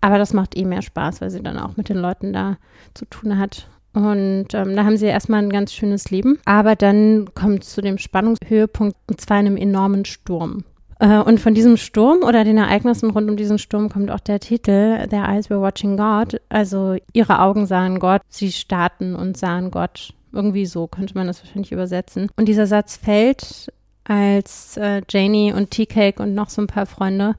Aber 0.00 0.18
das 0.18 0.32
macht 0.32 0.56
eh 0.56 0.64
mehr 0.64 0.82
Spaß, 0.82 1.20
weil 1.20 1.30
sie 1.30 1.42
dann 1.42 1.58
auch 1.58 1.76
mit 1.76 1.88
den 1.88 1.98
Leuten 1.98 2.32
da 2.32 2.58
zu 2.94 3.04
tun 3.04 3.38
hat. 3.38 3.68
Und 3.92 4.54
ähm, 4.54 4.76
da 4.76 4.84
haben 4.84 4.96
sie 4.96 5.06
erstmal 5.06 5.42
ein 5.42 5.50
ganz 5.50 5.72
schönes 5.72 6.10
Leben. 6.10 6.38
Aber 6.44 6.74
dann 6.74 7.32
kommt 7.34 7.62
es 7.62 7.70
zu 7.70 7.80
dem 7.80 7.98
Spannungshöhepunkt, 7.98 8.96
und 9.06 9.20
zwar 9.20 9.36
einem 9.36 9.56
enormen 9.56 10.04
Sturm. 10.04 10.64
Äh, 10.98 11.18
und 11.18 11.40
von 11.40 11.54
diesem 11.54 11.76
Sturm 11.76 12.22
oder 12.22 12.44
den 12.44 12.58
Ereignissen 12.58 13.10
rund 13.10 13.30
um 13.30 13.36
diesen 13.36 13.58
Sturm 13.58 13.88
kommt 13.88 14.10
auch 14.10 14.20
der 14.20 14.40
Titel 14.40 15.06
Their 15.08 15.28
Eyes 15.28 15.50
Were 15.50 15.60
Watching 15.60 15.96
God. 15.96 16.40
Also 16.48 16.96
ihre 17.12 17.40
Augen 17.40 17.66
sahen 17.66 17.98
Gott, 17.98 18.22
sie 18.28 18.52
starrten 18.52 19.14
und 19.14 19.36
sahen 19.36 19.70
Gott 19.70 20.14
Irgendwie 20.32 20.66
so 20.66 20.86
könnte 20.86 21.14
man 21.14 21.26
das 21.26 21.42
wahrscheinlich 21.42 21.72
übersetzen. 21.72 22.28
Und 22.36 22.46
dieser 22.46 22.66
Satz 22.66 22.96
fällt, 22.96 23.72
als 24.04 24.76
äh, 24.76 25.02
Janie 25.08 25.52
und 25.52 25.70
Tea-Cake 25.70 26.22
und 26.22 26.34
noch 26.34 26.50
so 26.50 26.62
ein 26.62 26.66
paar 26.66 26.86
Freunde 26.86 27.34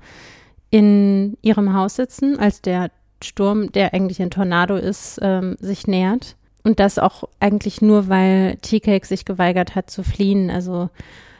in 0.70 1.38
ihrem 1.41 1.74
Haus 1.74 1.95
sitzen, 1.95 2.39
als 2.39 2.62
der 2.62 2.91
Sturm, 3.24 3.72
der 3.72 3.93
eigentlich 3.93 4.22
ein 4.22 4.30
Tornado 4.30 4.76
ist, 4.76 5.20
ähm, 5.22 5.57
sich 5.60 5.88
nähert. 5.88 6.36
Und 6.64 6.80
das 6.80 6.99
auch 6.99 7.24
eigentlich 7.39 7.82
nur, 7.82 8.07
weil 8.07 8.57
Tea-Cake 8.57 9.05
sich 9.05 9.26
geweigert 9.26 9.76
hat 9.76 9.89
zu 9.89 10.03
fliehen. 10.03 10.49
Also 10.49 10.89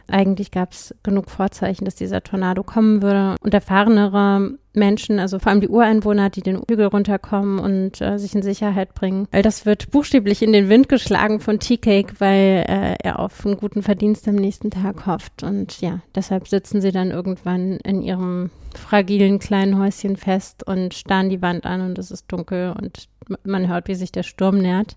eigentlich 0.10 0.52
gab 0.52 0.72
es 0.72 0.96
genug 1.04 1.30
Vorzeichen, 1.30 1.86
dass 1.86 1.96
dieser 1.96 2.24
Tornado 2.24 2.64
kommen 2.64 3.02
würde. 3.02 3.36
Und 3.42 3.54
erfahrenere 3.54 4.58
Menschen, 4.74 5.20
also 5.20 5.40
vor 5.40 5.52
allem 5.52 5.62
die 5.62 5.68
Ureinwohner, 5.68 6.30
die 6.30 6.42
den 6.42 6.62
Hügel 6.70 6.86
runterkommen 6.88 7.60
und 7.60 8.02
äh, 8.02 8.18
sich 8.18 8.36
in 8.36 8.42
Sicherheit 8.42 8.94
bringen. 8.94 9.28
All 9.32 9.42
das 9.42 9.66
wird 9.66 9.92
buchstäblich 9.92 10.42
in 10.42 10.54
den 10.54 10.70
Wind 10.70 10.90
geschlagen 10.90 11.40
von 11.40 11.60
Tea-Cake, 11.60 12.16
weil 12.20 12.66
äh, 12.68 12.96
er 13.04 13.20
auf 13.20 13.46
einen 13.46 13.58
guten 13.58 13.82
Verdienst 13.82 14.28
am 14.28 14.36
nächsten 14.36 14.72
Tag 14.72 15.06
hofft. 15.06 15.44
Und 15.44 15.82
ja, 15.82 16.00
deshalb 16.16 16.48
sitzen 16.48 16.82
sie 16.82 16.92
dann 16.92 17.12
irgendwann 17.12 17.78
in 17.78 18.02
ihrem 18.02 18.52
fragilen 18.76 19.40
kleinen 19.40 19.80
Häuschen 19.80 20.16
fest 20.16 20.66
und 20.66 20.94
starren 20.94 21.30
die 21.30 21.42
Wand 21.42 21.66
an 21.66 21.82
und 21.82 21.98
es 21.98 22.12
ist 22.12 22.32
dunkel 22.32 22.74
und 22.80 23.10
man 23.44 23.68
hört, 23.68 23.88
wie 23.88 23.96
sich 23.96 24.12
der 24.12 24.24
Sturm 24.24 24.60
nährt. 24.60 24.96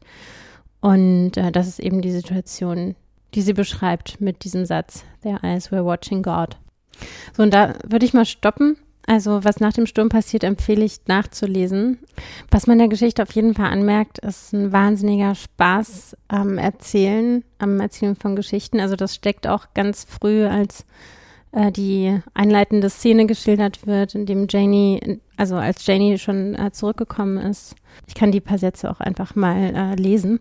Und 0.81 1.37
äh, 1.37 1.53
das 1.53 1.69
ist 1.69 1.79
eben 1.79 2.03
die 2.03 2.11
Situation, 2.11 2.97
die 3.35 3.43
sie 3.43 3.53
beschreibt 3.53 4.21
mit 4.21 4.45
diesem 4.45 4.65
Satz, 4.65 5.05
Their 5.23 5.43
eyes 5.43 5.71
were 5.71 5.85
watching 5.85 6.23
God. 6.23 6.59
So, 7.37 7.43
und 7.43 7.53
da 7.55 7.75
würde 7.89 8.05
ich 8.05 8.15
mal 8.15 8.27
stoppen. 8.27 8.77
Also, 9.07 9.43
was 9.43 9.59
nach 9.59 9.73
dem 9.73 9.87
Sturm 9.87 10.09
passiert, 10.09 10.45
empfehle 10.45 10.85
ich 10.85 11.01
nachzulesen. 11.09 11.99
Was 12.51 12.69
man 12.69 12.79
der 12.79 12.87
Geschichte 12.87 13.23
auf 13.23 13.33
jeden 13.33 13.55
Fall 13.55 13.71
anmerkt, 13.71 14.19
ist 14.21 14.53
ein 14.53 14.73
wahnsinniger 14.73 15.35
Spaß 15.35 16.17
am 16.29 16.57
Erzählen, 16.57 17.43
am 17.59 17.81
Erzählen 17.81 18.15
von 18.15 18.37
Geschichten. 18.37 18.79
Also, 18.79 18.95
das 18.95 19.15
steckt 19.15 19.49
auch 19.49 19.75
ganz 19.75 20.05
früh, 20.05 20.45
als 20.47 20.87
äh, 21.51 21.73
die 21.73 22.21
einleitende 22.33 22.91
Szene 22.91 23.27
geschildert 23.27 23.87
wird, 23.87 24.15
in 24.15 24.25
dem 24.25 24.47
Janie, 24.49 25.21
also 25.37 25.57
als 25.57 25.85
Janie 25.87 26.19
schon 26.19 26.55
äh, 26.55 26.71
zurückgekommen 26.73 27.39
ist. 27.39 27.75
Ich 28.07 28.15
kann 28.15 28.31
die 28.31 28.41
paar 28.41 28.59
Sätze 28.59 28.91
auch 28.91 29.01
einfach 29.01 29.35
mal 29.35 29.75
äh, 29.75 29.95
lesen. 30.01 30.41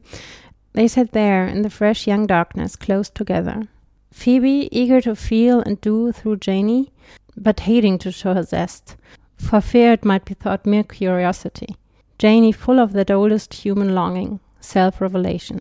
They 0.73 0.87
sat 0.87 1.11
there 1.11 1.45
in 1.45 1.63
the 1.63 1.69
fresh 1.69 2.07
young 2.07 2.27
darkness, 2.27 2.75
close 2.75 3.09
together. 3.09 3.63
Phoebe, 4.11 4.69
eager 4.71 5.01
to 5.01 5.15
feel 5.15 5.59
and 5.59 5.79
do 5.81 6.11
through 6.11 6.37
Janie, 6.37 6.91
but 7.35 7.61
hating 7.61 7.97
to 7.99 8.11
show 8.11 8.33
her 8.33 8.43
zest, 8.43 8.95
for 9.37 9.61
fear 9.61 9.93
it 9.93 10.05
might 10.05 10.25
be 10.25 10.33
thought 10.33 10.65
mere 10.65 10.83
curiosity. 10.83 11.75
Janie 12.19 12.51
full 12.51 12.79
of 12.79 12.93
that 12.93 13.09
oldest 13.09 13.53
human 13.53 13.95
longing, 13.95 14.39
self-revelation. 14.59 15.59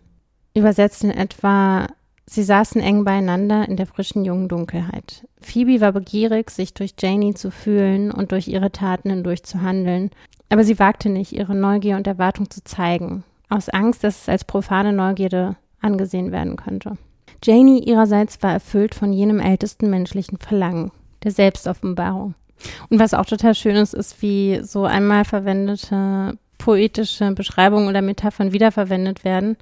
Übersetzt 0.55 1.03
in 1.03 1.11
etwa, 1.11 1.87
sie 2.27 2.43
saßen 2.43 2.81
eng 2.81 3.03
beieinander 3.03 3.67
in 3.67 3.77
der 3.77 3.87
frischen 3.87 4.25
jungen 4.25 4.47
Dunkelheit. 4.47 5.25
Phoebe 5.41 5.81
war 5.81 5.91
begierig, 5.91 6.51
sich 6.51 6.73
durch 6.73 6.93
Janie 6.99 7.33
zu 7.33 7.51
fühlen 7.51 8.11
und 8.11 8.31
durch 8.31 8.47
ihre 8.47 8.71
Taten 8.71 9.09
hindurch 9.09 9.43
zu 9.43 9.61
handeln, 9.61 10.11
aber 10.49 10.63
sie 10.63 10.77
wagte 10.77 11.09
nicht, 11.09 11.31
ihre 11.31 11.55
Neugier 11.55 11.95
und 11.95 12.07
Erwartung 12.07 12.49
zu 12.49 12.63
zeigen, 12.63 13.23
aus 13.51 13.69
Angst, 13.69 14.03
dass 14.03 14.23
es 14.23 14.29
als 14.29 14.43
profane 14.45 14.93
Neugierde 14.93 15.55
angesehen 15.81 16.31
werden 16.31 16.55
könnte. 16.55 16.97
Janie 17.43 17.83
ihrerseits 17.83 18.41
war 18.43 18.53
erfüllt 18.53 18.95
von 18.95 19.13
jenem 19.13 19.39
ältesten 19.39 19.89
menschlichen 19.89 20.37
Verlangen, 20.37 20.91
der 21.23 21.31
Selbstoffenbarung. 21.31 22.35
Und 22.89 22.99
was 22.99 23.13
auch 23.13 23.25
total 23.25 23.55
schön 23.55 23.75
ist, 23.75 23.93
ist, 23.93 24.21
wie 24.21 24.59
so 24.63 24.85
einmal 24.85 25.25
verwendete 25.25 26.37
poetische 26.59 27.31
Beschreibungen 27.31 27.89
oder 27.89 28.03
Metaphern 28.03 28.53
wiederverwendet 28.53 29.23
werden. 29.23 29.57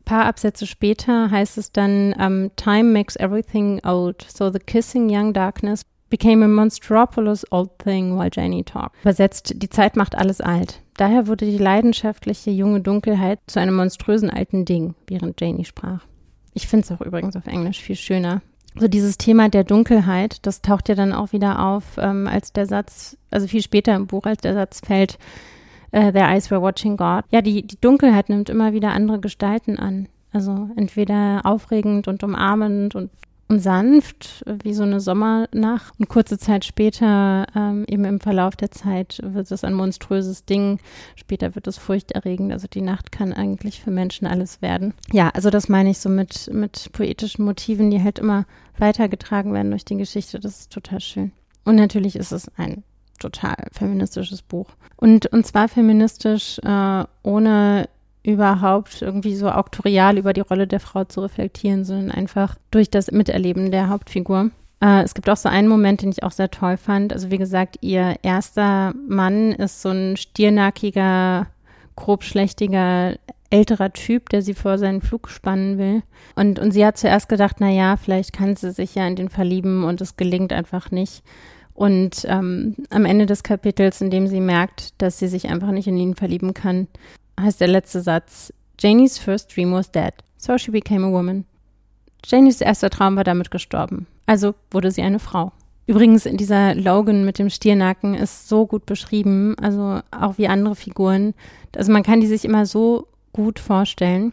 Ein 0.00 0.04
paar 0.04 0.26
Absätze 0.26 0.66
später 0.66 1.30
heißt 1.30 1.56
es 1.56 1.72
dann, 1.72 2.12
um, 2.12 2.50
Time 2.56 2.92
makes 2.92 3.16
everything 3.16 3.80
old, 3.84 4.26
so 4.28 4.50
the 4.50 4.58
kissing 4.58 5.08
young 5.08 5.32
darkness 5.32 5.86
became 6.10 6.44
a 6.44 6.48
monstropolous 6.48 7.50
old 7.50 7.70
thing 7.78 8.18
while 8.18 8.28
Janie 8.30 8.62
talked. 8.62 8.94
Übersetzt, 9.00 9.54
die 9.56 9.70
Zeit 9.70 9.96
macht 9.96 10.14
alles 10.14 10.42
alt. 10.42 10.82
Daher 10.96 11.26
wurde 11.26 11.46
die 11.46 11.58
leidenschaftliche 11.58 12.50
junge 12.50 12.80
Dunkelheit 12.80 13.40
zu 13.46 13.60
einem 13.60 13.74
monströsen 13.74 14.30
alten 14.30 14.64
Ding, 14.64 14.94
während 15.06 15.40
Janie 15.40 15.64
sprach. 15.64 16.04
Ich 16.52 16.68
finde 16.68 16.84
es 16.84 16.92
auch 16.92 17.04
übrigens 17.04 17.36
auf 17.36 17.46
Englisch 17.46 17.80
viel 17.80 17.96
schöner. 17.96 18.42
So 18.76 18.88
dieses 18.88 19.18
Thema 19.18 19.48
der 19.48 19.64
Dunkelheit, 19.64 20.38
das 20.46 20.62
taucht 20.62 20.88
ja 20.88 20.94
dann 20.94 21.12
auch 21.12 21.32
wieder 21.32 21.64
auf, 21.64 21.96
ähm, 21.98 22.26
als 22.26 22.52
der 22.52 22.66
Satz, 22.66 23.16
also 23.30 23.46
viel 23.46 23.62
später 23.62 23.94
im 23.94 24.06
Buch, 24.06 24.24
als 24.24 24.40
der 24.40 24.54
Satz 24.54 24.80
fällt, 24.84 25.18
uh, 25.92 26.10
Their 26.10 26.28
eyes 26.28 26.50
were 26.50 26.60
watching 26.60 26.96
God. 26.96 27.24
Ja, 27.30 27.40
die, 27.40 27.66
die 27.66 27.80
Dunkelheit 27.80 28.28
nimmt 28.28 28.50
immer 28.50 28.72
wieder 28.72 28.90
andere 28.90 29.20
Gestalten 29.20 29.78
an. 29.78 30.08
Also 30.32 30.68
entweder 30.74 31.42
aufregend 31.44 32.08
und 32.08 32.24
umarmend 32.24 32.96
und 32.96 33.10
und 33.48 33.60
sanft, 33.60 34.44
wie 34.62 34.72
so 34.72 34.82
eine 34.82 35.00
Sommernacht. 35.00 35.94
Und 35.98 36.08
kurze 36.08 36.38
Zeit 36.38 36.64
später, 36.64 37.46
ähm, 37.54 37.84
eben 37.88 38.04
im 38.04 38.20
Verlauf 38.20 38.56
der 38.56 38.70
Zeit, 38.70 39.20
wird 39.22 39.50
es 39.50 39.64
ein 39.64 39.74
monströses 39.74 40.44
Ding. 40.44 40.78
Später 41.16 41.54
wird 41.54 41.66
es 41.66 41.78
furchterregend. 41.78 42.52
Also 42.52 42.66
die 42.68 42.80
Nacht 42.80 43.12
kann 43.12 43.32
eigentlich 43.32 43.82
für 43.82 43.90
Menschen 43.90 44.26
alles 44.26 44.62
werden. 44.62 44.94
Ja, 45.12 45.30
also 45.30 45.50
das 45.50 45.68
meine 45.68 45.90
ich 45.90 45.98
so 45.98 46.08
mit, 46.08 46.50
mit 46.52 46.90
poetischen 46.92 47.44
Motiven, 47.44 47.90
die 47.90 48.02
halt 48.02 48.18
immer 48.18 48.46
weitergetragen 48.78 49.52
werden 49.52 49.70
durch 49.70 49.84
die 49.84 49.96
Geschichte. 49.96 50.40
Das 50.40 50.60
ist 50.60 50.72
total 50.72 51.00
schön. 51.00 51.32
Und 51.64 51.76
natürlich 51.76 52.16
ist 52.16 52.32
es 52.32 52.50
ein 52.56 52.82
total 53.18 53.56
feministisches 53.72 54.42
Buch. 54.42 54.68
Und, 54.96 55.26
und 55.26 55.46
zwar 55.46 55.68
feministisch, 55.68 56.58
äh, 56.62 57.04
ohne 57.22 57.88
überhaupt 58.24 59.02
irgendwie 59.02 59.36
so 59.36 59.50
auktorial 59.50 60.18
über 60.18 60.32
die 60.32 60.40
Rolle 60.40 60.66
der 60.66 60.80
Frau 60.80 61.04
zu 61.04 61.20
reflektieren, 61.20 61.84
sondern 61.84 62.10
einfach 62.10 62.56
durch 62.70 62.90
das 62.90 63.12
Miterleben 63.12 63.70
der 63.70 63.90
Hauptfigur. 63.90 64.50
Äh, 64.80 65.02
es 65.02 65.14
gibt 65.14 65.28
auch 65.28 65.36
so 65.36 65.48
einen 65.48 65.68
Moment, 65.68 66.02
den 66.02 66.10
ich 66.10 66.22
auch 66.22 66.32
sehr 66.32 66.50
toll 66.50 66.78
fand. 66.78 67.12
Also 67.12 67.30
wie 67.30 67.38
gesagt, 67.38 67.78
ihr 67.82 68.16
erster 68.22 68.94
Mann 69.06 69.52
ist 69.52 69.82
so 69.82 69.90
ein 69.90 70.16
stiernackiger, 70.16 71.46
grobschlächtiger, 71.96 73.16
älterer 73.50 73.92
Typ, 73.92 74.30
der 74.30 74.40
sie 74.40 74.54
vor 74.54 74.78
seinen 74.78 75.02
Flug 75.02 75.28
spannen 75.28 75.78
will. 75.78 76.02
Und, 76.34 76.58
und 76.58 76.72
sie 76.72 76.84
hat 76.84 76.96
zuerst 76.96 77.28
gedacht, 77.28 77.56
na 77.60 77.70
ja, 77.70 77.96
vielleicht 77.96 78.32
kann 78.32 78.56
sie 78.56 78.72
sich 78.72 78.94
ja 78.94 79.06
in 79.06 79.16
den 79.16 79.28
verlieben 79.28 79.84
und 79.84 80.00
es 80.00 80.16
gelingt 80.16 80.52
einfach 80.52 80.90
nicht. 80.90 81.22
Und 81.74 82.24
ähm, 82.28 82.74
am 82.88 83.04
Ende 83.04 83.26
des 83.26 83.42
Kapitels, 83.42 84.00
in 84.00 84.10
dem 84.10 84.28
sie 84.28 84.40
merkt, 84.40 85.00
dass 85.02 85.18
sie 85.18 85.28
sich 85.28 85.48
einfach 85.48 85.72
nicht 85.72 85.88
in 85.88 85.98
ihn 85.98 86.14
verlieben 86.14 86.54
kann, 86.54 86.86
heißt 87.40 87.60
der 87.60 87.68
letzte 87.68 88.00
Satz, 88.00 88.52
Janie's 88.78 89.18
first 89.18 89.54
dream 89.54 89.72
was 89.72 89.90
dead, 89.90 90.12
so 90.36 90.58
she 90.58 90.70
became 90.70 91.06
a 91.06 91.10
woman. 91.10 91.44
Janies 92.24 92.60
erster 92.60 92.90
Traum 92.90 93.16
war 93.16 93.24
damit 93.24 93.50
gestorben, 93.50 94.06
also 94.26 94.54
wurde 94.70 94.90
sie 94.90 95.02
eine 95.02 95.18
Frau. 95.18 95.52
Übrigens, 95.86 96.24
in 96.24 96.38
dieser 96.38 96.74
Logan 96.74 97.24
mit 97.24 97.38
dem 97.38 97.50
Stiernacken 97.50 98.14
ist 98.14 98.48
so 98.48 98.66
gut 98.66 98.86
beschrieben, 98.86 99.54
also 99.60 100.00
auch 100.10 100.38
wie 100.38 100.48
andere 100.48 100.76
Figuren. 100.76 101.34
Also 101.76 101.92
man 101.92 102.02
kann 102.02 102.20
die 102.20 102.26
sich 102.26 102.44
immer 102.44 102.64
so 102.64 103.08
gut 103.32 103.58
vorstellen. 103.58 104.32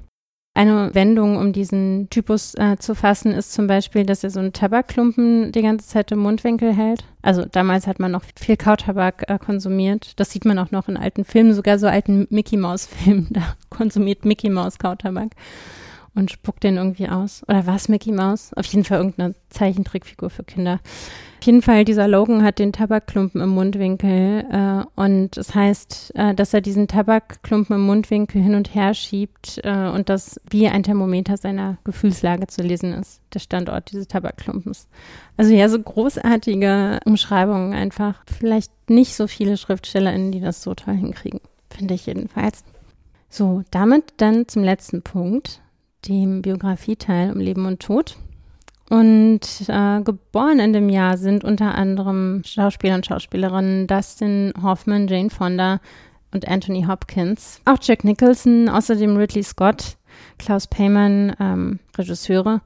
Eine 0.54 0.94
Wendung, 0.94 1.38
um 1.38 1.54
diesen 1.54 2.10
Typus 2.10 2.56
äh, 2.56 2.76
zu 2.78 2.94
fassen, 2.94 3.32
ist 3.32 3.54
zum 3.54 3.68
Beispiel, 3.68 4.06
dass 4.06 4.24
er 4.26 4.32
so 4.32 4.42
einen 4.42 4.52
Tabakklumpen 4.52 5.54
die 5.54 5.62
ganze 5.62 5.88
Zeit 5.88 6.12
im 6.12 6.20
Mundwinkel 6.20 6.74
hält. 6.74 7.06
Also 7.22 7.46
damals 7.46 7.88
hat 7.88 8.00
man 8.00 8.12
noch 8.12 8.24
viel 8.36 8.58
Kautabak 8.58 9.30
äh, 9.30 9.40
konsumiert. 9.40 10.20
Das 10.20 10.32
sieht 10.32 10.44
man 10.44 10.60
auch 10.60 10.72
noch 10.72 10.90
in 10.90 10.98
alten 10.98 11.24
Filmen, 11.24 11.54
sogar 11.54 11.80
so 11.80 11.88
alten 11.88 12.28
Mickey 12.30 12.58
Mouse 12.58 12.86
Filmen. 12.86 13.28
Da 13.32 13.56
konsumiert 13.70 14.26
Mickey 14.26 14.50
Mouse 14.50 14.78
Kautabak 14.78 15.30
und 16.14 16.32
spuckt 16.32 16.64
den 16.64 16.78
irgendwie 16.78 17.08
aus. 17.08 17.44
Oder 17.48 17.66
war 17.66 17.76
es 17.76 17.90
Mickey 17.90 18.12
Mouse? 18.12 18.52
Auf 18.56 18.66
jeden 18.66 18.84
Fall 18.84 18.98
irgendeine 18.98 19.36
Zeichentrickfigur 19.50 20.30
für 20.30 20.44
Kinder. 20.44 20.80
Auf 21.40 21.46
jeden 21.46 21.64
Fall, 21.64 21.86
dieser 21.86 22.08
Logan 22.08 22.44
hat 22.44 22.60
den 22.60 22.72
Tabakklumpen 22.72 23.42
im 23.42 23.50
Mundwinkel 23.50 24.46
äh, 24.52 25.02
und 25.02 25.38
es 25.38 25.48
das 25.48 25.56
heißt, 25.56 26.12
äh, 26.16 26.36
dass 26.36 26.54
er 26.54 26.62
diesen 26.62 26.88
Tabakklumpen 26.88 27.78
im 27.78 27.82
Mundwinkel 27.82 28.44
hin 28.44 28.54
und 28.54 28.76
her 28.76 28.94
schiebt 28.94 29.60
äh, 29.64 29.90
und 29.90 30.10
das 30.10 30.40
wie 30.50 30.68
ein 30.68 30.84
Thermometer 30.84 31.38
seiner 31.38 31.78
Gefühlslage 31.84 32.46
zu 32.46 32.62
lesen 32.62 32.94
ist, 32.94 33.22
der 33.34 33.40
Standort 33.40 33.92
dieses 33.92 34.08
Tabakklumpens. 34.08 34.88
Also 35.36 35.54
ja, 35.54 35.68
so 35.68 35.80
großartige 35.80 37.00
Umschreibungen 37.06 37.74
einfach. 37.74 38.24
Vielleicht 38.28 38.72
nicht 38.88 39.16
so 39.16 39.26
viele 39.26 39.58
SchriftstellerInnen, 39.58 40.32
die 40.32 40.42
das 40.42 40.62
so 40.62 40.76
toll 40.76 40.94
hinkriegen. 40.94 41.40
Finde 41.72 41.96
ich 41.96 42.06
jedenfalls. 42.06 42.64
So, 43.30 43.64
damit 43.72 44.14
dann 44.18 44.48
zum 44.48 44.64
letzten 44.64 45.02
Punkt, 45.02 45.62
dem 46.08 46.42
Biografieteil 46.42 47.32
um 47.32 47.40
Leben 47.40 47.66
und 47.66 47.82
Tod. 47.82 48.18
Und 48.90 49.40
äh, 49.68 50.02
geboren 50.02 50.60
in 50.60 50.74
dem 50.74 50.90
Jahr 50.90 51.18
sind 51.18 51.46
unter 51.46 51.76
anderem 51.76 52.42
Schauspieler 52.46 52.96
und 52.96 53.06
Schauspielerinnen 53.06 53.88
Dustin 53.88 54.54
Hoffman, 54.62 55.08
Jane 55.08 55.30
Fonda 55.30 55.80
und 56.34 56.48
Anthony 56.48 56.84
Hopkins. 56.84 57.62
Auch 57.66 57.78
Jack 57.82 58.04
Nicholson, 58.04 58.68
außerdem 58.68 59.16
Ridley 59.16 59.44
Scott, 59.44 59.98
Klaus 60.38 60.68
Payman, 60.68 61.36
ähm, 61.40 61.80
Regisseure. 61.98 62.62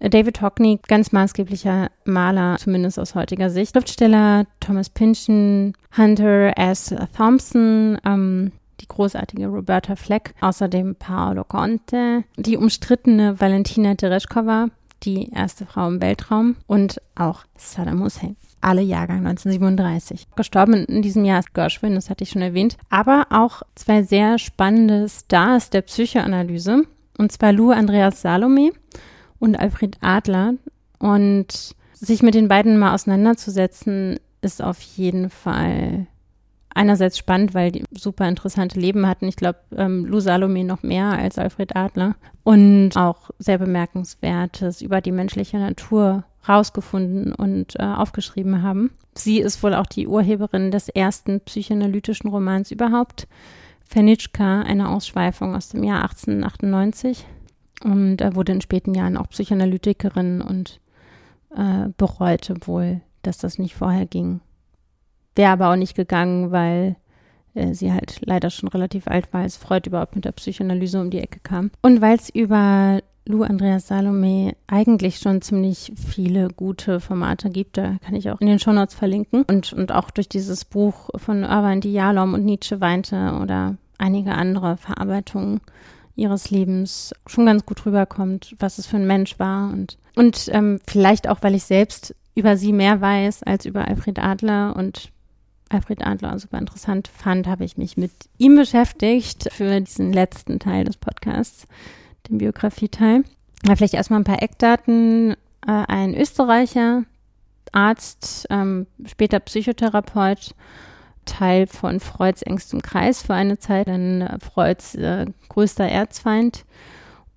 David 0.00 0.40
Hockney, 0.40 0.80
ganz 0.88 1.12
maßgeblicher 1.12 1.90
Maler, 2.04 2.56
zumindest 2.58 2.98
aus 2.98 3.14
heutiger 3.14 3.50
Sicht. 3.50 3.72
Schriftsteller 3.72 4.46
Thomas 4.58 4.88
Pynchon, 4.88 5.74
Hunter 5.94 6.56
S. 6.56 6.94
Thompson, 7.14 7.98
ähm, 8.06 8.50
die 8.80 8.88
großartige 8.88 9.48
Roberta 9.48 9.96
Fleck, 9.96 10.34
außerdem 10.40 10.96
Paolo 10.96 11.44
Conte, 11.44 12.24
die 12.36 12.56
umstrittene 12.56 13.40
Valentina 13.40 13.94
Tereshkova, 13.94 14.68
die 15.02 15.30
erste 15.30 15.66
Frau 15.66 15.88
im 15.88 16.00
Weltraum 16.00 16.56
und 16.66 17.00
auch 17.14 17.44
Saddam 17.56 18.02
Hussein. 18.02 18.36
Alle 18.60 18.82
Jahrgang 18.82 19.26
1937. 19.26 20.26
Gestorben 20.36 20.84
in 20.84 21.00
diesem 21.00 21.24
Jahr 21.24 21.38
ist 21.38 21.54
Gershwin, 21.54 21.94
das 21.94 22.10
hatte 22.10 22.24
ich 22.24 22.30
schon 22.30 22.42
erwähnt. 22.42 22.76
Aber 22.90 23.26
auch 23.30 23.62
zwei 23.74 24.02
sehr 24.02 24.38
spannende 24.38 25.08
Stars 25.08 25.70
der 25.70 25.80
Psychoanalyse. 25.82 26.84
Und 27.16 27.32
zwar 27.32 27.52
Lou 27.52 27.70
Andreas 27.70 28.20
Salome 28.20 28.72
und 29.38 29.58
Alfred 29.58 29.96
Adler. 30.02 30.54
Und 30.98 31.74
sich 31.94 32.22
mit 32.22 32.34
den 32.34 32.48
beiden 32.48 32.78
mal 32.78 32.94
auseinanderzusetzen, 32.94 34.20
ist 34.42 34.62
auf 34.62 34.80
jeden 34.80 35.30
Fall 35.30 36.06
einerseits 36.74 37.18
spannend, 37.18 37.54
weil 37.54 37.72
die 37.72 37.84
super 37.90 38.28
interessante 38.28 38.78
Leben 38.78 39.06
hatten. 39.06 39.28
Ich 39.28 39.36
glaube, 39.36 39.58
ähm, 39.76 40.06
Lou 40.06 40.20
Salome 40.20 40.64
noch 40.64 40.82
mehr 40.82 41.06
als 41.06 41.38
Alfred 41.38 41.76
Adler. 41.76 42.16
Und 42.42 42.92
auch 42.96 43.30
sehr 43.38 43.58
bemerkenswertes 43.58 44.80
über 44.80 45.00
die 45.00 45.12
menschliche 45.12 45.58
Natur 45.58 46.24
rausgefunden 46.48 47.34
und 47.34 47.78
äh, 47.78 47.82
aufgeschrieben 47.82 48.62
haben. 48.62 48.90
Sie 49.14 49.40
ist 49.40 49.62
wohl 49.62 49.74
auch 49.74 49.86
die 49.86 50.06
Urheberin 50.06 50.70
des 50.70 50.88
ersten 50.88 51.40
psychoanalytischen 51.40 52.30
Romans 52.30 52.70
überhaupt, 52.70 53.28
Fenitschka, 53.84 54.62
eine 54.62 54.88
Ausschweifung 54.88 55.54
aus 55.54 55.68
dem 55.68 55.82
Jahr 55.82 56.02
1898. 56.02 57.26
Und 57.82 58.20
er 58.20 58.34
wurde 58.34 58.52
in 58.52 58.60
späten 58.60 58.94
Jahren 58.94 59.16
auch 59.16 59.28
Psychoanalytikerin 59.28 60.40
und 60.40 60.80
äh, 61.54 61.88
bereute 61.96 62.54
wohl, 62.66 63.00
dass 63.22 63.38
das 63.38 63.58
nicht 63.58 63.74
vorher 63.74 64.06
ging. 64.06 64.40
Wäre 65.34 65.52
aber 65.52 65.70
auch 65.70 65.76
nicht 65.76 65.94
gegangen, 65.94 66.50
weil 66.50 66.96
äh, 67.54 67.74
sie 67.74 67.92
halt 67.92 68.20
leider 68.24 68.50
schon 68.50 68.68
relativ 68.68 69.06
alt 69.08 69.32
war, 69.32 69.42
als 69.42 69.56
Freud 69.56 69.88
überhaupt 69.88 70.16
mit 70.16 70.24
der 70.24 70.32
Psychoanalyse 70.32 71.00
um 71.00 71.10
die 71.10 71.20
Ecke 71.20 71.40
kam. 71.42 71.70
Und 71.82 72.00
weil 72.00 72.16
es 72.16 72.28
über 72.30 73.00
Lou 73.26 73.42
Andreas 73.42 73.86
Salome 73.86 74.56
eigentlich 74.66 75.18
schon 75.18 75.40
ziemlich 75.42 75.92
viele 75.94 76.48
gute 76.48 77.00
Formate 77.00 77.50
gibt. 77.50 77.76
Da 77.76 77.96
kann 78.04 78.14
ich 78.14 78.30
auch 78.30 78.40
in 78.40 78.46
den 78.46 78.58
Shownotes 78.58 78.94
verlinken. 78.94 79.44
Und, 79.44 79.72
und 79.72 79.92
auch 79.92 80.10
durch 80.10 80.28
dieses 80.28 80.64
Buch 80.64 81.10
von 81.16 81.44
Irvine 81.44 81.80
Dialom 81.80 82.34
und 82.34 82.44
Nietzsche 82.44 82.80
weinte 82.80 83.38
oder 83.40 83.76
einige 83.98 84.32
andere 84.32 84.76
Verarbeitungen 84.76 85.60
ihres 86.16 86.50
Lebens 86.50 87.14
schon 87.26 87.46
ganz 87.46 87.64
gut 87.64 87.86
rüberkommt, 87.86 88.56
was 88.58 88.78
es 88.78 88.86
für 88.86 88.96
ein 88.96 89.06
Mensch 89.06 89.38
war. 89.38 89.70
Und, 89.70 89.98
und 90.16 90.48
ähm, 90.52 90.80
vielleicht 90.86 91.28
auch, 91.28 91.38
weil 91.42 91.54
ich 91.54 91.64
selbst 91.64 92.14
über 92.34 92.56
sie 92.56 92.72
mehr 92.72 93.00
weiß 93.00 93.42
als 93.42 93.64
über 93.64 93.86
Alfred 93.86 94.18
Adler 94.18 94.74
und 94.76 95.10
Alfred 95.70 96.04
Adler 96.04 96.38
super 96.38 96.58
interessant 96.58 97.08
fand, 97.08 97.46
habe 97.46 97.64
ich 97.64 97.78
mich 97.78 97.96
mit 97.96 98.12
ihm 98.38 98.56
beschäftigt 98.56 99.48
für 99.52 99.80
diesen 99.80 100.12
letzten 100.12 100.58
Teil 100.58 100.84
des 100.84 100.96
Podcasts 100.96 101.66
den 102.28 102.38
Biografieteil. 102.38 103.24
Vielleicht 103.64 103.94
erstmal 103.94 104.20
ein 104.20 104.24
paar 104.24 104.42
Eckdaten. 104.42 105.36
Äh, 105.66 105.84
ein 105.88 106.14
Österreicher, 106.14 107.04
Arzt, 107.72 108.46
ähm, 108.50 108.86
später 109.04 109.40
Psychotherapeut, 109.40 110.54
Teil 111.24 111.66
von 111.66 112.00
Freuds 112.00 112.42
engstem 112.42 112.82
Kreis 112.82 113.22
für 113.22 113.34
eine 113.34 113.58
Zeit, 113.58 113.88
dann 113.88 114.22
äh, 114.22 114.38
Freuds 114.40 114.94
äh, 114.94 115.26
größter 115.48 115.86
Erzfeind 115.86 116.64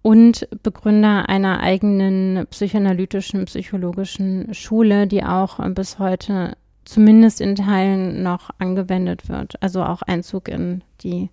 und 0.02 0.48
Begründer 0.64 1.30
einer 1.30 1.60
eigenen 1.60 2.48
psychoanalytischen, 2.50 3.46
psychologischen 3.46 4.54
Schule, 4.54 5.08
die 5.08 5.24
auch 5.24 5.60
bis 5.72 6.00
heute 6.00 6.58
zumindest 6.86 7.42
in 7.42 7.56
Teilen 7.56 8.24
noch 8.24 8.50
angewendet 8.58 9.30
wird. 9.30 9.62
Also 9.62 9.84
auch 9.84 10.02
Einzug 10.02 10.48
in 10.48 10.84
die 11.02 11.30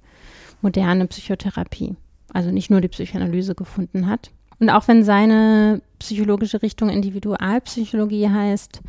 moderne 0.62 1.06
Psychotherapie 1.06 1.97
also 2.32 2.51
nicht 2.51 2.70
nur 2.70 2.81
die 2.81 2.89
Psychoanalyse 2.89 3.55
gefunden 3.55 4.06
hat. 4.06 4.31
Und 4.59 4.70
auch 4.70 4.89
wenn 4.89 5.05
seine 5.05 5.81
psychologische 5.98 6.62
Richtung 6.62 6.90
Individualpsychologie 6.90 8.28
heißt, 8.28 8.81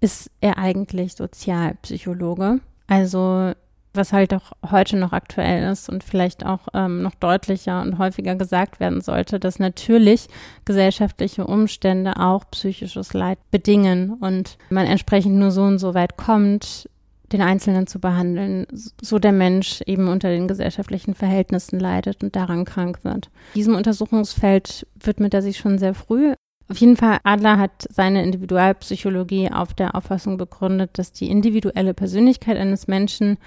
ist 0.00 0.30
er 0.40 0.58
eigentlich 0.58 1.14
Sozialpsychologe. 1.14 2.60
Also 2.86 3.52
was 3.94 4.12
halt 4.12 4.32
auch 4.34 4.52
heute 4.70 4.96
noch 4.96 5.12
aktuell 5.12 5.70
ist 5.70 5.88
und 5.88 6.04
vielleicht 6.04 6.46
auch 6.46 6.68
ähm, 6.74 7.02
noch 7.02 7.14
deutlicher 7.14 7.82
und 7.82 7.98
häufiger 7.98 8.34
gesagt 8.34 8.80
werden 8.80 9.00
sollte, 9.00 9.38
dass 9.38 9.58
natürlich 9.58 10.28
gesellschaftliche 10.64 11.46
Umstände 11.46 12.16
auch 12.18 12.44
psychisches 12.50 13.12
Leid 13.12 13.38
bedingen 13.50 14.14
und 14.14 14.56
man 14.70 14.86
entsprechend 14.86 15.34
nur 15.34 15.50
so 15.50 15.62
und 15.62 15.78
so 15.78 15.94
weit 15.94 16.16
kommt, 16.16 16.88
den 17.32 17.42
Einzelnen 17.42 17.86
zu 17.86 17.98
behandeln, 17.98 18.66
so 19.00 19.18
der 19.18 19.32
Mensch 19.32 19.80
eben 19.86 20.08
unter 20.08 20.28
den 20.28 20.48
gesellschaftlichen 20.48 21.14
Verhältnissen 21.14 21.80
leidet 21.80 22.22
und 22.22 22.36
daran 22.36 22.64
krank 22.64 23.04
wird. 23.04 23.30
Diesem 23.54 23.74
Untersuchungsfeld 23.74 24.86
widmet 25.00 25.34
er 25.34 25.42
sich 25.42 25.58
schon 25.58 25.78
sehr 25.78 25.94
früh. 25.94 26.34
Auf 26.68 26.76
jeden 26.78 26.96
Fall, 26.96 27.18
Adler 27.24 27.58
hat 27.58 27.86
seine 27.90 28.22
Individualpsychologie 28.22 29.50
auf 29.50 29.74
der 29.74 29.94
Auffassung 29.94 30.36
begründet, 30.38 30.90
dass 30.94 31.12
die 31.12 31.30
individuelle 31.30 31.94
Persönlichkeit 31.94 32.56
eines 32.56 32.86
Menschen 32.86 33.38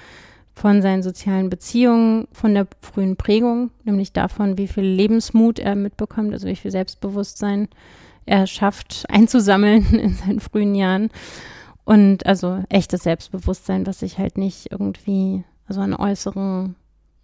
von 0.55 0.81
seinen 0.81 1.03
sozialen 1.03 1.49
Beziehungen, 1.49 2.27
von 2.31 2.53
der 2.53 2.67
frühen 2.81 3.17
Prägung, 3.17 3.71
nämlich 3.83 4.13
davon, 4.13 4.57
wie 4.57 4.67
viel 4.67 4.85
Lebensmut 4.85 5.59
er 5.59 5.75
mitbekommt, 5.75 6.33
also 6.33 6.47
wie 6.47 6.55
viel 6.55 6.71
Selbstbewusstsein 6.71 7.67
er 8.25 8.47
schafft 8.47 9.05
einzusammeln 9.09 9.85
in 9.93 10.13
seinen 10.13 10.39
frühen 10.39 10.73
Jahren 10.73 11.09
und 11.83 12.25
also 12.25 12.63
echtes 12.69 13.03
Selbstbewusstsein, 13.03 13.85
was 13.85 13.99
sich 13.99 14.17
halt 14.17 14.37
nicht 14.37 14.71
irgendwie, 14.71 15.43
also 15.67 15.81
an 15.81 15.93
äußeren 15.93 16.75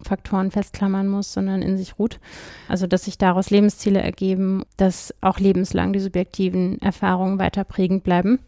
Faktoren 0.04 0.52
festklammern 0.52 1.08
muss, 1.08 1.34
sondern 1.34 1.62
in 1.62 1.78
sich 1.78 2.00
ruht. 2.00 2.20
Also, 2.68 2.88
dass 2.88 3.06
sich 3.06 3.18
daraus 3.18 3.50
Lebensziele 3.50 4.02
ergeben, 4.02 4.64
dass 4.78 5.14
auch 5.22 5.40
lebenslang 5.40 5.94
die 5.94 6.00
subjektiven 6.00 6.82
Erfahrungen 6.82 7.40
weiter 7.40 7.64
prägend 7.64 8.04
bleiben. 8.04 8.40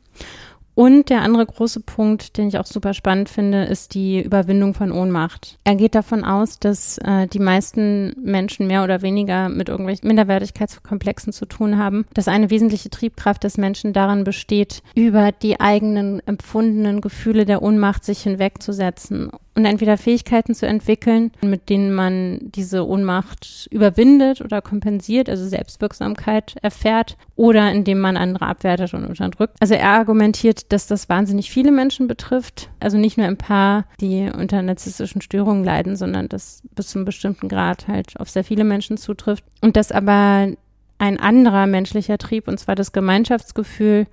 Und 0.75 1.09
der 1.09 1.21
andere 1.21 1.45
große 1.45 1.81
Punkt, 1.81 2.37
den 2.37 2.47
ich 2.47 2.57
auch 2.57 2.65
super 2.65 2.93
spannend 2.93 3.29
finde, 3.29 3.65
ist 3.65 3.93
die 3.93 4.21
Überwindung 4.21 4.73
von 4.73 4.91
Ohnmacht. 4.91 5.59
Er 5.63 5.75
geht 5.75 5.93
davon 5.93 6.23
aus, 6.23 6.59
dass 6.59 6.97
äh, 6.99 7.27
die 7.27 7.39
meisten 7.39 8.15
Menschen 8.23 8.67
mehr 8.67 8.83
oder 8.83 9.01
weniger 9.01 9.49
mit 9.49 9.69
irgendwelchen 9.69 10.07
Minderwertigkeitskomplexen 10.07 11.31
zu 11.31 11.45
tun 11.45 11.77
haben, 11.77 12.05
dass 12.13 12.27
eine 12.27 12.49
wesentliche 12.49 12.89
Triebkraft 12.89 13.43
des 13.43 13.57
Menschen 13.57 13.93
darin 13.93 14.23
besteht, 14.23 14.81
über 14.95 15.31
die 15.31 15.59
eigenen 15.59 16.25
empfundenen 16.25 17.01
Gefühle 17.01 17.45
der 17.45 17.61
Ohnmacht 17.61 18.03
sich 18.03 18.21
hinwegzusetzen 18.21 19.29
und 19.55 19.65
entweder 19.65 19.97
Fähigkeiten 19.97 20.55
zu 20.55 20.65
entwickeln, 20.65 21.31
mit 21.41 21.69
denen 21.69 21.93
man 21.93 22.39
diese 22.41 22.87
Ohnmacht 22.87 23.67
überwindet 23.71 24.41
oder 24.41 24.61
kompensiert, 24.61 25.29
also 25.29 25.47
Selbstwirksamkeit 25.47 26.55
erfährt, 26.61 27.17
oder 27.35 27.71
indem 27.71 27.99
man 27.99 28.17
andere 28.17 28.47
abwertet 28.47 28.93
und 28.93 29.05
unterdrückt. 29.05 29.55
Also 29.59 29.75
er 29.75 29.89
argumentiert, 29.89 30.71
dass 30.71 30.87
das 30.87 31.09
wahnsinnig 31.09 31.51
viele 31.51 31.71
Menschen 31.71 32.07
betrifft, 32.07 32.69
also 32.79 32.97
nicht 32.97 33.17
nur 33.17 33.27
ein 33.27 33.37
paar, 33.37 33.85
die 34.01 34.29
unter 34.35 34.61
narzisstischen 34.61 35.21
Störungen 35.21 35.63
leiden, 35.63 35.95
sondern 35.95 36.29
das 36.29 36.63
bis 36.75 36.89
zu 36.89 36.99
einem 36.99 37.05
bestimmten 37.05 37.47
Grad 37.47 37.87
halt 37.87 38.19
auf 38.19 38.29
sehr 38.29 38.43
viele 38.43 38.63
Menschen 38.63 38.97
zutrifft 38.97 39.43
und 39.61 39.75
dass 39.75 39.91
aber 39.91 40.51
ein 40.97 41.19
anderer 41.19 41.67
menschlicher 41.67 42.17
Trieb, 42.17 42.47
und 42.47 42.59
zwar 42.59 42.75
das 42.75 42.91
Gemeinschaftsgefühl, 42.91 44.07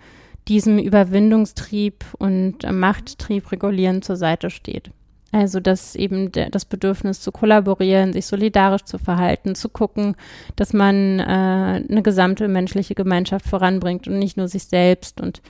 diesem 0.48 0.78
Überwindungstrieb 0.78 2.04
und 2.18 2.70
Machttrieb 2.70 3.52
regulierend 3.52 4.04
zur 4.04 4.16
Seite 4.16 4.50
steht. 4.50 4.90
Also, 5.32 5.60
dass 5.60 5.94
eben 5.94 6.32
der, 6.32 6.50
das 6.50 6.64
Bedürfnis 6.64 7.20
zu 7.20 7.30
kollaborieren, 7.30 8.12
sich 8.12 8.26
solidarisch 8.26 8.82
zu 8.82 8.98
verhalten, 8.98 9.54
zu 9.54 9.68
gucken, 9.68 10.16
dass 10.56 10.72
man 10.72 11.20
äh, 11.20 11.22
eine 11.22 12.02
gesamte 12.02 12.48
menschliche 12.48 12.96
Gemeinschaft 12.96 13.46
voranbringt 13.46 14.08
und 14.08 14.18
nicht 14.18 14.36
nur 14.36 14.48
sich 14.48 14.64
selbst 14.64 15.20
und 15.20 15.40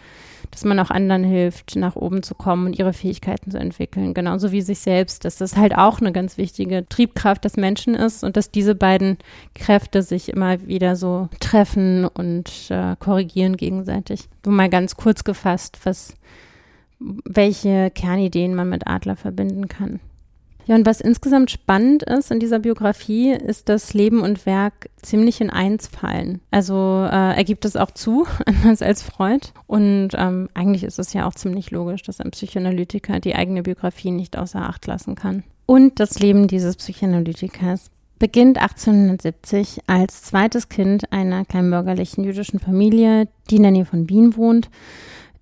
dass 0.50 0.64
man 0.64 0.78
auch 0.80 0.90
anderen 0.90 1.24
hilft, 1.24 1.76
nach 1.76 1.96
oben 1.96 2.22
zu 2.22 2.34
kommen 2.34 2.66
und 2.66 2.78
ihre 2.78 2.92
Fähigkeiten 2.92 3.50
zu 3.50 3.58
entwickeln, 3.58 4.14
genauso 4.14 4.52
wie 4.52 4.62
sich 4.62 4.80
selbst, 4.80 5.24
dass 5.24 5.36
das 5.36 5.56
halt 5.56 5.76
auch 5.76 6.00
eine 6.00 6.12
ganz 6.12 6.38
wichtige 6.38 6.86
Triebkraft 6.88 7.44
des 7.44 7.56
Menschen 7.56 7.94
ist 7.94 8.24
und 8.24 8.36
dass 8.36 8.50
diese 8.50 8.74
beiden 8.74 9.18
Kräfte 9.54 10.02
sich 10.02 10.28
immer 10.28 10.66
wieder 10.66 10.96
so 10.96 11.28
treffen 11.40 12.04
und 12.04 12.50
äh, 12.70 12.96
korrigieren 12.98 13.56
gegenseitig. 13.56 14.28
So 14.44 14.50
mal 14.50 14.68
ganz 14.68 14.96
kurz 14.96 15.24
gefasst, 15.24 15.78
was 15.84 16.14
welche 17.00 17.90
Kernideen 17.90 18.54
man 18.54 18.68
mit 18.68 18.86
Adler 18.86 19.16
verbinden 19.16 19.68
kann. 19.68 20.00
Ja, 20.66 20.76
und 20.76 20.86
was 20.86 21.00
insgesamt 21.00 21.50
spannend 21.50 22.04
ist 22.04 22.30
in 22.30 22.38
dieser 22.38 22.60
Biografie, 22.60 23.32
ist, 23.32 23.68
dass 23.68 23.92
Leben 23.92 24.20
und 24.20 24.46
Werk 24.46 24.88
ziemlich 25.02 25.40
in 25.40 25.50
eins 25.50 25.88
fallen. 25.88 26.40
Also 26.52 26.74
äh, 27.10 27.36
er 27.36 27.44
gibt 27.44 27.64
es 27.64 27.76
auch 27.76 27.90
zu, 27.90 28.26
anders 28.46 28.80
als 28.82 29.02
Freud. 29.02 29.48
Und 29.66 30.10
ähm, 30.14 30.48
eigentlich 30.54 30.84
ist 30.84 30.98
es 30.98 31.12
ja 31.12 31.26
auch 31.26 31.34
ziemlich 31.34 31.72
logisch, 31.72 32.02
dass 32.02 32.20
ein 32.20 32.30
Psychoanalytiker 32.30 33.18
die 33.18 33.34
eigene 33.34 33.62
Biografie 33.64 34.12
nicht 34.12 34.38
außer 34.38 34.60
Acht 34.60 34.86
lassen 34.86 35.16
kann. 35.16 35.42
Und 35.66 35.98
das 35.98 36.20
Leben 36.20 36.46
dieses 36.46 36.76
Psychoanalytikers 36.76 37.90
beginnt 38.20 38.58
1870 38.58 39.80
als 39.88 40.22
zweites 40.22 40.68
Kind 40.68 41.10
einer 41.10 41.44
kleinbürgerlichen 41.44 42.22
jüdischen 42.22 42.60
Familie, 42.60 43.26
die 43.50 43.56
in 43.56 43.62
der 43.62 43.72
Nähe 43.72 43.86
von 43.86 44.08
Wien 44.08 44.36
wohnt. 44.36 44.68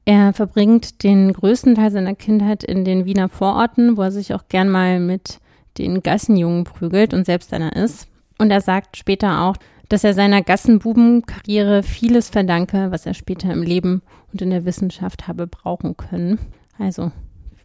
Er 0.08 0.32
verbringt 0.32 1.02
den 1.02 1.34
größten 1.34 1.74
Teil 1.74 1.90
seiner 1.90 2.14
Kindheit 2.14 2.64
in 2.64 2.86
den 2.86 3.04
Wiener 3.04 3.28
Vororten, 3.28 3.98
wo 3.98 4.02
er 4.04 4.10
sich 4.10 4.32
auch 4.32 4.48
gern 4.48 4.70
mal 4.70 5.00
mit 5.00 5.38
den 5.76 6.02
Gassenjungen 6.02 6.64
prügelt 6.64 7.12
und 7.12 7.26
selbst 7.26 7.52
einer 7.52 7.76
ist. 7.76 8.08
Und 8.38 8.50
er 8.50 8.62
sagt 8.62 8.96
später 8.96 9.42
auch, 9.42 9.58
dass 9.90 10.04
er 10.04 10.14
seiner 10.14 10.40
Gassenbubenkarriere 10.40 11.82
vieles 11.82 12.30
verdanke, 12.30 12.90
was 12.90 13.04
er 13.04 13.12
später 13.12 13.52
im 13.52 13.62
Leben 13.62 14.00
und 14.32 14.40
in 14.40 14.48
der 14.48 14.64
Wissenschaft 14.64 15.28
habe 15.28 15.46
brauchen 15.46 15.98
können. 15.98 16.38
Also, 16.78 17.12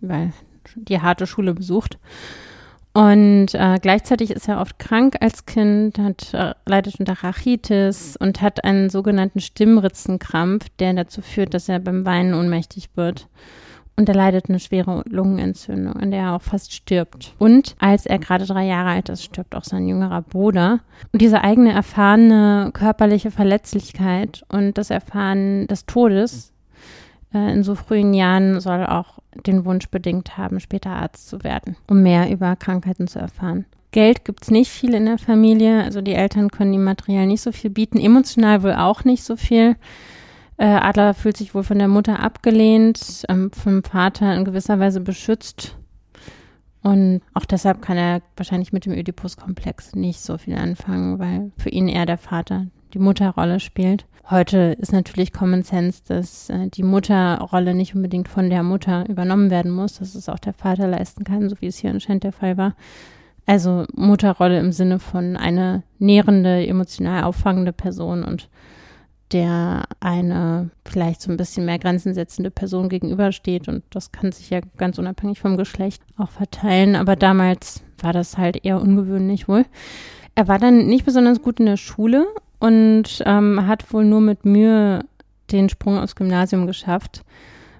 weil 0.01 0.33
die 0.75 0.99
harte 0.99 1.27
Schule 1.27 1.53
besucht. 1.53 1.97
Und 2.93 3.55
äh, 3.55 3.79
gleichzeitig 3.81 4.29
ist 4.29 4.47
er 4.47 4.61
oft 4.61 4.77
krank 4.77 5.15
als 5.19 5.47
Kind, 5.47 5.97
hat, 5.97 6.31
äh, 6.33 6.53
leidet 6.65 6.99
unter 6.99 7.23
Rachitis 7.23 8.15
und 8.17 8.41
hat 8.41 8.63
einen 8.63 8.91
sogenannten 8.91 9.39
Stimmritzenkrampf, 9.39 10.67
der 10.77 10.93
dazu 10.93 11.21
führt, 11.21 11.55
dass 11.55 11.69
er 11.69 11.79
beim 11.79 12.05
Weinen 12.05 12.35
ohnmächtig 12.35 12.89
wird. 12.95 13.27
Und 13.95 14.09
er 14.09 14.15
leidet 14.15 14.49
eine 14.49 14.59
schwere 14.59 15.03
Lungenentzündung, 15.07 15.95
an 15.95 16.11
der 16.11 16.21
er 16.21 16.35
auch 16.35 16.41
fast 16.41 16.73
stirbt. 16.73 17.35
Und 17.37 17.75
als 17.79 18.07
er 18.07 18.17
gerade 18.17 18.45
drei 18.45 18.65
Jahre 18.65 18.89
alt 18.89 19.09
ist, 19.09 19.23
stirbt 19.23 19.55
auch 19.55 19.63
sein 19.63 19.87
jüngerer 19.87 20.21
Bruder. 20.21 20.79
Und 21.11 21.21
diese 21.21 21.43
eigene 21.43 21.73
erfahrene 21.73 22.71
körperliche 22.73 23.29
Verletzlichkeit 23.29 24.43
und 24.49 24.77
das 24.79 24.89
Erfahren 24.89 25.67
des 25.67 25.85
Todes 25.85 26.52
in 27.33 27.63
so 27.63 27.75
frühen 27.75 28.13
Jahren 28.13 28.59
soll 28.59 28.85
auch 28.85 29.19
den 29.45 29.65
Wunsch 29.65 29.89
bedingt 29.89 30.37
haben, 30.37 30.59
später 30.59 30.91
Arzt 30.91 31.29
zu 31.29 31.43
werden, 31.43 31.75
um 31.87 32.03
mehr 32.03 32.29
über 32.31 32.55
Krankheiten 32.55 33.07
zu 33.07 33.19
erfahren. 33.19 33.65
Geld 33.91 34.25
gibt's 34.25 34.49
nicht 34.49 34.71
viel 34.71 34.93
in 34.93 35.05
der 35.05 35.17
Familie, 35.19 35.83
also 35.83 36.01
die 36.01 36.13
Eltern 36.13 36.49
können 36.49 36.73
ihm 36.73 36.83
materiell 36.83 37.27
nicht 37.27 37.41
so 37.41 37.51
viel 37.51 37.69
bieten, 37.69 37.99
emotional 37.99 38.63
wohl 38.63 38.73
auch 38.73 39.03
nicht 39.03 39.23
so 39.23 39.35
viel. 39.35 39.75
Äh, 40.57 40.65
Adler 40.65 41.13
fühlt 41.13 41.37
sich 41.37 41.53
wohl 41.55 41.63
von 41.63 41.79
der 41.79 41.87
Mutter 41.87 42.19
abgelehnt, 42.19 43.23
ähm, 43.29 43.51
vom 43.51 43.83
Vater 43.83 44.35
in 44.35 44.45
gewisser 44.45 44.79
Weise 44.79 44.99
beschützt. 44.99 45.77
Und 46.81 47.21
auch 47.33 47.45
deshalb 47.45 47.81
kann 47.81 47.97
er 47.97 48.21
wahrscheinlich 48.35 48.73
mit 48.73 48.85
dem 48.85 48.93
Oedipus-Komplex 48.93 49.95
nicht 49.95 50.19
so 50.19 50.37
viel 50.37 50.55
anfangen, 50.55 51.17
weil 51.17 51.51
für 51.57 51.69
ihn 51.69 51.87
eher 51.87 52.05
der 52.05 52.17
Vater 52.17 52.67
die 52.93 52.99
Mutterrolle 52.99 53.59
spielt. 53.59 54.05
Heute 54.29 54.75
ist 54.79 54.93
natürlich 54.93 55.33
Common 55.33 55.63
Sense, 55.63 56.01
dass 56.07 56.49
äh, 56.49 56.67
die 56.69 56.83
Mutterrolle 56.83 57.73
nicht 57.73 57.93
unbedingt 57.93 58.29
von 58.29 58.49
der 58.49 58.63
Mutter 58.63 59.07
übernommen 59.09 59.49
werden 59.49 59.71
muss, 59.71 59.99
dass 59.99 60.15
es 60.15 60.29
auch 60.29 60.39
der 60.39 60.53
Vater 60.53 60.87
leisten 60.87 61.23
kann, 61.25 61.49
so 61.49 61.59
wie 61.59 61.67
es 61.67 61.77
hier 61.77 61.89
anscheinend 61.89 62.23
der 62.23 62.31
Fall 62.31 62.55
war. 62.55 62.75
Also 63.45 63.85
Mutterrolle 63.93 64.59
im 64.59 64.71
Sinne 64.71 64.99
von 64.99 65.35
eine 65.35 65.83
nährende, 65.99 66.65
emotional 66.65 67.23
auffangende 67.23 67.73
Person 67.73 68.23
und 68.23 68.49
der 69.33 69.83
eine 69.99 70.69
vielleicht 70.85 71.21
so 71.21 71.31
ein 71.31 71.37
bisschen 71.37 71.65
mehr 71.65 71.79
Grenzen 71.79 72.13
setzende 72.13 72.51
Person 72.51 72.87
gegenübersteht. 72.87 73.67
Und 73.67 73.83
das 73.89 74.11
kann 74.11 74.31
sich 74.31 74.49
ja 74.51 74.61
ganz 74.77 74.97
unabhängig 74.99 75.39
vom 75.39 75.57
Geschlecht 75.57 76.01
auch 76.17 76.29
verteilen. 76.29 76.95
Aber 76.95 77.15
damals 77.15 77.83
war 77.99 78.13
das 78.13 78.37
halt 78.37 78.63
eher 78.63 78.79
ungewöhnlich 78.79 79.47
wohl. 79.47 79.65
Er 80.35 80.47
war 80.47 80.59
dann 80.59 80.85
nicht 80.85 81.03
besonders 81.05 81.41
gut 81.41 81.59
in 81.59 81.65
der 81.65 81.77
Schule 81.77 82.25
und 82.63 83.21
ähm, 83.25 83.67
hat 83.67 83.91
wohl 83.91 84.05
nur 84.05 84.21
mit 84.21 84.45
Mühe 84.45 85.03
den 85.51 85.67
Sprung 85.67 85.97
aufs 85.97 86.15
Gymnasium 86.15 86.65
geschafft 86.65 87.23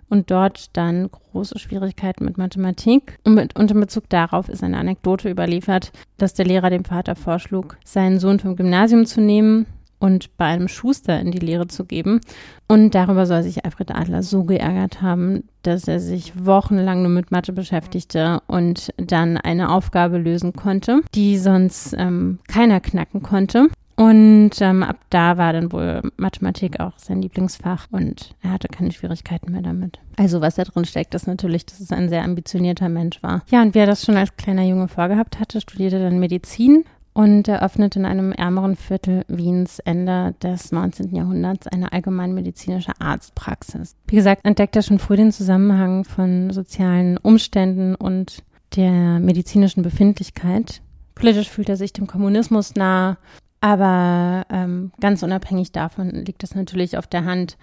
und 0.10 0.30
dort 0.30 0.76
dann 0.76 1.10
große 1.10 1.58
Schwierigkeiten 1.58 2.26
mit 2.26 2.38
Mathematik. 2.38 3.18
Und, 3.24 3.36
mit, 3.36 3.58
und 3.58 3.72
in 3.72 3.80
Bezug 3.80 4.10
darauf 4.10 4.50
ist 4.50 4.62
eine 4.62 4.78
Anekdote 4.78 5.30
überliefert, 5.30 5.94
dass 6.18 6.34
der 6.34 6.46
Lehrer 6.46 6.70
dem 6.70 6.84
Vater 6.84 7.16
vorschlug, 7.16 7.78
seinen 7.86 8.20
Sohn 8.20 8.40
vom 8.40 8.58
Gymnasium 8.58 9.06
zu 9.06 9.22
nehmen 9.22 9.68
und 10.00 10.36
bei 10.36 10.48
einem 10.48 10.68
Schuster 10.68 11.18
in 11.18 11.32
die 11.32 11.40
Lehre 11.40 11.68
zu 11.68 11.86
geben. 11.86 12.20
Und 12.68 12.94
darüber 12.94 13.26
soll 13.26 13.42
sich 13.42 13.64
Alfred 13.64 13.96
Adler 13.96 14.22
so 14.22 14.44
geärgert 14.44 15.02
haben, 15.02 15.46
dass 15.62 15.88
er 15.88 16.02
sich 16.02 16.34
wochenlang 16.46 17.04
nur 17.04 17.12
mit 17.12 17.32
Mathe 17.32 17.54
beschäftigte 17.54 18.42
und 18.48 18.90
dann 18.98 19.38
eine 19.38 19.72
Aufgabe 19.72 20.18
lösen 20.18 20.52
konnte, 20.52 21.00
die 21.16 21.38
sonst 21.38 21.96
ähm, 21.98 22.40
keiner 22.50 22.82
knacken 22.82 23.22
konnte. 23.22 23.70
Und 23.96 24.52
ähm, 24.60 24.82
ab 24.84 24.98
da 25.10 25.38
war 25.38 25.54
dann 25.54 25.72
wohl 25.72 26.02
Mathematik 26.18 26.80
auch 26.80 26.98
sein 26.98 27.22
Lieblingsfach 27.22 27.88
und 27.92 28.36
er 28.42 28.52
hatte 28.52 28.68
keine 28.68 28.92
Schwierigkeiten 28.92 29.52
mehr 29.52 29.62
damit. 29.62 30.00
Also 30.18 30.42
was 30.42 30.56
da 30.56 30.64
drin 30.64 30.86
steckt, 30.86 31.14
ist 31.14 31.28
natürlich, 31.28 31.66
dass 31.66 31.80
es 31.80 31.92
ein 31.92 32.10
sehr 32.10 32.24
ambitionierter 32.24 32.90
Mensch 32.90 33.22
war. 33.22 33.44
Ja, 33.52 33.62
und 33.62 33.76
wie 33.76 33.80
er 33.80 33.86
das 33.86 34.04
schon 34.04 34.18
als 34.18 34.36
kleiner 34.36 34.64
Junge 34.64 34.88
vorgehabt 34.88 35.40
hatte, 35.40 35.62
studierte 35.62 36.00
dann 36.00 36.20
Medizin 36.20 36.86
und 37.14 37.48
eröffnet 37.48 37.96
in 37.96 38.06
einem 38.06 38.32
ärmeren 38.32 38.76
Viertel 38.76 39.24
Wiens 39.28 39.80
Ende 39.80 40.34
des 40.42 40.72
19. 40.72 41.16
Jahrhunderts 41.16 41.68
eine 41.68 41.92
allgemeinmedizinische 41.92 43.00
Arztpraxis. 43.00 43.96
Wie 44.08 44.16
gesagt, 44.16 44.44
entdeckt 44.46 44.76
er 44.76 44.82
schon 44.82 45.00
früh 45.00 45.16
den 45.16 45.32
Zusammenhang 45.32 46.04
von 46.04 46.50
sozialen 46.52 47.18
Umständen 47.18 47.96
und 47.96 48.44
der 48.76 49.20
medizinischen 49.20 49.84
Befindlichkeit. 49.84 50.82
Politisch 51.14 51.50
fühlt 51.50 51.70
er 51.70 51.78
sich 51.78 51.94
dem 51.94 52.08
Kommunismus 52.08 52.74
nah, 52.76 53.18
aber 53.64 54.46
ähm, 54.50 54.92
ganz 55.00 55.24
unabhängig 55.24 55.72
davon 55.72 56.10
liegt 56.10 56.44
es 56.44 56.54
natürlich 56.54 56.98
auf 56.98 57.08
der 57.08 57.24
Hand, 57.24 57.58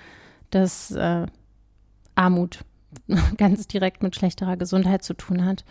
dass 0.49 0.91
äh, 0.93 1.27
Armut 2.15 2.61
ganz 3.37 3.67
direkt 3.67 4.03
mit 4.03 4.17
schlechterer 4.17 4.57
Gesundheit 4.57 5.05
zu 5.05 5.13
tun 5.13 5.45
hat 5.45 5.63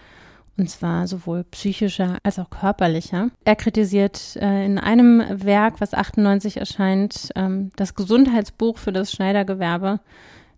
und 0.56 0.70
zwar 0.70 1.08
sowohl 1.08 1.46
psychischer 1.46 2.20
als 2.22 2.38
auch 2.38 2.52
körperlicher. 2.52 3.32
Er 3.44 3.56
kritisiert 3.56 4.36
äh, 4.36 4.66
in 4.66 4.78
einem 4.78 5.24
Werk, 5.44 5.82
was 5.82 5.96
98 5.96 6.58
erscheint, 6.58 7.30
ähm, 7.36 7.72
das 7.76 7.96
Gesundheitsbuch 7.96 8.78
für 8.78 8.92
das 8.92 9.12
Schneidergewerbe. 9.12 10.00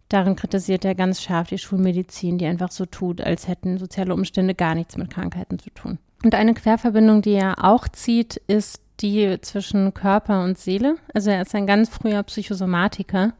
Darin 0.09 0.35
kritisiert 0.35 0.83
er 0.83 0.95
ganz 0.95 1.21
scharf 1.21 1.47
die 1.47 1.59
Schulmedizin, 1.59 2.37
die 2.37 2.45
einfach 2.45 2.71
so 2.71 2.85
tut, 2.85 3.21
als 3.21 3.47
hätten 3.47 3.77
soziale 3.77 4.13
Umstände 4.13 4.53
gar 4.53 4.75
nichts 4.75 4.97
mit 4.97 5.09
Krankheiten 5.09 5.59
zu 5.59 5.69
tun. 5.69 5.97
Und 6.25 6.35
eine 6.35 6.55
Querverbindung, 6.55 7.21
die 7.21 7.35
er 7.35 7.63
auch 7.63 7.87
zieht, 7.87 8.35
ist 8.47 8.80
die 9.01 9.39
zwischen 9.41 9.93
Körper 9.93 10.43
und 10.43 10.57
Seele. 10.57 10.95
Also 11.13 11.29
er 11.29 11.41
ist 11.41 11.55
ein 11.55 11.67
ganz 11.67 11.89
früher 11.89 12.23
Psychosomatiker, 12.23 13.33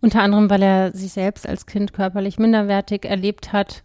unter 0.00 0.22
anderem, 0.22 0.50
weil 0.50 0.62
er 0.62 0.92
sich 0.94 1.12
selbst 1.12 1.48
als 1.48 1.66
Kind 1.66 1.92
körperlich 1.92 2.38
minderwertig 2.38 3.04
erlebt 3.04 3.52
hat 3.52 3.82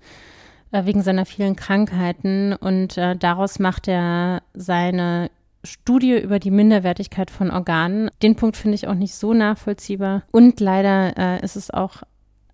äh, 0.72 0.86
wegen 0.86 1.02
seiner 1.02 1.26
vielen 1.26 1.56
Krankheiten 1.56 2.54
und 2.54 2.98
äh, 2.98 3.16
daraus 3.16 3.60
macht 3.60 3.88
er 3.88 4.42
seine 4.54 5.30
Studie 5.64 6.20
über 6.20 6.40
die 6.40 6.52
Minderwertigkeit 6.52 7.32
von 7.32 7.50
Organen. 7.50 8.10
Den 8.22 8.36
Punkt 8.36 8.58
finde 8.58 8.76
ich 8.76 8.88
auch 8.88 8.96
nicht 8.96 9.16
so 9.16 9.34
nachvollziehbar. 9.34 10.24
Und 10.32 10.60
leider 10.60 11.18
äh, 11.18 11.44
ist 11.44 11.56
es 11.56 11.72
auch 11.72 12.04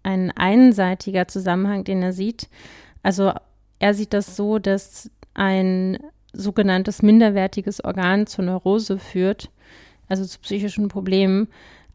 ein 0.03 0.31
einseitiger 0.35 1.27
Zusammenhang, 1.27 1.83
den 1.83 2.03
er 2.03 2.13
sieht. 2.13 2.49
Also 3.01 3.33
er 3.79 3.93
sieht 3.93 4.13
das 4.13 4.35
so, 4.35 4.59
dass 4.59 5.09
ein 5.33 5.97
sogenanntes 6.33 7.01
minderwertiges 7.01 7.83
Organ 7.83 8.27
zur 8.27 8.45
Neurose 8.45 8.99
führt, 8.99 9.49
also 10.07 10.25
zu 10.25 10.39
psychischen 10.39 10.87
Problemen, 10.87 11.47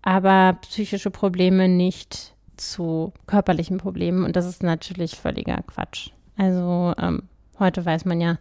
aber 0.02 0.59
psychische 0.62 1.11
Probleme 1.11 1.69
nicht 1.69 2.35
zu 2.56 3.12
körperlichen 3.27 3.78
Problemen 3.78 4.24
und 4.24 4.36
das 4.36 4.47
ist 4.47 4.62
natürlich 4.62 5.16
völliger 5.16 5.62
Quatsch. 5.66 6.11
Also 6.36 6.94
ähm, 6.98 7.24
heute 7.59 7.85
weiß 7.85 8.05
man 8.05 8.20
ja, 8.20 8.39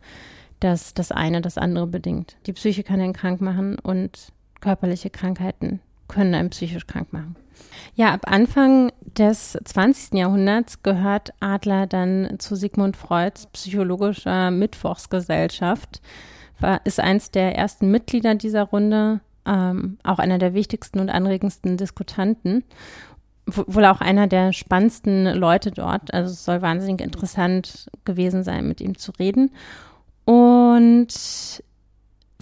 dass 0.60 0.94
das 0.94 1.12
eine 1.12 1.42
das 1.42 1.58
andere 1.58 1.88
bedingt. 1.88 2.38
Die 2.46 2.54
Psyche 2.54 2.84
kann 2.84 3.02
einen 3.02 3.14
krank 3.14 3.42
machen 3.42 3.78
und 3.80 4.30
körperliche 4.62 5.10
Krankheiten 5.10 5.82
können 6.08 6.36
einen 6.36 6.50
psychisch 6.50 6.88
krank 6.88 7.14
machen. 7.14 7.36
Ja, 7.96 8.14
ab 8.14 8.22
Anfang 8.26 8.92
des 9.18 9.58
20. 9.64 10.16
Jahrhunderts 10.18 10.82
gehört 10.84 11.34
Adler 11.40 11.88
dann 11.88 12.36
zu 12.40 12.56
Sigmund 12.56 12.98
Freuds 12.98 13.48
psychologischer 13.48 14.52
Mittwochsgesellschaft, 14.52 16.02
war, 16.60 16.82
ist 16.86 17.00
eins 17.00 17.32
der 17.32 17.56
ersten 17.56 17.92
Mitglieder 17.92 18.36
dieser 18.36 18.64
Runde, 18.64 19.22
ähm, 19.46 19.98
auch 20.04 20.20
einer 20.20 20.40
der 20.40 20.54
wichtigsten 20.54 21.00
und 21.00 21.10
anregendsten 21.10 21.78
Diskutanten 21.78 22.64
wohl 23.46 23.86
auch 23.86 24.02
einer 24.02 24.28
der 24.28 24.54
spannendsten 24.54 25.26
Leute 25.26 25.72
dort. 25.72 26.14
Also 26.14 26.32
es 26.32 26.46
soll 26.46 26.62
wahnsinnig 26.62 27.02
interessant 27.02 27.88
gewesen 28.06 28.44
sein, 28.44 28.68
mit 28.68 28.82
ihm 28.82 28.98
zu 28.98 29.12
reden. 29.20 29.52
Und 30.26 31.64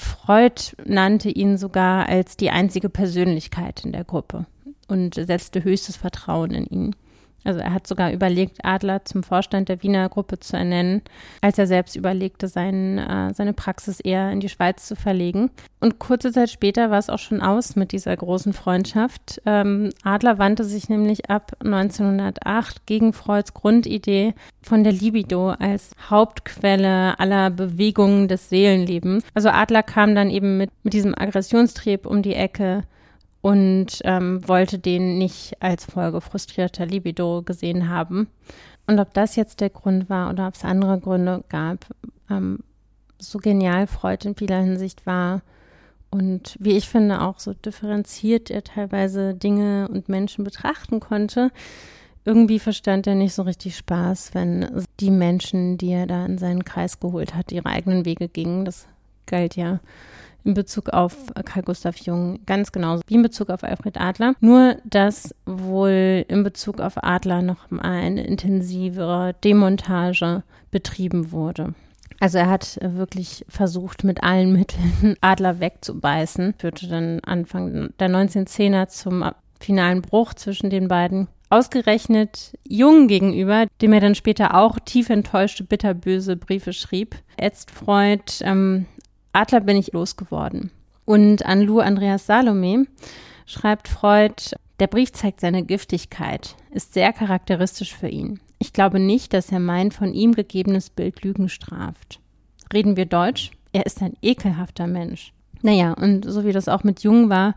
Freud 0.02 0.76
nannte 0.84 1.30
ihn 1.30 1.58
sogar 1.58 2.10
als 2.10 2.36
die 2.36 2.50
einzige 2.50 2.90
Persönlichkeit 2.90 3.86
in 3.86 3.92
der 3.92 4.04
Gruppe 4.04 4.46
und 4.88 5.16
setzte 5.16 5.64
höchstes 5.64 5.96
Vertrauen 5.96 6.52
in 6.52 6.66
ihn. 6.66 6.96
Also 7.44 7.60
er 7.60 7.74
hat 7.74 7.88
sogar 7.88 8.12
überlegt, 8.12 8.60
Adler 8.64 9.04
zum 9.06 9.24
Vorstand 9.24 9.70
der 9.70 9.82
Wiener 9.82 10.08
Gruppe 10.10 10.40
zu 10.40 10.56
ernennen, 10.56 11.02
als 11.42 11.58
er 11.58 11.68
selbst 11.68 11.96
überlegte, 11.96 12.48
sein, 12.48 12.98
äh, 12.98 13.34
seine 13.34 13.54
Praxis 13.54 14.00
eher 14.00 14.32
in 14.32 14.40
die 14.40 14.50
Schweiz 14.50 14.88
zu 14.88 14.96
verlegen. 14.96 15.50
Und 15.80 15.98
kurze 15.98 16.32
Zeit 16.32 16.52
später 16.52 16.92
war 16.92 17.00
es 17.00 17.10
auch 17.10 17.20
schon 17.20 17.42
aus 17.42 17.76
mit 17.76 17.92
dieser 17.92 18.16
großen 18.16 18.54
Freundschaft. 18.54 19.42
Ähm, 19.46 19.90
Adler 20.04 20.38
wandte 20.38 20.64
sich 20.64 20.90
nämlich 20.90 21.30
ab 21.30 21.54
1908 21.64 22.86
gegen 22.86 23.14
Freuds 23.14 23.54
Grundidee 23.54 24.36
von 24.62 24.84
der 24.84 24.94
Libido 24.94 25.50
als 25.50 25.92
Hauptquelle 26.10 27.20
aller 27.20 27.50
Bewegungen 27.50 28.28
des 28.28 28.50
Seelenlebens. 28.50 29.24
Also 29.34 29.50
Adler 29.50 29.82
kam 29.82 30.14
dann 30.14 30.30
eben 30.30 30.58
mit, 30.58 30.70
mit 30.84 30.94
diesem 30.94 31.16
Aggressionstrieb 31.18 32.06
um 32.06 32.22
die 32.22 32.36
Ecke, 32.36 32.84
und 33.42 34.02
ähm, 34.04 34.48
wollte 34.48 34.80
den 34.80 35.18
nicht 35.18 35.54
als 35.60 35.86
Folge 35.86 36.22
frustrierter 36.22 36.86
Libido 36.86 37.42
gesehen 37.42 37.90
haben. 37.90 38.28
Und 38.88 39.00
ob 39.00 39.14
das 39.14 39.36
jetzt 39.36 39.62
der 39.62 39.70
Grund 39.70 40.10
war 40.10 40.30
oder 40.30 40.48
ob 40.48 40.56
es 40.56 40.64
andere 40.64 41.00
Gründe 41.00 41.44
gab, 41.50 41.86
ähm, 42.30 42.60
so 43.20 43.40
genial 43.40 43.88
Freud 43.88 44.28
in 44.28 44.36
vieler 44.36 44.62
Hinsicht 44.62 45.06
war 45.06 45.42
und 46.12 46.58
wie 46.60 46.76
ich 46.76 46.90
finde 46.90 47.22
auch 47.22 47.40
so 47.40 47.54
differenziert 47.54 48.52
er 48.52 48.64
teilweise 48.64 49.34
Dinge 49.34 49.88
und 49.88 50.10
Menschen 50.10 50.44
betrachten 50.44 51.00
konnte, 51.00 51.52
irgendwie 52.26 52.60
verstand 52.60 53.08
er 53.08 53.16
nicht 53.16 53.34
so 53.34 53.44
richtig 53.44 53.78
Spaß, 53.78 54.34
wenn 54.34 54.86
die 55.00 55.10
Menschen, 55.10 55.78
die 55.78 55.92
er 55.92 56.06
da 56.06 56.26
in 56.26 56.38
seinen 56.38 56.66
Kreis 56.66 57.00
geholt 57.00 57.34
hat, 57.34 57.52
ihre 57.52 57.66
eigenen 57.66 58.06
Wege 58.06 58.28
gingen. 58.28 58.66
Das 58.66 58.88
galt 59.26 59.56
ja 59.56 59.80
in 60.44 60.54
Bezug 60.54 60.90
auf 60.90 61.16
Carl 61.46 61.64
Gustav 61.64 61.98
Jung 61.98 62.40
ganz 62.46 62.72
genauso 62.72 63.04
wie 63.08 63.16
in 63.16 63.22
Bezug 63.22 63.50
auf 63.50 63.64
Alfred 63.64 64.00
Adler. 64.00 64.34
Nur, 64.40 64.78
dass 64.86 65.36
wohl 65.46 66.26
in 66.28 66.44
Bezug 66.44 66.80
auf 66.80 67.04
Adler 67.04 67.42
noch 67.42 67.72
eine 67.80 68.26
intensivere 68.26 69.36
Demontage 69.44 70.44
betrieben 70.72 71.32
wurde. 71.32 71.74
Also 72.20 72.38
er 72.38 72.50
hat 72.50 72.78
wirklich 72.82 73.44
versucht, 73.50 74.04
mit 74.04 74.24
allen 74.24 74.54
Mitteln 74.54 75.16
Adler 75.22 75.60
wegzubeißen. 75.60 76.54
Führte 76.58 76.88
dann 76.88 77.20
Anfang 77.22 77.94
der 78.00 78.10
1910er 78.10 78.88
zum 78.88 79.26
finalen 79.60 80.02
Bruch 80.04 80.36
zwischen 80.36 80.70
den 80.70 80.88
beiden. 80.88 81.28
Ausgerechnet 81.50 82.54
Jung 82.66 83.08
gegenüber, 83.08 83.66
dem 83.82 83.92
er 83.92 84.00
dann 84.00 84.16
später 84.16 84.56
auch 84.56 84.80
tief 84.80 85.10
enttäuschte, 85.10 85.64
bitterböse 85.64 86.38
Briefe 86.38 86.72
schrieb, 86.72 87.16
ätzt 87.38 87.72
Freud, 87.72 88.24
ähm, 88.42 88.86
Adler 89.34 89.62
bin 89.62 89.78
ich 89.78 89.94
losgeworden. 89.94 90.72
Und 91.06 91.46
an 91.46 91.62
Lou 91.62 91.80
Andreas 91.80 92.26
Salome 92.26 92.86
schreibt 93.46 93.88
Freud, 93.88 94.56
der 94.80 94.88
Brief 94.88 95.12
zeigt 95.12 95.42
seine 95.42 95.64
Giftigkeit, 95.64 96.56
ist 96.72 96.94
sehr 96.94 97.14
charakteristisch 97.14 97.96
für 97.96 98.08
ihn. 98.08 98.40
Ich 98.60 98.74
glaube 98.74 99.00
nicht, 99.00 99.34
dass 99.34 99.52
er 99.52 99.60
mein 99.60 99.92
von 99.92 100.14
ihm 100.14 100.34
gegebenes 100.34 100.90
Bild 100.90 101.24
Lügen 101.24 101.50
straft. 101.50 102.20
Reden 102.74 102.96
wir 102.96 103.06
Deutsch? 103.06 103.52
Er 103.74 103.86
ist 103.86 104.02
ein 104.02 104.14
ekelhafter 104.22 104.88
Mensch. 104.88 105.34
Naja, 105.62 105.94
und 105.94 106.26
so 106.26 106.46
wie 106.46 106.52
das 106.52 106.68
auch 106.68 106.84
mit 106.84 107.04
Jung 107.04 107.30
war, 107.30 107.56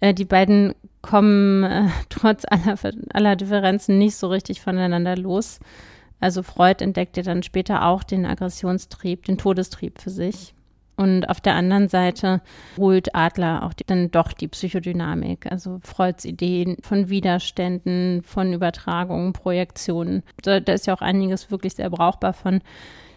äh, 0.00 0.14
die 0.14 0.24
beiden 0.24 0.74
kommen 1.02 1.64
äh, 1.64 1.88
trotz 2.08 2.44
aller, 2.48 2.76
aller 3.12 3.36
Differenzen 3.36 3.98
nicht 3.98 4.16
so 4.16 4.28
richtig 4.28 4.60
voneinander 4.60 5.16
los. 5.16 5.60
Also 6.20 6.42
Freud 6.42 6.82
entdeckte 6.82 7.22
dann 7.22 7.42
später 7.42 7.86
auch 7.86 8.02
den 8.02 8.26
Aggressionstrieb, 8.26 9.24
den 9.24 9.38
Todestrieb 9.38 10.00
für 10.00 10.10
sich. 10.10 10.54
Und 10.98 11.28
auf 11.28 11.40
der 11.40 11.54
anderen 11.54 11.88
Seite 11.88 12.40
holt 12.76 13.14
Adler 13.14 13.62
auch 13.62 13.72
die, 13.72 13.84
dann 13.86 14.10
doch 14.10 14.32
die 14.32 14.48
Psychodynamik, 14.48 15.46
also 15.48 15.78
Freuds 15.84 16.24
Ideen 16.24 16.76
von 16.82 17.08
Widerständen, 17.08 18.22
von 18.24 18.52
Übertragungen, 18.52 19.32
Projektionen. 19.32 20.24
Da, 20.42 20.58
da 20.58 20.72
ist 20.72 20.88
ja 20.88 20.94
auch 20.94 21.00
einiges 21.00 21.52
wirklich 21.52 21.74
sehr 21.74 21.88
brauchbar 21.88 22.32
von. 22.32 22.62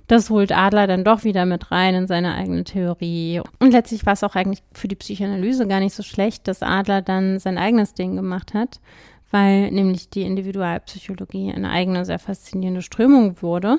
Das 0.05 0.29
holt 0.29 0.51
Adler 0.51 0.85
dann 0.85 1.03
doch 1.03 1.23
wieder 1.23 1.47
mit 1.47 1.71
rein 1.71 1.95
in 1.95 2.05
seine 2.05 2.35
eigene 2.35 2.65
Theorie. 2.65 3.41
Und 3.57 3.71
letztlich 3.71 4.05
war 4.05 4.13
es 4.13 4.23
auch 4.23 4.35
eigentlich 4.35 4.61
für 4.73 4.87
die 4.87 4.95
Psychoanalyse 4.95 5.67
gar 5.67 5.79
nicht 5.79 5.95
so 5.95 6.03
schlecht, 6.03 6.47
dass 6.47 6.61
Adler 6.61 7.01
dann 7.01 7.39
sein 7.39 7.57
eigenes 7.57 7.95
Ding 7.95 8.15
gemacht 8.15 8.53
hat, 8.53 8.79
weil 9.31 9.71
nämlich 9.71 10.11
die 10.11 10.21
Individualpsychologie 10.21 11.51
eine 11.51 11.71
eigene, 11.71 12.05
sehr 12.05 12.19
faszinierende 12.19 12.83
Strömung 12.83 13.41
wurde. 13.41 13.77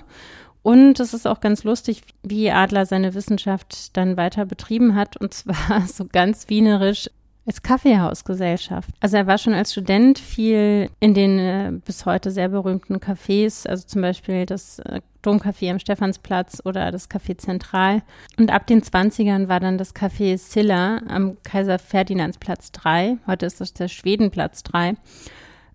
Und 0.62 1.00
es 1.00 1.12
ist 1.12 1.26
auch 1.26 1.40
ganz 1.40 1.64
lustig, 1.64 2.02
wie 2.22 2.50
Adler 2.50 2.86
seine 2.86 3.14
Wissenschaft 3.14 3.96
dann 3.96 4.16
weiter 4.16 4.46
betrieben 4.46 4.94
hat, 4.94 5.16
und 5.16 5.34
zwar 5.34 5.80
so 5.86 6.06
ganz 6.10 6.48
wienerisch 6.48 7.08
als 7.44 7.62
Kaffeehausgesellschaft. 7.62 8.90
Also 9.00 9.16
er 9.16 9.26
war 9.26 9.36
schon 9.36 9.52
als 9.52 9.72
Student 9.72 10.18
viel 10.20 10.88
in 11.00 11.12
den 11.12 11.38
äh, 11.40 11.72
bis 11.84 12.06
heute 12.06 12.30
sehr 12.30 12.48
berühmten 12.48 12.98
Cafés, 12.98 13.66
also 13.66 13.84
zum 13.84 14.02
Beispiel 14.02 14.46
das 14.46 14.78
äh, 14.78 15.00
Domcafé 15.24 15.70
am 15.72 15.80
Stephansplatz 15.80 16.62
oder 16.64 16.92
das 16.92 17.10
Café 17.10 17.36
Zentral. 17.36 18.02
Und 18.38 18.52
ab 18.52 18.68
den 18.68 18.82
20ern 18.82 19.48
war 19.48 19.58
dann 19.58 19.76
das 19.76 19.94
Café 19.94 20.38
Silla 20.38 21.00
am 21.08 21.36
Kaiser 21.42 21.80
Ferdinandsplatz 21.80 22.70
3. 22.72 23.18
Heute 23.26 23.46
ist 23.46 23.60
das 23.60 23.72
der 23.72 23.88
Schwedenplatz 23.88 24.62
3 24.62 24.94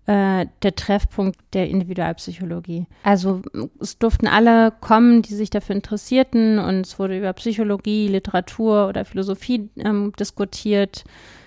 äh, 0.08 0.46
der 0.62 0.74
Treffpunkt 0.74 1.38
der 1.52 1.68
Individualpsychologie. 1.68 2.86
Also 3.02 3.42
es 3.78 3.98
durften 3.98 4.26
alle 4.26 4.72
kommen, 4.80 5.20
die 5.20 5.34
sich 5.34 5.50
dafür 5.50 5.76
interessierten 5.76 6.58
und 6.58 6.86
es 6.86 6.98
wurde 6.98 7.18
über 7.18 7.30
Psychologie, 7.34 8.08
Literatur 8.08 8.88
oder 8.88 9.04
Philosophie 9.04 9.68
ähm, 9.76 10.12
diskutiert. 10.18 11.04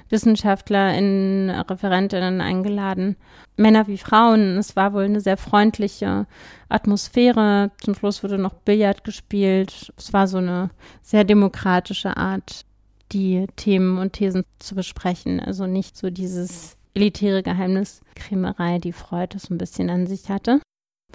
Wissenschaftler 0.10 0.94
in 0.96 1.50
Referentinnen 1.50 2.42
eingeladen, 2.42 3.16
Männer 3.56 3.88
wie 3.88 3.98
Frauen. 3.98 4.58
Es 4.58 4.76
war 4.76 4.92
wohl 4.92 5.06
eine 5.06 5.22
sehr 5.22 5.38
freundliche 5.38 6.28
Atmosphäre. 6.68 7.72
Zum 7.82 7.96
Schluss 7.96 8.22
wurde 8.22 8.38
noch 8.38 8.54
Billard 8.54 9.06
gespielt. 9.06 9.94
Es 9.98 10.12
war 10.12 10.28
so 10.28 10.38
eine 10.40 10.70
sehr 11.02 11.24
demokratische 11.24 12.18
Art, 12.18 12.66
die 13.14 13.48
Themen 13.56 14.00
und 14.00 14.12
Thesen 14.12 14.44
zu 14.60 14.76
besprechen. 14.76 15.40
Also 15.40 15.66
nicht 15.66 15.96
so 15.96 16.10
dieses 16.10 16.76
elitäre 16.94 17.44
Geheimniskrämerei, 17.44 18.80
die 18.80 18.94
Freud 18.94 19.38
so 19.38 19.54
ein 19.54 19.58
bisschen 19.58 19.90
an 19.90 20.08
sich 20.08 20.30
hatte. 20.30 20.60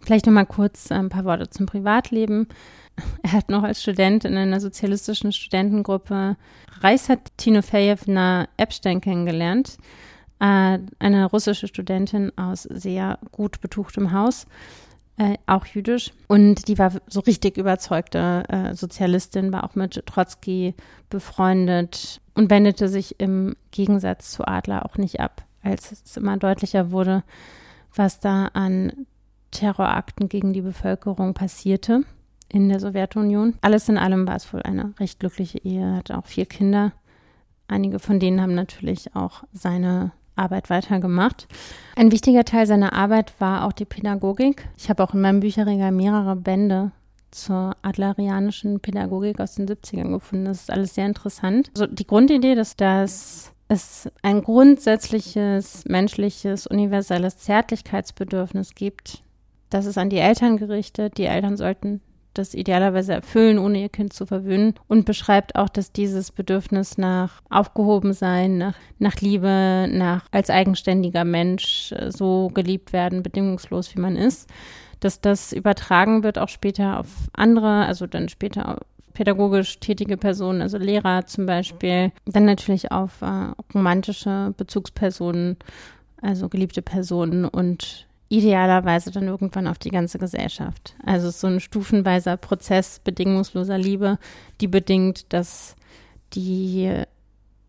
Vielleicht 0.02 0.26
noch 0.26 0.32
mal 0.32 0.44
kurz 0.44 0.92
ein 0.92 1.08
paar 1.08 1.24
Worte 1.24 1.48
zum 1.48 1.66
Privatleben. 1.66 2.48
Er 3.22 3.32
hat 3.32 3.50
noch 3.50 3.62
als 3.62 3.82
Student 3.82 4.24
in 4.24 4.36
einer 4.36 4.60
sozialistischen 4.60 5.32
Studentengruppe 5.32 6.36
Reishat 6.80 7.20
Timofejewna 7.36 8.48
Epstein 8.56 9.00
kennengelernt, 9.00 9.76
äh, 10.38 10.78
eine 10.98 11.26
russische 11.26 11.66
Studentin 11.66 12.32
aus 12.38 12.62
sehr 12.62 13.18
gut 13.32 13.60
betuchtem 13.60 14.12
Haus, 14.12 14.46
äh, 15.18 15.36
auch 15.46 15.66
jüdisch. 15.66 16.12
Und 16.28 16.68
die 16.68 16.78
war 16.78 16.92
so 17.06 17.20
richtig 17.20 17.56
überzeugte 17.56 18.44
äh, 18.48 18.74
Sozialistin, 18.74 19.52
war 19.52 19.64
auch 19.64 19.74
mit 19.74 20.04
Trotzki 20.06 20.74
befreundet 21.10 22.20
und 22.34 22.50
wendete 22.50 22.88
sich 22.88 23.18
im 23.18 23.56
Gegensatz 23.72 24.30
zu 24.30 24.46
Adler 24.46 24.86
auch 24.86 24.96
nicht 24.96 25.20
ab 25.20 25.45
als 25.66 25.92
es 25.92 26.16
immer 26.16 26.36
deutlicher 26.36 26.90
wurde, 26.90 27.22
was 27.94 28.20
da 28.20 28.46
an 28.52 29.06
Terrorakten 29.50 30.28
gegen 30.28 30.52
die 30.52 30.60
Bevölkerung 30.60 31.34
passierte 31.34 32.02
in 32.48 32.68
der 32.68 32.80
Sowjetunion. 32.80 33.54
Alles 33.60 33.88
in 33.88 33.98
allem 33.98 34.26
war 34.26 34.36
es 34.36 34.52
wohl 34.52 34.62
eine 34.62 34.94
recht 35.00 35.20
glückliche 35.20 35.58
Ehe, 35.58 35.96
hatte 35.96 36.16
auch 36.16 36.26
vier 36.26 36.46
Kinder. 36.46 36.92
Einige 37.68 37.98
von 37.98 38.20
denen 38.20 38.40
haben 38.40 38.54
natürlich 38.54 39.16
auch 39.16 39.44
seine 39.52 40.12
Arbeit 40.36 40.70
weitergemacht. 40.70 41.48
Ein 41.96 42.12
wichtiger 42.12 42.44
Teil 42.44 42.66
seiner 42.66 42.92
Arbeit 42.92 43.34
war 43.40 43.64
auch 43.64 43.72
die 43.72 43.86
Pädagogik. 43.86 44.68
Ich 44.76 44.88
habe 44.88 45.02
auch 45.02 45.14
in 45.14 45.20
meinem 45.20 45.40
Bücherregal 45.40 45.92
mehrere 45.92 46.36
Bände 46.36 46.92
zur 47.30 47.76
adlerianischen 47.82 48.80
Pädagogik 48.80 49.40
aus 49.40 49.56
den 49.56 49.66
70ern 49.66 50.10
gefunden. 50.10 50.44
Das 50.44 50.60
ist 50.60 50.70
alles 50.70 50.94
sehr 50.94 51.06
interessant. 51.06 51.70
Also 51.74 51.86
die 51.86 52.06
Grundidee, 52.06 52.54
dass 52.54 52.76
das 52.76 53.52
es 53.68 54.08
ein 54.22 54.42
grundsätzliches 54.42 55.84
menschliches, 55.86 56.66
universelles 56.66 57.38
Zärtlichkeitsbedürfnis 57.38 58.74
gibt. 58.74 59.22
Das 59.70 59.86
ist 59.86 59.98
an 59.98 60.10
die 60.10 60.18
Eltern 60.18 60.56
gerichtet. 60.56 61.18
Die 61.18 61.24
Eltern 61.24 61.56
sollten 61.56 62.00
das 62.34 62.54
idealerweise 62.54 63.14
erfüllen, 63.14 63.58
ohne 63.58 63.80
ihr 63.80 63.88
Kind 63.88 64.12
zu 64.12 64.26
verwöhnen. 64.26 64.74
Und 64.88 65.04
beschreibt 65.04 65.56
auch, 65.56 65.68
dass 65.68 65.92
dieses 65.92 66.30
Bedürfnis 66.30 66.98
nach 66.98 67.40
Aufgehobensein, 67.50 68.58
nach, 68.58 68.76
nach 68.98 69.16
Liebe, 69.20 69.88
nach 69.90 70.26
als 70.30 70.50
eigenständiger 70.50 71.24
Mensch 71.24 71.92
äh, 71.92 72.10
so 72.10 72.48
geliebt 72.54 72.92
werden, 72.92 73.22
bedingungslos 73.22 73.94
wie 73.94 74.00
man 74.00 74.16
ist, 74.16 74.48
dass 75.00 75.20
das 75.20 75.52
übertragen 75.52 76.22
wird 76.22 76.38
auch 76.38 76.48
später 76.48 77.00
auf 77.00 77.08
andere, 77.32 77.86
also 77.86 78.06
dann 78.06 78.28
später 78.28 78.80
pädagogisch 79.16 79.80
tätige 79.80 80.18
Personen, 80.18 80.60
also 80.60 80.76
Lehrer 80.76 81.24
zum 81.24 81.46
Beispiel. 81.46 82.12
Dann 82.26 82.44
natürlich 82.44 82.92
auf 82.92 83.22
äh, 83.22 83.52
romantische 83.74 84.52
Bezugspersonen, 84.58 85.56
also 86.20 86.50
geliebte 86.50 86.82
Personen 86.82 87.46
und 87.46 88.06
idealerweise 88.28 89.10
dann 89.10 89.26
irgendwann 89.26 89.68
auf 89.68 89.78
die 89.78 89.90
ganze 89.90 90.18
Gesellschaft. 90.18 90.94
Also 91.02 91.30
so 91.30 91.46
ein 91.46 91.60
stufenweiser 91.60 92.36
Prozess 92.36 92.98
bedingungsloser 92.98 93.78
Liebe, 93.78 94.18
die 94.60 94.68
bedingt, 94.68 95.32
dass 95.32 95.76
die 96.34 97.02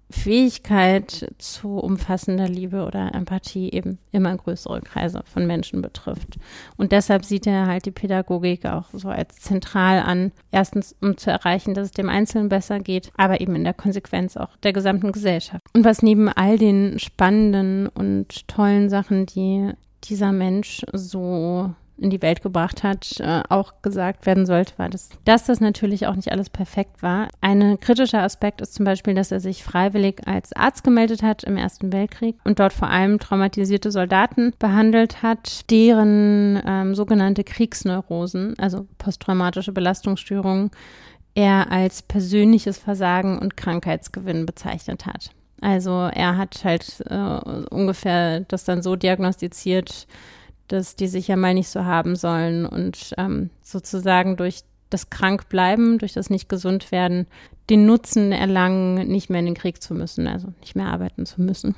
Fähigkeit 0.10 1.34
zu 1.38 1.78
umfassender 1.78 2.48
Liebe 2.48 2.86
oder 2.86 3.14
Empathie 3.14 3.70
eben 3.72 4.00
immer 4.12 4.36
größere 4.36 4.82
Kreise 4.82 5.22
von 5.26 5.46
Menschen 5.46 5.82
betrifft. 5.82 6.38
Und 6.78 6.94
deshalb 6.94 7.26
sieht 7.26 7.46
er 7.46 7.68
halt 7.68 7.86
die 7.86 7.92
Pädagogik 7.92 8.66
auch 8.66 8.86
so 8.94 9.10
als 9.10 9.36
zentral 9.36 10.00
an. 10.00 10.32
Erstens, 10.52 10.96
um 11.02 11.18
zu 11.18 11.30
erreichen, 11.30 11.74
dass 11.74 11.88
es 11.88 11.92
dem 11.92 12.08
Einzelnen 12.08 12.48
besser 12.48 12.80
geht, 12.80 13.12
aber 13.18 13.42
eben 13.42 13.56
in 13.56 13.66
der 13.66 13.74
Konsequenz 13.74 14.38
auch 14.38 14.56
der 14.58 14.72
gesamten 14.72 15.12
Gesellschaft. 15.12 15.66
Und 15.74 15.84
was 15.84 16.02
neben 16.02 16.30
all 16.30 16.58
den 16.58 17.00
spannenden 17.00 17.88
und 17.88 18.48
tollen 18.48 18.90
Sachen, 18.90 19.26
die 19.26 19.72
dieser 20.06 20.32
Mensch 20.32 20.86
so 20.94 21.74
in 21.98 22.10
die 22.10 22.22
Welt 22.22 22.42
gebracht 22.42 22.84
hat, 22.84 23.20
äh, 23.20 23.42
auch 23.50 23.82
gesagt 23.82 24.26
werden 24.26 24.46
sollte, 24.46 24.74
war 24.78 24.90
das, 24.90 25.10
dass 25.26 25.46
das 25.46 25.60
natürlich 25.60 26.08
auch 26.08 26.16
nicht 26.16 26.32
alles 26.32 26.50
perfekt 26.50 27.02
war. 27.02 27.28
Ein 27.42 27.80
kritischer 27.80 28.22
Aspekt 28.22 28.62
ist 28.62 28.76
zum 28.76 28.86
Beispiel, 28.86 29.14
dass 29.14 29.32
er 29.32 29.40
sich 29.40 29.64
freiwillig 29.64 30.22
als 30.28 30.54
Arzt 30.54 30.84
gemeldet 30.84 31.24
hat 31.24 31.44
im 31.44 31.58
Ersten 31.58 31.92
Weltkrieg 31.92 32.36
und 32.44 32.60
dort 32.60 32.74
vor 32.74 32.90
allem 32.90 33.20
traumatisierte 33.20 33.92
Soldaten 33.92 34.54
behandelt 34.60 35.24
hat, 35.24 35.70
deren 35.72 36.62
ähm, 36.66 36.96
sogenannte 36.96 37.44
Kriegsneurosen, 37.44 38.58
also 38.60 38.88
posttraumatische 38.98 39.72
Belastungsstörungen, 39.72 40.72
er 41.36 41.72
als 41.72 42.02
persönliches 42.02 42.78
Versagen 42.78 43.38
und 43.38 43.58
Krankheitsgewinn 43.58 44.46
bezeichnet 44.46 45.06
hat. 45.06 45.32
Also 45.62 46.10
er 46.14 46.38
hat 46.38 46.64
halt 46.64 47.04
äh, 47.10 47.16
ungefähr 47.70 48.42
das 48.42 48.64
dann 48.64 48.82
so 48.82 48.96
diagnostiziert, 48.96 50.08
dass 50.68 50.96
die 50.96 51.08
sich 51.08 51.28
ja 51.28 51.36
mal 51.36 51.54
nicht 51.54 51.70
so 51.70 51.86
haben 51.86 52.16
sollen 52.16 52.66
und 52.66 53.14
ähm, 53.18 53.50
sozusagen 53.62 54.38
durch 54.38 54.64
das 54.90 55.10
Krankbleiben, 55.10 55.98
durch 55.98 56.14
das 56.14 56.30
nicht 56.30 56.50
gesund 56.50 56.92
werden, 56.92 57.28
den 57.70 57.86
Nutzen 57.86 58.32
erlangen, 58.32 59.08
nicht 59.08 59.30
mehr 59.30 59.40
in 59.40 59.46
den 59.48 59.56
Krieg 59.56 59.82
zu 59.82 59.94
müssen, 59.94 60.28
also 60.28 60.54
nicht 60.62 60.76
mehr 60.76 60.88
arbeiten 60.88 61.26
zu 61.26 61.42
müssen. 61.42 61.76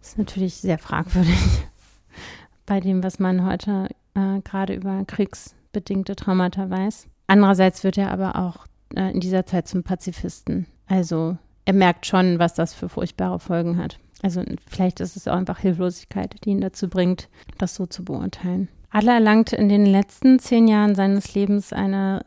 Das 0.00 0.10
ist 0.10 0.18
natürlich 0.18 0.54
sehr 0.56 0.78
fragwürdig 0.78 1.34
bei 2.66 2.80
dem, 2.80 3.02
was 3.02 3.18
man 3.18 3.46
heute 3.46 3.88
äh, 4.14 4.40
gerade 4.42 4.74
über 4.74 5.04
kriegsbedingte 5.06 6.16
Traumata 6.16 6.68
weiß. 6.68 7.06
Andererseits 7.26 7.84
wird 7.84 7.96
er 7.96 8.10
aber 8.10 8.36
auch 8.36 8.66
äh, 8.94 9.10
in 9.12 9.20
dieser 9.20 9.46
Zeit 9.46 9.68
zum 9.68 9.82
Pazifisten. 9.82 10.66
Also 10.86 11.38
er 11.64 11.72
merkt 11.72 12.06
schon, 12.06 12.38
was 12.38 12.54
das 12.54 12.74
für 12.74 12.88
furchtbare 12.88 13.38
Folgen 13.38 13.78
hat. 13.78 13.98
Also 14.22 14.42
vielleicht 14.66 15.00
ist 15.00 15.16
es 15.16 15.28
auch 15.28 15.36
einfach 15.36 15.58
Hilflosigkeit, 15.58 16.36
die 16.44 16.50
ihn 16.50 16.60
dazu 16.60 16.88
bringt, 16.88 17.28
das 17.58 17.74
so 17.74 17.86
zu 17.86 18.04
beurteilen. 18.04 18.68
Adler 18.90 19.14
erlangt 19.14 19.52
in 19.52 19.68
den 19.68 19.86
letzten 19.86 20.38
zehn 20.38 20.68
Jahren 20.68 20.94
seines 20.94 21.34
Lebens 21.34 21.72
eine 21.72 22.24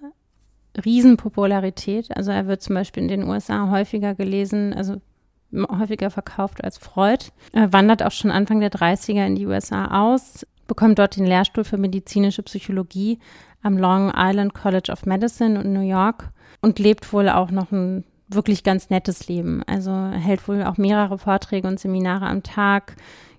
Riesenpopularität. 0.84 2.16
Also 2.16 2.32
er 2.32 2.48
wird 2.48 2.62
zum 2.62 2.76
Beispiel 2.76 3.04
in 3.04 3.10
den 3.10 3.24
USA 3.24 3.70
häufiger 3.70 4.16
gelesen, 4.16 4.74
also 4.74 4.98
häufiger 5.54 6.10
verkauft 6.10 6.64
als 6.64 6.78
Freud. 6.78 7.26
Er 7.54 7.72
wandert 7.72 8.04
auch 8.04 8.12
schon 8.12 8.32
Anfang 8.32 8.60
der 8.60 8.72
30er 8.72 9.26
in 9.26 9.36
die 9.36 9.46
USA 9.46 10.12
aus, 10.12 10.46
bekommt 10.68 11.00
dort 11.00 11.16
den 11.16 11.26
Lehrstuhl 11.26 11.64
für 11.64 11.78
medizinische 11.78 12.44
Psychologie 12.44 13.20
am 13.62 13.78
Long 13.78 14.12
Island 14.16 14.54
College 14.54 14.92
of 14.92 15.06
Medicine 15.06 15.62
in 15.62 15.74
New 15.74 15.88
York 15.88 16.30
und 16.62 16.80
lebt 16.80 17.14
wohl 17.14 17.30
auch 17.30 17.52
noch 17.52 17.72
ein 17.72 18.04
wirklich 18.28 18.64
ganz 18.64 18.90
nettes 18.90 19.28
Leben. 19.28 19.64
Also 19.68 19.92
hält 19.92 20.48
wohl 20.48 20.64
auch 20.64 20.78
mehrere 20.78 21.18
Vorträge 21.18 21.68
und 21.68 21.80
Seminare 21.80 22.26
am 22.28 22.44
Tag, 22.44 22.96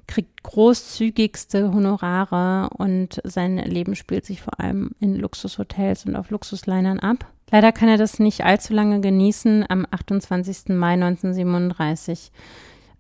kriegt 0.07 0.43
großzügigste 0.43 1.73
Honorare 1.73 2.71
und 2.71 3.21
sein 3.25 3.59
Leben 3.59 3.97
spielt 3.97 4.25
sich 4.25 4.41
vor 4.41 4.61
allem 4.61 4.93
in 5.01 5.17
Luxushotels 5.17 6.07
und 6.07 6.17
auf 6.17 6.31
Luxuslinern 6.31 7.01
ab. 7.01 7.27
Leider 7.51 7.73
kann 7.73 7.89
er 7.89 7.97
das 7.97 8.19
nicht 8.19 8.45
allzu 8.45 8.73
lange 8.73 9.01
genießen. 9.01 9.65
Am 9.69 9.87
28. 9.91 10.69
Mai 10.77 10.95
1937, 10.95 12.33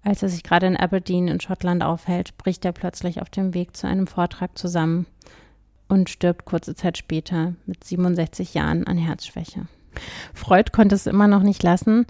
als 0.02 0.22
er 0.22 0.28
sich 0.28 0.42
gerade 0.42 0.66
in 0.66 0.76
Aberdeen 0.76 1.28
in 1.28 1.40
Schottland 1.40 1.82
aufhält, 1.82 2.36
bricht 2.38 2.64
er 2.64 2.72
plötzlich 2.72 3.20
auf 3.20 3.30
dem 3.30 3.54
Weg 3.54 3.76
zu 3.76 3.86
einem 3.86 4.06
Vortrag 4.06 4.56
zusammen 4.56 5.06
und 5.88 6.10
stirbt 6.10 6.44
kurze 6.44 6.74
Zeit 6.74 6.98
später 6.98 7.54
mit 7.66 7.84
67 7.84 8.54
Jahren 8.54 8.86
an 8.86 8.98
Herzschwäche. 8.98 9.66
Freud 10.34 10.70
konnte 10.72 10.94
es 10.94 11.06
immer 11.06 11.28
noch 11.28 11.42
nicht 11.42 11.62
lassen 11.62 12.06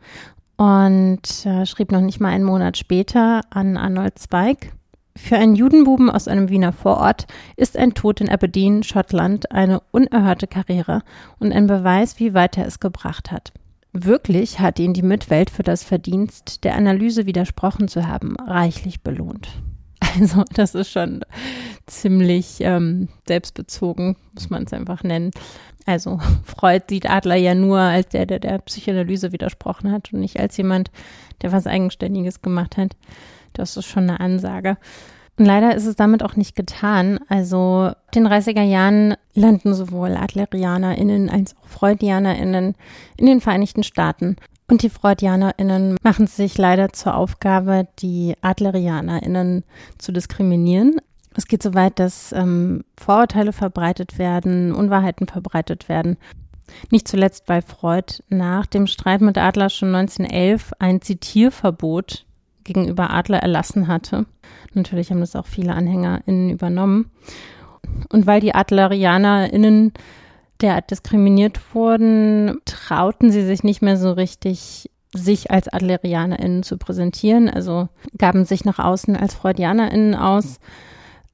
und 0.56 1.44
äh, 1.44 1.66
schrieb 1.66 1.92
noch 1.92 2.00
nicht 2.00 2.20
mal 2.20 2.30
einen 2.30 2.44
Monat 2.44 2.76
später 2.76 3.42
an 3.50 3.76
Arnold 3.76 4.18
Zweig. 4.18 4.72
Für 5.16 5.36
einen 5.36 5.56
Judenbuben 5.56 6.10
aus 6.10 6.28
einem 6.28 6.50
Wiener 6.50 6.72
Vorort 6.72 7.26
ist 7.56 7.76
ein 7.76 7.94
Tod 7.94 8.20
in 8.20 8.28
Aberdeen, 8.28 8.82
Schottland, 8.82 9.50
eine 9.50 9.80
unerhörte 9.90 10.46
Karriere 10.46 11.02
und 11.38 11.52
ein 11.52 11.66
Beweis, 11.66 12.18
wie 12.18 12.34
weit 12.34 12.58
er 12.58 12.66
es 12.66 12.80
gebracht 12.80 13.32
hat. 13.32 13.52
Wirklich 13.92 14.60
hat 14.60 14.78
ihn 14.78 14.92
die 14.92 15.02
Mitwelt 15.02 15.48
für 15.48 15.62
das 15.62 15.82
Verdienst 15.82 16.64
der 16.64 16.74
Analyse 16.74 17.24
widersprochen 17.24 17.88
zu 17.88 18.06
haben, 18.06 18.36
reichlich 18.36 19.02
belohnt. 19.02 19.48
Also 20.18 20.44
das 20.54 20.74
ist 20.74 20.90
schon 20.90 21.20
ziemlich 21.86 22.58
ähm, 22.60 23.08
selbstbezogen, 23.28 24.16
muss 24.32 24.48
man 24.48 24.64
es 24.64 24.72
einfach 24.72 25.02
nennen. 25.02 25.30
Also 25.86 26.20
Freud 26.44 26.82
sieht 26.90 27.08
Adler 27.08 27.36
ja 27.36 27.54
nur 27.54 27.78
als 27.78 28.08
der, 28.08 28.26
der 28.26 28.40
der 28.40 28.58
Psychoanalyse 28.58 29.32
widersprochen 29.32 29.90
hat 29.90 30.12
und 30.12 30.20
nicht 30.20 30.38
als 30.38 30.56
jemand, 30.56 30.90
der 31.42 31.52
was 31.52 31.66
Eigenständiges 31.66 32.42
gemacht 32.42 32.76
hat. 32.76 32.96
Das 33.52 33.76
ist 33.76 33.86
schon 33.86 34.04
eine 34.04 34.20
Ansage. 34.20 34.76
Und 35.38 35.44
leider 35.44 35.74
ist 35.74 35.86
es 35.86 35.96
damit 35.96 36.22
auch 36.22 36.36
nicht 36.36 36.56
getan. 36.56 37.20
Also 37.28 37.90
in 38.14 38.24
den 38.24 38.32
30er 38.32 38.62
Jahren 38.62 39.14
landen 39.34 39.74
sowohl 39.74 40.16
AdlerianerInnen 40.16 41.28
als 41.28 41.54
auch 41.56 41.68
FreudianerInnen 41.68 42.74
in 43.18 43.26
den 43.26 43.40
Vereinigten 43.40 43.82
Staaten. 43.82 44.36
Und 44.68 44.82
die 44.82 44.90
FreudianerInnen 44.90 45.96
machen 46.02 46.26
sich 46.26 46.58
leider 46.58 46.92
zur 46.92 47.16
Aufgabe, 47.16 47.86
die 48.00 48.34
AdlerianerInnen 48.40 49.62
zu 49.98 50.10
diskriminieren. 50.10 51.00
Es 51.36 51.46
geht 51.46 51.62
so 51.62 51.74
weit, 51.74 51.98
dass 51.98 52.32
ähm, 52.32 52.84
Vorurteile 52.96 53.52
verbreitet 53.52 54.18
werden, 54.18 54.74
Unwahrheiten 54.74 55.26
verbreitet 55.26 55.88
werden. 55.88 56.16
Nicht 56.90 57.06
zuletzt, 57.06 57.44
weil 57.46 57.62
Freud 57.62 58.22
nach 58.28 58.66
dem 58.66 58.86
Streit 58.86 59.20
mit 59.20 59.38
Adler 59.38 59.70
schon 59.70 59.94
1911 59.94 60.72
ein 60.78 61.00
Zitierverbot 61.00 62.24
gegenüber 62.64 63.10
Adler 63.10 63.38
erlassen 63.38 63.86
hatte. 63.86 64.26
Natürlich 64.74 65.10
haben 65.10 65.20
das 65.20 65.36
auch 65.36 65.46
viele 65.46 65.74
AnhängerInnen 65.74 66.50
übernommen. 66.50 67.10
Und 68.08 68.26
weil 68.26 68.40
die 68.40 68.54
AdlerianerInnen 68.54 69.92
derart 70.60 70.90
diskriminiert 70.90 71.74
wurden, 71.74 72.58
trauten 72.64 73.30
sie 73.30 73.44
sich 73.44 73.62
nicht 73.62 73.82
mehr 73.82 73.96
so 73.96 74.12
richtig, 74.12 74.90
sich 75.14 75.50
als 75.50 75.68
AdlerianerInnen 75.68 76.62
zu 76.62 76.78
präsentieren. 76.78 77.48
Also 77.48 77.88
gaben 78.18 78.44
sich 78.44 78.64
nach 78.64 78.78
außen 78.78 79.16
als 79.16 79.34
FreudianerInnen 79.34 80.14
aus, 80.14 80.58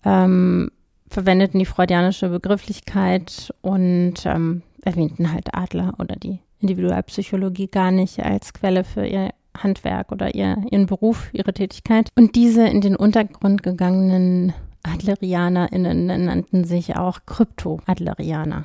ähm, 0.04 0.70
verwendeten 1.08 1.58
die 1.58 1.66
freudianische 1.66 2.28
Begrifflichkeit 2.28 3.52
und 3.60 4.14
ähm, 4.24 4.62
erwähnten 4.82 5.32
halt 5.32 5.54
Adler 5.54 5.94
oder 5.98 6.16
die 6.16 6.40
Individualpsychologie 6.60 7.68
gar 7.68 7.90
nicht 7.90 8.20
als 8.20 8.52
Quelle 8.52 8.84
für 8.84 9.06
ihr 9.06 9.30
Handwerk 9.56 10.12
oder 10.12 10.34
ihr, 10.34 10.56
ihren 10.70 10.86
Beruf, 10.86 11.28
ihre 11.32 11.52
Tätigkeit. 11.52 12.08
Und 12.16 12.36
diese 12.36 12.66
in 12.66 12.80
den 12.80 12.96
Untergrund 12.96 13.62
gegangenen 13.62 14.54
AdlerianerInnen 14.82 16.06
nannten 16.06 16.64
sich 16.64 16.96
auch 16.96 17.20
Krypto-Adlerianer 17.26 18.64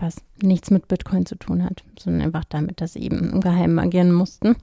was 0.00 0.16
nichts 0.42 0.70
mit 0.70 0.88
Bitcoin 0.88 1.26
zu 1.26 1.36
tun 1.36 1.64
hat, 1.64 1.82
sondern 1.98 2.22
einfach 2.22 2.44
damit, 2.44 2.80
dass 2.80 2.94
sie 2.94 3.02
eben 3.02 3.32
im 3.32 3.40
Geheimen 3.40 3.78
agieren 3.78 4.12
mussten. 4.12 4.56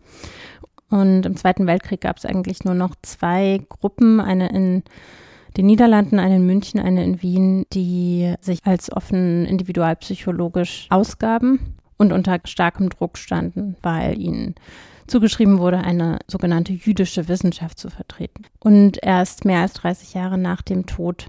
Und 0.89 1.25
im 1.25 1.37
Zweiten 1.37 1.67
Weltkrieg 1.67 2.01
gab 2.01 2.17
es 2.17 2.25
eigentlich 2.25 2.65
nur 2.65 2.73
noch 2.73 2.95
zwei 3.01 3.61
Gruppen, 3.69 4.19
eine 4.19 4.49
in 4.49 4.83
den 5.57 5.65
Niederlanden, 5.65 6.19
eine 6.19 6.37
in 6.37 6.45
München, 6.45 6.79
eine 6.79 7.03
in 7.03 7.21
Wien, 7.21 7.65
die 7.73 8.33
sich 8.41 8.59
als 8.63 8.91
offen 8.91 9.45
individualpsychologisch 9.45 10.87
ausgaben 10.89 11.75
und 11.97 12.11
unter 12.11 12.39
starkem 12.45 12.89
Druck 12.89 13.17
standen, 13.17 13.75
weil 13.81 14.19
ihnen 14.19 14.55
zugeschrieben 15.07 15.59
wurde, 15.59 15.79
eine 15.79 16.19
sogenannte 16.27 16.73
jüdische 16.73 17.27
Wissenschaft 17.27 17.77
zu 17.77 17.89
vertreten. 17.89 18.45
Und 18.59 18.97
erst 19.03 19.45
mehr 19.45 19.61
als 19.61 19.73
30 19.73 20.13
Jahre 20.13 20.37
nach 20.37 20.61
dem 20.61 20.85
Tod 20.85 21.27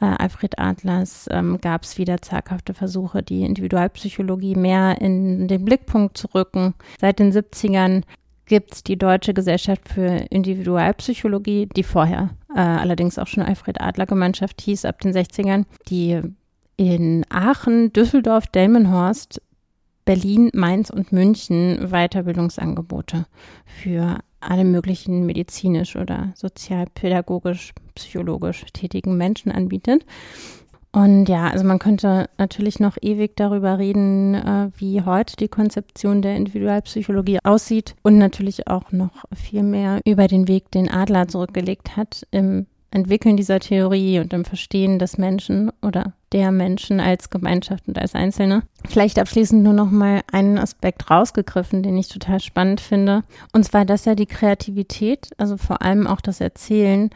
äh, 0.00 0.06
Alfred 0.06 0.58
Adlers 0.58 1.28
ähm, 1.30 1.60
gab 1.60 1.84
es 1.84 1.96
wieder 1.96 2.20
zaghafte 2.20 2.74
Versuche, 2.74 3.22
die 3.22 3.44
Individualpsychologie 3.44 4.56
mehr 4.56 5.00
in 5.00 5.46
den 5.46 5.64
Blickpunkt 5.64 6.18
zu 6.18 6.26
rücken. 6.34 6.74
Seit 7.00 7.20
den 7.20 7.32
70ern 7.32 8.02
gibt 8.46 8.74
es 8.74 8.82
die 8.82 8.96
Deutsche 8.98 9.34
Gesellschaft 9.34 9.88
für 9.88 10.26
Individualpsychologie, 10.30 11.68
die 11.74 11.82
vorher 11.82 12.30
äh, 12.54 12.60
allerdings 12.60 13.18
auch 13.18 13.26
schon 13.26 13.42
Alfred 13.42 13.80
Adler 13.80 14.06
Gemeinschaft 14.06 14.60
hieß, 14.60 14.84
ab 14.84 15.00
den 15.00 15.12
60ern, 15.12 15.64
die 15.88 16.20
in 16.76 17.24
Aachen, 17.28 17.92
Düsseldorf, 17.92 18.46
Delmenhorst, 18.48 19.40
Berlin, 20.04 20.50
Mainz 20.52 20.90
und 20.90 21.12
München 21.12 21.90
Weiterbildungsangebote 21.90 23.26
für 23.64 24.18
alle 24.40 24.64
möglichen 24.64 25.24
medizinisch 25.24 25.94
oder 25.94 26.32
sozialpädagogisch, 26.34 27.72
psychologisch 27.94 28.64
tätigen 28.72 29.16
Menschen 29.16 29.52
anbietet. 29.52 30.04
Und 30.92 31.26
ja, 31.26 31.48
also 31.48 31.64
man 31.64 31.78
könnte 31.78 32.28
natürlich 32.36 32.78
noch 32.78 32.98
ewig 33.00 33.34
darüber 33.36 33.78
reden, 33.78 34.34
äh, 34.34 34.70
wie 34.76 35.02
heute 35.02 35.36
die 35.36 35.48
Konzeption 35.48 36.20
der 36.20 36.36
Individualpsychologie 36.36 37.38
aussieht 37.44 37.94
und 38.02 38.18
natürlich 38.18 38.68
auch 38.68 38.92
noch 38.92 39.24
viel 39.34 39.62
mehr 39.62 40.00
über 40.04 40.28
den 40.28 40.48
Weg, 40.48 40.70
den 40.70 40.90
Adler 40.90 41.28
zurückgelegt 41.28 41.96
hat 41.96 42.26
im 42.30 42.66
Entwickeln 42.92 43.38
dieser 43.38 43.58
Theorie 43.58 44.20
und 44.20 44.34
im 44.34 44.44
Verstehen 44.44 44.98
des 44.98 45.16
Menschen 45.16 45.72
oder 45.80 46.12
der 46.32 46.50
Menschen 46.50 47.00
als 47.00 47.30
Gemeinschaft 47.30 47.88
und 47.88 47.98
als 47.98 48.14
Einzelne. 48.14 48.64
Vielleicht 48.86 49.18
abschließend 49.18 49.62
nur 49.62 49.72
noch 49.72 49.90
mal 49.90 50.20
einen 50.30 50.58
Aspekt 50.58 51.10
rausgegriffen, 51.10 51.82
den 51.82 51.96
ich 51.96 52.08
total 52.08 52.40
spannend 52.40 52.82
finde. 52.82 53.24
Und 53.52 53.64
zwar, 53.64 53.86
dass 53.86 54.06
er 54.06 54.14
die 54.14 54.26
Kreativität, 54.26 55.30
also 55.38 55.56
vor 55.56 55.80
allem 55.80 56.06
auch 56.06 56.20
das 56.20 56.42
Erzählen, 56.42 57.08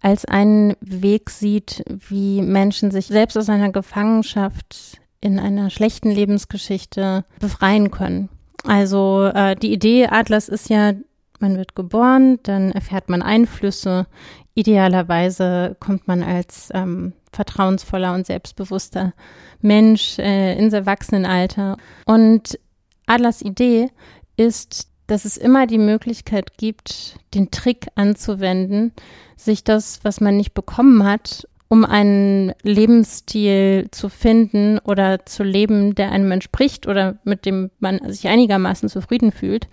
als 0.00 0.24
einen 0.24 0.74
Weg 0.80 1.30
sieht, 1.30 1.84
wie 2.08 2.42
Menschen 2.42 2.90
sich 2.90 3.06
selbst 3.06 3.36
aus 3.36 3.48
einer 3.48 3.70
Gefangenschaft 3.70 5.00
in 5.20 5.38
einer 5.38 5.70
schlechten 5.70 6.10
Lebensgeschichte 6.10 7.24
befreien 7.38 7.90
können. 7.90 8.30
Also 8.64 9.30
äh, 9.34 9.54
die 9.56 9.72
Idee 9.72 10.06
Atlas 10.06 10.48
ist 10.48 10.70
ja, 10.70 10.92
man 11.38 11.56
wird 11.56 11.74
geboren, 11.74 12.38
dann 12.42 12.72
erfährt 12.72 13.08
man 13.08 13.22
Einflüsse. 13.22 14.06
Idealerweise 14.54 15.76
kommt 15.80 16.08
man 16.08 16.22
als 16.22 16.70
ähm, 16.74 17.12
vertrauensvoller 17.32 18.14
und 18.14 18.26
selbstbewusster 18.26 19.12
Mensch 19.60 20.18
äh, 20.18 20.58
ins 20.58 20.72
Erwachsenenalter. 20.74 21.76
Und 22.04 22.58
Adlers 23.06 23.42
Idee 23.42 23.90
ist, 24.36 24.89
dass 25.10 25.24
es 25.24 25.36
immer 25.36 25.66
die 25.66 25.78
Möglichkeit 25.78 26.56
gibt, 26.56 27.16
den 27.34 27.50
Trick 27.50 27.88
anzuwenden, 27.96 28.92
sich 29.36 29.64
das, 29.64 30.00
was 30.04 30.20
man 30.20 30.36
nicht 30.36 30.54
bekommen 30.54 31.02
hat, 31.02 31.48
um 31.66 31.84
einen 31.84 32.52
Lebensstil 32.62 33.88
zu 33.90 34.08
finden 34.08 34.78
oder 34.78 35.26
zu 35.26 35.42
leben, 35.42 35.96
der 35.96 36.12
einem 36.12 36.30
entspricht 36.30 36.86
oder 36.86 37.18
mit 37.24 37.44
dem 37.44 37.70
man 37.80 38.00
sich 38.12 38.28
einigermaßen 38.28 38.88
zufrieden 38.88 39.32
fühlt, 39.32 39.68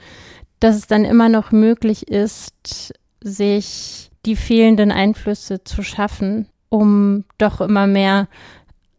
dass 0.60 0.76
es 0.76 0.88
dann 0.88 1.06
immer 1.06 1.30
noch 1.30 1.52
möglich 1.52 2.08
ist, 2.08 2.94
sich 3.22 4.10
die 4.26 4.36
fehlenden 4.36 4.92
Einflüsse 4.92 5.64
zu 5.64 5.84
schaffen, 5.84 6.48
um 6.70 7.26
doch 7.38 7.62
immer 7.62 7.86
mehr 7.86 8.28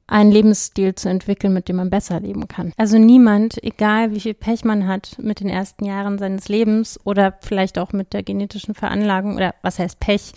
einen 0.08 0.32
Lebensstil 0.32 0.94
zu 0.94 1.08
entwickeln, 1.08 1.52
mit 1.52 1.68
dem 1.68 1.76
man 1.76 1.90
besser 1.90 2.18
leben 2.18 2.48
kann. 2.48 2.72
Also 2.76 2.98
niemand, 2.98 3.62
egal 3.62 4.12
wie 4.12 4.20
viel 4.20 4.34
Pech 4.34 4.64
man 4.64 4.88
hat 4.88 5.16
mit 5.20 5.40
den 5.40 5.48
ersten 5.48 5.84
Jahren 5.84 6.18
seines 6.18 6.48
Lebens 6.48 6.98
oder 7.04 7.34
vielleicht 7.40 7.78
auch 7.78 7.92
mit 7.92 8.14
der 8.14 8.22
genetischen 8.22 8.74
Veranlagung 8.74 9.36
oder 9.36 9.54
was 9.62 9.78
heißt 9.78 10.00
Pech, 10.00 10.32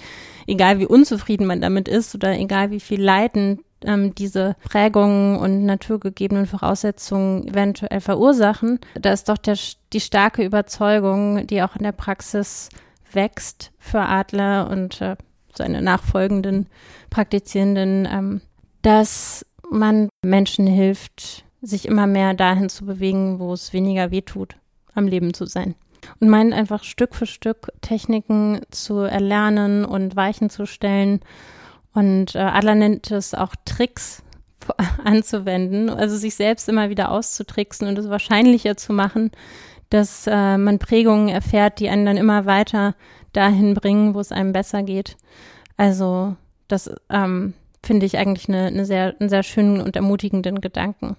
egal 0.45 0.79
wie 0.79 0.85
unzufrieden 0.85 1.47
man 1.47 1.61
damit 1.61 1.87
ist 1.87 2.13
oder 2.13 2.37
egal 2.37 2.71
wie 2.71 2.81
viel 2.81 3.01
Leiden 3.01 3.59
ähm, 3.83 4.13
diese 4.13 4.55
Prägungen 4.63 5.37
und 5.37 5.65
naturgegebenen 5.65 6.45
Voraussetzungen 6.45 7.47
eventuell 7.47 8.01
verursachen, 8.01 8.79
da 8.99 9.13
ist 9.13 9.29
doch 9.29 9.37
der, 9.37 9.57
die 9.93 10.01
starke 10.01 10.43
Überzeugung, 10.43 11.47
die 11.47 11.63
auch 11.63 11.75
in 11.75 11.83
der 11.83 11.93
Praxis 11.93 12.69
wächst 13.13 13.71
für 13.79 14.01
Adler 14.01 14.69
und 14.69 15.01
äh, 15.01 15.15
seine 15.53 15.81
nachfolgenden 15.81 16.67
Praktizierenden, 17.09 18.07
ähm, 18.11 18.41
dass 18.81 19.45
man 19.71 20.09
Menschen 20.23 20.67
hilft, 20.67 21.45
sich 21.61 21.87
immer 21.87 22.07
mehr 22.07 22.33
dahin 22.33 22.69
zu 22.69 22.85
bewegen, 22.85 23.39
wo 23.39 23.53
es 23.53 23.73
weniger 23.73 24.11
wehtut, 24.11 24.57
am 24.93 25.07
Leben 25.07 25.33
zu 25.33 25.45
sein. 25.45 25.75
Und 26.19 26.29
meint 26.29 26.53
einfach 26.53 26.83
Stück 26.83 27.13
für 27.13 27.27
Stück 27.27 27.71
Techniken 27.81 28.61
zu 28.71 28.99
erlernen 28.99 29.85
und 29.85 30.15
Weichen 30.15 30.49
zu 30.49 30.65
stellen. 30.65 31.21
Und 31.93 32.35
äh, 32.35 32.39
Adler 32.39 32.75
nennt 32.75 33.11
es 33.11 33.33
auch 33.35 33.53
Tricks 33.65 34.23
anzuwenden, 35.03 35.89
also 35.89 36.17
sich 36.17 36.35
selbst 36.35 36.67
immer 36.69 36.89
wieder 36.89 37.11
auszutricksen 37.11 37.87
und 37.87 37.97
es 37.97 38.09
wahrscheinlicher 38.09 38.77
zu 38.77 38.93
machen, 38.93 39.31
dass 39.89 40.25
äh, 40.25 40.57
man 40.57 40.79
Prägungen 40.79 41.29
erfährt, 41.29 41.79
die 41.79 41.89
einen 41.89 42.05
dann 42.05 42.17
immer 42.17 42.45
weiter 42.45 42.95
dahin 43.33 43.73
bringen, 43.73 44.15
wo 44.15 44.19
es 44.19 44.31
einem 44.31 44.53
besser 44.53 44.83
geht. 44.83 45.17
Also 45.77 46.35
das 46.67 46.89
ähm, 47.09 47.53
finde 47.83 48.05
ich 48.05 48.17
eigentlich 48.17 48.47
eine, 48.47 48.67
eine 48.67 48.85
sehr, 48.85 49.15
einen 49.19 49.29
sehr 49.29 49.43
schönen 49.43 49.81
und 49.81 49.95
ermutigenden 49.95 50.61
Gedanken. 50.61 51.15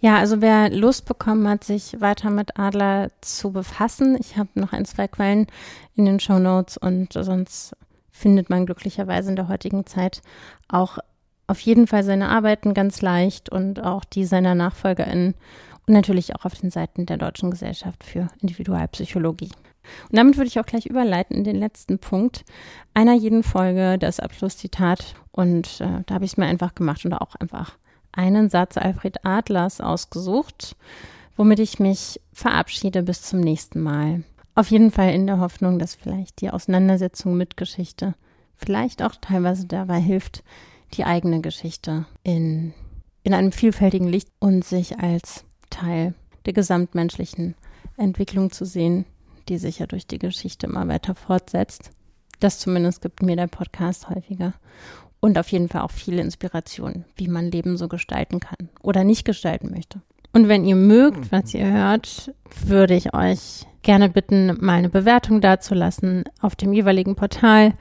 Ja, 0.00 0.18
also 0.18 0.40
wer 0.40 0.70
Lust 0.70 1.06
bekommen 1.06 1.48
hat, 1.48 1.64
sich 1.64 2.00
weiter 2.00 2.30
mit 2.30 2.58
Adler 2.58 3.10
zu 3.20 3.52
befassen, 3.52 4.16
ich 4.20 4.36
habe 4.36 4.50
noch 4.54 4.72
ein, 4.72 4.84
zwei 4.84 5.08
Quellen 5.08 5.46
in 5.94 6.04
den 6.04 6.20
Show 6.20 6.38
Notes 6.38 6.76
und 6.76 7.12
sonst 7.12 7.74
findet 8.10 8.50
man 8.50 8.66
glücklicherweise 8.66 9.30
in 9.30 9.36
der 9.36 9.48
heutigen 9.48 9.86
Zeit 9.86 10.20
auch 10.68 10.98
auf 11.46 11.60
jeden 11.60 11.86
Fall 11.86 12.04
seine 12.04 12.28
Arbeiten 12.28 12.74
ganz 12.74 13.02
leicht 13.02 13.50
und 13.50 13.82
auch 13.82 14.04
die 14.04 14.24
seiner 14.24 14.54
NachfolgerInnen 14.54 15.34
und 15.86 15.94
natürlich 15.94 16.34
auch 16.36 16.44
auf 16.44 16.54
den 16.54 16.70
Seiten 16.70 17.06
der 17.06 17.16
Deutschen 17.16 17.50
Gesellschaft 17.50 18.04
für 18.04 18.28
Individualpsychologie. 18.40 19.50
Und 20.10 20.16
damit 20.16 20.36
würde 20.36 20.48
ich 20.48 20.58
auch 20.58 20.66
gleich 20.66 20.86
überleiten 20.86 21.36
in 21.36 21.44
den 21.44 21.56
letzten 21.56 21.98
Punkt 21.98 22.44
einer 22.94 23.14
jeden 23.14 23.42
Folge, 23.42 23.98
das 23.98 24.20
Abschlusszitat. 24.20 25.14
Und 25.30 25.80
äh, 25.80 26.02
da 26.06 26.14
habe 26.14 26.24
ich 26.24 26.32
es 26.32 26.36
mir 26.36 26.46
einfach 26.46 26.74
gemacht 26.74 27.04
und 27.04 27.14
auch 27.14 27.34
einfach 27.36 27.78
einen 28.12 28.50
Satz 28.50 28.76
Alfred 28.76 29.24
Adlers 29.24 29.80
ausgesucht, 29.80 30.76
womit 31.36 31.58
ich 31.58 31.78
mich 31.78 32.20
verabschiede 32.32 33.02
bis 33.02 33.22
zum 33.22 33.40
nächsten 33.40 33.80
Mal. 33.80 34.22
Auf 34.54 34.70
jeden 34.70 34.90
Fall 34.90 35.14
in 35.14 35.26
der 35.26 35.40
Hoffnung, 35.40 35.78
dass 35.78 35.94
vielleicht 35.94 36.40
die 36.42 36.50
Auseinandersetzung 36.50 37.36
mit 37.36 37.56
Geschichte 37.56 38.14
vielleicht 38.56 39.02
auch 39.02 39.14
teilweise 39.20 39.66
dabei 39.66 39.98
hilft, 39.98 40.44
die 40.94 41.04
eigene 41.04 41.40
Geschichte 41.40 42.04
in, 42.22 42.74
in 43.22 43.32
einem 43.32 43.52
vielfältigen 43.52 44.08
Licht 44.08 44.28
und 44.38 44.64
sich 44.64 44.98
als 44.98 45.44
Teil 45.70 46.14
der 46.44 46.52
gesamtmenschlichen 46.52 47.54
Entwicklung 47.96 48.50
zu 48.50 48.66
sehen, 48.66 49.06
die 49.52 49.58
sich 49.58 49.80
ja 49.80 49.86
durch 49.86 50.06
die 50.06 50.18
Geschichte 50.18 50.66
immer 50.66 50.88
weiter 50.88 51.14
fortsetzt. 51.14 51.90
Das 52.40 52.58
zumindest 52.58 53.02
gibt 53.02 53.22
mir 53.22 53.36
der 53.36 53.48
Podcast 53.48 54.08
häufiger. 54.08 54.54
Und 55.20 55.38
auf 55.38 55.48
jeden 55.48 55.68
Fall 55.68 55.82
auch 55.82 55.90
viele 55.90 56.22
Inspirationen, 56.22 57.04
wie 57.16 57.28
man 57.28 57.50
Leben 57.50 57.76
so 57.76 57.86
gestalten 57.86 58.40
kann 58.40 58.70
oder 58.80 59.04
nicht 59.04 59.26
gestalten 59.26 59.70
möchte. 59.70 60.00
Und 60.32 60.48
wenn 60.48 60.64
ihr 60.64 60.74
mögt, 60.74 61.30
was 61.30 61.52
ihr 61.52 61.70
hört, 61.70 62.32
würde 62.64 62.94
ich 62.94 63.12
euch 63.12 63.66
gerne 63.82 64.08
bitten, 64.08 64.56
mal 64.64 64.78
eine 64.78 64.88
Bewertung 64.88 65.42
dazulassen 65.42 66.24
auf 66.40 66.56
dem 66.56 66.72
jeweiligen 66.72 67.14
Portal, 67.14 67.74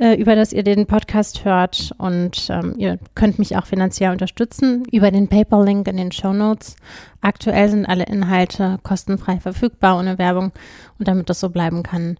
äh, 0.00 0.14
über 0.14 0.34
das 0.34 0.52
ihr 0.52 0.64
den 0.64 0.86
Podcast 0.86 1.44
hört. 1.44 1.92
Und 1.98 2.48
ähm, 2.50 2.74
ihr 2.78 2.98
könnt 3.14 3.38
mich 3.38 3.56
auch 3.56 3.66
finanziell 3.66 4.10
unterstützen 4.10 4.84
über 4.90 5.10
den 5.10 5.28
PayPal-Link 5.28 5.86
in 5.86 5.96
den 5.96 6.10
Show 6.10 6.32
Notes. 6.32 6.74
Aktuell 7.20 7.68
sind 7.68 7.86
alle 7.86 8.04
Inhalte 8.04 8.78
kostenfrei 8.82 9.38
verfügbar, 9.38 9.98
ohne 9.98 10.18
Werbung. 10.18 10.52
Und 10.98 11.06
damit 11.06 11.28
das 11.28 11.38
so 11.38 11.50
bleiben 11.50 11.82
kann 11.82 12.18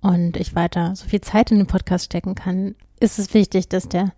und 0.00 0.36
ich 0.36 0.54
weiter 0.54 0.94
so 0.94 1.08
viel 1.08 1.22
Zeit 1.22 1.50
in 1.50 1.56
den 1.56 1.66
Podcast 1.66 2.04
stecken 2.04 2.34
kann, 2.34 2.74
ist 3.00 3.18
es 3.18 3.32
wichtig, 3.32 3.68
dass 3.68 3.88
der 3.88 4.12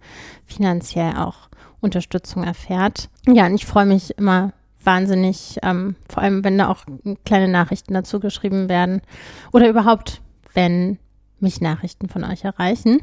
finanziell 0.45 1.15
auch 1.16 1.49
Unterstützung 1.81 2.43
erfährt. 2.43 3.09
Ja, 3.27 3.47
und 3.47 3.55
ich 3.55 3.66
freue 3.66 3.87
mich 3.87 4.19
immer 4.19 4.53
wahnsinnig, 4.83 5.59
ähm, 5.62 5.95
vor 6.09 6.23
allem 6.23 6.45
wenn 6.45 6.59
da 6.59 6.69
auch 6.69 6.85
kleine 7.24 7.49
Nachrichten 7.49 7.95
dazu 7.95 8.20
geschrieben 8.20 8.69
werden 8.69 9.01
oder 9.53 9.69
überhaupt, 9.69 10.23
wenn 10.55 10.99
mich 11.41 11.61
Nachrichten 11.61 12.09
von 12.09 12.23
euch 12.25 12.45
erreichen. 12.45 13.03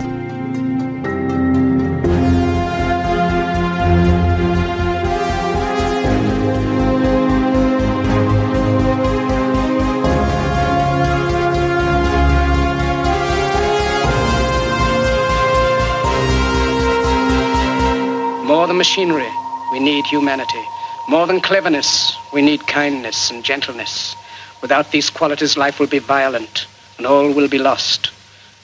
Machinery, 18.82 19.30
we 19.70 19.78
need 19.78 20.04
humanity. 20.06 20.64
More 21.08 21.28
than 21.28 21.40
cleverness, 21.40 22.16
we 22.32 22.42
need 22.42 22.66
kindness 22.66 23.30
and 23.30 23.44
gentleness. 23.44 24.16
Without 24.60 24.90
these 24.90 25.08
qualities, 25.08 25.56
life 25.56 25.78
will 25.78 25.86
be 25.86 26.00
violent 26.00 26.66
and 26.98 27.06
all 27.06 27.30
will 27.32 27.46
be 27.46 27.58
lost. 27.58 28.10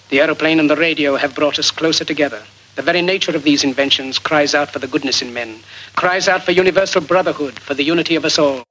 The 0.08 0.20
aeroplane 0.20 0.58
and 0.58 0.68
the 0.68 0.74
radio 0.74 1.14
have 1.14 1.36
brought 1.36 1.60
us 1.60 1.70
closer 1.70 2.04
together. 2.04 2.42
The 2.74 2.82
very 2.82 3.00
nature 3.00 3.36
of 3.36 3.44
these 3.44 3.62
inventions 3.62 4.18
cries 4.18 4.56
out 4.56 4.72
for 4.72 4.80
the 4.80 4.88
goodness 4.88 5.22
in 5.22 5.32
men, 5.32 5.60
cries 5.94 6.26
out 6.26 6.42
for 6.42 6.50
universal 6.50 7.00
brotherhood, 7.00 7.56
for 7.60 7.74
the 7.74 7.84
unity 7.84 8.16
of 8.16 8.24
us 8.24 8.40
all. 8.40 8.67